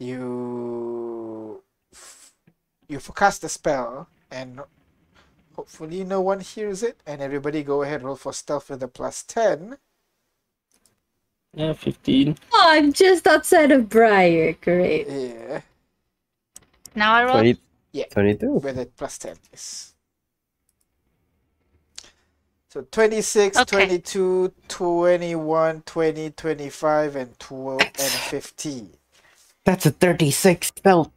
[0.00, 1.62] You
[2.88, 4.60] you forecast the spell, and
[5.56, 7.00] hopefully no one hears it.
[7.06, 9.78] And everybody go ahead roll for stealth with a plus ten.
[11.54, 12.36] Yeah, fifteen.
[12.52, 14.54] Oh, I'm just outside of Briar.
[14.60, 15.06] Great.
[15.08, 15.60] Yeah,
[16.94, 17.32] Now I roll.
[17.34, 17.58] 20,
[17.92, 18.06] Yeah.
[18.10, 18.52] 22.
[18.54, 19.36] with a plus ten.
[19.50, 19.94] Yes.
[22.70, 23.76] So 26, Okay.
[23.86, 28.90] 22, 21, 20, 25, and 12, and 15.
[29.64, 31.12] That's a 36 spell.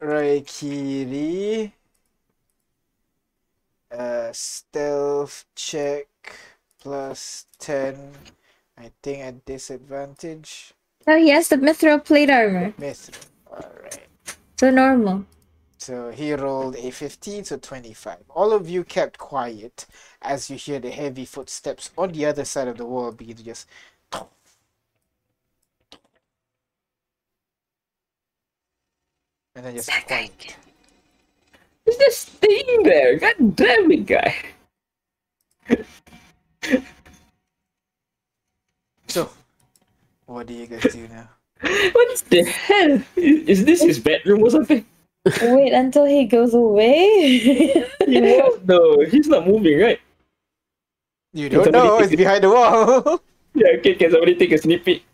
[0.00, 1.72] Raikiri.
[3.90, 6.06] Uh, stealth check
[6.80, 8.12] plus 10.
[8.76, 10.74] I think at disadvantage.
[11.06, 12.72] Oh, he has the mithril plate armor.
[12.78, 13.26] Mithril.
[13.50, 14.06] Alright.
[14.58, 15.24] So normal.
[15.78, 18.18] So he rolled a 15, so 25.
[18.30, 19.86] All of you kept quiet
[20.20, 23.44] as you hear the heavy footsteps on the other side of the wall begin to
[23.44, 23.66] just.
[29.54, 30.56] And then just quiet.
[31.88, 33.16] Is this thing there?
[33.16, 34.36] God damn it, guy.
[39.08, 39.30] So,
[40.26, 41.28] what do you guys do now?
[41.62, 43.00] What the hell?
[43.16, 44.84] Is, is this his bedroom or something?
[45.42, 47.84] Wait until he goes away.
[48.06, 49.00] He won't though.
[49.04, 50.00] He's not moving, right?
[51.32, 53.20] You don't know, somebody it's take behind the wall.
[53.54, 55.07] Yeah, okay, can somebody take a sneak peek?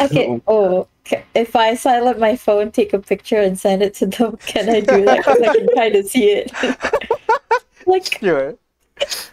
[0.00, 0.40] Okay.
[0.46, 0.88] Oh,
[1.34, 4.80] if I silent my phone, take a picture, and send it to them, can I
[4.80, 5.18] do that?
[5.18, 6.52] Because I can kind of see it.
[7.86, 8.58] like, sure.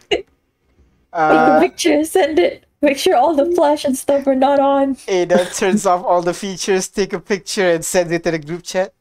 [0.09, 2.65] take a Uh, picture, send it.
[2.81, 4.97] Make sure all the flash and stuff are not on.
[5.07, 8.63] Ada turns off all the features, take a picture, and send it to the group
[8.63, 8.93] chat.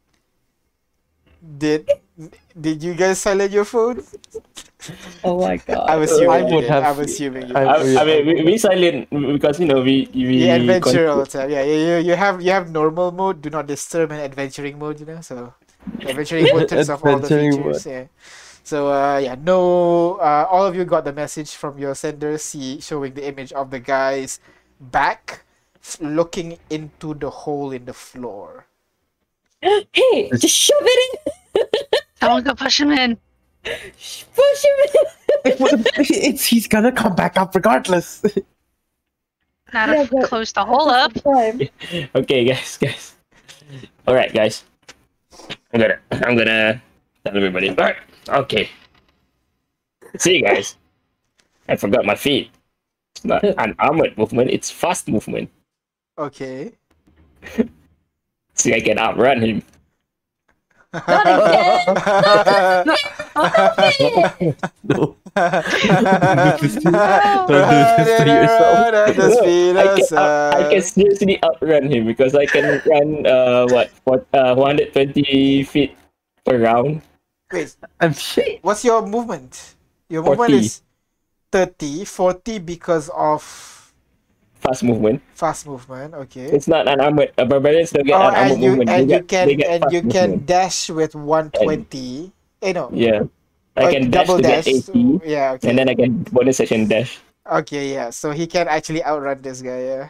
[1.59, 1.89] Did
[2.59, 4.03] did you guys silent your phone?
[5.25, 5.91] Oh my god.
[5.91, 8.59] I'm assuming I you would have- I'm assuming you I- I, I mean, we, we
[8.59, 11.51] silent because you know we we Yeah, adventure all the time.
[11.51, 15.01] Yeah, you, you, you have you have normal mode, do not disturb, and adventuring mode.
[15.01, 15.55] You know, so
[16.07, 17.87] adventuring mode turns off all the Adventuring features.
[17.87, 18.05] Yeah.
[18.63, 20.17] So uh, yeah, no.
[20.23, 23.71] Uh, all of you got the message from your sender, see showing the image of
[23.71, 24.39] the guy's
[24.81, 25.45] back,
[26.01, 28.67] looking into the hole in the floor.
[29.61, 31.19] hey, just shove it
[31.57, 31.61] in.
[32.25, 33.19] Someone go push him in.
[33.65, 35.05] Push him in.
[35.97, 38.23] it's, he's gonna come back up regardless.
[39.73, 41.13] Not Yeah, if but- close the hole up.
[41.15, 41.61] Time.
[42.15, 43.15] Okay, guys, guys.
[44.07, 44.65] All right, guys.
[45.73, 46.83] I'm gonna I'm gonna
[47.25, 47.71] tell everybody.
[47.71, 47.97] All right.
[48.29, 48.69] Okay.
[50.19, 50.77] See, you guys.
[51.69, 52.51] I forgot my feet.
[53.17, 54.51] It's not an armored movement.
[54.51, 55.51] It's fast movement.
[56.19, 56.73] Okay.
[58.55, 59.63] See, I can outrun him.
[60.95, 62.95] Not again.
[64.85, 65.17] no.
[65.35, 68.77] Don't do this to- don't do this to yourself.
[69.17, 70.71] Just I can, out- I up.
[70.71, 75.97] can seriously outrun him because I can run uh what what uh 120 feet
[76.45, 77.03] per round.
[77.53, 78.59] Wait, I'm shit.
[78.63, 79.75] what's your movement?
[80.09, 80.55] Your movement 40.
[80.55, 80.83] is
[81.53, 83.43] 30, 40 because of
[84.65, 85.21] Fast movement.
[85.37, 86.15] fast movement.
[86.25, 86.49] Okay.
[86.49, 87.33] It's not an armored.
[87.37, 88.89] Uh, barbarians don't get Oh, an armored and you movement.
[88.91, 90.47] and they you get, can and you can movement.
[90.49, 92.33] dash with 120.
[92.63, 92.89] Eh no.
[92.93, 93.29] Yeah.
[93.77, 95.69] I Or can dash double to get 80, Yeah, okay.
[95.69, 97.21] and then I can bonus section dash.
[97.45, 98.09] Okay, yeah.
[98.09, 100.09] So he can actually outrun this guy, yeah.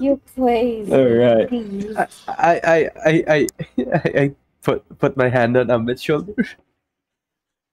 [0.00, 0.92] You crazy.
[0.92, 1.48] Alright.
[2.28, 3.46] I, I, I, I,
[3.78, 4.24] I, I
[4.62, 6.34] put put my hand on Ahmed's shoulder.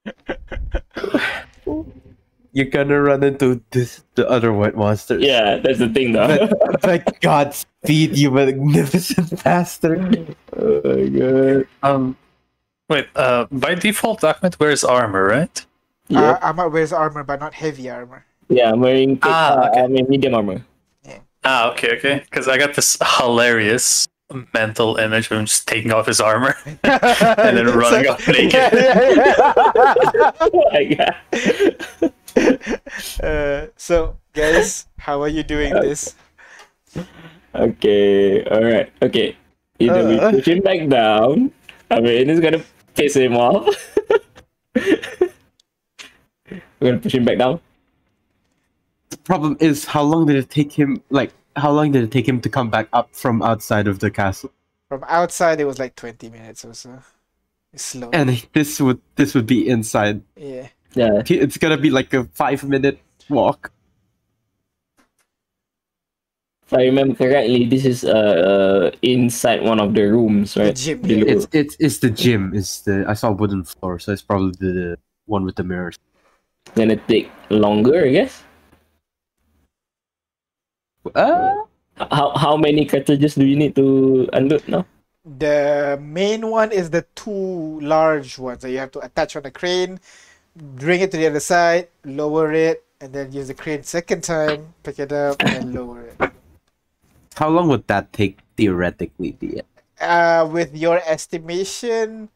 [2.56, 5.24] You're gonna run into this the other white monsters.
[5.24, 6.48] Yeah, that's the thing though.
[6.60, 10.36] But by God's speed, you magnificent bastard.
[10.56, 11.68] oh my god.
[11.82, 12.16] Um,
[12.90, 13.08] wait.
[13.16, 15.66] Uh, by default, Ahmed wears armor, right?
[16.12, 16.40] Uh, Yeah.
[16.44, 18.24] Ahmed wears armor, but not heavy armor.
[18.50, 19.82] yeah, I'm wearing thick, Ah, uh, okay.
[19.82, 20.62] I mean medium armor.
[21.04, 21.20] Yeah.
[21.44, 22.22] Ah, okay, okay.
[22.30, 24.08] Because I got this hilarious
[24.54, 28.54] mental image of him just taking off his armor and then running off naked.
[28.54, 31.16] Yeah, yeah, my god.
[32.02, 33.26] yeah.
[33.28, 36.16] uh, so, guys, how are you doing this?
[37.56, 39.36] Okay, alright, okay.
[39.80, 40.32] Either we Uh.
[40.32, 41.52] push him back down,
[41.92, 42.64] I mean it's gonna
[42.96, 43.68] piss him off.
[44.76, 45.32] We're
[46.82, 47.60] gonna push him back down.
[49.10, 51.02] The problem is, how long did it take him?
[51.10, 54.12] Like, how long did it take him to come back up from outside of the
[54.12, 54.52] castle?
[54.90, 57.00] From outside, it was like 20 minutes or so.
[57.76, 58.12] Slow.
[58.14, 60.22] and this would this would be inside.
[60.36, 60.68] yeah.
[60.94, 61.24] Yeah.
[61.26, 63.00] It's gonna be like a five minute
[63.30, 63.72] walk.
[66.68, 70.64] If I remember correctly, this is uh, uh inside one of the rooms, right?
[70.64, 70.76] The right?
[70.76, 71.02] gym.
[71.02, 71.26] Below.
[71.28, 72.54] It's it's it's the gym.
[72.54, 75.98] It's the I saw wooden floor, so it's probably the one with the mirrors.
[76.76, 78.44] Gonna take longer, I guess.
[81.12, 81.68] Uh,
[82.12, 84.86] How how many cartridges do you need to unload now?
[85.24, 89.52] The main one is the two large ones that you have to attach on a
[89.52, 90.00] crane,
[90.56, 94.74] bring it to the other side, lower it, and then use the crane second time,
[94.84, 96.18] pick it up, and lower it.
[97.36, 99.32] how long would that take theoretically?
[99.38, 99.62] Be
[100.02, 102.30] Uh, with your estimation,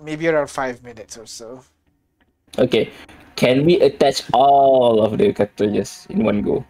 [0.00, 1.62] maybe around five minutes or so.
[2.58, 2.90] Okay.
[3.42, 6.64] Can we attach all of the cartridges in one go?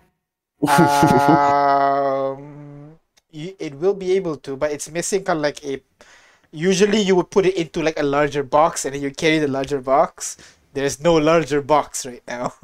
[1.23, 2.97] um,
[3.31, 5.81] you, it will be able to, but it's missing kind of like a.
[6.51, 9.49] Usually, you would put it into like a larger box, and then you carry the
[9.49, 10.36] larger box.
[10.75, 12.55] There's no larger box right now.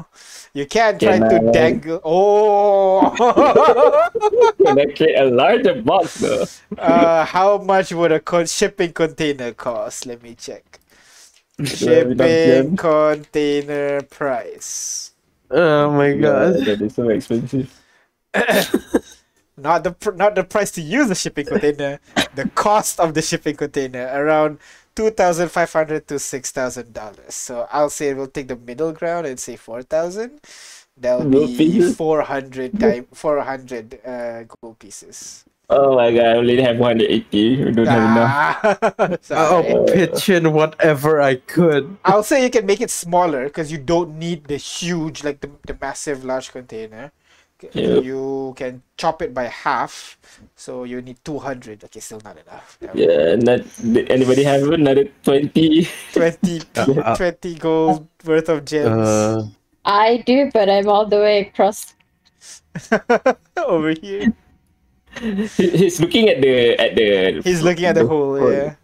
[0.54, 2.00] You can't try Can to I- dangle.
[2.02, 3.12] Oh,
[4.64, 6.46] Can I create a larger box though?
[6.78, 10.06] uh, how much would a con- shipping container cost?
[10.06, 10.64] Let me check.
[10.64, 15.12] Do I have enough Shipping container price.
[15.50, 16.56] oh my god.
[16.58, 17.72] Yeah, that is so expensive.
[19.56, 21.98] not the pr- not the price to use the shipping container,
[22.34, 24.58] the cost of the shipping container around
[24.94, 27.34] two thousand five hundred to six thousand dollars.
[27.34, 30.40] So I'll say we'll take the middle ground and say four thousand.
[30.96, 35.44] That'll be four hundred time four hundred uh, gold pieces.
[35.70, 37.64] Oh my god, I only have 180.
[37.64, 38.38] We don't have enough.
[38.40, 39.68] Ah, sorry.
[39.68, 41.98] I'll pitch in whatever I could.
[42.04, 45.50] I'll say you can make it smaller because you don't need the huge, like the,
[45.66, 47.12] the massive large container.
[47.60, 48.04] Yep.
[48.04, 50.16] You can chop it by half,
[50.54, 51.84] so you need 200.
[51.84, 52.78] Okay, still not enough.
[52.80, 52.96] Damn.
[52.96, 55.88] Yeah, not, did anybody have another 20?
[56.12, 59.42] 20, Uh, uh, 20 gold worth of gems Uh,
[59.84, 61.94] I do, but I'm all the way across.
[63.56, 64.32] over here.
[65.18, 67.40] He- He's looking at the at the.
[67.44, 68.74] He's looking at the hole, yeah.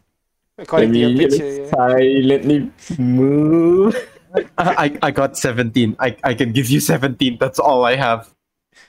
[0.59, 1.71] Let According to your me picture, yeah.
[1.71, 3.97] silently move.
[4.59, 5.97] I I got seventeen.
[5.99, 7.39] I I can give you seventeen.
[7.39, 8.31] That's all I have.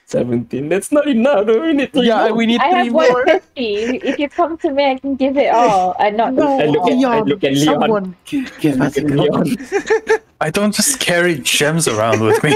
[0.06, 0.68] 17.
[0.68, 1.46] That's not enough.
[1.46, 2.36] We need three Yeah, more.
[2.38, 3.26] we need I three have more.
[3.26, 4.06] 150.
[4.06, 5.96] If you come to me, I can give it all.
[5.98, 7.64] I not No, I look at, I look at Leon.
[7.82, 9.42] someone give, give us Look a at call.
[9.42, 10.20] Leon.
[10.40, 12.54] I don't just carry gems around with me.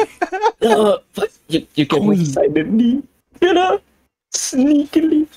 [0.62, 2.26] No, uh, but you, you can move Queen.
[2.26, 3.02] silently.
[3.42, 3.80] You know?
[4.32, 5.28] Sneakily.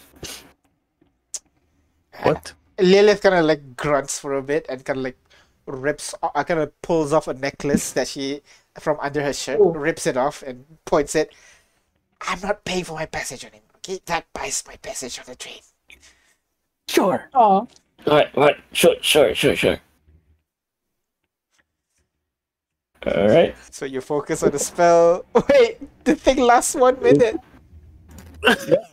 [2.23, 2.53] What?
[2.79, 5.17] Lilith kind of like grunts for a bit and kind of like
[5.65, 8.41] rips, uh, kind of pulls off a necklace that she
[8.79, 11.33] from under her shirt, rips it off and points it.
[12.21, 13.61] I'm not paying for my passage anymore.
[13.61, 13.77] him.
[13.77, 15.59] Okay, that buys my passage on the train.
[16.87, 17.29] Sure.
[17.33, 17.67] Oh,
[18.07, 18.57] Alright, alright.
[18.73, 19.77] Sure, sure, sure, sure.
[23.05, 23.55] Alright.
[23.71, 25.25] So you focus on the spell.
[25.49, 27.37] Wait, the thing lasts one minute.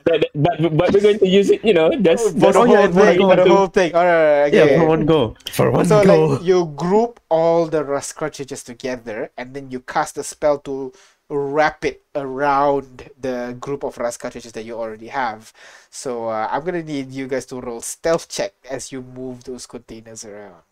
[0.05, 2.67] But, but, but we're going to use it, you know, just, For just the oh,
[2.67, 3.19] whole yeah, thing.
[3.19, 3.95] go, For the one whole thing.
[3.95, 4.75] Alright, okay.
[4.75, 5.37] Yeah, for one go.
[5.51, 6.27] For one So go.
[6.27, 10.93] like you group all the rust cartridges together, and then you cast a spell to
[11.29, 15.53] wrap it around the group of rust cartridges that you already have.
[15.91, 19.67] So uh, I'm gonna need you guys to roll stealth check as you move those
[19.67, 20.63] containers around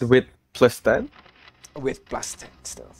[0.00, 1.10] With plus ten.
[1.76, 2.92] with plus ten still,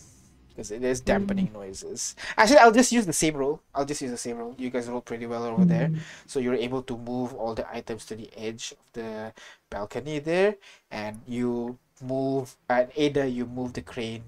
[0.61, 1.55] because it is dampening mm.
[1.55, 2.15] noises.
[2.37, 3.63] Actually, I'll just use the same roll.
[3.75, 4.55] I'll just use the same roll.
[4.59, 5.99] You guys roll pretty well over there, mm.
[6.27, 9.33] so you're able to move all the items to the edge of the
[9.71, 10.57] balcony there,
[10.91, 14.25] and you move and Ada, you move the crane.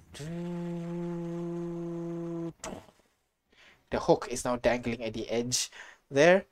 [3.91, 5.71] The hook is now dangling at the edge
[6.11, 6.47] there.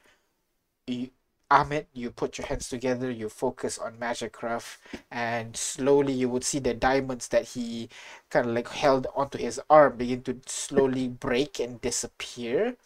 [0.87, 1.09] You,
[1.51, 4.79] Ahmed, you put your hands together, you focus on magic craft,
[5.11, 7.89] and slowly you would see the diamonds that he
[8.31, 12.77] kind of like held onto his arm begin to slowly break and disappear.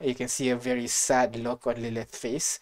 [0.00, 2.58] You can see a very sad look on Lilith's face,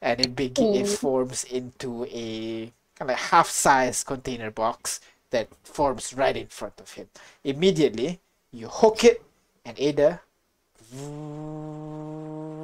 [0.00, 0.98] and it begin it Mm.
[0.98, 5.00] forms into a kind of half-size container box
[5.30, 7.08] that forms right in front of him.
[7.44, 8.20] Immediately,
[8.52, 9.22] you hook it,
[9.64, 10.20] and Ada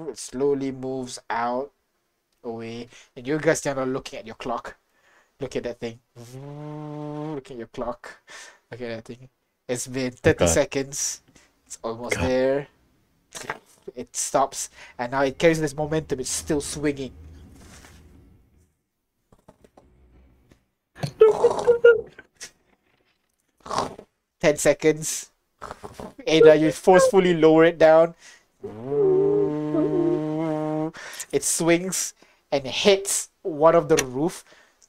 [0.08, 1.70] it slowly moves out
[2.44, 4.76] away, and you guys are now looking at your clock.
[5.40, 6.00] Look at that thing.
[6.16, 8.20] Look at your clock.
[8.70, 9.28] Look at that thing.
[9.68, 10.48] It's been 30 God.
[10.48, 11.22] seconds.
[11.66, 12.24] It's almost God.
[12.24, 12.66] there.
[13.94, 16.20] It stops, and now it carries this momentum.
[16.20, 17.12] It's still swinging.
[24.40, 25.30] Ten seconds.
[26.26, 28.14] Ada, you forcefully lower it down.
[31.32, 32.14] It swings,
[32.50, 34.44] and hits one of the roof.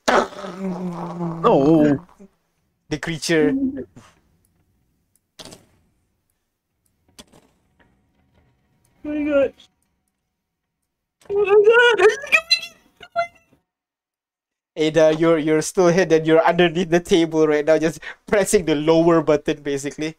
[0.08, 2.06] Oh,
[2.90, 3.54] The creature
[9.06, 9.54] Oh my god.
[11.30, 12.08] Oh my god.
[14.76, 16.24] Ada, you're you're still hidden.
[16.26, 20.16] You're underneath the table right now, just pressing the lower button basically,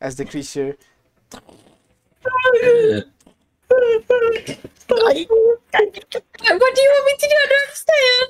[0.00, 0.76] as the creature.
[3.68, 3.80] What
[6.74, 7.36] do you want me to do?
[7.36, 8.28] I don't understand.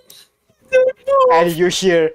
[1.33, 2.13] And you hear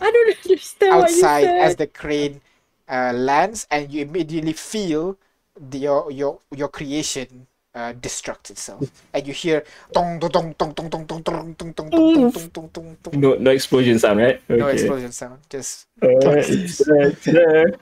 [0.00, 1.60] I don't understand what you outside said.
[1.60, 2.40] as the crane
[2.88, 5.16] uh, lands, and you immediately feel
[5.58, 10.74] the, your your your creation uh, destruct itself, and you hear tong tong tong tong
[10.74, 13.20] tong tong tong tong tong tong tong tong tong tong tong.
[13.20, 14.40] No, no explosion sound, right?
[14.48, 15.40] No explosion sound.
[15.50, 17.72] Just Alright, it's there, it's there.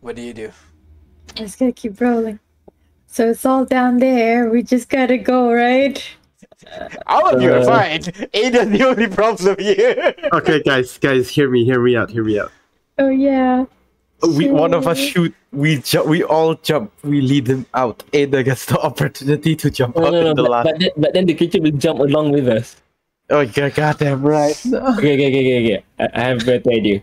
[0.00, 0.50] what do you do?
[1.36, 2.38] I'm just gonna keep rolling.
[3.16, 4.50] So it's all down there.
[4.50, 5.96] We just gotta go, right?
[7.06, 8.02] All of you are Uh, fine.
[8.34, 10.12] Ada's the only problem here.
[10.34, 12.52] okay, guys, guys, hear me, hear me out, hear me out.
[12.98, 13.64] Oh yeah.
[14.36, 15.32] We one of us shoot.
[15.50, 16.08] We jump.
[16.08, 16.92] We all jump.
[17.04, 18.04] We lead them out.
[18.12, 20.64] Ada gets the opportunity to jump No, out no, no, in the but, last.
[20.68, 22.76] but, then, but then the creature will jump along with us.
[23.30, 24.60] Oh, yeah, goddamn right.
[24.66, 25.84] No, Okay, okay, okay, okay, okay.
[26.00, 27.00] I, I have a better idea.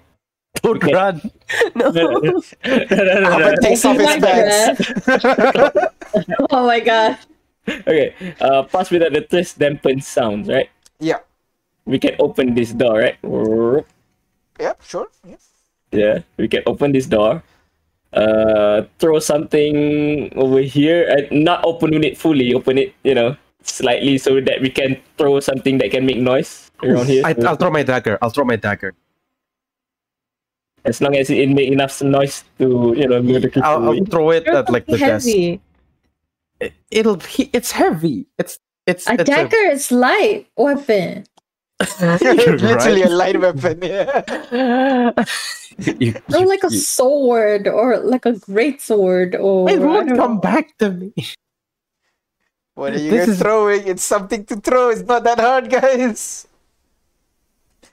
[0.61, 0.93] don't Okay.
[0.93, 1.21] run.
[1.75, 1.89] No.
[1.89, 2.41] No, no, no.
[2.65, 3.67] no, no, no, Albert no.
[3.67, 4.81] takes off his My pants.
[6.51, 7.17] Oh my god.
[7.67, 10.69] Okay, uh, pass without the twist dampened sounds, right?
[10.99, 11.19] yeah.
[11.85, 13.17] We can open this door, right?
[14.59, 14.77] Yep.
[14.87, 15.07] Sure.
[15.27, 15.35] Yeah.
[15.91, 17.43] Yeah, we can open this door.
[18.13, 21.03] Uh, throw something over here.
[21.09, 22.53] and not open it fully.
[22.53, 26.71] Open it, you know, slightly so that we can throw something that can make noise
[26.83, 27.23] around here.
[27.25, 28.17] I, I'll throw my dagger.
[28.21, 28.95] I'll throw my dagger.
[30.85, 33.89] as long as it make enough noise to, you know, lure the I'll.
[33.89, 35.27] I'll throw it at like the desk.
[35.27, 35.53] heavy.
[35.53, 35.61] It,
[36.91, 37.17] it'll.
[37.17, 38.27] be- It's heavy.
[38.37, 38.59] It's.
[38.85, 39.07] It's.
[39.07, 41.25] A it's dagger is light weapon.
[42.21, 43.79] You're Literally a light weapon.
[43.81, 44.21] Yeah.
[45.77, 50.09] you, Or you- like a you- sword or like a great sword or It won't
[50.15, 50.39] come know.
[50.41, 51.13] back to me.
[52.75, 53.87] What are you This guys is- throwing?
[53.87, 54.89] It's something to throw.
[54.89, 56.47] It's not that hard, guys.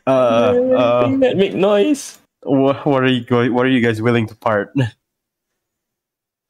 [0.06, 2.18] Uh, uh, that make noise.
[2.42, 3.52] what, what are you going?
[3.54, 4.72] What are you guys willing to part?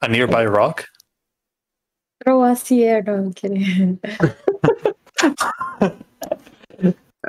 [0.01, 0.87] A nearby rock?
[2.23, 3.01] Throw us here.
[3.05, 3.99] No, I'm kidding.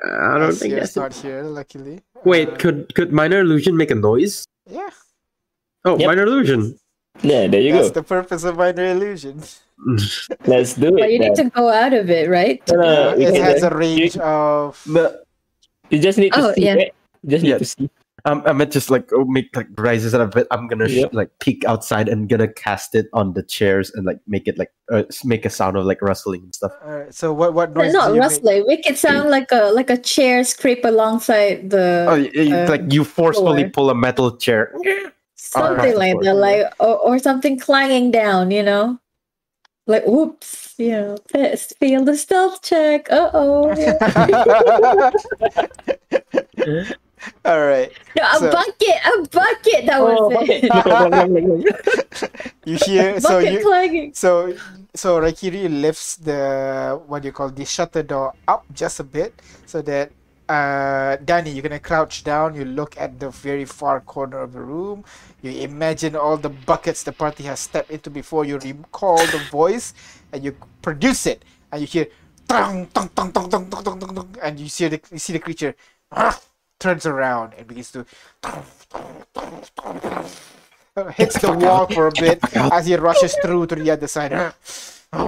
[0.05, 0.97] I don't think Yes, that's.
[0.97, 1.43] not here.
[1.43, 2.01] Luckily.
[2.25, 4.47] Wait, Uh, could could minor illusion make a noise?
[4.69, 4.89] yeah.
[5.85, 6.07] Oh, Yep.
[6.07, 6.79] minor illusion.
[7.23, 7.89] Yeah, there you That's go.
[7.89, 9.43] That's the purpose of minor illusion.
[10.47, 11.01] Let's do it.
[11.01, 11.13] but it.
[11.13, 12.63] you need to go out of it, right?
[12.71, 14.81] No, no, no, it has just- a range of.
[14.87, 15.15] No,
[15.91, 16.75] You just need to Oh, see yeah.
[16.89, 16.95] it.
[17.23, 17.59] You just need Yeah.
[17.59, 17.91] to see.
[18.25, 20.47] Um, I meant just like oh, make like rises out of it.
[20.51, 24.19] I'm gonna sh- like peek outside and gonna cast it on the chairs and like
[24.27, 26.73] make it like uh, make a sound of like rustling and stuff.
[26.85, 28.29] Alright, so what what noise not do you make?
[28.31, 28.65] rustling.
[28.67, 32.69] Make it sound like a like a chair scrape alongside the Oh, y- y- uh,
[32.71, 33.71] like you forcefully floor.
[33.71, 34.73] pull a metal chair.
[35.35, 38.99] something like that, like or, or something clanging down, you know,
[39.89, 43.11] like whoops, you know, test, feel the stealth check.
[43.11, 43.75] Uh oh.
[47.45, 47.91] All right.
[48.17, 49.87] no, a So- bucket, a bucket.
[49.87, 50.61] That Oh, was okay.
[50.65, 52.53] it.
[52.65, 54.15] You hear so bucket you clanging.
[54.15, 54.55] so
[54.95, 59.35] so Raikiri lifts the what do you call the shutter door up just a bit
[59.67, 60.11] so that
[60.49, 64.61] uh Danny you're gonna crouch down you look at the very far corner of the
[64.61, 65.03] room
[65.43, 69.95] you imagine all the buckets the party has stepped into before you recall the voice
[70.33, 72.07] and you produce it and you hear
[72.49, 75.33] tong, tong, tong, tong, tong, tong, tong, tong, tong, and you see the you see
[75.33, 75.75] the creature
[76.83, 78.05] turns around and begins to
[81.15, 84.31] hits the wall for a bit as he rushes through to the other side.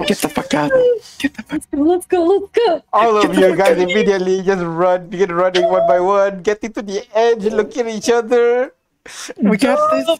[0.05, 0.71] Get the fuck out!
[1.17, 1.79] Get the fuck out!
[1.79, 2.83] Let's go, let's go.
[2.91, 7.05] All of you guys immediately just run, begin running one by one, getting to the
[7.15, 8.73] edge, looking at each other,
[9.37, 10.19] We got this.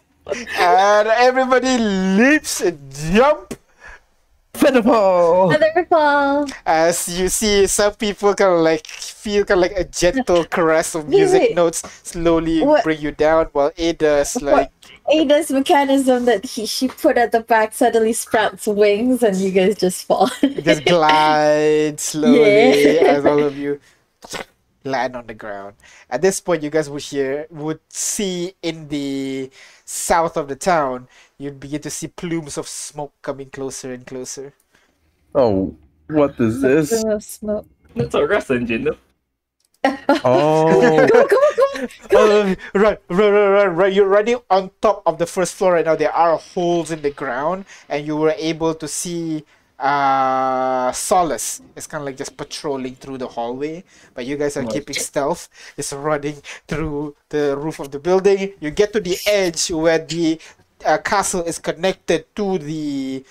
[0.58, 2.78] and everybody leaps and
[3.12, 3.54] jump
[4.58, 5.54] Venomable.
[5.54, 6.46] Another fall.
[6.64, 10.94] as you see some people kind of like feel kind of like a gentle caress
[10.94, 11.54] of music wait.
[11.56, 14.70] notes slowly What- bring you down, while Ada's like
[15.10, 19.76] Ada's mechanism that he she put at the back suddenly sprouts wings and you guys
[19.76, 20.28] just fall.
[20.42, 23.12] just glide slowly Yeah.
[23.14, 23.78] as all of you
[24.84, 25.74] land on the ground.
[26.10, 29.50] At this point, you guys would hear would see in the
[29.86, 31.08] south of the town,
[31.38, 34.52] you'd begin to see plumes of smoke coming closer and closer.
[35.34, 35.76] Oh,
[36.08, 37.02] what is this?
[37.02, 37.66] Plume smoke.
[37.96, 38.98] That's a rust engine, though.
[40.24, 41.88] Oh, Come on, come on, come on.
[42.14, 43.92] Uh, run, run, run, run, run!
[43.92, 45.96] You're running on top of the first floor right now.
[45.96, 49.44] There are holes in the ground, and you were able to see
[49.78, 54.64] uh Solace is kind of like just patrolling through the hallway, but you guys are
[54.64, 58.54] keeping stealth, just running through the roof of the building.
[58.60, 60.40] You get to the edge where the
[60.84, 63.24] uh, castle is connected to the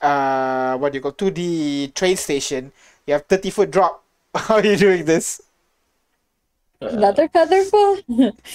[0.00, 2.72] uh what do you call to the train station.
[3.06, 4.02] You have 30 foot drop.
[4.34, 5.42] How are you doing this?
[6.80, 8.02] Another featherfall?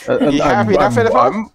[0.07, 1.51] Uh, You have I'm, enough I'm,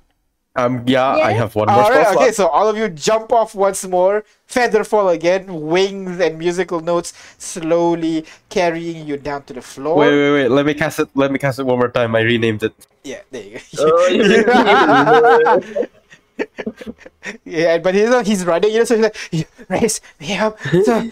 [0.61, 0.67] featherfall?
[0.67, 3.33] I'm, I'm- yeah, I have one more All right, okay, so all of you jump
[3.33, 4.25] off once more.
[4.49, 9.97] Featherfall again, wings and musical notes slowly carrying you down to the floor.
[9.97, 10.49] Wait, wait, wait.
[10.49, 11.09] Let me cast it.
[11.15, 12.15] Let me cast it one more time.
[12.17, 12.75] I renamed it.
[13.05, 13.61] Yeah, there you go.
[13.79, 15.87] Oh, you-
[17.45, 20.59] yeah, but he's not, he's running, you know, so he's like, "You raise me up.
[20.85, 21.11] So,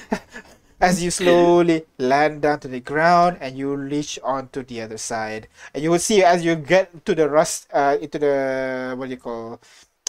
[0.80, 5.48] as you slowly land down to the ground and you reach onto the other side.
[5.74, 9.10] And you will see as you get to the rust, uh, into the, what do
[9.10, 9.60] you call,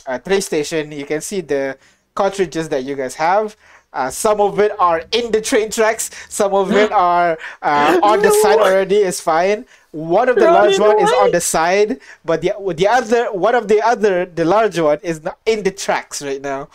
[0.05, 1.77] uh, train station, you can see the
[2.13, 3.55] cartridges that you guys have.
[3.91, 8.21] Uh, some of it are in the train tracks, some of it are uh, on
[8.21, 9.65] the side already, is fine.
[9.91, 13.67] One of the large one is on the side, but the the other one of
[13.67, 16.69] the other the large one is not in the tracks right now.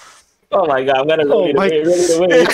[0.54, 2.44] Oh my god, I'm gonna Oh roll it my- away, roll it away.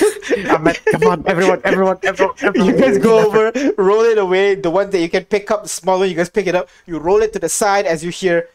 [0.44, 0.84] Damn it.
[0.92, 2.68] Come on, everyone, everyone, everyone, everyone.
[2.68, 4.54] You guys go over, roll it away.
[4.56, 6.68] The one that you can pick up, the smaller, you guys pick it up.
[6.86, 8.48] You roll it to the side as you hear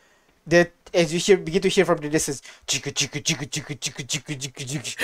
[0.47, 2.41] the as you hear begin to hear from the distance.
[2.67, 5.03] Chicka chicka chicka chicka chicka chicka chicka chicka.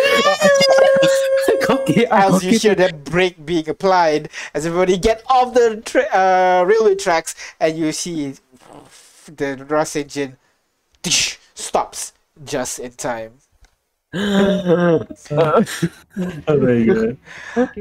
[1.81, 6.63] okay, As you hear that brake being applied, as everybody get off the tra- uh,
[6.67, 8.35] railway tracks, and you see
[9.27, 10.37] the rust engine
[11.55, 12.13] stops
[12.45, 13.33] just in time.
[14.13, 15.07] Oh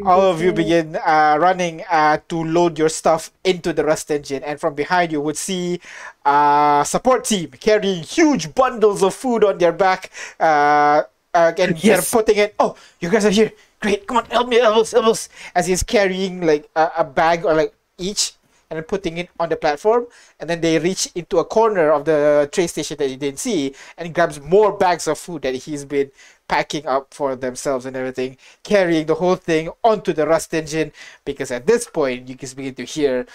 [0.05, 4.43] all of you begin uh, running uh, to load your stuff into the rust engine
[4.45, 5.81] and from behind you would see
[6.25, 11.03] uh, support team carrying huge bundles of food on their back uh,
[11.35, 12.11] uh, and Yes.
[12.11, 13.53] they're putting it oh you guys are here.
[13.81, 14.07] Great.
[14.07, 17.75] Come on help me elbows elbows as he's carrying like a, a bag or like
[17.99, 18.35] each
[18.71, 20.07] and then putting it on the platform
[20.39, 23.75] and then they reach into a corner of the train station that you didn't see
[23.99, 26.11] and grabs more bags of food that he's been
[26.49, 30.93] packing up for themselves and everything carrying the whole thing onto the rust engine
[31.25, 33.27] because at this point you can begin to hear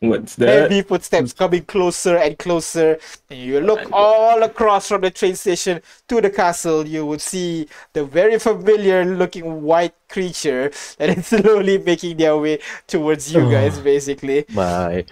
[0.00, 0.48] What's that?
[0.48, 2.98] heavy footsteps coming closer and closer.
[3.30, 6.86] And you look all across from the train station to the castle.
[6.86, 12.60] You would see the very familiar looking white creature that is slowly making their way
[12.86, 14.44] towards you oh, guys basically.
[14.50, 15.04] My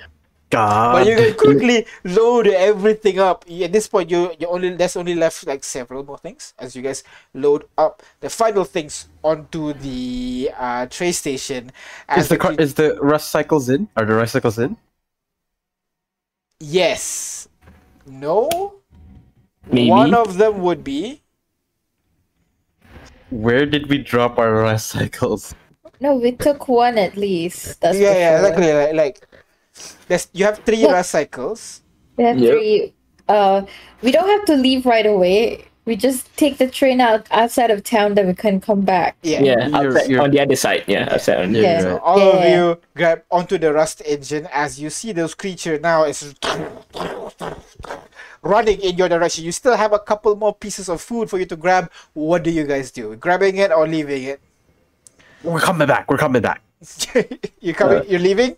[0.51, 0.93] God.
[0.93, 5.15] but you can quickly load everything up at this point you you only there's only
[5.15, 7.03] left like several more things as you guys
[7.35, 12.61] load up the final things onto the uh train station is as the car, cre-
[12.61, 13.89] is the rust cycles in?
[13.97, 14.77] Are the rust cycles in?
[16.61, 17.49] yes
[18.07, 18.77] no
[19.71, 19.91] Maybe.
[19.91, 21.23] One of them would be
[23.31, 25.55] Where did we drop our rust cycles?
[25.99, 27.81] No, we took one at least.
[27.81, 28.49] That's yeah, yeah, sure.
[28.49, 28.73] exactly.
[28.73, 29.36] Like, like
[30.09, 30.93] there's you have three Look.
[30.93, 31.83] rust cycles.
[32.17, 32.53] We have Yep.
[32.53, 32.95] three.
[33.29, 33.63] Uh,
[34.03, 35.65] we don't have to leave right away.
[35.85, 39.17] We just take the train out outside of town, that we can come back.
[39.23, 39.41] Yeah.
[39.41, 40.83] Yeah, You're- outside, you're- on the other side.
[40.89, 41.79] Yeah, outside on the Yeah.
[41.79, 42.03] other So side.
[42.03, 46.35] all of you grab onto the rust engine as you see those creature now is
[48.43, 49.45] running in your direction.
[49.45, 51.91] You still have a couple more pieces of food for you to grab.
[52.15, 53.15] What do you guys do?
[53.17, 54.41] Grabbing it or leaving it?
[55.43, 56.11] We're coming back.
[56.11, 56.63] We're coming back.
[57.61, 57.99] you coming?
[57.99, 58.57] Uh, you're leaving?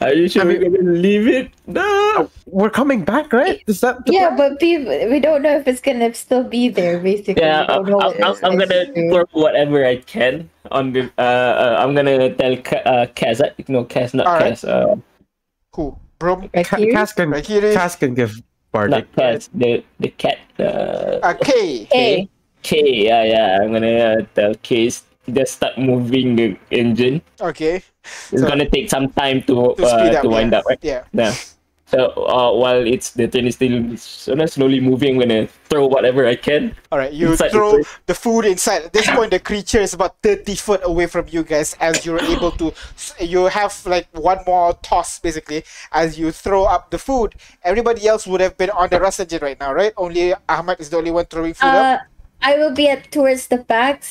[0.00, 1.50] Are you sure I we're gonna leave it?
[1.66, 2.28] No.
[2.46, 3.62] We're coming back, right?
[3.68, 4.50] Is that the Yeah, plan?
[4.50, 6.98] but be, we don't know if it's gonna still be there.
[6.98, 9.10] Basically, Yeah, don't know I'm, I'm, I'm gonna supposed to do.
[9.12, 11.10] throw whatever I can on the.
[11.16, 13.40] Uh, uh I'm gonna tell Ka- uh, Kaz.
[13.40, 14.54] uh, No, Kaz, not Alright.
[14.54, 14.66] Kaz.
[14.66, 14.96] Uh,
[15.76, 15.96] Who?
[16.18, 16.92] Bro, Right Ca- here?
[16.92, 18.34] Cass can, Right here is- Cass can give
[18.72, 19.06] Bardic.
[19.06, 19.48] not Kaz.
[19.54, 20.38] The the cat.
[20.58, 21.86] Uh, Uh, K.
[21.92, 22.28] Hey,
[22.62, 23.06] K.
[23.06, 23.58] Yeah, yeah.
[23.62, 27.22] I'm gonna uh, tell K s- just start moving the engine.
[27.40, 27.82] Okay.
[28.04, 30.22] It's So- gonna take some time to To uh, up.
[30.22, 30.58] to wind yeah.
[30.58, 30.78] up, right?
[30.82, 31.04] Yeah.
[31.12, 31.34] Yeah.
[31.92, 35.84] So uh, while it's the train is still sort of slowly moving, I'm gonna throw
[35.86, 36.72] whatever I can.
[36.90, 37.70] All right, you Inside the throw
[38.06, 38.88] the food inside.
[38.88, 41.76] At this point, the creature is about thirty foot away from you guys.
[41.84, 42.72] As you're able to,
[43.20, 45.64] you have like one more toss basically.
[45.92, 49.40] As you throw up the food, everybody else would have been on the rust engine
[49.44, 49.92] right now, right?
[49.98, 52.00] Only Ahmed is the only one throwing food up.
[52.00, 52.04] uh,
[52.40, 54.02] I will be at towards the back,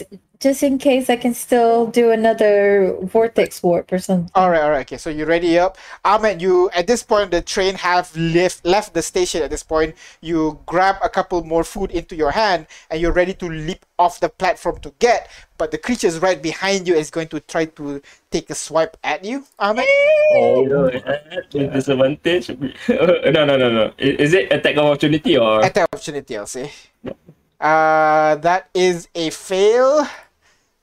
[0.42, 4.30] just in case I can still do another vortex warp or something.
[4.34, 4.82] All right, all right.
[4.82, 6.42] Okay, so you ready up, Ahmed?
[6.42, 9.44] You at this point the train have left left the station.
[9.44, 13.36] At this point, you grab a couple more food into your hand, and you're ready
[13.36, 15.30] to leap off the platform to get.
[15.60, 16.96] But the creature is right behind you.
[16.96, 19.86] Is going to try to take a swipe at you, Ahmed.
[20.34, 20.84] Oh no!
[20.90, 22.50] With eh, eh, eh, disadvantage.
[22.90, 23.94] no, no, no, no.
[24.00, 25.62] Is it attack of opportunity or?
[25.62, 26.72] Attack opportunity, I'll say.
[27.62, 30.08] Uh, that is a fail.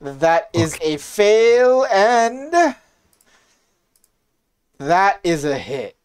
[0.00, 2.52] That is a fail, and
[4.78, 5.96] that is a hit.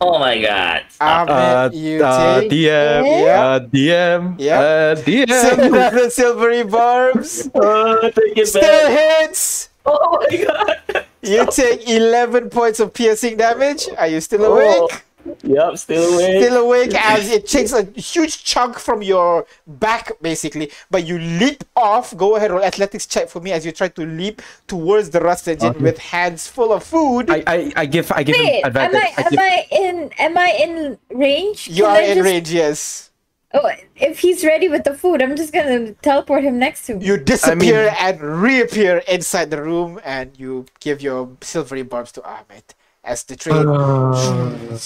[0.00, 0.82] Oh my god.
[1.00, 3.46] Ahmed, Uh, you uh, take DM, Yeah.
[3.46, 4.60] uh, DM, Yeah.
[4.60, 5.58] uh, DM.
[5.66, 7.48] another silvery barbs.
[7.54, 9.22] Oh, take it Still back.
[9.22, 9.68] hits.
[9.86, 11.04] Oh my god.
[11.22, 13.88] You take 11 points of piercing damage.
[13.96, 14.54] Are you still Oh.
[14.54, 15.02] awake?
[15.42, 16.42] Yep, still awake.
[16.42, 20.70] Still awake as it takes a huge chunk from your back, basically.
[20.90, 22.16] But you leap off.
[22.16, 25.48] Go ahead, roll athletics check for me as you try to leap towards the rust
[25.48, 25.80] engine Okay.
[25.82, 27.30] with hands full of food.
[27.30, 29.02] I, I, I give, I give Wait, him am advantage.
[29.16, 31.68] I am I in am I in range?
[31.68, 33.10] you Can are I in just- range, yes.
[33.54, 37.06] Oh, if he's ready with the food, I'm just gonna teleport him next to me.
[37.06, 42.74] You disappear and reappear inside the room, and you give your silvery barbs to Ahmed
[43.02, 44.78] as the train uh,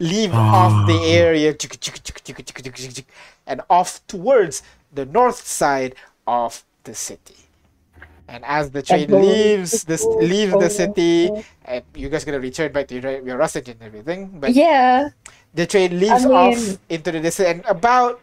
[0.00, 0.66] leave ah.
[0.66, 1.54] off the area
[3.46, 4.62] and off towards
[4.92, 5.94] the north side
[6.26, 7.36] of the city.
[8.26, 11.30] And as the train leaves this leaves the city,
[11.64, 15.10] and you guys gonna return back to your, your rust and everything, but yeah.
[15.52, 18.20] the train leaves I off into the distance and about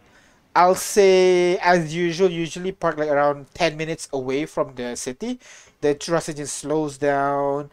[0.56, 5.38] I'll say as usual, usually park like around ten minutes away from the city.
[5.82, 7.70] The rust engine slows down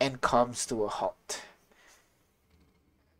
[0.00, 1.42] and comes to a halt.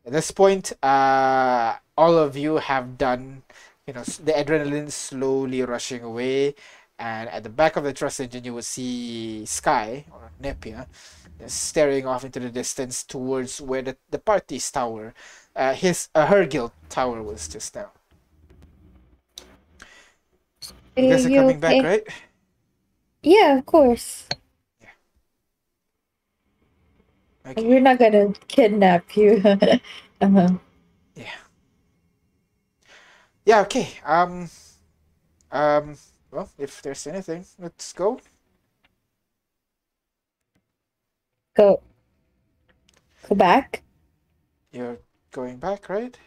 [0.05, 3.43] At this point, uh, all of you have done,
[3.87, 6.55] you know, the adrenaline slowly rushing away,
[6.99, 11.47] and at the back of the thrust engine, you will see Sky or Nepia uh,
[11.47, 15.15] staring off into the distance towards where the, the party's tower,
[15.55, 17.91] uh, his uh, her guild tower was just now.
[20.97, 22.07] You guys are coming back, right?
[23.23, 24.29] Yeah, of course.
[27.47, 27.63] Okay.
[27.69, 29.41] We're not gonna kidnap you.
[30.21, 30.59] uh-huh.
[31.15, 31.37] Yeah.
[33.45, 33.61] Yeah.
[33.63, 33.89] Okay.
[34.05, 34.51] Um.
[35.51, 35.97] Um.
[36.31, 38.21] Well, if there's anything, let's go.
[41.55, 41.81] Go.
[43.29, 43.83] Go back.
[44.73, 44.99] You're
[45.31, 46.19] going back, right?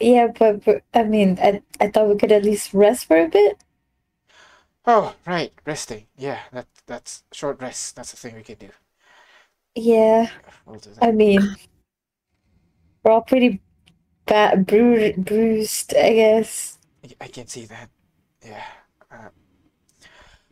[0.00, 3.28] Yeah, but, but I mean, I I thought we could at least rest for a
[3.28, 3.56] bit.
[4.86, 5.52] Oh, right.
[5.66, 6.06] Resting.
[6.16, 6.40] Yeah.
[6.52, 7.96] That that's short rest.
[7.96, 8.70] That's the thing we can do.
[9.74, 10.30] Yeah.
[11.00, 11.56] I mean,
[13.02, 13.60] we're all pretty
[14.26, 16.78] bad, bru- bruised, I guess.
[17.20, 17.90] I- can see that.
[18.44, 18.64] Yeah.
[19.10, 19.28] Uh,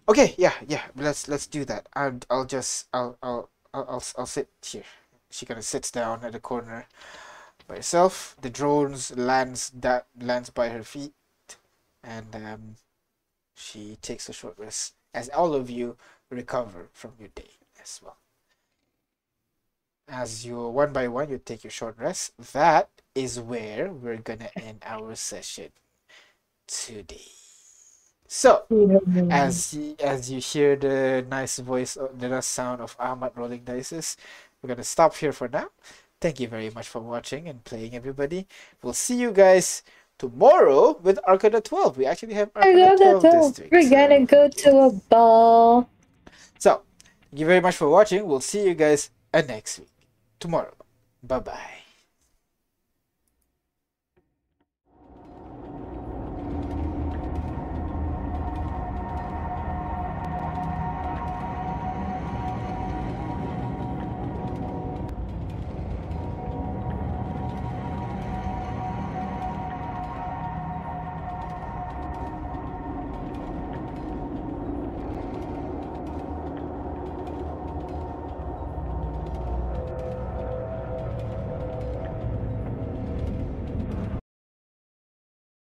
[0.08, 0.34] okay.
[0.38, 0.54] Yeah.
[0.66, 0.82] Yeah.
[0.96, 1.88] Let's let's do that.
[1.94, 4.84] I'll I'll just I'll I'll I'll I'll, I'll sit here.
[5.30, 6.86] She kind of sits down at the corner
[7.68, 8.36] by herself.
[8.40, 11.14] The drones lands that lands by her feet,
[12.02, 12.76] and um,
[13.56, 15.96] she takes a short rest as all of you
[16.30, 17.50] recover from your day
[17.82, 18.19] as well.
[20.10, 22.32] As you one by one, you take your short rest.
[22.52, 25.70] That is where we're gonna end our session
[26.66, 27.30] today.
[28.26, 28.64] So,
[29.30, 34.16] as as you hear the nice voice, uh, the nice sound of Ahmed rolling dices,
[34.60, 35.68] we're gonna stop here for now.
[36.20, 38.46] Thank you very much for watching and playing, everybody.
[38.82, 39.82] We'll see you guys
[40.18, 41.96] tomorrow with Arcana 12.
[41.96, 43.72] We actually have Arcana 12 this week.
[43.72, 45.88] We're gonna go to a ball.
[46.58, 46.82] So,
[47.30, 48.26] thank you very much for watching.
[48.26, 49.88] We'll see you guys uh, next week,
[50.40, 50.74] tomorrow.
[51.22, 51.79] Bye bye.